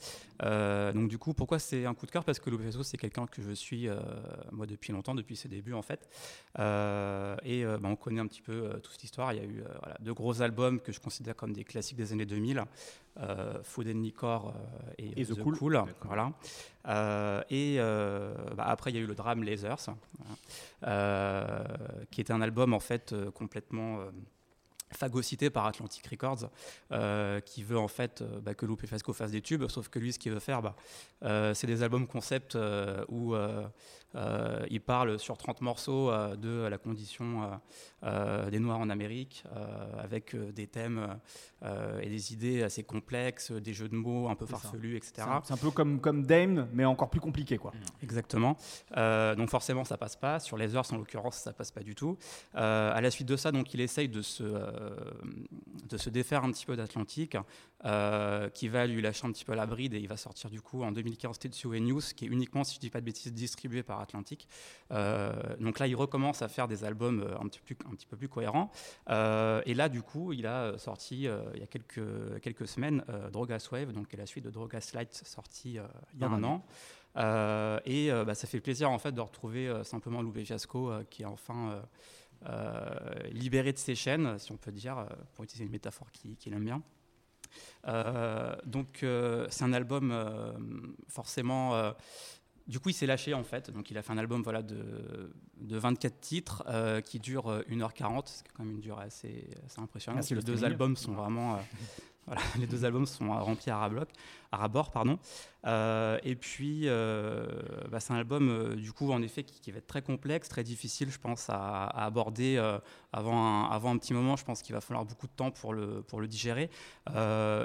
Euh, 0.43 0.93
donc, 0.93 1.09
du 1.09 1.19
coup, 1.19 1.35
pourquoi 1.35 1.59
c'est 1.59 1.85
un 1.85 1.93
coup 1.95 2.07
de 2.07 2.11
cœur? 2.11 2.25
Parce 2.25 2.39
que 2.39 2.49
Loupé 2.49 2.65
Fiasco, 2.65 2.83
c'est 2.83 2.97
quelqu'un 2.97 3.27
que 3.27 3.43
je 3.43 3.53
suis, 3.53 3.89
moi, 4.53 4.67
depuis 4.67 4.93
longtemps, 4.93 5.15
depuis 5.15 5.37
ses 5.37 5.49
débuts, 5.49 5.75
en 5.75 5.83
fait. 5.83 6.09
Et 6.59 7.65
bah, 7.65 7.89
on 7.89 7.97
connaît 7.97 8.21
un 8.21 8.27
petit 8.27 8.43
peu 8.43 8.71
toute 8.83 8.93
cette 8.93 9.05
histoire. 9.05 9.35
Il 9.35 9.37
y 9.37 9.41
a 9.41 9.45
eu 9.45 9.63
voilà, 9.81 9.99
deux 10.01 10.15
gros 10.15 10.41
albums 10.41 10.81
que 10.81 10.93
je 10.93 11.01
considère 11.01 11.37
comme 11.37 11.53
des 11.53 11.65
classiques 11.65 11.99
des 11.99 12.13
années 12.13 12.27
2000. 12.27 12.65
Euh, 13.21 13.63
Food 13.63 13.87
and 13.87 14.01
Liquor 14.01 14.49
euh, 14.49 14.93
et, 14.99 15.21
Et 15.21 15.25
The 15.25 15.41
Cool. 15.41 15.57
Voilà. 16.03 16.33
Euh, 16.89 17.43
et 17.49 17.77
euh, 17.79 18.35
bah, 18.57 18.65
après, 18.67 18.91
il 18.91 18.97
y 18.97 18.99
a 18.99 19.03
eu 19.03 19.07
le 19.07 19.15
drame 19.15 19.45
Lasers. 19.45 19.91
Euh, 20.87 21.65
qui 22.11 22.21
était 22.21 22.33
un 22.33 22.43
album 22.43 22.75
en 22.75 22.81
fait 22.81 23.13
euh, 23.13 23.31
complètement 23.31 24.01
euh, 24.01 24.11
phagocyté 24.93 25.49
par 25.51 25.67
Atlantic 25.67 26.07
Records, 26.07 26.51
euh, 26.93 27.41
qui 27.41 27.63
veut 27.63 27.79
en 27.79 27.89
fait 27.89 28.21
euh, 28.23 28.41
bah, 28.41 28.55
que 28.55 28.67
Lupe 28.67 28.87
fasse 28.87 29.31
des 29.31 29.41
tubes, 29.41 29.67
sauf 29.69 29.89
que 29.89 29.99
lui, 29.99 30.13
ce 30.13 30.19
qu'il 30.19 30.33
veut 30.33 30.41
faire, 30.41 30.63
bah, 30.63 30.77
euh, 31.23 31.55
c'est 31.55 31.67
des 31.67 31.83
albums 31.83 32.07
concept 32.07 32.57
euh, 32.57 33.05
où 33.09 33.35
euh, 34.17 34.65
il 34.71 34.81
parle 34.81 35.19
sur 35.19 35.37
30 35.37 35.61
morceaux 35.61 36.11
euh, 36.11 36.37
de 36.37 36.67
la 36.69 36.79
condition 36.79 37.43
euh, 37.43 37.47
euh, 38.05 38.51
des 38.51 38.59
Noirs 38.59 38.79
en 38.79 38.91
Amérique, 38.91 39.45
euh, 39.57 40.03
avec 40.03 40.37
des 40.37 40.67
thèmes 40.67 41.19
euh, 41.63 42.01
et 42.01 42.09
des 42.09 42.33
idées 42.33 42.63
assez 42.63 42.83
complexes, 42.83 43.51
des 43.53 43.73
jeux 43.73 43.89
de 43.89 43.97
mots 43.97 44.29
un 44.29 44.35
peu 44.35 44.47
farfelus, 44.47 44.97
etc. 44.97 45.27
c'est 45.45 45.55
un 45.55 45.57
peu 45.57 45.71
comme, 45.71 46.01
comme 46.01 46.27
Dame, 46.27 46.69
mais 46.73 46.85
encore 46.85 47.11
plus 47.11 47.21
compliqué, 47.21 47.57
quoi. 47.57 47.73
Exactement. 48.03 48.57
Euh, 48.97 49.35
donc 49.35 49.51
forcément, 49.51 49.85
ça 49.85 49.97
passe 49.97 50.17
pas. 50.17 50.39
Sur 50.41 50.57
les 50.57 50.77
heures, 50.77 50.85
en 50.93 50.97
l'occurrence, 50.97 51.37
ça 51.37 51.53
passe 51.53 51.71
pas 51.71 51.83
du 51.83 51.95
tout. 51.95 52.17
Euh, 52.55 52.93
à 52.95 53.01
la 53.01 53.11
suite 53.11 53.29
de 53.29 53.37
ça, 53.37 53.53
donc 53.53 53.73
il 53.75 53.81
essaye 53.81 54.09
de 54.09 54.23
se, 54.23 54.43
euh, 54.43 54.95
de 55.89 55.97
se 55.97 56.11
défaire 56.11 56.45
un 56.45 56.51
petit 56.51 56.67
peu 56.67 56.77
d'Atlantique, 56.77 57.37
euh, 57.85 58.49
qui 58.49 58.69
va 58.69 58.87
lui 58.87 59.03
lâcher 59.03 59.27
un 59.27 59.33
petit 59.33 59.45
peu 59.45 59.55
la 59.55 59.67
bride 59.67 59.95
et 59.95 59.99
il 59.99 60.09
va 60.09 60.17
sortir 60.17 60.49
du 60.51 60.61
coup 60.61 60.83
en 60.83 60.93
2015 60.93 61.39
Tetsuo 61.39 61.75
News, 61.79 62.01
qui 62.17 62.25
est 62.25 62.29
uniquement, 62.29 62.65
si 62.65 62.77
je 62.77 62.81
dis 62.81 62.91
pas 62.91 63.01
de 63.01 63.05
bêtises, 63.07 63.33
distribué 63.33 63.83
par 63.83 64.01
Atlantique. 64.01 64.49
Euh, 64.91 65.33
donc 65.61 65.79
là, 65.79 65.87
il 65.87 65.95
recommence 65.95 66.43
à 66.43 66.49
faire 66.49 66.67
des 66.69 66.85
albums 66.85 67.21
euh, 67.21 67.39
un 67.39 67.47
petit, 67.49 67.61
plus, 67.61 67.77
un 67.87 67.95
petit 67.95 68.07
peu 68.07 68.17
plus 68.17 68.29
cohérents. 68.29 68.71
Euh, 69.11 69.61
et 69.67 69.75
là, 69.75 69.89
du 69.89 70.03
coup, 70.03 70.33
il 70.33 70.47
a 70.47 70.79
sorti 70.79 71.25
il 71.55 71.61
y 71.61 71.63
a 71.63 71.67
quelques, 71.67 72.41
quelques 72.41 72.67
semaines 72.69 73.05
Drogas 73.33 73.69
Wave, 73.71 73.93
donc 73.93 74.09
qui 74.09 74.17
est 74.17 74.19
la 74.19 74.27
suite 74.27 74.45
de 74.45 74.51
Drogas 74.51 74.91
Light, 74.95 75.13
sorti 75.13 75.79
euh, 75.79 75.83
il 76.15 76.21
y 76.21 76.25
a 76.25 76.29
Ah, 76.31 76.35
un 76.35 76.45
an. 76.45 76.65
Euh, 77.17 77.79
et 77.85 78.11
euh, 78.11 78.25
bah, 78.25 78.35
ça 78.35 78.49
fait 78.49 78.61
plaisir 78.61 78.91
en 78.91 78.99
fait 78.99 79.13
de 79.13 79.21
retrouver 79.21 79.69
euh, 79.69 79.85
simplement 79.85 80.21
Loubé 80.21 80.45
Fiasco 80.45 80.91
euh, 80.91 81.05
qui 81.09 81.23
est 81.23 81.27
enfin 81.27 81.81
libéré 83.33 83.73
de 83.73 83.79
ses 83.79 83.95
chaînes, 83.95 84.39
si 84.39 84.53
on 84.53 84.57
peut 84.57 84.73
dire, 84.73 85.07
pour 85.35 85.45
utiliser 85.45 85.65
une 85.65 85.71
métaphore 85.71 86.11
qui- 86.13 86.37
qu'il 86.37 86.53
aime 86.53 86.65
bien. 86.65 86.83
Euh, 87.87 88.55
donc 88.65 89.03
euh, 89.03 89.47
c'est 89.51 89.65
un 89.65 89.73
album 89.73 90.11
euh, 90.13 90.53
forcément. 91.09 91.93
du 92.67 92.81
coup, 92.81 92.89
il 92.91 92.95
s'est 92.95 93.07
lâché 93.07 93.35
en 93.35 93.45
fait. 93.45 93.71
Donc, 93.71 93.91
il 93.91 93.99
a 93.99 94.03
fait 94.03 94.13
un 94.13 94.19
album 94.19 94.43
voilà, 94.43 94.63
de, 94.63 95.33
de 95.57 95.77
24 95.77 96.21
titres 96.21 96.65
qui 97.05 97.19
dure 97.19 97.49
euh, 97.49 97.63
1h40, 97.71 98.29
ce 98.29 98.43
qui 98.43 98.49
est 98.49 98.53
quand 98.57 98.65
même 98.65 98.75
une 98.75 98.81
durée 98.81 99.05
assez, 99.05 99.49
assez 99.67 99.81
impressionnante. 99.81 100.17
Merci, 100.17 100.35
les 100.35 100.41
le 100.41 100.47
deux 100.47 100.65
albums 100.65 100.97
sont 100.97 101.13
vraiment. 101.13 101.61
voilà, 102.27 102.41
les 102.59 102.67
deux 102.67 102.85
albums 102.85 103.07
sont 103.07 103.29
remplis 103.29 103.71
à 103.71 103.79
rabloc, 103.79 104.09
à 104.55 104.57
rabord, 104.57 104.91
pardon. 104.91 105.19
Euh, 105.67 106.19
et 106.23 106.37
puis, 106.37 106.83
euh, 106.85 107.47
bah, 107.91 107.99
c'est 107.99 108.13
un 108.13 108.17
album, 108.17 108.49
euh, 108.49 108.75
du 108.77 108.93
coup, 108.93 109.11
en 109.13 109.23
effet, 109.23 109.45
qui, 109.45 109.61
qui 109.61 109.71
va 109.73 109.79
être 109.79 109.87
très 109.87 110.03
complexe, 110.03 110.49
très 110.49 110.63
difficile, 110.63 111.11
je 111.11 111.19
pense, 111.19 111.49
à, 111.49 111.85
à 111.87 112.05
aborder 112.05 112.59
avant, 113.13 113.39
un, 113.39 113.71
avant 113.71 113.91
un 113.91 113.99
petit 113.99 114.13
moment. 114.13 114.37
Je 114.37 114.45
pense 114.45 114.63
qu'il 114.63 114.75
va 114.75 114.81
falloir 114.81 115.05
beaucoup 115.05 115.27
de 115.27 115.33
temps 115.33 115.51
pour 115.51 115.73
le, 115.73 116.03
pour 116.03 116.21
le 116.21 116.29
digérer. 116.29 116.71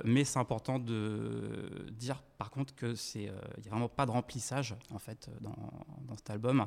Mais 0.05 0.23
c'est 0.23 0.39
important 0.39 0.79
de 0.79 1.87
dire, 1.91 2.23
par 2.37 2.51
contre, 2.51 2.73
que 2.73 2.95
c'est, 2.95 3.27
euh, 3.27 3.33
il 3.57 3.63
n'y 3.63 3.67
a 3.67 3.71
vraiment 3.71 3.89
pas 3.89 4.05
de 4.05 4.11
remplissage, 4.11 4.75
en 4.93 4.99
fait, 4.99 5.29
dans, 5.41 5.55
dans 6.07 6.15
cet 6.15 6.29
album. 6.29 6.65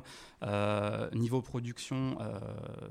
Niveau 1.13 1.41
production, 1.41 2.17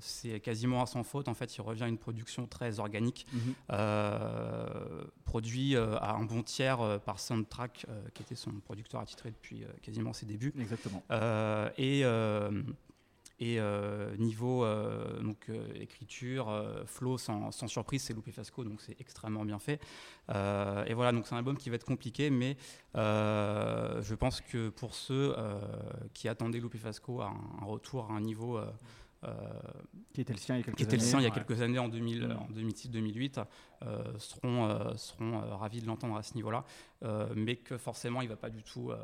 c'est 0.00 0.40
quasiment 0.40 0.82
à 0.82 0.86
sans 0.86 1.04
faute. 1.04 1.28
En 1.28 1.34
fait, 1.34 1.56
il 1.56 1.60
revient 1.62 1.84
à 1.84 1.88
une 1.88 1.98
production 1.98 2.46
très 2.46 2.80
organique, 2.80 3.26
euh, 3.70 5.04
produit 5.24 5.76
à 5.76 6.14
un 6.14 6.24
bon 6.24 6.42
tiers 6.42 7.00
par 7.04 7.20
Soundtrack, 7.26 7.86
euh, 7.88 8.02
qui 8.14 8.22
était 8.22 8.34
son 8.34 8.52
producteur 8.60 9.00
attitré 9.00 9.30
depuis 9.30 9.64
euh, 9.64 9.68
quasiment 9.82 10.12
ses 10.12 10.26
débuts. 10.26 10.52
Exactement. 10.58 11.02
Euh, 11.10 11.70
et 11.78 12.04
et 13.40 13.58
euh, 13.58 14.14
niveau 14.18 14.64
euh, 14.64 15.20
donc, 15.20 15.48
euh, 15.48 15.66
écriture, 15.74 16.46
flow, 16.86 17.18
sans, 17.18 17.50
sans 17.50 17.66
surprise, 17.66 18.00
c'est 18.02 18.14
Loupé 18.14 18.30
Fasco, 18.30 18.62
donc 18.62 18.80
c'est 18.80 19.00
extrêmement 19.00 19.44
bien 19.44 19.58
fait. 19.58 19.80
Et 20.28 20.94
voilà, 20.94 21.10
donc 21.10 21.26
c'est 21.26 21.34
un 21.34 21.38
album 21.38 21.56
qui 21.56 21.68
va 21.68 21.74
être 21.74 21.84
compliqué, 21.84 22.30
mais 22.30 22.56
je 22.94 24.14
pense 24.14 24.40
que 24.42 24.68
pour 24.68 24.94
ceux 24.94 25.34
qui 26.14 26.28
attendaient 26.28 26.60
Loupé 26.60 26.78
Fasco 26.78 27.20
à 27.20 27.30
un, 27.30 27.62
un 27.62 27.64
retour 27.64 28.10
à 28.10 28.14
un 28.14 28.20
niveau 28.20 28.60
Qui 30.12 30.20
était 30.20 30.32
le 30.32 30.38
sien 30.38 30.56
il 30.56 30.58
y 30.58 30.62
a 30.62 30.64
quelques 30.64 30.76
qui 30.76 30.82
était 30.82 30.96
le 30.96 31.02
années. 31.02 31.10
sien 31.10 31.20
il 31.20 31.22
y 31.24 31.26
a 31.26 31.30
quelques 31.30 31.60
années, 31.62 31.78
en, 31.78 31.88
2000, 31.88 32.26
Mm. 32.28 32.32
en 32.32 32.48
2006-2008, 32.50 33.38
euh, 33.82 34.18
seront, 34.18 34.66
euh, 34.68 34.94
seront 34.96 35.40
euh, 35.42 35.54
ravis 35.54 35.80
de 35.80 35.86
l'entendre 35.86 36.16
à 36.16 36.22
ce 36.22 36.34
niveau-là, 36.34 36.64
euh, 37.04 37.32
mais 37.36 37.56
que 37.56 37.76
forcément 37.78 38.20
il 38.20 38.24
ne 38.26 38.30
va 38.30 38.36
pas 38.36 38.50
du 38.50 38.62
tout, 38.62 38.90
euh, 38.90 38.96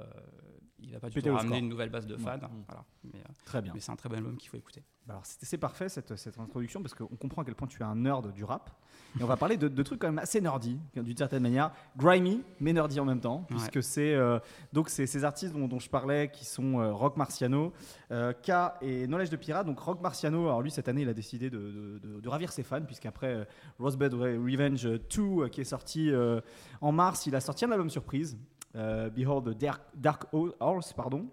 il 0.81 0.93
va 0.93 1.01
pas 1.01 1.09
du 1.09 1.23
tout 1.23 1.29
ramener 1.33 1.47
score. 1.49 1.59
une 1.59 1.69
nouvelle 1.69 1.89
base 1.91 2.07
de 2.07 2.15
Ouais. 2.17 2.21
fans. 2.21 2.37
Mm. 2.37 2.65
Voilà. 2.67 2.85
Mais, 3.05 3.21
euh, 3.21 3.33
Très 3.45 3.63
bien. 3.63 3.73
mais 3.75 3.81
c'est 3.81 3.93
un 3.93 3.97
très 3.97 4.09
bon 4.09 4.17
album 4.17 4.37
qu'il 4.37 4.49
faut 4.51 4.57
écouter. 4.57 4.83
Bah 5.07 5.15
Alors 5.15 5.25
c'est 5.27 5.45
c'est 5.45 5.59
parfait 5.59 5.89
cette, 5.89 6.15
cette 6.17 6.39
introduction 6.39 6.83
parce 6.83 6.95
qu'on 6.95 7.07
comprend 7.17 7.43
à 7.43 7.45
quel 7.45 7.55
point 7.55 7.69
tu 7.69 7.81
es 7.81 7.85
un 7.85 7.95
nerd 7.97 8.33
du 8.33 8.45
rap. 8.45 8.71
Et 9.19 9.23
on 9.23 9.27
va 9.27 9.37
parler 9.37 9.57
de, 9.57 9.69
de 9.69 9.83
trucs 9.83 10.01
quand 10.01 10.09
même 10.09 10.19
assez 10.19 10.41
nerdy 10.41 10.79
d'une 10.95 11.17
certaine 11.17 11.43
manière, 11.43 11.73
grimy 11.97 12.43
mais 12.61 12.73
nerdy 12.73 13.01
en 13.01 13.05
même 13.05 13.21
temps, 13.21 13.45
puisque 13.49 13.83
c'est 13.83 14.15
euh, 14.15 14.39
donc 14.73 14.89
c'est 14.91 15.07
ces 15.07 15.25
artistes 15.25 15.55
dont, 15.55 15.67
dont 15.67 15.79
je 15.79 15.89
parlais 15.89 16.31
qui 16.31 16.45
sont 16.45 16.79
euh, 16.81 16.93
Rock 16.93 17.17
Marciano, 17.17 17.73
euh, 18.13 18.33
K 18.33 18.53
et 18.83 19.07
Knowledge 19.07 19.31
de 19.31 19.37
Pirate. 19.37 19.67
Donc 19.67 19.79
Rock 19.81 20.01
Marciano, 20.03 20.45
alors 20.47 20.63
lui 20.63 20.71
cette 20.71 20.89
année 20.89 21.03
il 21.03 21.09
a 21.09 21.15
décidé 21.15 21.49
de, 21.51 21.59
de- 21.59 21.99
de- 21.99 22.21
de 22.21 22.29
ravir 22.29 22.53
ses 22.53 22.63
fans 22.63 22.83
puisqu'après 22.83 23.49
Rosebud 23.79 24.13
Re- 24.13 24.37
Revenge 24.39 24.83
2 24.85 24.99
euh, 25.21 25.49
qui 25.49 25.63
est 25.63 25.65
sorti 25.65 26.11
en 26.81 26.93
mars, 26.93 27.27
il 27.27 27.35
a 27.35 27.41
sorti 27.41 27.65
un 27.65 27.73
album 27.73 27.91
surprise, 27.91 28.39
Behold 28.75 29.45
the 29.55 29.59
Dark, 29.59 29.83
Dark 29.97 30.27
Horse, 30.61 30.93
pardon. 30.93 31.27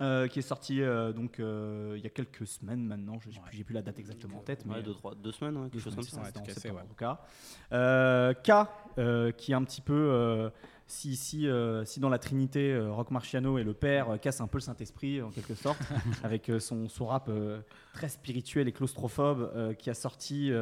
Euh, 0.00 0.28
qui 0.28 0.38
est 0.38 0.42
sorti 0.42 0.80
euh, 0.80 1.12
donc 1.12 1.40
euh, 1.40 1.94
il 1.96 2.04
y 2.04 2.06
a 2.06 2.10
quelques 2.10 2.46
semaines 2.46 2.84
maintenant, 2.84 3.18
je 3.18 3.30
n'ai 3.30 3.64
plus, 3.64 3.74
la 3.74 3.82
date 3.82 3.98
exactement 3.98 4.38
en 4.38 4.42
tête, 4.42 4.64
mais 4.64 4.74
Ouais, 4.74 4.82
deux, 4.82 4.94
trois, 4.94 5.16
deux 5.16 5.32
semaines, 5.32 5.56
ouais, 5.56 5.70
quelque 5.70 5.82
chose 5.82 5.96
comme 5.96 6.04
ça. 6.04 6.22
c'était 6.46 6.70
en 6.70 6.86
tout 6.86 6.94
cas. 6.94 7.20
K, 8.34 9.32
qui 9.36 9.52
est 9.52 9.54
un 9.56 9.64
petit 9.64 9.80
peu, 9.80 10.52
si, 10.86 11.16
si, 11.16 11.48
si 11.84 11.98
dans 12.00 12.10
la 12.10 12.18
Trinité, 12.20 12.78
Rock 12.78 13.10
Marciano 13.10 13.58
et 13.58 13.64
le 13.64 13.74
père 13.74 14.20
cassent 14.20 14.40
un 14.40 14.46
peu 14.46 14.58
le 14.58 14.62
Saint-Esprit, 14.62 15.20
en 15.20 15.30
quelque 15.30 15.54
sorte, 15.54 15.80
avec 16.22 16.48
son, 16.60 16.88
son 16.88 17.06
rap 17.06 17.28
très 17.92 18.08
spirituel 18.08 18.68
et 18.68 18.72
claustrophobe, 18.72 19.74
qui 19.78 19.90
a 19.90 19.94
sorti 19.94 20.52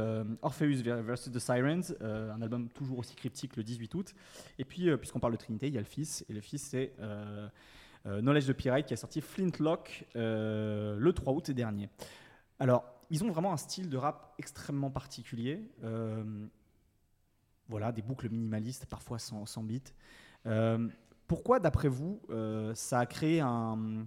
Orpheus 0.41 0.83
vs. 0.83 1.31
The 1.31 1.39
Sirens, 1.39 1.95
un 2.01 2.41
album 2.41 2.71
toujours 2.71 3.01
aussi 3.01 3.15
cryptique 3.15 3.55
le 3.57 3.63
18 3.63 3.95
août. 3.97 4.15
Et 4.59 4.65
puis, 4.65 4.97
puisqu'on 4.97 5.21
parle 5.21 5.35
de 5.35 5.39
Trinité, 5.39 5.67
il 5.67 5.75
y 5.75 5.79
a 5.79 5.83
le 5.83 5.87
fils, 5.87 6.25
et 6.31 6.33
le 6.33 6.41
fils, 6.41 6.63
c'est 6.63 6.95
Knowledge 8.07 8.47
de 8.47 8.53
Pirate, 8.53 8.87
qui 8.87 8.95
a 8.95 8.97
sorti 8.97 9.21
Flintlock 9.21 10.07
euh, 10.17 10.97
le 10.99 11.13
3 11.13 11.33
août 11.33 11.51
dernier. 11.51 11.91
Alors, 12.59 12.85
ils 13.11 13.23
ont 13.25 13.31
vraiment 13.31 13.53
un 13.53 13.57
style 13.57 13.91
de 13.91 13.97
rap 13.97 14.35
extrêmement 14.39 14.91
particulier. 14.91 15.71
Euh, 15.85 16.47
voilà, 17.69 17.93
des 17.93 18.03
boucles 18.03 18.29
minimalistes, 18.29 18.87
parfois 18.87 19.19
sans, 19.19 19.47
sans 19.47 19.63
beat. 19.63 19.95
Euh, 20.47 20.89
pourquoi, 21.27 21.59
d'après 21.59 21.89
vous, 21.89 22.21
euh, 22.31 22.75
ça 22.75 23.01
a 23.01 23.07
créé 23.07 23.41
un, 23.41 24.07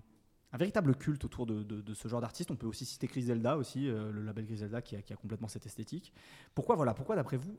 véritable 0.54 0.96
culte 0.96 1.26
autour 1.26 1.46
de, 1.46 1.94
ce 1.94 2.08
genre 2.08 2.22
d'artiste? 2.22 2.52
On 2.52 2.56
peut 2.56 2.68
aussi 2.68 2.86
citer 2.86 3.08
Griselda, 3.08 3.58
aussi, 3.58 3.90
euh, 3.90 4.12
le 4.12 4.24
label 4.24 4.46
Griselda 4.46 4.82
qui 4.82 4.96
a, 4.96 5.02
qui 5.02 5.14
a 5.14 5.16
complètement 5.16 5.48
cette 5.48 5.66
esthétique. 5.66 6.14
Pourquoi, 6.56 6.76
voilà, 6.76 6.94
pourquoi 6.94 7.16
d'après 7.16 7.38
vous, 7.38 7.58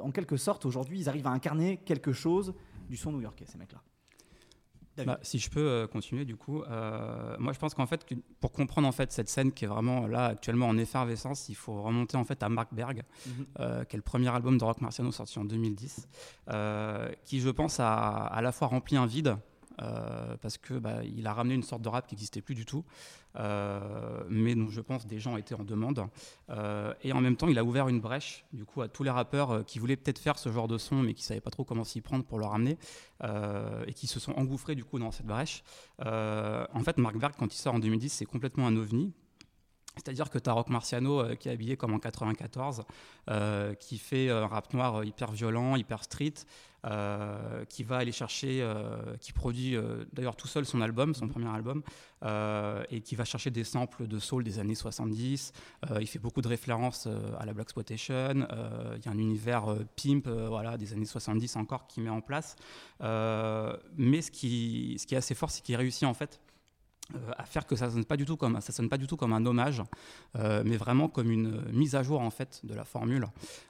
en 0.00 0.10
quelque 0.10 0.36
sorte, 0.36 0.66
aujourd'hui, 0.66 1.00
ils 1.00 1.08
arrivent 1.08 1.26
à 1.26 1.30
incarner 1.30 1.78
quelque 1.78 2.12
chose 2.12 2.54
du 2.88 2.96
son 2.96 3.12
new-yorkais, 3.12 3.46
ces 3.46 3.56
mecs-là? 3.56 3.82
Bah, 4.98 5.18
si 5.22 5.38
je 5.38 5.48
peux 5.48 5.60
euh, 5.60 5.86
continuer 5.86 6.24
du 6.24 6.36
coup, 6.36 6.62
euh, 6.62 7.36
moi 7.38 7.52
je 7.52 7.58
pense 7.58 7.72
qu'en 7.72 7.86
fait 7.86 8.04
que 8.04 8.14
pour 8.40 8.52
comprendre 8.52 8.86
en 8.86 8.92
fait 8.92 9.10
cette 9.10 9.28
scène 9.28 9.52
qui 9.52 9.64
est 9.64 9.68
vraiment 9.68 10.06
là 10.06 10.26
actuellement 10.26 10.68
en 10.68 10.76
effervescence, 10.76 11.48
il 11.48 11.54
faut 11.54 11.82
remonter 11.82 12.16
en 12.16 12.24
fait 12.24 12.42
à 12.42 12.48
Mark 12.48 12.68
Berg, 12.72 13.02
euh, 13.58 13.84
qui 13.84 13.96
est 13.96 13.98
le 13.98 14.02
premier 14.02 14.28
album 14.28 14.58
de 14.58 14.64
Rock 14.64 14.80
Marciano 14.82 15.10
sorti 15.10 15.38
en 15.38 15.44
2010, 15.44 16.08
euh, 16.50 17.10
qui 17.24 17.40
je 17.40 17.48
pense 17.48 17.80
a 17.80 17.92
à 18.26 18.42
la 18.42 18.52
fois 18.52 18.68
rempli 18.68 18.96
un 18.96 19.06
vide. 19.06 19.36
Euh, 19.82 20.36
parce 20.40 20.58
que 20.58 20.74
bah, 20.74 21.02
il 21.04 21.26
a 21.26 21.32
ramené 21.32 21.54
une 21.54 21.62
sorte 21.62 21.82
de 21.82 21.88
rap 21.88 22.06
qui 22.06 22.14
n'existait 22.14 22.40
plus 22.40 22.54
du 22.54 22.64
tout, 22.64 22.84
euh, 23.36 24.22
mais 24.28 24.54
dont 24.54 24.68
je 24.68 24.80
pense 24.80 25.06
des 25.06 25.18
gens 25.18 25.36
étaient 25.36 25.54
en 25.54 25.64
demande. 25.64 26.06
Euh, 26.50 26.94
et 27.02 27.12
en 27.12 27.20
même 27.20 27.36
temps, 27.36 27.48
il 27.48 27.58
a 27.58 27.64
ouvert 27.64 27.88
une 27.88 28.00
brèche 28.00 28.44
du 28.52 28.64
coup 28.64 28.82
à 28.82 28.88
tous 28.88 29.02
les 29.02 29.10
rappeurs 29.10 29.64
qui 29.64 29.78
voulaient 29.78 29.96
peut-être 29.96 30.18
faire 30.18 30.38
ce 30.38 30.50
genre 30.50 30.68
de 30.68 30.78
son, 30.78 30.96
mais 30.96 31.14
qui 31.14 31.22
savaient 31.24 31.40
pas 31.40 31.50
trop 31.50 31.64
comment 31.64 31.84
s'y 31.84 32.00
prendre 32.00 32.24
pour 32.24 32.38
le 32.38 32.46
ramener, 32.46 32.78
et 33.86 33.94
qui 33.94 34.06
se 34.06 34.20
sont 34.20 34.32
engouffrés 34.32 34.74
du 34.74 34.84
coup 34.84 34.98
dans 34.98 35.10
cette 35.10 35.26
brèche. 35.26 35.62
En 35.98 36.80
fait, 36.84 36.98
Mark 36.98 37.16
Berg, 37.16 37.34
quand 37.38 37.52
il 37.52 37.58
sort 37.58 37.74
en 37.74 37.78
2010, 37.78 38.12
c'est 38.12 38.26
complètement 38.26 38.66
un 38.66 38.76
ovni. 38.76 39.12
C'est-à-dire 39.96 40.30
que 40.30 40.38
Rock 40.50 40.68
Marciano 40.70 41.20
euh, 41.20 41.34
qui 41.34 41.48
est 41.48 41.52
habillé 41.52 41.76
comme 41.76 41.92
en 41.92 41.98
94, 41.98 42.84
euh, 43.30 43.74
qui 43.74 43.98
fait 43.98 44.30
un 44.30 44.46
rap 44.46 44.72
noir 44.72 44.96
euh, 44.96 45.04
hyper 45.04 45.30
violent, 45.32 45.76
hyper 45.76 46.02
street, 46.04 46.34
euh, 46.84 47.64
qui 47.66 47.84
va 47.84 47.98
aller 47.98 48.10
chercher, 48.10 48.60
euh, 48.60 49.16
qui 49.20 49.32
produit 49.32 49.76
euh, 49.76 50.04
d'ailleurs 50.12 50.34
tout 50.34 50.48
seul 50.48 50.64
son 50.64 50.80
album, 50.80 51.14
son 51.14 51.28
premier 51.28 51.48
album, 51.48 51.82
euh, 52.24 52.82
et 52.90 53.00
qui 53.02 53.14
va 53.14 53.24
chercher 53.24 53.50
des 53.50 53.62
samples 53.62 54.08
de 54.08 54.18
soul 54.18 54.42
des 54.42 54.58
années 54.58 54.74
70. 54.74 55.52
Euh, 55.90 55.98
il 56.00 56.08
fait 56.08 56.18
beaucoup 56.18 56.42
de 56.42 56.48
références 56.48 57.06
euh, 57.06 57.36
à 57.38 57.46
la 57.46 57.52
Black 57.52 57.66
Exploitation. 57.66 58.48
Euh, 58.50 58.96
Il 58.98 59.04
y 59.04 59.08
a 59.08 59.12
un 59.12 59.18
univers 59.18 59.70
euh, 59.70 59.86
pimp 59.96 60.26
euh, 60.26 60.48
voilà, 60.48 60.76
des 60.76 60.92
années 60.92 61.04
70 61.04 61.54
encore 61.56 61.86
qui 61.86 62.00
met 62.00 62.10
en 62.10 62.20
place. 62.20 62.56
Euh, 63.00 63.76
mais 63.96 64.20
ce 64.20 64.32
qui, 64.32 64.96
ce 64.98 65.06
qui 65.06 65.14
est 65.14 65.18
assez 65.18 65.36
fort, 65.36 65.50
c'est 65.50 65.62
qu'il 65.62 65.76
réussit 65.76 66.04
en 66.04 66.14
fait 66.14 66.40
euh, 66.40 66.41
à 67.36 67.44
faire 67.44 67.66
que 67.66 67.76
ça 67.76 67.90
sonne 67.90 68.04
pas 68.04 68.16
du 68.16 68.24
tout 68.24 68.36
comme 68.36 68.60
ça 68.60 68.72
sonne 68.72 68.88
pas 68.88 68.98
du 68.98 69.06
tout 69.06 69.16
comme 69.16 69.32
un 69.32 69.44
hommage, 69.44 69.82
euh, 70.36 70.62
mais 70.64 70.76
vraiment 70.76 71.08
comme 71.08 71.30
une 71.30 71.62
mise 71.72 71.94
à 71.94 72.02
jour 72.02 72.20
en 72.20 72.30
fait 72.30 72.60
de 72.64 72.74
la 72.74 72.84
formule. 72.84 73.26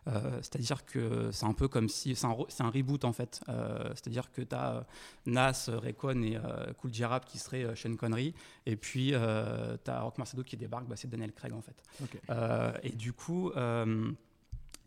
Euh, 0.08 0.38
c'est-à-dire 0.42 0.84
que 0.84 1.30
c'est 1.32 1.46
un 1.46 1.52
peu 1.52 1.68
comme 1.68 1.88
si 1.88 2.14
c'est 2.14 2.26
un, 2.26 2.70
reboot 2.70 3.04
en 3.04 3.12
fait. 3.12 3.40
Euh, 3.48 3.90
c'est-à-dire 3.90 4.30
que 4.32 4.42
tu 4.42 4.54
as 4.54 4.84
Nas, 5.26 5.68
Raycon 5.68 6.22
et 6.22 6.36
euh, 6.36 6.72
Cool 6.78 6.92
J 6.92 7.04
Rap 7.04 7.24
qui 7.26 7.38
seraient 7.38 7.64
euh, 7.64 7.74
Sean 7.74 7.96
Connery, 7.96 8.34
et 8.66 8.76
puis 8.76 9.08
tu 9.10 9.90
as 9.90 10.00
Rock 10.00 10.18
Marciano 10.18 10.42
qui 10.44 10.56
débarque, 10.56 10.86
bah, 10.86 10.96
c'est 10.96 11.08
Daniel 11.08 11.32
Craig 11.32 11.52
en 11.52 11.62
fait. 11.62 11.82
Euh, 12.30 12.72
et 12.82 12.90
du 12.90 13.12
coup. 13.12 13.52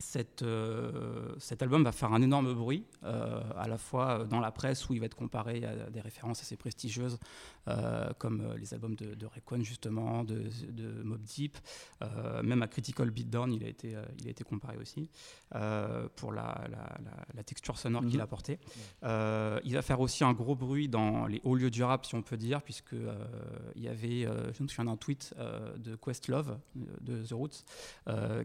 Cette, 0.05 0.43
euh, 0.43 1.33
cet 1.39 1.61
album 1.63 1.83
va 1.83 1.91
faire 1.91 2.13
un 2.13 2.21
énorme 2.21 2.53
bruit, 2.53 2.85
euh, 3.03 3.41
à 3.57 3.67
la 3.67 3.77
fois 3.77 4.25
dans 4.29 4.39
la 4.39 4.51
presse 4.51 4.87
où 4.87 4.93
il 4.93 4.99
va 4.99 5.07
être 5.07 5.15
comparé 5.15 5.65
à 5.65 5.89
des 5.89 6.01
références 6.01 6.41
assez 6.41 6.55
prestigieuses, 6.57 7.17
euh, 7.67 8.09
comme 8.19 8.53
les 8.57 8.73
albums 8.73 8.95
de, 8.95 9.15
de 9.15 9.25
Rayquan 9.25 9.61
justement, 9.63 10.23
de, 10.23 10.43
de 10.69 11.01
Mob 11.03 11.21
Deep, 11.23 11.57
même 12.43 12.61
à 12.61 12.67
Critical 12.67 13.09
Beatdown, 13.09 13.51
il 13.51 13.63
a 13.63 13.67
été, 13.67 13.95
il 14.19 14.27
a 14.27 14.29
été 14.29 14.43
comparé 14.43 14.77
aussi 14.77 15.09
pour 16.15 16.31
la, 16.33 16.65
la- 16.69 16.97
la- 17.03 17.25
la 17.33 17.43
texture 17.43 17.77
sonore 17.77 18.01
qu'il 18.05 18.15
Mhm. 18.17 18.21
a 18.21 18.27
portée. 18.27 18.59
Il 19.03 19.73
va 19.73 19.81
faire 19.81 19.99
aussi 19.99 20.23
un 20.23 20.33
gros 20.33 20.55
bruit 20.55 20.87
dans 20.87 21.25
les 21.25 21.41
hauts 21.43 21.55
lieux 21.55 21.71
du 21.71 21.83
rap, 21.83 22.05
si 22.05 22.15
on 22.15 22.21
peut 22.21 22.37
dire, 22.37 22.61
puisque 22.61 22.95
il 23.75 23.81
y 23.81 23.87
avait, 23.87 24.27
je 24.53 24.61
me 24.63 24.67
souviens 24.67 24.85
d'un 24.85 24.97
tweet 24.97 25.33
de 25.77 25.95
Questlove 25.95 26.57
de 27.01 27.23
The 27.23 27.31
Roots 27.31 27.63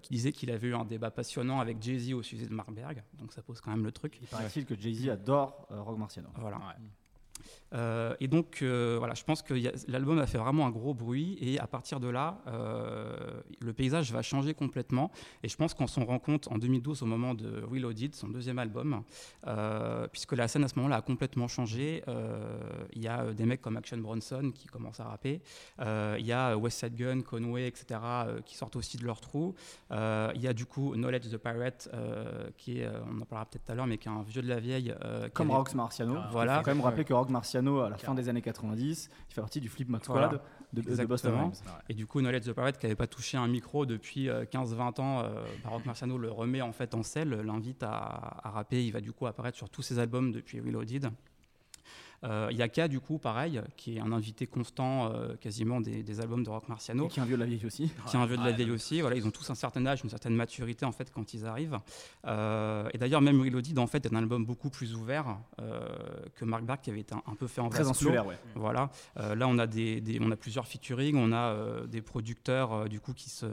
qui 0.02 0.10
disait 0.12 0.32
qu'il 0.32 0.50
avait 0.50 0.68
eu 0.68 0.74
un 0.74 0.84
débat 0.84 1.10
passionnant 1.10 1.49
avec 1.58 1.82
Jay-Z 1.82 2.12
au 2.12 2.22
sujet 2.22 2.46
de 2.46 2.54
Mark 2.54 2.70
Berg, 2.70 3.02
donc 3.14 3.32
ça 3.32 3.42
pose 3.42 3.60
quand 3.60 3.70
même 3.70 3.84
le 3.84 3.92
truc. 3.92 4.18
Il 4.20 4.28
paraît-il 4.28 4.66
que 4.66 4.76
Jay-Z 4.78 5.08
adore 5.08 5.66
euh, 5.70 5.82
Rock 5.82 5.98
Marciano. 5.98 6.28
Voilà. 6.36 6.60
Euh, 7.72 8.14
et 8.20 8.26
donc, 8.28 8.58
euh, 8.62 8.96
voilà, 8.98 9.14
je 9.14 9.22
pense 9.24 9.42
que 9.42 9.54
l'album 9.88 10.18
a 10.18 10.26
fait 10.26 10.38
vraiment 10.38 10.66
un 10.66 10.70
gros 10.70 10.94
bruit. 10.94 11.38
Et 11.40 11.58
à 11.60 11.66
partir 11.66 12.00
de 12.00 12.08
là, 12.08 12.38
euh, 12.46 13.40
le 13.60 13.72
paysage 13.72 14.12
va 14.12 14.22
changer 14.22 14.54
complètement. 14.54 15.10
Et 15.42 15.48
je 15.48 15.56
pense 15.56 15.74
qu'on 15.74 15.86
s'en 15.86 16.04
rend 16.04 16.18
compte 16.18 16.48
en 16.50 16.58
2012, 16.58 17.02
au 17.02 17.06
moment 17.06 17.34
de 17.34 17.62
Reloaded, 17.70 18.14
son 18.14 18.28
deuxième 18.28 18.58
album, 18.58 19.02
euh, 19.46 20.06
puisque 20.08 20.32
la 20.32 20.48
scène 20.48 20.64
à 20.64 20.68
ce 20.68 20.74
moment-là 20.76 20.96
a 20.96 21.02
complètement 21.02 21.48
changé. 21.48 22.02
Euh, 22.08 22.58
Il 22.92 23.02
y 23.02 23.08
a 23.08 23.32
des 23.32 23.44
mecs 23.46 23.60
comme 23.62 23.76
Action 23.76 23.98
Bronson 23.98 24.50
qui 24.54 24.66
commencent 24.66 25.00
à 25.00 25.04
rapper. 25.04 25.40
Euh, 25.80 26.16
Il 26.18 26.26
y 26.26 26.32
a 26.32 26.56
West 26.56 26.80
Side 26.80 26.94
Gun, 26.96 27.20
Conway, 27.22 27.66
etc., 27.68 28.00
euh, 28.02 28.40
qui 28.42 28.56
sortent 28.56 28.76
aussi 28.76 28.96
de 28.96 29.04
leur 29.04 29.20
trou. 29.20 29.54
Euh, 29.92 30.32
Il 30.34 30.42
y 30.42 30.48
a 30.48 30.52
du 30.52 30.66
coup 30.66 30.94
Knowledge 30.94 31.28
the 31.30 31.36
Pirate, 31.38 31.88
euh, 31.94 32.48
qui 32.56 32.80
est, 32.80 32.88
on 33.10 33.20
en 33.20 33.24
parlera 33.24 33.46
peut-être 33.46 33.64
tout 33.64 33.72
à 33.72 33.74
l'heure, 33.74 33.86
mais 33.86 33.98
qui 33.98 34.08
est 34.08 34.12
un 34.12 34.22
vieux 34.22 34.42
de 34.42 34.48
la 34.48 34.58
vieille. 34.60 34.94
euh, 35.04 35.28
Comme 35.32 35.48
avait- 35.50 35.58
Rox 35.58 35.74
Marciano. 35.74 36.16
Voilà. 36.32 36.54
Il 36.54 36.58
faut 36.58 36.64
quand 36.64 36.74
même 36.74 36.84
rappeler 36.84 37.04
que 37.04 37.12
Rock 37.14 37.28
Marciano, 37.30 37.59
à 37.68 37.88
la 37.90 37.96
fin 37.98 38.14
des 38.14 38.28
années 38.28 38.42
90, 38.42 39.10
il 39.30 39.34
fait 39.34 39.40
partie 39.40 39.60
du 39.60 39.68
Flip 39.68 39.88
Mode 39.88 40.02
Squad 40.04 40.18
Voilà. 40.18 40.42
de, 40.72 40.82
de 40.82 41.04
Boston. 41.06 41.34
Rhymes. 41.34 41.52
Et 41.88 41.94
du 41.94 42.06
coup, 42.06 42.20
Knowledge 42.20 42.44
the 42.46 42.52
Pirate, 42.52 42.78
qui 42.78 42.86
n'avait 42.86 42.96
pas 42.96 43.06
touché 43.06 43.36
un 43.36 43.48
micro 43.48 43.86
depuis 43.86 44.28
euh, 44.28 44.44
15-20 44.44 45.00
ans, 45.00 45.20
euh, 45.24 45.44
Baroque 45.64 45.84
Marciano 45.86 46.18
le 46.18 46.30
remet 46.30 46.60
en 46.62 46.72
fait 46.72 46.94
en 46.94 47.02
selle, 47.02 47.30
l'invite 47.42 47.82
à, 47.82 48.40
à 48.42 48.50
rapper. 48.50 48.84
Il 48.84 48.92
va 48.92 49.00
du 49.00 49.12
coup 49.12 49.26
apparaître 49.26 49.56
sur 49.56 49.68
tous 49.68 49.82
ses 49.82 49.98
albums 49.98 50.32
depuis 50.32 50.60
Reloaded. 50.60 51.10
Euh, 52.24 52.48
Il 52.50 52.56
y 52.58 52.62
a 52.62 52.68
K, 52.68 52.88
du 52.88 53.00
coup, 53.00 53.18
pareil, 53.18 53.60
qui 53.76 53.96
est 53.96 54.00
un 54.00 54.12
invité 54.12 54.46
constant 54.46 55.10
euh, 55.12 55.34
quasiment 55.36 55.80
des, 55.80 56.02
des 56.02 56.20
albums 56.20 56.44
de 56.44 56.50
Rock 56.50 56.68
Marciano. 56.68 57.06
Et 57.06 57.08
qui 57.08 57.18
est 57.18 57.22
un 57.22 57.26
vieux 57.26 57.36
de 57.36 57.40
la 57.40 57.46
vieille 57.46 57.64
aussi. 57.64 57.90
Qui 58.06 58.16
est 58.16 58.20
un 58.20 58.26
vieux 58.26 58.36
de 58.36 58.44
la 58.44 58.52
vieille 58.52 58.70
aussi. 58.70 59.00
Voilà, 59.00 59.16
ils 59.16 59.26
ont 59.26 59.30
tous 59.30 59.48
un 59.50 59.54
certain 59.54 59.84
âge, 59.86 60.02
une 60.04 60.10
certaine 60.10 60.34
maturité 60.34 60.84
en 60.84 60.92
fait 60.92 61.10
quand 61.10 61.32
ils 61.32 61.46
arrivent. 61.46 61.78
Euh, 62.26 62.88
et 62.92 62.98
d'ailleurs, 62.98 63.22
même 63.22 63.40
Reloaded 63.40 63.78
en 63.78 63.86
fait 63.86 64.04
est 64.04 64.12
un 64.12 64.16
album 64.18 64.44
beaucoup 64.44 64.68
plus 64.70 64.94
ouvert 64.94 65.38
euh, 65.60 65.80
que 66.34 66.44
Mark 66.44 66.62
Berg 66.64 66.80
qui 66.82 66.90
avait 66.90 67.00
été 67.00 67.14
un, 67.14 67.22
un 67.26 67.34
peu 67.34 67.46
fait 67.46 67.60
en 67.62 67.70
Très 67.70 67.88
insulaire, 67.88 68.26
ouais. 68.26 68.38
Voilà. 68.54 68.90
Là, 69.16 69.48
on 69.48 69.58
a 69.58 69.66
des, 69.66 70.00
des- 70.00 70.18
on 70.20 70.30
a 70.30 70.36
plusieurs 70.36 70.66
featuring, 70.66 71.16
on 71.16 71.32
a 71.32 71.86
des 71.86 72.02
producteurs 72.02 72.88
du 72.88 73.00
coup 73.00 73.14
qui 73.14 73.30
se 73.30 73.46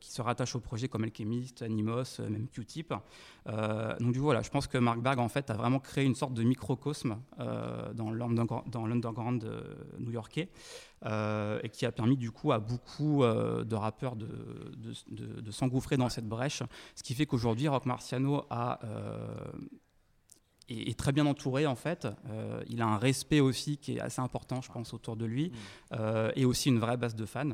qui 0.00 0.10
se 0.10 0.22
rattachent 0.22 0.56
au 0.56 0.60
projet 0.60 0.88
comme 0.88 1.04
Alchemist, 1.04 1.62
Animos, 1.62 2.18
même 2.20 2.48
Q-Tip. 2.48 2.94
Donc 3.46 4.12
du 4.12 4.18
coup, 4.18 4.24
voilà, 4.24 4.42
je 4.42 4.50
pense 4.50 4.66
que 4.66 4.78
Mark 4.78 5.00
Berg 5.00 5.18
en 5.18 5.28
fait 5.28 5.50
a 5.50 5.54
vraiment 5.54 5.78
créé 5.80 6.04
une 6.04 6.14
sorte 6.14 6.32
de 6.34 6.42
microcosme 6.42 7.16
dans 7.94 8.05
dans 8.12 8.86
l'underground 8.86 9.44
euh, 9.44 9.74
new-yorkais 9.98 10.48
euh, 11.04 11.60
et 11.62 11.68
qui 11.68 11.86
a 11.86 11.92
permis 11.92 12.16
du 12.16 12.30
coup 12.30 12.52
à 12.52 12.58
beaucoup 12.58 13.22
euh, 13.22 13.64
de 13.64 13.74
rappeurs 13.74 14.16
de, 14.16 14.26
de, 14.76 14.92
de- 15.10 15.40
de 15.40 15.50
s'engouffrer 15.50 15.96
dans 15.96 16.08
cette 16.08 16.26
brèche, 16.28 16.62
ce 16.94 17.02
qui 17.02 17.14
fait 17.14 17.26
qu'aujourd'hui 17.26 17.68
Rock 17.68 17.86
Marciano 17.86 18.44
a 18.50 18.80
est, 20.68 20.90
est 20.90 20.98
très 20.98 21.12
bien 21.12 21.26
entouré 21.26 21.66
en 21.66 21.76
fait. 21.76 22.08
Il 22.68 22.82
a 22.82 22.86
un 22.86 22.98
respect 22.98 23.40
aussi 23.40 23.76
qui 23.78 23.96
est 23.96 24.00
assez 24.00 24.20
important, 24.20 24.60
je 24.62 24.70
pense, 24.72 24.92
autour 24.94 25.16
de 25.16 25.24
lui, 25.24 25.52
euh, 25.92 26.32
et 26.34 26.44
aussi 26.44 26.68
une 26.70 26.78
vraie 26.78 26.96
base 26.96 27.14
de 27.14 27.24
fans. 27.26 27.50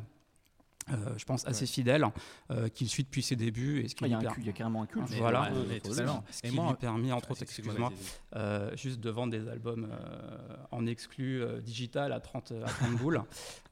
Euh, 0.91 0.97
je 1.16 1.24
pense 1.24 1.47
assez 1.47 1.66
fidèle, 1.66 2.05
euh, 2.51 2.68
qu'il 2.68 2.89
suit 2.89 3.05
depuis 3.05 3.22
ses 3.22 3.37
débuts. 3.37 3.80
Et 3.83 3.89
ce 3.89 3.95
qui 3.95 4.05
Ah, 4.05 4.09
il 4.09 4.11
y 4.11 4.14
a 4.14 4.18
lui 4.18 4.26
un 4.26 4.30
per- 4.30 4.35
cul- 4.35 4.41
il 4.43 4.47
y 4.47 4.51
a 4.51 4.53
carrément 4.53 4.83
un 4.83 4.87
culte. 4.87 5.07
Ah, 5.12 5.14
Voilà. 5.18 5.43
Ouais, 5.43 5.49
mais 5.68 5.74
Ce 5.76 5.89
qui-. 5.89 6.49
Ce 6.49 6.53
moi- 6.55 6.68
lui 6.70 6.76
permet, 6.76 7.12
entre 7.12 7.26
Ah, 7.28 7.33
autres, 7.33 7.43
excuse-moi, 7.43 7.93
euh, 8.37 8.76
juste 8.76 8.99
de 9.01 9.11
vendre 9.11 9.30
des 9.33 9.49
albums 9.49 9.89
euh, 9.91 10.57
en 10.72 10.87
exclu 10.87 11.43
euh, 11.43 11.61
digital 11.61 12.12
à 12.12 12.20
30, 12.20 12.53
à 12.64 12.66
30 12.68 12.97
boules, 12.97 13.22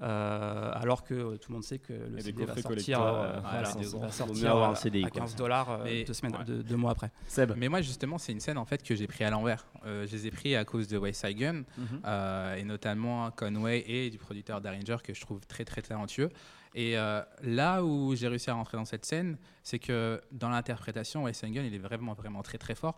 euh, 0.01 0.71
alors 0.75 1.05
que 1.05 1.15
euh, 1.15 1.37
tout 1.37 1.51
le 1.51 1.55
monde 1.55 1.65
sait 1.65 1.79
que 1.79 1.93
le 1.93 2.17
des 2.17 2.23
CD 2.23 2.45
va 2.45 2.57
sortir, 2.57 3.03
euh, 3.03 3.07
euh, 3.37 3.41
voilà, 3.41 3.63
va 3.63 4.71
euh, 4.71 4.75
CDI, 4.75 5.05
à 5.05 5.11
quoi. 5.11 5.21
15 5.23 5.37
dollars 5.37 5.71
euh, 5.85 6.05
deux, 6.07 6.13
semaines, 6.13 6.37
ouais. 6.37 6.45
deux, 6.45 6.63
deux 6.63 6.77
mois 6.77 6.93
après. 6.93 7.11
Seb. 7.27 7.53
Mais 7.57 7.69
moi, 7.69 7.81
justement, 7.81 8.19
c'est 8.19 8.33
une 8.33 8.41
scène 8.41 8.59
en 8.59 8.65
fait 8.65 8.83
que 8.83 8.95
j'ai 8.95 9.07
pris 9.07 9.25
à 9.25 9.31
l'envers. 9.31 9.67
Euh, 9.87 10.07
je 10.07 10.13
les 10.13 10.27
ai 10.27 10.31
pris 10.31 10.55
à 10.57 10.65
cause 10.65 10.89
de 10.89 10.97
West 10.99 11.25
Side 11.27 11.37
Gun, 11.39 11.53
Mhm. 11.77 12.01
euh, 12.05 12.55
et 12.57 12.65
notamment 12.65 13.31
Conway 13.31 13.85
et 13.87 14.11
du 14.11 14.19
producteur 14.19 14.61
Derringer 14.61 14.97
que 15.03 15.15
je 15.15 15.21
trouve 15.21 15.41
très 15.47 15.65
très 15.65 15.83
talentueux. 15.83 16.31
Et 16.75 16.97
euh, 16.97 17.23
là 17.43 17.85
où 17.85 18.15
j'ai 18.15 18.29
réussi 18.29 18.51
à 18.51 18.55
rentrer 18.55 18.77
dans 18.77 18.85
cette 18.85 19.05
scène, 19.05 19.37
c'est 19.63 19.79
que 19.79 20.21
dans 20.33 20.49
l'interprétation, 20.49 21.25
Gun, 21.25 21.65
il 21.65 21.75
est 21.75 21.79
vraiment 21.79 22.15
vraiment 22.15 22.43
très 22.43 22.59
très 22.59 22.75
fort. 22.75 22.97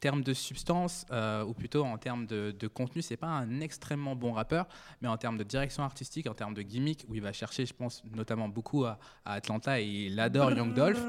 Termes 0.00 0.22
de 0.22 0.34
substance, 0.34 1.06
euh, 1.10 1.44
ou 1.44 1.54
plutôt 1.54 1.84
en 1.84 1.96
termes 1.98 2.26
de, 2.26 2.54
de 2.58 2.68
contenu, 2.68 3.02
c'est 3.02 3.16
pas 3.16 3.26
un 3.28 3.60
extrêmement 3.60 4.14
bon 4.14 4.32
rappeur, 4.32 4.66
mais 5.00 5.08
en 5.08 5.16
termes 5.16 5.38
de 5.38 5.44
direction 5.44 5.82
artistique, 5.82 6.26
en 6.26 6.34
termes 6.34 6.54
de 6.54 6.62
gimmick, 6.62 7.04
où 7.08 7.14
il 7.14 7.22
va 7.22 7.32
chercher, 7.32 7.64
je 7.66 7.72
pense, 7.74 8.02
notamment 8.14 8.48
beaucoup 8.48 8.84
à, 8.84 8.98
à 9.24 9.34
Atlanta, 9.34 9.80
et 9.80 9.86
il 9.86 10.20
adore 10.20 10.52
Young 10.52 10.74
Dolph. 10.74 11.02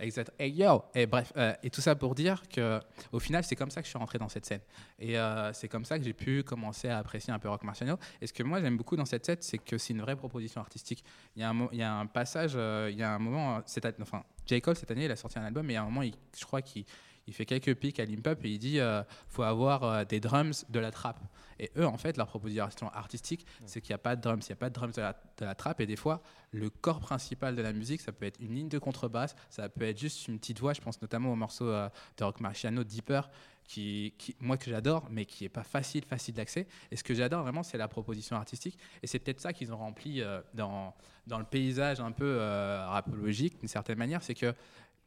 Exact. 0.00 0.32
Et 0.40 0.50
yo 0.50 0.82
Et 0.94 1.06
bref, 1.06 1.32
euh, 1.36 1.54
et 1.62 1.70
tout 1.70 1.80
ça 1.80 1.94
pour 1.94 2.14
dire 2.16 2.42
que, 2.48 2.80
au 3.12 3.20
final, 3.20 3.44
c'est 3.44 3.54
comme 3.56 3.70
ça 3.70 3.80
que 3.80 3.86
je 3.86 3.90
suis 3.90 3.98
rentré 3.98 4.18
dans 4.18 4.28
cette 4.28 4.44
scène. 4.46 4.60
Et 4.98 5.16
euh, 5.18 5.52
c'est 5.52 5.68
comme 5.68 5.84
ça 5.84 5.98
que 5.98 6.04
j'ai 6.04 6.12
pu 6.12 6.42
commencer 6.42 6.88
à 6.88 6.98
apprécier 6.98 7.32
un 7.32 7.38
peu 7.38 7.48
Rock 7.48 7.62
Marciano. 7.62 7.96
Et 8.20 8.26
ce 8.26 8.32
que 8.32 8.42
moi 8.42 8.60
j'aime 8.60 8.76
beaucoup 8.76 8.96
dans 8.96 9.04
cette 9.04 9.24
scène, 9.24 9.36
c'est 9.40 9.58
que 9.58 9.78
c'est 9.78 9.92
une 9.92 10.00
vraie 10.02 10.16
proposition 10.16 10.60
artistique. 10.60 11.04
Il 11.36 11.42
y 11.42 11.44
a 11.44 11.50
un, 11.50 11.68
il 11.70 11.78
y 11.78 11.82
a 11.82 11.94
un 11.94 12.06
passage, 12.06 12.54
il 12.54 12.96
y 12.98 13.02
a 13.04 13.14
un 13.14 13.18
moment, 13.20 13.60
cette, 13.66 13.86
enfin, 14.00 14.24
J. 14.46 14.60
Cole 14.60 14.74
cette 14.74 14.90
année, 14.90 15.04
il 15.04 15.10
a 15.10 15.16
sorti 15.16 15.38
un 15.38 15.44
album, 15.44 15.70
et 15.70 15.76
à 15.76 15.82
un 15.82 15.84
moment, 15.84 16.02
il- 16.02 16.14
je 16.36 16.44
crois 16.44 16.62
qu'il 16.62 16.84
il 17.26 17.34
fait 17.34 17.46
quelques 17.46 17.74
pics 17.74 18.00
à 18.00 18.04
Limp 18.04 18.26
Up 18.26 18.40
et 18.44 18.50
il 18.50 18.58
dit 18.58 18.80
euh, 18.80 19.02
faut 19.28 19.42
avoir 19.44 19.84
euh, 19.84 20.04
des 20.04 20.20
drums 20.20 20.64
de 20.70 20.80
la 20.80 20.90
trappe. 20.90 21.20
Et 21.60 21.70
eux, 21.76 21.86
en 21.86 21.96
fait, 21.96 22.16
leur 22.16 22.26
proposition 22.26 22.88
artistique, 22.92 23.46
c'est 23.66 23.80
qu'il 23.80 23.90
n'y 23.90 23.94
a 23.94 23.98
pas 23.98 24.16
de 24.16 24.20
drums, 24.20 24.44
il 24.48 24.50
n'y 24.50 24.54
a 24.54 24.56
pas 24.56 24.68
de 24.70 24.74
drums 24.74 24.94
de 24.96 25.00
la, 25.00 25.12
de 25.38 25.44
la 25.44 25.54
trappe. 25.54 25.80
Et 25.80 25.86
des 25.86 25.94
fois, 25.96 26.20
le 26.50 26.70
corps 26.70 26.98
principal 26.98 27.54
de 27.54 27.62
la 27.62 27.72
musique, 27.72 28.00
ça 28.00 28.10
peut 28.10 28.26
être 28.26 28.40
une 28.40 28.54
ligne 28.54 28.68
de 28.68 28.78
contrebasse, 28.80 29.36
ça 29.50 29.68
peut 29.68 29.84
être 29.84 29.98
juste 30.00 30.26
une 30.26 30.38
petite 30.40 30.58
voix. 30.58 30.72
Je 30.72 30.80
pense 30.80 31.00
notamment 31.00 31.30
au 31.32 31.36
morceau 31.36 31.66
euh, 31.68 31.88
de 32.16 32.24
Rock 32.24 32.40
Marciano, 32.40 32.82
Deeper, 32.82 33.30
qui, 33.64 34.12
qui- 34.18 34.34
moi 34.40 34.56
que 34.56 34.68
j'adore, 34.68 35.06
mais 35.10 35.24
qui 35.24 35.44
est 35.44 35.48
pas 35.48 35.62
facile, 35.62 36.04
facile 36.04 36.34
d'accès. 36.34 36.66
Et 36.90 36.96
ce 36.96 37.04
que 37.04 37.14
j'adore 37.14 37.42
vraiment, 37.42 37.62
c'est 37.62 37.78
la 37.78 37.86
proposition 37.86 38.34
artistique. 38.34 38.76
Et 39.02 39.06
c'est 39.06 39.20
peut-être 39.20 39.40
ça 39.40 39.52
qu'ils 39.52 39.72
ont 39.72 39.76
rempli 39.78 40.20
euh, 40.20 40.40
dans, 40.54 40.94
dans 41.28 41.38
le 41.38 41.44
paysage 41.44 42.00
un 42.00 42.10
peu 42.10 42.24
euh, 42.40 42.84
rapologique, 42.88 43.60
d'une 43.60 43.68
certaine 43.68 43.98
manière, 43.98 44.22
c'est 44.24 44.34
que 44.34 44.52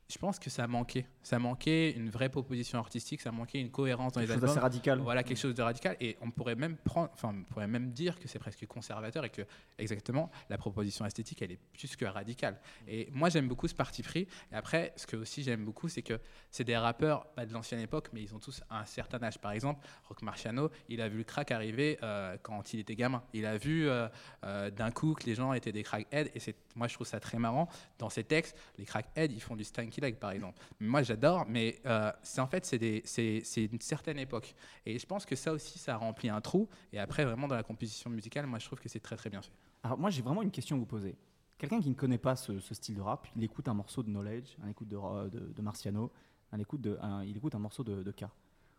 je 0.07 0.17
pense 0.19 0.37
que 0.37 0.49
ça 0.49 0.67
manquait. 0.67 1.07
Ça 1.23 1.39
manquait 1.39 1.91
une 1.91 2.09
vraie 2.09 2.29
proposition 2.29 2.77
artistique, 2.77 3.21
ça 3.21 3.31
manquait 3.31 3.59
une 3.59 3.71
cohérence 3.71 4.13
dans 4.13 4.21
Quelque 4.21 4.29
les 4.29 4.33
chose 4.35 4.43
albums. 4.43 4.49
d'assez 4.49 4.59
radical. 4.59 4.99
Voilà, 4.99 5.23
quelque 5.23 5.39
chose 5.39 5.55
de 5.55 5.61
radical. 5.63 5.97
Et 5.99 6.15
on 6.21 6.29
pourrait 6.29 6.55
même 6.55 6.77
prendre, 6.77 7.09
enfin, 7.13 7.33
on 7.35 7.43
pourrait 7.43 7.67
même 7.67 7.91
dire 7.91 8.19
que 8.19 8.27
c'est 8.27 8.37
presque 8.37 8.65
conservateur 8.67 9.25
et 9.25 9.29
que 9.31 9.41
exactement 9.79 10.29
la 10.49 10.57
proposition 10.57 11.05
esthétique, 11.05 11.41
elle 11.41 11.53
est 11.53 11.59
plus 11.73 11.95
que 11.95 12.05
radicale. 12.05 12.59
Et 12.87 13.09
moi, 13.13 13.29
j'aime 13.29 13.47
beaucoup 13.47 13.67
ce 13.67 13.73
parti 13.73 14.03
pris. 14.03 14.27
Et 14.51 14.55
après, 14.55 14.93
ce 14.95 15.07
que 15.07 15.15
aussi 15.17 15.41
j'aime 15.41 15.65
beaucoup, 15.65 15.89
c'est 15.89 16.03
que 16.03 16.19
c'est 16.51 16.63
des 16.63 16.77
rappeurs 16.77 17.25
pas 17.33 17.45
de 17.45 17.53
l'ancienne 17.53 17.81
époque, 17.81 18.09
mais 18.13 18.21
ils 18.21 18.35
ont 18.35 18.39
tous 18.39 18.61
un 18.69 18.85
certain 18.85 19.21
âge. 19.23 19.39
Par 19.39 19.51
exemple, 19.51 19.85
Rock 20.07 20.21
Marciano, 20.21 20.69
il 20.87 21.01
a 21.01 21.09
vu 21.09 21.17
le 21.19 21.23
crack 21.23 21.51
arriver 21.51 21.97
euh, 22.03 22.37
quand 22.43 22.73
il 22.73 22.79
était 22.79 22.95
gamin. 22.95 23.23
Il 23.33 23.45
a 23.45 23.57
vu 23.57 23.87
euh, 23.87 24.07
euh, 24.43 24.69
d'un 24.69 24.91
coup 24.91 25.13
que 25.13 25.25
les 25.25 25.33
gens 25.33 25.53
étaient 25.53 25.71
des 25.71 25.83
crackheads. 25.83 26.29
Et 26.35 26.55
moi, 26.75 26.87
je 26.87 26.93
trouve 26.93 27.07
ça 27.07 27.19
très 27.19 27.39
marrant. 27.39 27.67
Dans 27.97 28.09
ces 28.09 28.23
textes, 28.23 28.55
les 28.77 28.85
crackheads, 28.85 29.33
ils 29.33 29.41
font 29.41 29.55
du 29.55 29.63
par 30.19 30.31
exemple. 30.31 30.59
Moi, 30.79 31.01
j'adore, 31.03 31.45
mais 31.47 31.79
euh, 31.85 32.11
c'est 32.23 32.41
en 32.41 32.47
fait, 32.47 32.65
c'est, 32.65 33.03
une 33.57 33.81
certaine 33.81 34.19
époque. 34.19 34.55
Et 34.85 34.99
je 34.99 35.05
pense 35.05 35.25
que 35.25 35.35
ça 35.35 35.51
aussi, 35.53 35.79
ça 35.79 35.97
remplit 35.97 36.29
un 36.29 36.41
trou. 36.41 36.67
Et 36.93 36.99
après, 36.99 37.25
vraiment, 37.25 37.47
dans 37.47 37.55
la 37.55 37.63
composition 37.63 38.09
musicale, 38.09 38.45
moi, 38.45 38.59
je 38.59 38.65
trouve 38.65 38.79
que 38.79 38.89
c'est 38.89 38.99
très, 38.99 39.15
très 39.15 39.29
bien 39.29 39.41
fait. 39.41 39.51
Alors 39.83 39.99
moi 39.99 40.09
j'ai 40.09 40.23
vraiment 40.23 40.41
une 40.41 40.49
question 40.49 40.77
à 40.77 40.79
vous 40.79 40.85
poser. 40.87 41.15
Quelqu'un 41.59 41.79
qui 41.79 41.89
ne 41.89 41.93
connaît 41.93 42.17
pas 42.17 42.35
ce, 42.35 42.59
ce 42.59 42.73
style 42.73 42.95
de 42.95 43.01
rap, 43.01 43.27
il 43.35 43.43
écoute 43.43 43.67
un 43.67 43.75
morceau 43.75 44.01
de 44.01 44.09
Knowledge, 44.09 44.57
un 44.63 44.67
écoute 44.69 44.87
de, 44.87 44.95
ro- 44.95 45.27
de, 45.29 45.53
de 45.55 45.61
Marciano, 45.61 46.11
un 46.51 46.57
écoute 46.57 46.81
de, 46.81 46.97
un- 47.03 47.23
il 47.23 47.37
écoute 47.37 47.53
un 47.53 47.59
morceau 47.59 47.83
de, 47.83 48.01
de 48.01 48.11
K. 48.11 48.25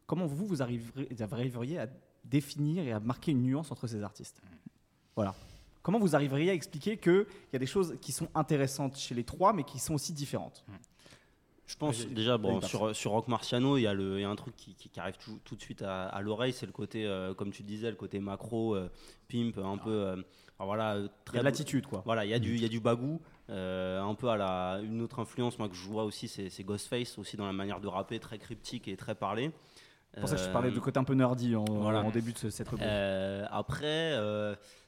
Comment 0.09 0.27
vous, 0.27 0.47
vous 0.47 0.62
arriverez- 0.62 1.07
vous 1.14 1.23
arriveriez 1.23 1.79
à 1.79 1.87
définir 2.25 2.83
et 2.85 2.91
à 2.91 2.99
marquer 2.99 3.31
une 3.31 3.43
nuance 3.45 3.71
entre 3.71 3.87
ces 3.87 4.03
artistes? 4.03 4.43
Voilà. 5.14 5.33
Comment 5.81 6.01
vous 6.01 6.17
arriveriez 6.17 6.51
à 6.51 6.55
expliquer 6.55 6.97
qu'il 6.97 7.25
y 7.53 7.57
a 7.57 7.61
des 7.61 7.67
choses 7.67 7.97
qui 8.01 8.11
sont 8.11 8.29
intéressantes 8.35 8.97
chez 8.97 9.14
les 9.14 9.23
trois, 9.23 9.53
mais 9.53 9.62
qui 9.62 9.79
sont 9.79 9.95
aussi 9.95 10.12
différentes? 10.12 10.64
Je 11.67 11.77
pense 11.77 12.07
déjà, 12.07 12.39
bon, 12.39 12.61
sur, 12.69 12.95
sur 12.95 13.11
Rock 13.11 13.29
Marciano, 13.29 13.77
il 13.77 13.83
y, 13.83 13.87
a 13.87 13.95
le- 13.95 14.21
y 14.21 14.25
a 14.25 14.29
un 14.31 14.37
truc 14.37 14.55
qui, 14.57 14.75
qui- 14.75 14.89
qui 14.89 15.01
arrive 15.01 15.17
tout, 15.19 15.41
tout 15.45 15.57
de 15.57 15.61
suite 15.61 15.83
à, 15.83 16.05
à 16.07 16.21
l'oreille, 16.23 16.53
c'est 16.53 16.67
le 16.67 16.73
côté, 16.73 17.05
euh, 17.07 17.35
comme 17.35 17.51
tu 17.51 17.62
disais, 17.64 17.91
le 17.91 17.97
côté 17.97 18.21
macro, 18.21 18.77
euh, 18.77 18.89
pimp, 19.29 19.59
un 19.59 19.77
peu. 19.77 19.91
euh, 19.91 20.17
voilà, 20.59 20.97
de 21.01 21.09
l'attitude, 21.43 21.87
quoi. 21.87 22.03
Voilà, 22.07 22.25
il 22.25 22.31
y 22.31 22.35
a 22.35 22.39
du, 22.39 22.57
y 22.57 22.64
a 22.64 22.69
du 22.69 22.81
bagou, 22.81 23.21
euh, 23.51 24.01
un 24.01 24.14
peu 24.14 24.29
à 24.29 24.37
la. 24.37 24.81
Une 24.83 25.03
autre 25.03 25.19
influence, 25.19 25.59
moi, 25.59 25.69
que 25.69 25.75
je 25.75 25.83
vois 25.87 26.05
aussi, 26.05 26.29
c'est 26.29 26.62
Ghostface, 26.64 27.19
aussi 27.19 27.37
dans 27.37 27.47
la 27.47 27.53
manière 27.53 27.81
de 27.81 27.89
rapper, 27.89 28.19
très 28.21 28.39
cryptique 28.39 28.89
et 28.89 28.97
très 28.97 29.14
parlé. 29.14 29.51
C'est 30.14 30.21
pour 30.21 30.29
ça 30.31 30.37
que 30.37 30.43
je 30.43 30.49
parlais 30.49 30.71
de 30.71 30.79
côté 30.81 30.99
un 30.99 31.05
peu 31.05 31.12
nerdy 31.12 31.57
en, 31.57 31.64
voilà. 31.67 32.01
en 32.01 32.11
début 32.11 32.33
de 32.33 32.39
ce- 32.39 32.49
cette 32.49 32.69
rubrique. 32.71 32.89
après, 33.51 34.12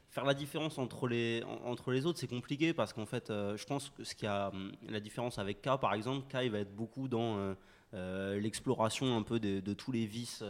faire 0.09 0.25
la 0.25 0.33
différence 0.33 0.77
entre 0.77 1.07
les, 1.07 1.43
en- 1.43 1.69
entre 1.71 1.91
les 1.91 2.05
autres, 2.05 2.19
c'est 2.19 2.27
compliqué 2.27 2.73
parce 2.73 2.93
qu'en 2.93 3.05
fait, 3.05 3.29
euh, 3.29 3.55
je 3.57 3.65
pense 3.65 3.89
que 3.91 4.03
ce 4.03 4.15
qui 4.15 4.25
a 4.25 4.49
hum, 4.49 4.71
la 4.87 4.99
différence 4.99 5.37
avec 5.39 5.61
K, 5.61 5.79
par 5.79 5.93
exemple, 5.93 6.25
K, 6.29 6.49
va 6.49 6.59
être 6.59 6.75
beaucoup 6.75 7.07
dans 7.07 7.37
euh, 7.37 7.53
euh, 7.93 8.39
l'exploration 8.39 9.15
un 9.17 9.23
peu 9.23 9.39
de, 9.39 9.73
tous 9.73 9.91
les 9.91 10.05
vices 10.05 10.43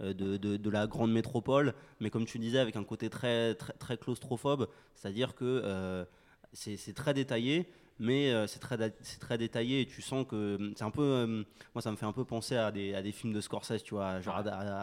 de, 0.00 0.36
de- 0.36 0.70
la 0.70 0.86
grande 0.86 1.12
métropole, 1.12 1.74
mais 2.00 2.10
comme 2.10 2.24
tu 2.26 2.38
disais, 2.38 2.58
avec 2.58 2.76
un 2.76 2.84
côté 2.84 3.08
très, 3.10 3.54
très, 3.54 3.72
très 3.74 3.96
claustrophobe, 3.96 4.68
c'est-à-dire 4.94 5.34
que 5.34 6.04
c'est 6.52 6.94
très 6.94 7.14
détaillé. 7.14 7.66
Mais 7.98 8.32
euh, 8.32 8.46
c'est 8.46 8.58
très, 8.58 8.76
c'est 9.02 9.20
très 9.20 9.38
détaillé 9.38 9.82
et 9.82 9.86
tu 9.86 10.02
sens 10.02 10.26
que 10.26 10.56
hum, 10.56 10.72
c'est 10.76 10.82
un 10.84 10.90
peu. 10.90 11.02
euh, 11.02 11.44
moi, 11.74 11.82
ça 11.82 11.90
me 11.90 11.96
fait 11.96 12.06
un 12.06 12.12
peu 12.12 12.24
penser 12.24 12.56
à 12.56 12.72
des, 12.72 12.94
à 12.94 13.02
des 13.02 13.12
films 13.12 13.32
de 13.32 13.40
Scorsese, 13.40 13.82
tu 13.84 13.94
vois, 13.94 14.20
genre 14.20 14.36
à, 14.36 14.40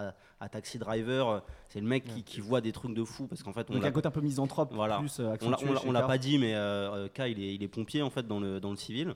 à- 0.10 0.16
à 0.40 0.50
Taxi 0.50 0.78
Driver. 0.80 1.28
euh, 1.30 1.40
C'est 1.68 1.82
le 1.82 1.88
mec 1.88 2.06
qui, 2.06 2.24
qui 2.24 2.40
voit 2.40 2.62
des 2.62 2.72
trucs 2.72 2.94
de 2.94 3.04
fou 3.04 3.28
parce 3.28 3.44
qu'en 3.44 3.52
fait, 3.54 3.68
on 3.70 3.74
Donc 3.74 3.84
un 3.86 3.92
côté 3.92 4.08
un 4.08 4.12
peu 4.12 4.22
misanthrope, 4.22 4.72
voilà. 4.74 5.00
plus 5.00 5.20
euh, 5.20 5.36
on 5.46 5.50
l'a- 5.50 5.58
pas 6.08 6.18
dit, 6.18 6.38
mais 6.38 6.54
euh, 6.56 7.08
K, 7.10 7.22
il 7.30 7.44
est, 7.44 7.56
il 7.56 7.64
est 7.64 7.68
pompier 7.68 8.02
en 8.02 8.10
fait 8.10 8.26
dans 8.28 8.40
le, 8.40 8.60
dans 8.60 8.72
le 8.72 8.78
civil. 8.78 9.16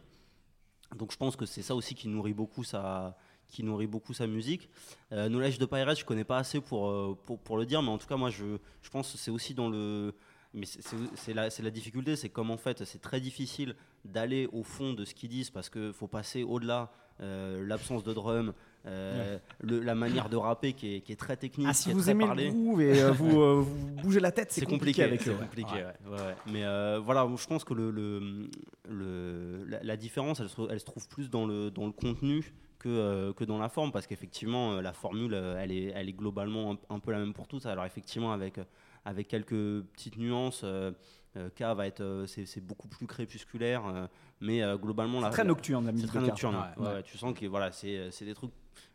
Donc 0.97 1.11
je 1.11 1.17
pense 1.17 1.35
que 1.35 1.45
c'est 1.45 1.61
ça 1.61 1.75
aussi 1.75 1.95
qui 1.95 2.07
nourrit 2.07 2.33
beaucoup 2.33 2.63
sa, 2.63 3.15
qui 3.47 3.63
nourrit 3.63 3.87
beaucoup 3.87 4.13
sa 4.13 4.27
musique. 4.27 4.69
Euh, 5.11 5.27
Knowledge 5.29 5.57
de 5.59 5.65
Pirates, 5.65 5.97
je 5.99 6.05
connais 6.05 6.23
pas 6.23 6.37
assez 6.37 6.59
pour, 6.61 6.89
euh, 6.89 7.17
pour, 7.25 7.39
pour 7.39 7.57
le 7.57 7.65
dire, 7.65 7.81
mais 7.81 7.89
en 7.89 7.97
tout 7.97 8.07
cas, 8.07 8.17
moi, 8.17 8.29
je, 8.29 8.57
je 8.81 8.89
pense 8.89 9.11
que 9.11 9.17
c'est 9.17 9.31
aussi 9.31 9.53
dans 9.53 9.69
le. 9.69 10.13
Mais 10.54 10.66
c'est- 10.68 11.34
la, 11.34 11.49
la 11.49 11.70
difficulté, 11.72 12.16
c'est 12.16 12.30
comme 12.30 12.51
en 12.51 12.58
fait, 12.58 12.84
c'est 12.86 13.01
très 13.01 13.20
difficile 13.20 13.76
d'aller 14.06 14.47
au 14.51 14.64
fond 14.64 14.93
de 14.93 15.04
ce 15.06 15.14
qu'ils 15.16 15.30
disent 15.30 15.49
parce 15.49 15.70
qu'il 15.70 15.93
faut 15.93 16.08
passer 16.08 16.43
au-delà. 16.43 16.91
euh, 17.22 17.64
l'absence 17.68 18.04
de 18.04 18.12
drum, 18.12 18.54
euh, 18.88 19.38
le- 19.62 19.80
la 19.82 19.93
manière 19.93 20.30
de 20.30 20.36
rapper 20.36 20.74
qui 20.74 20.95
est, 20.95 21.01
qui 21.01 21.12
est 21.12 21.16
très 21.16 21.38
technique, 21.38 21.68
Ah, 21.70 21.74
si 21.74 21.84
qui 21.84 21.89
est 21.91 21.93
vous 21.93 22.01
très 22.01 22.10
aimez 22.12 22.26
parlé. 22.26 22.45
le 22.47 22.51
groove 22.54 22.82
et 22.82 23.01
euh, 23.04 23.12
vous, 23.12 23.64
vous 23.64 23.86
bougez 24.01 24.20
la 24.20 24.32
tête, 24.32 24.51
c'est 24.51 24.66
compliqué, 24.66 25.04
compliqué, 25.04 25.04
avec 25.04 25.28
eux. 25.28 25.36
compliqué, 25.39 25.76
Ouais. 25.76 26.10
ouais. 26.12 26.36
Mais 26.51 26.64
voilà, 27.06 27.30
je 27.38 27.45
pense 27.45 27.64
que 27.64 27.76
le, 27.76 27.91
le, 27.91 28.49
le- 28.89 29.64
la, 29.68 29.84
la 29.84 29.95
différence, 29.95 30.39
elle 30.39 30.49
se, 30.49 30.62
elle 30.70 30.80
se 30.80 30.86
trouve 30.86 31.08
plus 31.08 31.30
dans 31.30 31.45
le, 31.45 31.70
dans 31.72 31.86
le 31.86 31.91
contenu 31.91 32.51
que, 32.80 33.32
que 33.34 33.43
dans 33.43 33.60
la 33.60 33.70
forme, 33.70 33.91
parce 33.91 34.08
qu'effectivement, 34.08 34.82
la 34.82 34.91
formule, 34.93 35.34
elle 35.36 35.72
est, 35.72 35.91
elle 35.95 36.10
est 36.10 36.14
globalement 36.14 36.74
un, 36.89 36.95
un 36.95 36.99
peu 36.99 37.12
la 37.12 37.20
même 37.20 37.34
pour 37.34 37.47
tous. 37.47 37.66
Alors 37.68 37.86
effectivement, 37.86 38.34
avec, 38.34 38.60
avec 39.06 39.28
quelques 39.28 39.84
petites 39.93 40.18
nuances, 40.18 40.62
euh, 40.64 40.91
euh, 41.36 41.49
K 41.49 41.62
va 41.76 41.88
être, 41.88 42.01
euh, 42.01 42.26
c'est 42.28 42.45
c'est 42.45 42.62
beaucoup 42.62 42.88
plus 42.88 43.08
crépusculaire, 43.08 43.86
euh, 43.86 44.08
mais 44.39 44.62
euh, 44.62 44.78
globalement, 44.78 45.20
la- 45.20 45.30
très 45.30 45.43
nocturne, 45.43 45.86
la 45.86 45.91
musique 45.91 46.08
très 46.08 46.20
nocturne. 46.20 46.56
Ouais, 46.56 46.62
ouais, 46.62 46.88
ouais. 46.88 46.93
ouais, 46.95 47.04
tu 47.04 47.18
sens 47.18 47.34
que 47.38 47.45
voilà, 47.47 47.72
c'est 47.72 48.12
c'est 48.12 48.26
des 48.26 48.34
trucs 48.36 48.51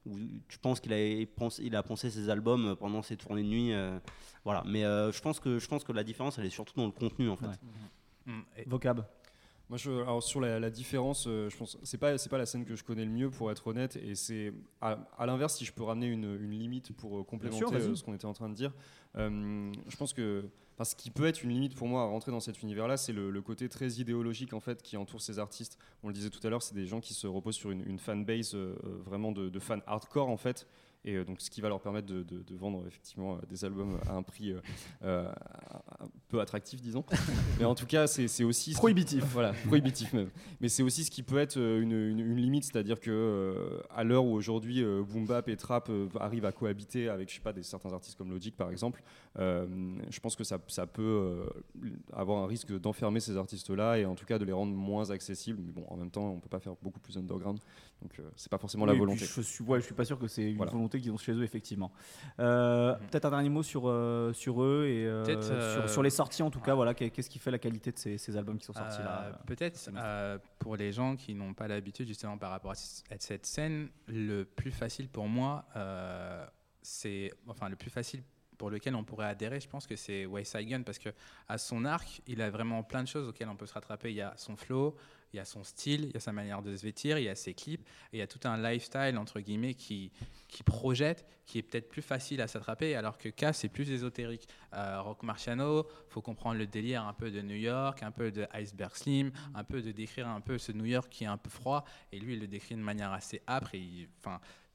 où 0.06 0.16
tu 0.48 0.58
penses 0.58 0.80
qu'il 0.80 0.92
a 0.92 1.26
pensé, 1.36 1.62
il 1.64 1.74
a 1.76 1.82
pensé 1.82 2.10
ses 2.10 2.30
albums 2.30 2.76
pendant 2.76 3.02
ses 3.02 3.16
tournées 3.16 3.42
de 3.42 3.48
nuit, 3.48 3.72
euh, 3.72 3.98
voilà. 4.44 4.62
Mais 4.66 4.84
euh, 4.84 5.10
je 5.12 5.20
pense 5.20 5.40
que 5.40 5.58
je 5.58 5.66
pense 5.68 5.84
que 5.84 5.92
la 5.92 6.04
différence, 6.04 6.38
elle 6.38 6.46
est 6.46 6.50
surtout 6.50 6.74
dans 6.76 6.86
le 6.86 6.92
contenu 6.92 7.28
en 7.28 7.36
fait. 7.36 7.46
Vocab. 8.66 9.04
Moi, 9.68 9.76
je, 9.76 9.90
alors 9.90 10.22
sur 10.22 10.40
la, 10.40 10.58
la 10.58 10.70
différence, 10.70 11.26
euh, 11.26 11.50
je 11.50 11.56
pense 11.58 11.76
c'est 11.82 11.98
pas 11.98 12.16
c'est 12.16 12.30
pas 12.30 12.38
la 12.38 12.46
scène 12.46 12.64
que 12.64 12.74
je 12.74 12.82
connais 12.82 13.04
le 13.04 13.10
mieux 13.10 13.28
pour 13.30 13.50
être 13.50 13.66
honnête, 13.66 13.96
et 13.96 14.14
c'est 14.14 14.52
à, 14.80 15.06
à 15.18 15.26
l'inverse 15.26 15.56
si 15.56 15.66
je 15.66 15.72
peux 15.74 15.82
ramener 15.82 16.06
une, 16.06 16.38
une 16.40 16.52
limite 16.52 16.92
pour 16.94 17.18
euh, 17.18 17.22
complémenter 17.22 17.58
sûr, 17.58 17.72
euh, 17.74 17.94
ce 17.94 18.02
qu'on 18.02 18.14
était 18.14 18.24
en 18.24 18.32
train 18.32 18.48
de 18.48 18.54
dire. 18.54 18.72
euh, 19.16 19.70
je 19.88 19.96
pense 19.96 20.14
que 20.14 20.44
ce 20.82 20.94
qui 20.94 21.10
peut 21.10 21.26
être 21.26 21.42
une 21.42 21.50
limite 21.50 21.74
pour 21.74 21.88
moi 21.88 22.02
à 22.02 22.06
rentrer 22.06 22.30
dans 22.30 22.40
cet 22.40 22.62
univers-là, 22.62 22.96
c'est 22.96 23.12
le, 23.12 23.30
le 23.30 23.42
côté 23.42 23.68
très 23.68 23.88
idéologique 23.94 24.52
en 24.54 24.60
fait 24.60 24.80
qui 24.80 24.96
entoure 24.96 25.20
ces 25.20 25.38
artistes. 25.40 25.76
On 26.02 26.08
le 26.08 26.14
disait 26.14 26.30
tout 26.30 26.44
à 26.46 26.50
l'heure, 26.50 26.62
c'est 26.62 26.74
des 26.76 26.86
gens 26.86 27.00
qui 27.00 27.12
se 27.14 27.26
reposent 27.26 27.56
sur 27.56 27.70
une, 27.70 27.84
une 27.86 27.98
fanbase 27.98 28.54
euh, 28.54 28.74
vraiment 29.04 29.32
de, 29.32 29.48
de 29.50 29.58
fans 29.58 29.80
hardcore 29.86 30.28
en 30.28 30.36
fait. 30.36 30.66
Et 31.04 31.14
euh, 31.14 31.24
donc, 31.24 31.40
ce 31.40 31.48
qui 31.48 31.60
va 31.60 31.68
leur 31.68 31.80
permettre 31.80 32.06
de, 32.08 32.22
de- 32.22 32.42
de 32.42 32.54
vendre 32.56 32.84
effectivement 32.86 33.36
euh, 33.36 33.38
des 33.48 33.64
albums 33.64 33.98
à 34.08 34.14
un 34.14 34.22
prix 34.22 34.52
euh, 35.02 35.30
un 36.00 36.08
peu 36.28 36.40
attractif, 36.40 36.80
disons. 36.82 37.04
Mais 37.58 37.64
en 37.64 37.74
tout 37.74 37.86
cas, 37.86 38.06
c'est 38.06 38.44
aussi. 38.44 38.70
qui- 38.72 38.76
Prohibitif. 38.76 39.24
voilà, 39.32 39.52
prohibitif 39.66 40.12
même. 40.12 40.28
Mais 40.60 40.68
c'est 40.68 40.82
aussi 40.82 41.04
ce 41.04 41.10
qui 41.10 41.22
peut 41.22 41.38
être 41.38 41.56
une, 41.56 41.92
une- 41.92 42.18
une 42.20 42.36
limite, 42.36 42.64
c'est-à-dire 42.64 43.00
que 43.00 43.10
euh, 43.10 43.80
à 43.90 44.04
l'heure 44.04 44.24
où 44.24 44.32
aujourd'hui 44.34 44.82
euh, 44.82 45.02
boom 45.02 45.24
bap 45.26 45.48
et 45.48 45.56
trap 45.56 45.90
arrivent 46.18 46.44
à 46.44 46.52
cohabiter 46.52 47.08
avec, 47.08 47.28
je 47.30 47.36
sais 47.36 47.40
pas, 47.40 47.52
des, 47.52 47.62
certains 47.62 47.92
artistes 47.92 48.18
comme 48.18 48.30
Logic 48.30 48.56
par 48.56 48.70
exemple, 48.70 49.02
je 49.36 50.20
pense 50.20 50.36
que 50.36 50.44
ça, 50.44 50.58
ça 50.68 50.86
peut 50.86 51.02
euh, 51.02 51.90
avoir 52.12 52.42
un 52.42 52.46
risque 52.46 52.72
d'enfermer 52.78 53.20
ces 53.20 53.36
artistes-là 53.36 53.98
et 53.98 54.04
en 54.04 54.14
tout 54.14 54.24
cas 54.26 54.38
de 54.38 54.44
les 54.44 54.52
rendre 54.52 54.72
moins 54.72 55.10
accessibles. 55.10 55.60
Mais 55.64 55.72
bon, 55.72 55.84
en 55.88 55.96
même 55.96 56.10
temps, 56.10 56.28
on 56.30 56.40
peut 56.40 56.48
pas 56.48 56.60
faire 56.60 56.74
beaucoup 56.82 57.00
plus 57.00 57.16
underground, 57.16 57.58
donc 58.02 58.18
euh, 58.18 58.28
c'est 58.36 58.50
pas 58.50 58.58
forcément 58.58 58.86
la 58.86 58.92
Oui, 58.92 58.98
volonté. 58.98 59.24
Je 59.24 59.40
suis, 59.40 59.64
ouais, 59.64 59.80
je 59.80 59.84
suis 59.84 59.94
pas 59.94 60.04
sûr 60.04 60.18
que 60.18 60.28
c'est 60.28 60.50
une 60.50 60.56
Voilà. 60.56 60.72
volonté 60.72 61.00
qu'ils 61.00 61.12
ont 61.12 61.16
chez 61.18 61.32
eux, 61.32 61.42
effectivement. 61.42 61.92
Euh, 62.40 62.94
Mhm. 62.94 63.06
Peut-être 63.08 63.24
un 63.26 63.30
dernier 63.30 63.48
mot 63.48 63.62
sur, 63.62 63.82
euh, 63.86 64.32
sur 64.32 64.62
eux 64.62 64.86
et 64.88 65.06
euh, 65.06 65.24
sur, 65.42 65.52
euh, 65.54 65.88
sur 65.88 66.02
les 66.02 66.10
sorties, 66.10 66.42
en 66.42 66.50
tout 66.50 66.60
cas. 66.60 66.74
Voilà, 66.74 66.94
qu'est- 66.94 67.10
Qu'est-ce 67.10 67.30
qui 67.30 67.38
fait 67.38 67.50
la 67.50 67.58
qualité 67.58 67.90
de 67.92 67.98
ces, 67.98 68.18
ces 68.18 68.36
albums 68.36 68.58
qui 68.58 68.64
sont 68.66 68.72
sortis 68.72 69.02
là 69.02 69.22
Euh, 69.24 69.30
euh, 69.30 69.36
Peut-être 69.46 69.90
euh, 69.96 70.38
pour 70.58 70.76
les 70.76 70.92
gens 70.92 71.16
qui 71.16 71.34
n'ont 71.34 71.54
pas 71.54 71.68
l'habitude 71.68 72.06
justement 72.08 72.38
par 72.38 72.50
rapport 72.50 72.70
à 72.72 72.74
cette 72.74 73.46
scène, 73.46 73.88
le 74.06 74.44
plus 74.44 74.70
facile 74.70 75.08
pour 75.08 75.26
moi, 75.28 75.64
euh, 75.76 76.46
c'est 76.82 77.32
enfin 77.46 77.68
le 77.68 77.76
plus 77.76 77.90
facile 77.90 78.22
pour 78.58 78.70
lequel 78.70 78.94
on 78.94 79.04
pourrait 79.04 79.26
adhérer, 79.26 79.60
je 79.60 79.68
pense 79.68 79.86
que 79.86 79.96
c'est 79.96 80.26
Side 80.44 80.68
Gun 80.68 80.82
parce 80.82 80.98
que 80.98 81.10
à 81.48 81.56
son 81.56 81.84
arc, 81.84 82.20
il 82.26 82.42
a 82.42 82.50
vraiment 82.50 82.82
plein 82.82 83.02
de 83.02 83.08
choses 83.08 83.28
auxquelles 83.28 83.48
on 83.48 83.56
peut 83.56 83.66
se 83.66 83.74
rattraper. 83.74 84.10
Il 84.10 84.16
y 84.16 84.20
a 84.20 84.34
son 84.36 84.56
flow, 84.56 84.96
il 85.32 85.36
y 85.36 85.40
a 85.40 85.44
son 85.44 85.62
style, 85.62 86.06
il 86.06 86.12
y 86.12 86.16
a 86.16 86.20
sa 86.20 86.32
manière 86.32 86.62
de 86.62 86.74
se 86.74 86.82
vêtir, 86.82 87.18
il 87.18 87.24
y 87.24 87.28
a 87.28 87.34
ses 87.34 87.54
clips, 87.54 87.86
et 88.12 88.16
il 88.16 88.18
y 88.18 88.22
a 88.22 88.26
tout 88.26 88.40
un 88.44 88.56
lifestyle 88.60 89.16
entre 89.16 89.40
guillemets 89.40 89.74
qui 89.74 90.10
qui 90.48 90.62
projette, 90.62 91.26
qui 91.46 91.58
est 91.58 91.62
peut-être 91.62 91.88
plus 91.88 92.02
facile 92.02 92.40
à 92.40 92.48
s'attraper, 92.48 92.96
alors 92.96 93.18
que 93.18 93.28
K 93.28 93.52
c'est 93.52 93.68
plus 93.68 93.90
ésotérique. 93.90 94.48
Euh, 94.74 95.00
Rock 95.02 95.22
Marciano, 95.22 95.86
faut 96.08 96.22
comprendre 96.22 96.58
le 96.58 96.66
délire 96.66 97.04
un 97.04 97.12
peu 97.12 97.30
de 97.30 97.42
New 97.42 97.56
York, 97.56 98.02
un 98.02 98.10
peu 98.10 98.30
de 98.30 98.46
Iceberg 98.54 98.94
Slim, 98.94 99.30
un 99.54 99.64
peu 99.64 99.82
de 99.82 99.92
décrire 99.92 100.28
un 100.28 100.40
peu 100.40 100.58
ce 100.58 100.72
New 100.72 100.86
York 100.86 101.08
qui 101.10 101.24
est 101.24 101.28
un 101.28 101.36
peu 101.36 101.50
froid, 101.50 101.84
et 102.10 102.18
lui 102.18 102.34
il 102.34 102.40
le 102.40 102.46
décrit 102.46 102.74
de 102.74 102.80
manière 102.80 103.12
assez 103.12 103.40
âpre. 103.46 103.70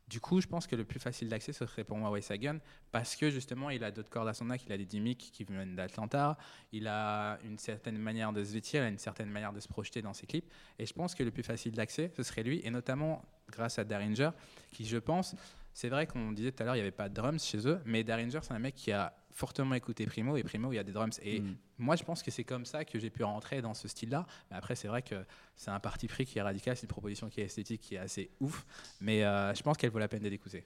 Du 0.08 0.20
coup, 0.20 0.42
je 0.42 0.48
pense 0.48 0.68
que 0.68 0.76
le 0.76 0.84
plus 0.84 1.00
facile 1.00 1.30
d'accès, 1.30 1.54
ce 1.54 1.66
serait 1.66 1.84
pour 1.84 1.98
moi 1.98 2.12
Wes 2.12 2.30
Hagen, 2.30 2.60
parce 2.92 3.16
que 3.16 3.30
justement, 3.30 3.70
il 3.70 3.84
a 3.84 3.92
d'autres 3.92 4.10
cordes 4.10 4.28
à 4.28 4.34
son 4.34 4.50
arc, 4.50 4.64
il 4.66 4.72
a 4.72 4.78
des 4.78 4.86
gimmicks 4.86 5.32
qui 5.32 5.44
viennent 5.44 5.76
d'Atlanta, 5.76 6.38
il 6.72 6.88
a 6.88 7.40
une 7.44 7.58
certaine 7.58 7.98
manière 7.98 8.34
de 8.34 8.44
se 8.44 8.54
vêtir, 8.54 8.82
il 8.82 8.86
a 8.86 8.90
une 8.90 8.98
certaine 8.98 9.30
manière 9.30 9.54
de 9.54 9.60
se 9.60 9.68
projeter 9.68 10.02
dans 10.02 10.14
ses 10.14 10.28
clips, 10.28 10.52
et 10.78 10.86
je 10.86 10.94
pense 10.94 11.16
que 11.16 11.24
le 11.24 11.32
plus 11.32 11.44
facile 11.44 11.74
d'accès, 11.74 12.12
ce 12.16 12.24
serait 12.24 12.44
lui, 12.44 12.62
et 12.64 12.70
notamment 12.70 13.24
grâce 13.50 13.80
à 13.80 13.84
Daringer, 13.84 14.32
qui, 14.72 14.86
je 14.86 14.98
pense, 14.98 15.36
c'est 15.74 15.90
vrai 15.90 16.06
qu'on 16.06 16.32
disait 16.32 16.52
tout 16.52 16.64
à 16.64 16.66
l'heure, 16.66 16.76
il 16.76 16.80
n'y 16.80 16.84
avait 16.84 16.92
pas 16.92 17.10
de 17.10 17.14
drums 17.14 17.44
chez 17.44 17.68
eux, 17.68 17.80
mais 17.86 18.04
Daringer, 18.04 18.40
c'est 18.42 18.54
un 18.54 18.60
mec 18.60 18.76
qui 18.76 18.92
a 18.92 19.14
fortement 19.34 19.76
écouté 19.76 20.06
Primo, 20.06 20.38
et 20.38 20.44
Primo, 20.44 20.72
il 20.72 20.76
y 20.76 20.80
a 20.80 20.84
des 20.84 20.92
drums. 20.94 21.20
Et 21.24 21.42
Mm. 21.42 21.56
moi, 21.80 21.96
je 21.96 22.04
pense 22.04 22.24
que 22.24 22.32
c'est 22.32 22.44
comme 22.44 22.66
ça 22.66 22.86
que 22.86 22.98
j'ai 23.00 23.10
pu 23.10 23.24
rentrer 23.24 23.62
dans 23.62 23.74
ce 23.74 23.88
style-là. 23.88 24.26
Mais 24.50 24.58
après, 24.58 24.76
c'est 24.76 24.88
vrai 24.88 25.02
que 25.02 25.26
c'est 25.56 25.72
un 25.72 25.80
parti 25.80 26.08
pris 26.08 26.26
qui 26.26 26.38
est 26.40 26.42
radical, 26.42 26.76
c'est 26.78 26.84
une 26.84 26.88
proposition 26.90 27.28
qui 27.30 27.42
est 27.42 27.46
esthétique, 27.46 27.82
qui 27.82 27.96
est 27.96 28.00
assez 28.00 28.30
ouf. 28.40 28.66
Mais 29.02 29.24
euh, 29.24 29.54
je 29.54 29.62
pense 29.64 29.76
qu'elle 29.78 29.90
vaut 29.92 30.00
la 30.00 30.08
peine 30.08 30.22
d'être 30.24 30.34
écoutée. 30.34 30.66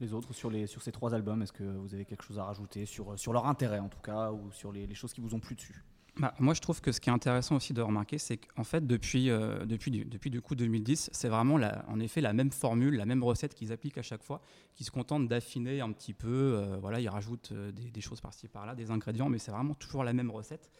Les 0.00 0.12
autres, 0.12 0.32
sur, 0.32 0.50
les, 0.50 0.66
sur 0.66 0.82
ces 0.82 0.90
trois 0.90 1.14
albums, 1.14 1.40
est-ce 1.42 1.52
que 1.52 1.62
vous 1.62 1.94
avez 1.94 2.04
quelque 2.04 2.24
chose 2.24 2.38
à 2.38 2.44
rajouter 2.44 2.84
sur, 2.84 3.16
sur 3.18 3.32
leur 3.32 3.46
intérêt, 3.46 3.78
en 3.78 3.88
tout 3.88 4.00
cas, 4.00 4.32
ou 4.32 4.50
sur 4.50 4.72
les, 4.72 4.86
les 4.88 4.94
choses 4.94 5.12
qui 5.12 5.20
vous 5.20 5.34
ont 5.34 5.40
plu 5.40 5.54
dessus? 5.54 5.84
Bah, 6.20 6.32
moi, 6.38 6.54
je 6.54 6.60
trouve 6.60 6.80
que 6.80 6.92
ce 6.92 7.00
qui 7.00 7.10
est 7.10 7.12
intéressant 7.12 7.56
aussi 7.56 7.72
de 7.72 7.82
remarquer, 7.82 8.18
c'est 8.18 8.36
qu'en 8.36 8.62
fait, 8.62 8.86
depuis, 8.86 9.30
euh, 9.30 9.64
depuis, 9.66 9.90
du- 9.90 10.04
depuis 10.04 10.30
du 10.30 10.40
coup 10.40 10.54
2010, 10.54 11.10
c'est 11.12 11.28
vraiment 11.28 11.58
en 11.88 11.98
effet 11.98 12.20
la 12.20 12.32
même 12.32 12.52
formule, 12.52 12.94
la 12.96 13.04
même 13.04 13.24
recette 13.24 13.52
qu'ils 13.54 13.72
appliquent 13.72 13.98
à 13.98 14.02
chaque 14.02 14.22
fois, 14.22 14.40
qui 14.76 14.84
se 14.84 14.92
contentent 14.92 15.26
d'affiner 15.26 15.80
un 15.80 15.90
petit 15.90 16.14
peu. 16.14 16.28
euh, 16.28 16.76
voilà, 16.80 17.00
ils 17.00 17.08
rajoutent 17.08 17.50
euh, 17.52 17.72
des, 17.72 18.00
choses 18.00 18.20
par-ci 18.20 18.46
par-là, 18.46 18.76
des 18.76 18.92
ingrédients, 18.92 19.28
mais 19.28 19.38
c'est 19.38 19.50
vraiment 19.50 19.74
toujours 19.74 20.04
la 20.04 20.12
même 20.12 20.30
recette. 20.30 20.70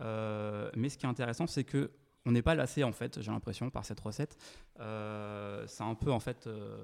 Mais 0.00 0.88
ce 0.88 0.96
qui 0.98 1.06
est 1.06 1.08
intéressant, 1.08 1.46
c'est 1.48 1.64
que 1.64 1.90
on 2.26 2.32
n'est 2.32 2.42
pas 2.42 2.54
lassé 2.54 2.84
en 2.84 2.92
fait, 2.92 3.20
j'ai 3.20 3.30
l'impression, 3.30 3.70
par 3.70 3.84
cette 3.84 4.00
recette. 4.00 4.36
Euh, 4.80 5.64
c'est 5.66 5.84
un 5.84 5.94
peu 5.94 6.10
en 6.10 6.20
fait, 6.20 6.46
euh, 6.46 6.76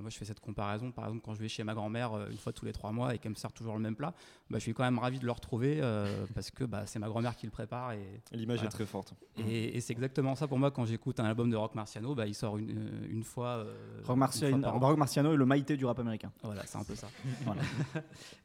moi 0.00 0.10
je 0.10 0.16
fais 0.16 0.24
cette 0.24 0.38
comparaison, 0.40 0.92
par 0.92 1.06
exemple 1.06 1.22
quand 1.24 1.34
je 1.34 1.40
vais 1.40 1.48
chez 1.48 1.64
ma 1.64 1.74
grand-mère 1.74 2.12
euh, 2.12 2.28
une 2.30 2.36
fois 2.36 2.52
tous 2.52 2.64
les 2.64 2.72
trois 2.72 2.92
mois 2.92 3.14
et 3.14 3.18
qu'elle 3.18 3.32
me 3.32 3.36
sert 3.36 3.52
toujours 3.52 3.74
le 3.74 3.80
même 3.80 3.96
plat, 3.96 4.14
bah, 4.50 4.58
je 4.58 4.62
suis 4.62 4.74
quand 4.74 4.84
même 4.84 4.98
ravi 4.98 5.18
de 5.18 5.24
le 5.26 5.32
retrouver 5.32 5.80
euh, 5.82 6.24
parce 6.34 6.50
que 6.50 6.64
bah, 6.64 6.84
c'est 6.86 6.98
ma 6.98 7.08
grand-mère 7.08 7.34
qui 7.34 7.46
le 7.46 7.52
prépare 7.52 7.92
et 7.92 8.20
L'image 8.32 8.58
voilà. 8.58 8.68
est 8.68 8.72
très 8.72 8.86
forte. 8.86 9.14
Et, 9.38 9.76
et 9.76 9.80
c'est 9.80 9.92
exactement 9.92 10.34
ça 10.34 10.46
pour 10.46 10.58
moi 10.58 10.70
quand 10.70 10.84
j'écoute 10.84 11.18
un 11.20 11.24
album 11.24 11.50
de 11.50 11.56
Rock 11.56 11.74
Marciano, 11.74 12.14
bah, 12.14 12.26
il 12.26 12.34
sort 12.34 12.58
une, 12.58 13.06
une 13.10 13.24
fois. 13.24 13.48
euh, 13.48 13.74
Rock, 14.04 14.14
une 14.14 14.20
Marciano, 14.20 14.56
fois 14.60 14.62
par 14.70 14.76
an. 14.76 14.86
Rock 14.88 14.98
Marciano 14.98 15.32
est 15.32 15.36
le 15.36 15.46
maïté 15.46 15.76
du 15.76 15.84
rap 15.84 15.98
américain. 15.98 16.30
Voilà, 16.42 16.62
c'est 16.66 16.78
un 16.78 16.84
peu 16.84 16.94
ça. 16.94 17.08
Voilà. 17.44 17.62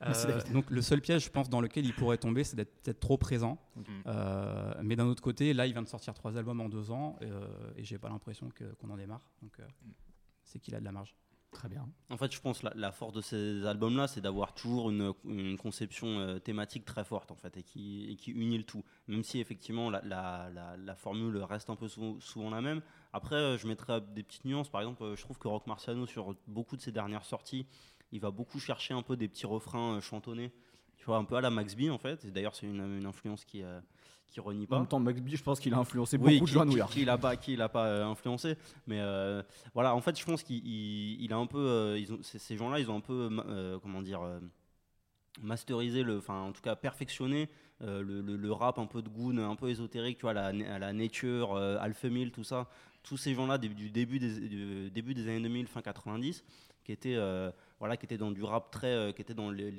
Euh, 0.04 0.42
donc 0.54 0.70
le 0.72 0.82
seul 0.82 1.02
piège, 1.02 1.26
je 1.26 1.30
pense, 1.30 1.50
dans 1.50 1.62
lequel 1.62 1.86
il 1.86 1.94
pourrait 1.94 2.18
tomber, 2.18 2.44
c'est 2.44 2.56
d'être 2.56 2.74
peut-être 2.84 3.00
trop 3.00 3.18
présent. 3.18 3.58
Mais 4.82 4.96
d'un 4.96 5.06
autre 5.06 5.22
côté, 5.22 5.54
là, 5.54 5.68
il 5.68 5.74
vient 5.74 5.82
de 5.84 5.88
sortir 5.88 6.14
trois 6.14 6.37
albums 6.38 6.62
en 6.62 6.70
deux 6.70 6.92
ans 6.92 7.18
euh, 7.22 7.48
et 7.76 7.84
j'ai 7.84 7.98
pas 7.98 8.10
l'impression 8.10 8.50
qu'on 8.80 8.90
en 8.90 8.98
démarre. 8.98 9.22
Donc 9.42 9.60
euh, 9.60 9.68
c'est 10.44 10.60
qu'il 10.60 10.76
a 10.76 10.80
de 10.80 10.86
la 10.86 10.92
marge. 10.92 11.16
Très 11.52 11.70
bien. 11.70 11.88
En 12.10 12.18
fait, 12.18 12.32
je 12.34 12.42
pense 12.42 12.60
que 12.60 12.66
la, 12.66 12.74
la 12.76 12.92
force 12.92 13.14
de 13.14 13.22
ces 13.22 13.66
albums-là, 13.66 14.08
c'est 14.08 14.20
d'avoir 14.20 14.54
toujours 14.54 14.90
une, 14.92 15.14
une 15.24 15.58
conception 15.58 16.20
euh, 16.20 16.40
thématique 16.40 16.84
très 16.84 17.06
forte, 17.06 17.32
en 17.32 17.36
fait, 17.36 17.56
et 17.56 17.64
qui, 17.64 18.12
et 18.12 18.16
qui 18.18 18.32
unit 18.32 18.58
le 18.58 18.66
tout. 18.66 18.84
Même 19.08 19.24
si, 19.24 19.40
effectivement, 19.40 19.90
la, 19.90 20.02
la- 20.04 20.50
la- 20.54 20.76
la 20.76 20.96
formule 20.96 21.38
reste 21.38 21.70
un 21.70 21.78
peu 21.78 21.88
sou- 21.88 22.20
souvent 22.20 22.50
la 22.50 22.62
même. 22.62 22.82
Après, 23.14 23.36
euh, 23.38 23.58
je 23.58 23.66
mettrais 23.66 24.02
des 24.02 24.24
petites 24.24 24.44
nuances. 24.44 24.70
Par 24.70 24.82
exemple, 24.82 25.02
euh, 25.04 25.16
je 25.16 25.22
trouve 25.22 25.40
que 25.40 25.48
Rock 25.48 25.66
Marciano, 25.68 26.06
sur 26.06 26.36
beaucoup 26.48 26.76
de 26.76 26.82
ses 26.82 26.92
dernières 26.92 27.26
sorties, 27.26 27.66
il 28.12 28.20
va 28.20 28.30
beaucoup 28.30 28.60
chercher 28.60 28.94
un 28.94 29.02
peu 29.02 29.16
des 29.16 29.30
petits 29.30 29.46
refrains 29.48 29.96
euh, 29.96 30.02
chantonnés. 30.02 30.52
Tu 30.98 31.06
vois, 31.06 31.18
un 31.18 31.24
peu 31.24 31.38
à 31.38 31.42
la 31.42 31.50
Max 31.50 31.76
B, 31.76 31.90
en 31.90 31.98
fait. 31.98 32.28
D'ailleurs, 32.28 32.56
c'est 32.56 32.68
une, 32.68 32.98
une 32.98 33.06
influence 33.06 33.46
qui, 33.46 33.64
euh, 33.64 33.80
qui 34.28 34.40
renie 34.40 34.66
En 34.66 34.68
pas. 34.68 34.78
même 34.80 34.88
temps, 34.88 35.00
B, 35.00 35.12
je 35.28 35.42
pense 35.44 35.60
qu'il 35.60 35.74
a 35.74 35.78
influencé 35.78 36.18
Oui, 36.18 36.36
beaucoup 36.36 36.46
de 36.46 36.52
gens 36.54 36.62
à 36.62 36.66
New 36.66 36.72
qui- 36.72 36.78
York. 36.78 36.92
Qui 36.94 37.06
l'a 37.06 37.18
pas, 37.18 37.36
qui 37.38 37.56
l'a 37.56 37.70
pas 37.70 37.86
euh, 37.88 38.06
influencé. 38.06 38.56
Mais 38.86 39.00
euh, 39.00 39.42
voilà, 39.74 39.96
en 39.96 40.02
fait, 40.02 40.18
je 40.20 40.26
pense 40.26 40.44
qu'il 40.44 40.58
il- 40.68 41.22
il 41.24 41.32
a 41.34 41.38
un 41.38 41.46
peu, 41.46 41.58
euh, 41.60 41.98
ils 42.00 42.12
ont, 42.14 42.20
ces, 42.22 42.58
gens-là, 42.58 42.80
ils 42.80 42.90
ont 42.92 42.98
un 42.98 43.02
peu, 43.02 43.30
euh, 43.48 43.80
comment 43.80 44.02
dire, 44.02 44.22
masterisé 45.42 46.04
le, 46.04 46.18
enfin, 46.18 46.42
en 46.42 46.52
tout 46.52 46.62
cas, 46.62 46.76
perfectionné 46.76 47.50
le, 47.80 48.02
le- 48.22 48.38
le 48.38 48.52
rap 48.52 48.80
un 48.80 48.88
peu 48.88 49.02
de 49.04 49.10
goon, 49.10 49.38
un 49.38 49.56
peu 49.56 49.70
ésotérique, 49.70 50.18
tu 50.18 50.24
vois, 50.24 50.34
la, 50.34 50.52
la 50.52 50.94
nature, 50.94 51.56
Alpha 51.56 52.10
Mill, 52.10 52.32
tout 52.32 52.44
ça. 52.44 52.68
Tous 53.04 53.18
ces 53.18 53.34
gens-là 53.36 53.58
du, 53.58 53.70
début 53.90 54.20
des, 54.20 54.48
du 54.50 54.90
début 54.90 55.14
des 55.14 55.28
années 55.30 55.42
2000, 55.42 55.68
fin 55.68 55.82
90, 55.82 56.44
qui 56.84 56.92
étaient, 56.92 57.16
voilà, 57.80 57.96
qui 57.98 58.06
étaient 58.06 58.18
dans 58.18 58.32
du 58.32 58.44
rap 58.44 58.72
très, 58.72 58.88
euh, 58.94 59.12
qui 59.12 59.22
étaient 59.22 59.34
dans 59.36 59.52
l'hé- 59.52 59.72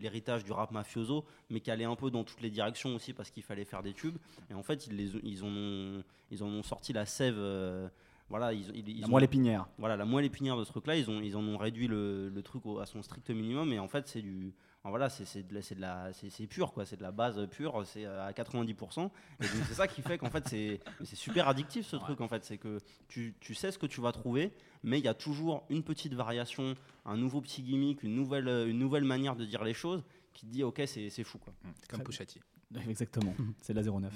l'héritage 0.00 0.44
du 0.44 0.52
rap 0.52 0.70
mafioso, 0.70 1.24
mais 1.50 1.60
qui 1.60 1.70
allaient 1.70 1.84
un 1.84 1.96
peu 1.96 2.10
dans 2.10 2.24
toutes 2.24 2.40
les 2.40 2.50
directions 2.50 2.94
aussi 2.94 3.12
parce 3.12 3.30
qu'il 3.30 3.42
fallait 3.42 3.64
faire 3.64 3.82
des 3.82 3.92
tubes. 3.92 4.16
Et 4.50 4.54
en 4.54 4.62
fait, 4.62 4.86
ils, 4.86 4.96
les, 4.96 5.14
ont- 5.16 5.20
ils, 5.22 5.44
en, 5.44 5.48
ont, 5.48 6.02
ils 6.30 6.42
en 6.42 6.48
ont 6.48 6.62
sorti 6.62 6.92
la 6.92 7.04
sève. 7.06 7.36
euh, 7.38 7.88
voilà, 8.30 8.52
ils, 8.52 8.70
ils- 8.76 8.88
ils 8.88 9.00
La 9.00 9.06
ont- 9.06 9.10
moelle 9.10 9.24
épinière. 9.24 9.66
Voilà, 9.78 9.96
la 9.96 10.04
moelle 10.04 10.24
épinière 10.24 10.56
de 10.56 10.64
ce 10.64 10.70
truc-là, 10.70 10.96
ils, 10.96 11.10
ont, 11.10 11.20
ils 11.20 11.36
en 11.36 11.42
ont 11.46 11.56
réduit 11.58 11.86
le, 11.86 12.28
le 12.28 12.42
truc 12.42 12.64
au- 12.66 12.78
à 12.78 12.86
son 12.86 13.02
strict 13.02 13.28
minimum. 13.30 13.72
Et 13.72 13.78
en 13.78 13.88
fait, 13.88 14.06
c'est 14.08 14.22
du. 14.22 14.52
Enfin, 14.88 14.90
voilà, 14.90 15.08
c'est 15.10 15.24
c'est 15.24 15.46
de 15.46 15.54
la- 15.54 15.62
c'est 15.62 15.74
de 15.74 15.80
la, 15.80 16.12
c'est 16.12 16.30
c'est 16.30 16.46
pur 16.46 16.72
quoi, 16.72 16.84
c'est 16.86 16.96
de 16.96 17.02
la 17.02 17.12
base 17.12 17.46
pure, 17.50 17.82
c'est 17.86 18.04
à 18.06 18.32
90%. 18.32 19.10
Et 19.40 19.44
donc 19.44 19.52
c'est 19.68 19.74
ça 19.74 19.86
qui 19.86 20.02
fait 20.02 20.18
qu'en 20.18 20.30
fait 20.30 20.48
c'est 20.48 20.80
c'est 21.04 21.16
super 21.16 21.48
addictif 21.48 21.86
ce 21.86 21.96
truc 21.96 22.20
en 22.20 22.28
fait, 22.28 22.44
c'est 22.44 22.58
que 22.58 22.78
tu, 23.08 23.34
tu 23.40 23.54
sais 23.54 23.70
ce 23.70 23.78
que 23.78 23.86
tu 23.86 24.00
vas 24.00 24.12
trouver, 24.12 24.52
mais 24.82 24.98
il 24.98 25.04
y 25.04 25.08
a 25.08 25.14
toujours 25.14 25.64
une 25.68 25.82
petite 25.82 26.14
variation, 26.14 26.74
un 27.04 27.16
nouveau 27.16 27.40
petit 27.40 27.62
gimmick, 27.62 28.02
une 28.02 28.14
nouvelle, 28.14 28.48
une 28.68 28.78
nouvelle 28.78 29.04
manière 29.04 29.36
de 29.36 29.44
dire 29.44 29.62
les 29.64 29.74
choses 29.74 30.02
qui 30.32 30.46
te 30.46 30.50
dit 30.52 30.62
ok 30.62 30.82
c'est 30.86 31.10
c'est 31.10 31.24
fou 31.24 31.38
quoi. 31.38 31.52
Comme 31.90 32.02
Pouchati. 32.02 32.40
Exactement, 32.88 33.34
c'est 33.62 33.72
de 33.72 33.80
la 33.80 33.90
09. 33.90 34.12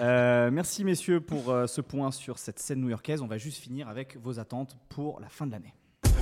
Euh, 0.00 0.50
merci 0.50 0.84
messieurs 0.84 1.20
pour 1.20 1.48
euh, 1.50 1.66
ce 1.66 1.80
point 1.80 2.10
sur 2.10 2.38
cette 2.38 2.58
scène 2.58 2.80
new-yorkaise. 2.82 3.22
On 3.22 3.26
va 3.26 3.38
juste 3.38 3.58
finir 3.58 3.88
avec 3.88 4.16
vos 4.18 4.38
attentes 4.38 4.76
pour 4.90 5.18
la 5.20 5.28
fin 5.30 5.46
de 5.46 5.52
l'année. 5.52 5.72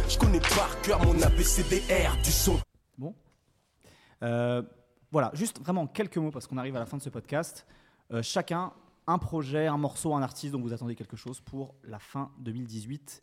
Je 0.09 0.17
connais 0.19 0.39
par 0.41 0.81
cœur 0.83 1.05
mon 1.05 1.21
ABCDR 1.21 2.17
du 2.23 2.31
son. 2.31 2.61
Bon. 2.97 3.13
Euh, 4.25 4.63
voilà, 5.13 5.31
juste 5.35 5.61
vraiment 5.61 5.87
quelques 5.87 6.17
mots 6.17 6.31
parce 6.31 6.47
qu'on 6.47 6.57
arrive 6.57 6.75
à 6.77 6.81
la 6.81 6.87
fin 6.87 6.97
de 6.97 7.03
ce 7.03 7.11
podcast. 7.11 7.67
Euh, 8.13 8.23
chacun, 8.23 8.73
un 9.07 9.19
projet, 9.19 9.67
un 9.67 9.77
morceau, 9.77 10.15
un 10.15 10.23
artiste 10.23 10.53
dont 10.53 10.61
vous 10.61 10.73
attendez 10.73 10.95
quelque 10.95 11.17
chose 11.17 11.41
pour 11.41 11.75
la 11.85 11.99
fin 11.99 12.33
2018. 12.41 13.23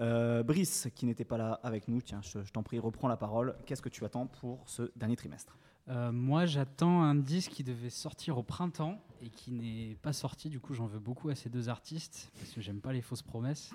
Euh, 0.00 0.42
Brice, 0.42 0.88
qui 0.94 1.06
n'était 1.06 1.24
pas 1.24 1.38
là 1.38 1.60
avec 1.62 1.88
nous, 1.88 2.00
tiens, 2.00 2.20
je, 2.22 2.42
je 2.42 2.52
t'en 2.52 2.62
prie, 2.62 2.78
reprends 2.78 3.08
la 3.08 3.16
parole. 3.16 3.56
Qu'est-ce 3.66 3.82
que 3.82 3.88
tu 3.88 4.04
attends 4.04 4.26
pour 4.26 4.62
ce 4.66 4.90
dernier 4.94 5.16
trimestre? 5.16 5.56
Euh, 5.88 6.12
moi, 6.12 6.46
j'attends 6.46 7.02
un 7.02 7.14
disque 7.16 7.50
qui 7.52 7.64
devait 7.64 7.90
sortir 7.90 8.38
au 8.38 8.42
printemps 8.44 9.00
et 9.20 9.28
qui 9.30 9.50
n'est 9.50 9.96
pas 10.00 10.12
sorti. 10.12 10.48
Du 10.48 10.60
coup, 10.60 10.74
j'en 10.74 10.86
veux 10.86 11.00
beaucoup 11.00 11.28
à 11.28 11.34
ces 11.34 11.48
deux 11.50 11.68
artistes 11.68 12.30
parce 12.38 12.52
que 12.52 12.60
j'aime 12.60 12.80
pas 12.80 12.92
les 12.92 13.02
fausses 13.02 13.22
promesses. 13.22 13.70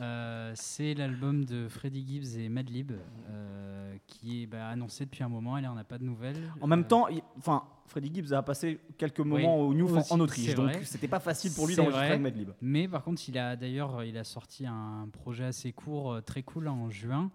Euh, 0.00 0.52
c'est 0.54 0.94
l'album 0.94 1.44
de 1.44 1.68
Freddie 1.68 2.06
Gibbs 2.06 2.38
et 2.38 2.48
Madlib 2.48 2.92
euh, 3.28 3.94
qui 4.06 4.42
est 4.42 4.46
bah, 4.46 4.68
annoncé 4.68 5.04
depuis 5.04 5.22
un 5.22 5.28
moment 5.28 5.58
et 5.58 5.60
là, 5.62 5.70
on 5.70 5.74
n'a 5.74 5.84
pas 5.84 5.98
de 5.98 6.04
nouvelles. 6.04 6.50
En 6.62 6.66
même 6.66 6.80
Euh, 6.80 6.84
temps, 6.84 7.06
enfin, 7.36 7.64
Freddie 7.86 8.10
Gibbs 8.14 8.32
a 8.32 8.42
passé 8.42 8.80
quelques 8.96 9.20
moments 9.20 9.60
au 9.60 9.74
Newf 9.74 9.92
en- 9.92 9.98
aussi, 9.98 10.12
en 10.14 10.20
Autriche, 10.20 10.54
donc 10.54 10.72
c'était 10.84 11.08
pas 11.08 11.20
facile 11.20 11.52
pour 11.52 11.66
lui 11.66 11.76
d'enregistrer 11.76 12.06
avec 12.06 12.20
Madlib. 12.22 12.50
Mais 12.62 12.88
par 12.88 13.02
contre, 13.04 13.20
il 13.28 13.36
a 13.36 13.54
d'ailleurs, 13.56 14.02
il 14.04 14.16
a 14.16 14.24
sorti 14.24 14.64
un 14.66 15.06
projet 15.12 15.44
assez 15.44 15.72
court, 15.72 16.22
très 16.24 16.42
cool 16.42 16.68
en 16.68 16.88
juin. 16.88 17.30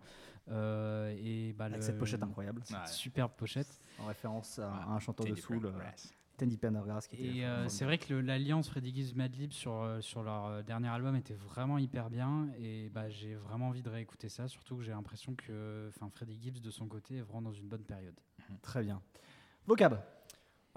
Euh, 0.50 1.14
et 1.22 1.52
bah, 1.54 1.66
Avec 1.66 1.80
le- 1.80 1.84
cette 1.84 1.98
pochette 2.00 2.24
incroyable. 2.24 2.62
cette 2.64 2.78
Ouais. 2.78 2.88
superbe 2.88 3.32
pochette. 3.36 3.68
En 4.00 4.06
référence 4.06 4.60
à, 4.60 4.72
à 4.74 4.90
un 4.90 5.00
chanteur 5.00 5.26
de 5.26 5.36
soul, 5.36 5.58
euh, 5.58 5.72
Pendergrass. 5.72 6.14
Teddy 6.38 6.58
Pendergrass, 6.58 7.08
qui 7.08 7.16
était 7.16 7.38
Et 7.40 7.46
euh, 7.46 7.68
c'est 7.68 7.84
vrai 7.86 7.98
que 7.98 8.14
le- 8.14 8.22
l'alliance 8.22 8.70
Freddie 8.70 8.94
Gibbs 8.94 9.16
Madlib 9.16 9.52
sur, 9.52 9.74
euh, 9.82 10.02
sur 10.02 10.22
leur 10.22 10.46
euh, 10.46 10.62
dernier 10.62 10.88
album 10.90 11.16
était 11.16 11.34
vraiment 11.34 11.80
hyper 11.80 12.10
bien 12.12 12.50
et 12.60 12.90
bah, 12.90 13.10
j'ai 13.10 13.34
vraiment 13.34 13.70
envie 13.70 13.82
de 13.82 13.90
réécouter 13.90 14.30
ça, 14.30 14.48
surtout 14.48 14.78
que 14.78 14.84
j'ai 14.84 14.92
l'impression 14.92 15.34
que 15.34 15.90
enfin, 15.90 16.10
Freddie 16.12 16.38
Gibbs 16.40 16.62
de 16.62 16.70
son 16.70 16.88
côté 16.88 17.16
est 17.18 17.22
vraiment 17.22 17.42
dans 17.42 17.54
une 17.54 17.68
bonne 17.68 17.84
période. 17.84 18.20
Très 18.62 18.84
bien. 18.84 19.02
Vocab 19.66 20.00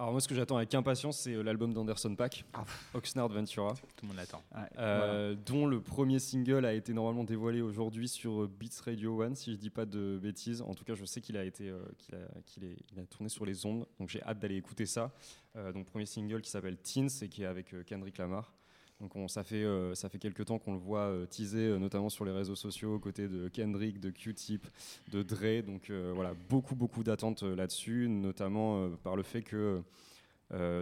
Alors 0.00 0.12
moi, 0.12 0.20
ce 0.22 0.28
que 0.28 0.34
j'attends 0.34 0.56
avec 0.56 0.74
impatience, 0.74 1.18
c'est 1.18 1.34
euh, 1.34 1.42
l'album 1.42 1.74
d'Anderson 1.74 2.14
Pack, 2.16 2.46
Oxnard 2.94 3.28
Ventura. 3.28 3.74
Tout 3.74 4.06
le 4.06 4.08
monde 4.08 4.16
l'attend. 4.16 4.42
Euh, 4.78 5.34
dont 5.44 5.66
le 5.66 5.82
premier 5.82 6.18
single 6.18 6.64
a 6.64 6.72
été 6.72 6.94
normalement 6.94 7.22
dévoilé 7.22 7.60
aujourd'hui 7.60 8.08
sur 8.08 8.44
euh, 8.44 8.48
Beats 8.48 8.80
Radio 8.82 9.22
One, 9.22 9.36
si 9.36 9.52
je 9.52 9.58
dis 9.58 9.68
pas 9.68 9.84
de 9.84 10.18
bêtises. 10.22 10.62
En 10.62 10.72
tout 10.72 10.84
cas, 10.84 10.94
je 10.94 11.04
sais 11.04 11.20
qu'il 11.20 11.36
a 11.36 11.44
été, 11.44 11.68
euh, 11.68 11.82
qu'il 11.98 12.14
a, 12.14 12.18
qu'il 12.46 12.64
est- 12.64 12.78
il 12.94 12.98
a 12.98 13.04
tourné 13.04 13.28
sur 13.28 13.44
les 13.44 13.66
ondes, 13.66 13.84
donc 13.98 14.08
j'ai 14.08 14.22
hâte 14.22 14.38
d'aller 14.38 14.56
écouter 14.56 14.86
ça. 14.86 15.12
Euh, 15.56 15.70
donc 15.70 15.84
premier 15.84 16.06
single 16.06 16.40
qui 16.40 16.48
s'appelle 16.50 16.78
Teens 16.78 17.08
et 17.20 17.28
qui 17.28 17.42
est 17.42 17.46
avec 17.46 17.74
euh, 17.74 17.82
Kendrick 17.84 18.16
Lamar. 18.16 18.54
Donc 19.00 19.16
on, 19.16 19.28
ça 19.28 19.44
fait 19.44 19.64
euh, 19.64 19.94
ça 19.94 20.08
fait 20.08 20.18
quelques 20.18 20.44
temps 20.44 20.58
qu'on 20.58 20.74
le 20.74 20.78
voit 20.78 21.06
euh, 21.08 21.26
teaser, 21.26 21.68
euh, 21.68 21.78
notamment 21.78 22.10
sur 22.10 22.24
les 22.24 22.32
réseaux 22.32 22.54
sociaux, 22.54 22.96
aux 22.96 22.98
côtés 22.98 23.28
de 23.28 23.48
Kendrick, 23.48 23.98
de 23.98 24.10
Q-Tip, 24.10 24.66
de 25.10 25.22
Dre. 25.22 25.62
Donc 25.64 25.88
euh, 25.88 26.12
voilà, 26.14 26.34
beaucoup 26.48 26.76
beaucoup 26.76 27.02
d'attentes 27.02 27.42
là-dessus, 27.42 28.08
notamment 28.08 28.90
par 29.02 29.16
le 29.16 29.22
fait 29.22 29.42
que 29.42 29.82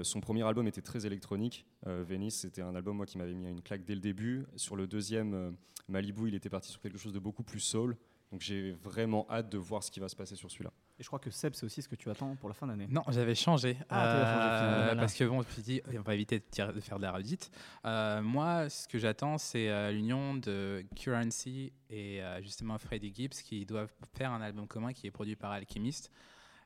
son 0.03 0.21
premier 0.21 0.43
album 0.43 0.67
était 0.67 0.81
très 0.81 1.05
électronique. 1.05 1.67
Venice, 1.85 2.37
c'était 2.41 2.63
un 2.63 2.75
album 2.75 2.97
moi 2.97 3.07
qui 3.07 3.19
m'avait 3.19 3.35
mis 3.35 3.49
une 3.49 3.61
claque 3.61 3.85
dès 3.85 3.95
le 3.95 4.01
début. 4.01 4.47
Sur 4.57 4.77
le 4.77 4.87
deuxième, 4.87 5.57
Malibu, 5.89 6.29
il 6.29 6.35
était 6.35 6.49
parti 6.49 6.71
sur 6.71 6.81
quelque 6.81 6.99
chose 6.99 7.13
de 7.13 7.19
beaucoup 7.19 7.43
plus 7.43 7.61
soul. 7.61 7.97
Donc 8.33 8.41
j'ai 8.41 8.73
vraiment 8.73 9.27
hâte 9.31 9.51
de 9.51 9.59
voir 9.59 9.83
ce 9.83 9.91
qui 9.91 10.01
va 10.01 10.09
se 10.09 10.17
passer 10.17 10.37
sur 10.37 10.51
celui-là. 10.51 10.73
Et 10.99 11.05
je 11.05 11.07
crois 11.07 11.21
que 11.21 11.31
Seb, 11.31 11.55
c'est 11.55 11.65
aussi 11.65 11.81
ce 11.81 11.89
que 11.89 11.95
tu 11.95 12.11
attends 12.11 12.35
pour 12.37 12.49
la 12.49 12.55
fin 12.55 12.67
d'année. 12.67 12.89
Non, 12.91 13.03
j'avais 13.09 13.37
changé. 13.37 13.77
Ah, 13.89 14.05
changé, 14.05 14.91
Euh. 14.91 14.97
Parce 14.97 15.15
que 15.15 15.25
bon, 15.25 15.43
je 15.43 15.47
me 15.47 15.53
suis 15.53 15.63
dit, 15.63 15.81
on 15.97 16.01
va 16.01 16.15
éviter 16.15 16.41
de, 16.41 16.81
faire 16.81 16.99
de 16.99 17.03
la 17.03 17.13
redite. 17.13 17.53
Euh, 17.85 18.21
moi, 18.21 18.69
ce 18.69 18.89
que 18.89 18.99
j'attends, 18.99 19.39
c'est 19.39 19.69
euh, 19.69 19.93
l'union 19.93 20.35
de 20.35 20.85
Currency 20.97 21.73
et 21.89 22.21
justement 22.43 22.79
Freddie 22.79 23.13
Gibbs 23.15 23.35
qui 23.45 23.65
doivent 23.65 23.93
faire 24.15 24.33
un 24.33 24.43
album 24.43 24.67
commun 24.67 24.93
qui 24.93 25.07
est 25.07 25.11
produit 25.13 25.37
par 25.37 25.53
Alchemist. 25.53 26.11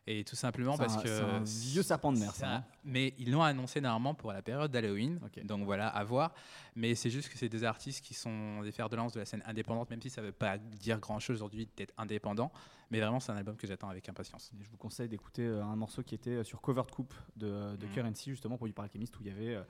Et 0.08 0.24
tout 0.24 0.34
simplement 0.34 0.76
parce 0.76 0.96
un- 0.96 1.02
que. 1.02 1.08
c'est 1.08 1.22
un 1.22 1.44
vieux 1.44 1.82
serpent 1.84 2.12
de 2.12 2.18
mer, 2.18 2.34
ça, 2.34 2.56
hein. 2.56 2.64
Mais 2.84 3.14
ils 3.18 3.30
l'ont 3.30 3.42
annoncé 3.42 3.80
normalement 3.80 4.14
pour 4.14 4.32
la 4.32 4.42
période 4.42 4.70
d'Halloween. 4.72 5.20
Donc 5.44 5.64
voilà, 5.64 5.86
à 5.88 6.02
voir. 6.02 6.34
Mais 6.74 6.96
c'est 6.96 7.08
juste 7.10 7.28
que 7.28 7.38
c'est 7.38 7.48
deux 7.48 7.62
artistes 7.62 8.04
qui 8.04 8.12
sont 8.14 8.62
des 8.62 8.72
fers 8.72 8.88
de 8.88 8.96
lance 8.96 9.12
de 9.12 9.20
la 9.20 9.26
scène 9.26 9.44
indépendante, 9.46 9.90
même 9.90 10.02
si 10.02 10.10
ça 10.10 10.20
ne 10.20 10.26
veut 10.26 10.32
pas 10.32 10.58
dire 10.58 10.98
grand 10.98 11.20
chose 11.20 11.36
aujourd'hui 11.36 11.68
d'être 11.76 11.94
indépendant. 11.98 12.50
Mais 12.90 12.98
vraiment, 13.00 13.20
c'est 13.20 13.30
un 13.30 13.36
album 13.36 13.56
que 13.56 13.66
j'attends 13.68 13.88
avec 13.90 14.08
impatience. 14.08 14.50
Et 14.60 14.64
je 14.64 14.68
vous 14.70 14.76
conseille 14.76 15.08
d'écouter 15.08 15.46
euh, 15.46 15.62
un 15.64 15.76
morceau 15.76 16.02
qui 16.02 16.14
était 16.16 16.30
euh, 16.30 16.44
sur 16.44 16.60
Covered 16.60 16.90
Coupe 16.90 17.14
de, 17.36 17.76
de 17.76 17.86
Mhm. 17.86 17.92
Currency, 17.94 18.30
justement, 18.30 18.56
produit 18.56 18.74
par 18.74 18.84
Alchemist, 18.84 19.16
où 19.18 19.22
il 19.22 19.28
y 19.28 19.30
avait 19.30 19.54
euh, 19.54 19.62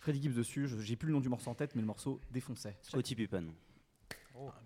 Freddie 0.00 0.20
Gibbs 0.22 0.34
dessus. 0.36 0.68
Je- 0.68 0.78
J'ai 0.80 0.96
plus 0.96 1.06
le 1.08 1.14
nom 1.14 1.20
du 1.20 1.28
morceau 1.30 1.50
en 1.50 1.54
tête, 1.54 1.74
mais 1.74 1.80
le 1.80 1.86
morceau 1.86 2.20
défonçait. 2.30 2.76
Scottie 2.82 3.14
Pippen. 3.16 3.46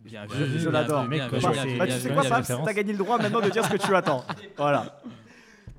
Bien 0.05 0.27
Je, 0.29 0.45
vu, 0.45 0.59
je 0.59 0.69
l'adore. 0.69 1.05
bien 1.07 1.29
tu 1.29 1.41
sais 1.41 2.11
quoi, 2.11 2.23
Fabs. 2.23 2.65
T'as 2.65 2.73
gagné 2.73 2.93
le 2.93 2.99
droit 2.99 3.19
maintenant 3.19 3.41
de 3.41 3.51
dire 3.51 3.65
ce 3.65 3.73
que 3.73 3.77
tu 3.77 3.95
attends. 3.95 4.25
Voilà. 4.57 5.01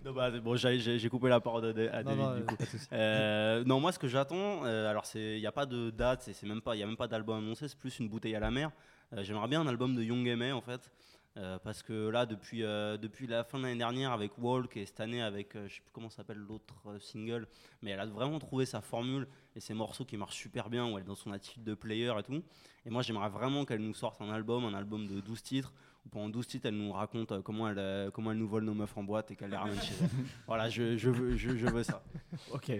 Non, 0.05 0.11
bah, 0.11 0.29
bon, 0.31 0.55
j'ai- 0.55 1.09
coupé 1.09 1.29
la 1.29 1.39
parole 1.39 1.65
à, 1.65 2.03
David 2.03 2.05
non, 2.05 2.35
du 2.35 2.41
euh, 2.41 2.45
coup. 2.45 2.55
Euh, 2.91 3.63
non, 3.65 3.79
moi 3.79 3.93
ce 3.93 3.99
que 3.99 4.07
j'attends, 4.09 4.65
euh, 4.65 4.89
alors 4.89 5.05
c'est, 5.05 5.37
il 5.37 5.39
n'y 5.39 5.47
a 5.47 5.51
pas 5.53 5.65
de 5.65 5.91
date, 5.91 6.23
c'est 6.23 6.33
c'est 6.33 6.45
même 6.45 6.61
pas, 6.61 6.75
il 6.75 6.79
y 6.79 6.83
a 6.83 6.85
même 6.85 6.97
pas 6.97 7.07
d'album 7.07 7.37
annoncé, 7.37 7.69
c'est 7.69 7.77
plus 7.77 7.99
une 7.99 8.09
bouteille 8.09 8.35
à 8.35 8.41
la 8.41 8.51
mer. 8.51 8.69
Euh, 9.13 9.23
J'aimerais 9.23 9.47
bien 9.47 9.61
un 9.61 9.67
album 9.67 9.95
de 9.95 10.03
Young 10.03 10.27
M.A. 10.27 10.53
en 10.53 10.61
fait, 10.61 10.91
euh, 11.35 11.57
parce 11.63 11.81
que 11.81 12.09
là 12.09 12.27
depuis 12.27 12.63
euh, 12.63 12.95
depuis 12.97 13.25
la 13.25 13.43
fin 13.43 13.57
de 13.57 13.63
l'année 13.63 13.77
dernière 13.77 14.11
avec 14.11 14.37
Walk 14.37 14.77
et 14.77 14.85
cette 14.85 14.99
année 14.99 15.21
avec, 15.21 15.55
euh, 15.55 15.67
je 15.67 15.75
sais 15.75 15.81
plus 15.81 15.91
comment 15.91 16.09
s'appelle 16.09 16.37
l'autre 16.37 16.75
euh, 16.85 16.99
single, 16.99 17.47
mais 17.81 17.91
elle 17.91 17.99
a 17.99 18.05
vraiment 18.05 18.37
trouvé 18.37 18.65
sa 18.65 18.81
formule 18.81 19.27
et 19.55 19.59
ses 19.59 19.73
morceaux 19.73 20.05
qui 20.05 20.15
marchent 20.15 20.37
super 20.37 20.69
bien 20.69 20.85
où 20.85 20.97
elle 20.97 21.03
est 21.03 21.07
dans 21.07 21.15
son 21.15 21.31
attitude 21.31 21.63
de 21.63 21.73
player 21.73 22.13
et 22.19 22.23
tout. 22.23 22.43
Et 22.85 22.91
moi 22.91 23.01
j'aimerais 23.01 23.29
vraiment 23.29 23.65
qu'elle 23.65 23.81
nous 23.81 23.95
sorte 23.95 24.21
un 24.21 24.29
album, 24.29 24.63
un 24.65 24.75
album 24.75 25.07
de 25.07 25.21
12 25.21 25.41
titres 25.41 25.73
où 26.05 26.09
pendant 26.09 26.29
12 26.29 26.45
titres 26.45 26.67
elle 26.67 26.77
nous 26.77 26.91
raconte 26.91 27.41
comment 27.41 27.67
elle 27.67 28.11
comment 28.11 28.31
elle 28.31 28.37
nous 28.37 28.47
vole 28.47 28.65
nos 28.65 28.75
meufs 28.75 28.95
en 28.95 29.03
boîte 29.03 29.31
et 29.31 29.35
qu'elle 29.35 29.49
les 29.49 29.57
ramène 29.57 29.81
chez 29.81 29.95
elle. 30.01 30.09
Voilà, 30.47 30.69
je, 30.69 30.97
je 30.97 31.09
veux 31.09 31.35
je, 31.35 31.57
je 31.57 31.65
veux 31.67 31.83
ça. 31.83 32.03
Ok. 32.51 32.71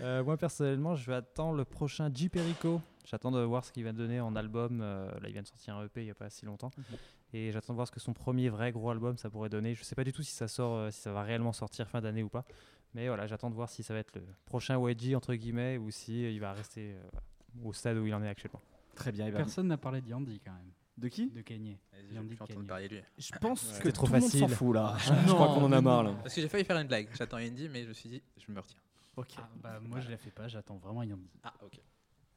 Euh, 0.00 0.22
moi 0.22 0.36
personnellement, 0.36 0.94
je 0.94 1.06
vais 1.10 1.16
attendre 1.16 1.56
le 1.56 1.64
prochain 1.64 2.10
J 2.12 2.28
Perico. 2.28 2.80
J'attends 3.04 3.30
de 3.30 3.40
voir 3.40 3.64
ce 3.64 3.72
qu'il 3.72 3.84
va 3.84 3.92
donner 3.92 4.20
en 4.20 4.36
album. 4.36 4.80
Euh, 4.80 5.10
là, 5.20 5.28
il 5.28 5.32
vient 5.32 5.42
de 5.42 5.46
sortir 5.46 5.76
un 5.76 5.84
EP 5.84 6.02
il 6.02 6.04
n'y 6.04 6.10
a 6.10 6.14
pas 6.14 6.30
si 6.30 6.44
longtemps. 6.44 6.70
Et 7.34 7.52
j'attends 7.52 7.72
de 7.72 7.76
voir 7.76 7.86
ce 7.86 7.92
que 7.92 8.00
son 8.00 8.12
premier 8.14 8.48
vrai 8.48 8.72
gros 8.72 8.90
album 8.90 9.16
ça 9.18 9.28
pourrait 9.30 9.50
donner. 9.50 9.74
Je 9.74 9.82
sais 9.84 9.94
pas 9.94 10.04
du 10.04 10.12
tout 10.12 10.22
si 10.22 10.32
ça 10.32 10.48
sort, 10.48 10.74
euh, 10.76 10.90
si 10.90 11.00
ça 11.00 11.12
va 11.12 11.22
réellement 11.22 11.52
sortir 11.52 11.88
fin 11.88 12.00
d'année 12.00 12.22
ou 12.22 12.28
pas. 12.28 12.44
Mais 12.94 13.06
voilà, 13.08 13.26
j'attends 13.26 13.50
de 13.50 13.54
voir 13.54 13.68
si 13.68 13.82
ça 13.82 13.92
va 13.92 14.00
être 14.00 14.14
le 14.16 14.22
prochain 14.46 14.78
YG 14.88 15.14
entre 15.14 15.34
guillemets 15.34 15.76
ou 15.76 15.90
si 15.90 16.24
euh, 16.24 16.30
il 16.30 16.40
va 16.40 16.52
rester 16.54 16.94
euh, 16.94 17.18
au 17.64 17.72
stade 17.74 17.98
où 17.98 18.06
il 18.06 18.14
en 18.14 18.22
est 18.22 18.28
actuellement. 18.28 18.62
Très 18.94 19.12
bien. 19.12 19.30
Personne 19.30 19.68
n'a 19.68 19.76
parlé 19.76 20.00
de 20.00 20.08
Yandy 20.08 20.40
quand 20.44 20.52
même. 20.52 20.72
De 20.96 21.06
qui? 21.08 21.30
De 21.30 21.42
Kanye. 21.42 21.78
Yandy 22.12 22.34
parler 22.66 22.88
de 22.88 22.94
lui. 22.96 23.02
Je 23.18 23.30
pense 23.38 23.62
Ouais. 23.74 23.78
que 23.78 23.84
C'est 23.84 23.92
trop 23.92 24.06
tout 24.06 24.12
le 24.14 24.18
monde 24.20 24.28
s'en 24.30 24.38
facile. 24.40 24.56
fout 24.56 24.74
là. 24.74 24.96
Je 24.98 25.32
crois 25.32 25.48
qu'on 25.48 25.62
en 25.64 25.70
a 25.72 25.80
marre 25.80 26.02
là. 26.02 26.14
Parce 26.22 26.34
que 26.34 26.40
j'ai 26.40 26.48
failli 26.48 26.64
faire 26.64 26.78
une 26.78 26.88
blague. 26.88 27.08
J'attends 27.16 27.36
Indy, 27.36 27.68
mais 27.68 27.84
je 27.84 27.88
me 27.88 27.92
suis 27.92 28.08
dit, 28.08 28.20
je 28.36 28.50
me 28.50 28.58
retiens. 28.58 28.80
Ok. 29.16 29.34
Ah, 29.36 29.48
bah, 29.62 29.78
moi 29.80 30.00
je 30.00 30.10
la 30.10 30.16
fais 30.16 30.30
pas, 30.30 30.48
j'attends 30.48 30.76
vraiment 30.78 31.02
Yandy. 31.04 31.28
Ah, 31.44 31.52
ok. 31.62 31.78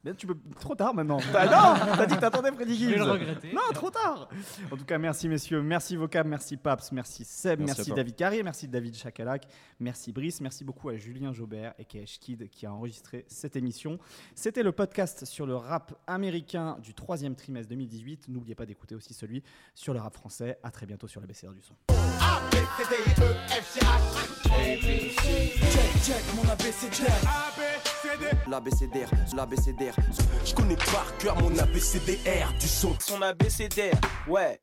Mais 0.04 0.16
tu 0.16 0.26
peux 0.26 0.36
trop 0.60 0.74
tard 0.74 0.96
maintenant. 0.96 1.20
T'as- 1.32 1.46
non, 1.86 1.96
t'as 1.96 2.06
dit 2.08 2.16
que 2.16 2.22
t'attendais 2.22 2.52
Freddy 2.52 2.76
Je 2.76 2.86
vais 2.86 2.92
Gibbs. 2.94 3.06
le 3.06 3.12
regretter. 3.12 3.54
Non, 3.54 3.62
trop 3.74 3.90
tard. 3.92 4.30
En 4.72 4.76
tout 4.78 4.86
cas, 4.86 4.98
merci 4.98 5.30
messieurs, 5.30 5.62
merci 5.62 5.96
Vocab, 5.96 6.26
merci 6.26 6.58
Paps, 6.58 6.92
merci 6.92 7.24
Seb, 7.24 7.60
Merci. 7.62 7.92
David 7.92 8.16
Carrier, 8.16 8.42
merci 8.42 8.68
David 8.68 8.96
Chakalac, 8.96 9.48
merci 9.80 10.12
Brice, 10.12 10.42
merci 10.42 10.64
beaucoup 10.64 10.90
à 10.90 10.98
Julien 10.98 11.34
Jobert 11.34 11.74
et 11.78 11.86
KH 11.86 12.18
Kid 12.20 12.50
qui 12.50 12.66
a 12.66 12.74
enregistré 12.74 13.26
cette 13.28 13.56
émission. 13.56 14.00
C'était 14.34 14.64
le 14.64 14.72
podcast 14.72 15.26
sur 15.26 15.46
le 15.46 15.56
rap 15.56 15.94
américain 16.08 16.78
du 16.82 16.94
troisième 16.96 17.36
trimestre 17.36 17.70
2018. 17.70 18.28
N'oubliez 18.30 18.56
pas 18.56 18.66
d'écouter 18.66 18.96
aussi 18.96 19.14
celui 19.14 19.44
sur 19.76 19.94
le 19.94 20.00
rap 20.00 20.16
français. 20.16 20.58
À 20.64 20.72
très 20.72 20.86
bientôt 20.88 21.08
sur 21.08 21.22
la 21.22 21.28
BCR 21.28 21.52
du 21.54 21.62
son. 21.62 21.76
Mon 26.36 27.91
ABCDR. 28.04 28.50
L'ABCDR, 28.50 29.12
l'ABCDR. 29.36 29.96
Je 30.46 30.56
connais 30.56 30.76
par 30.76 31.06
cœur 31.20 31.36
mon 31.40 31.56
ABCDR 31.58 32.52
du 32.60 32.68
son. 32.68 32.96
Son 33.00 33.22
ABCDR, 33.22 34.00
ouais. 34.28 34.60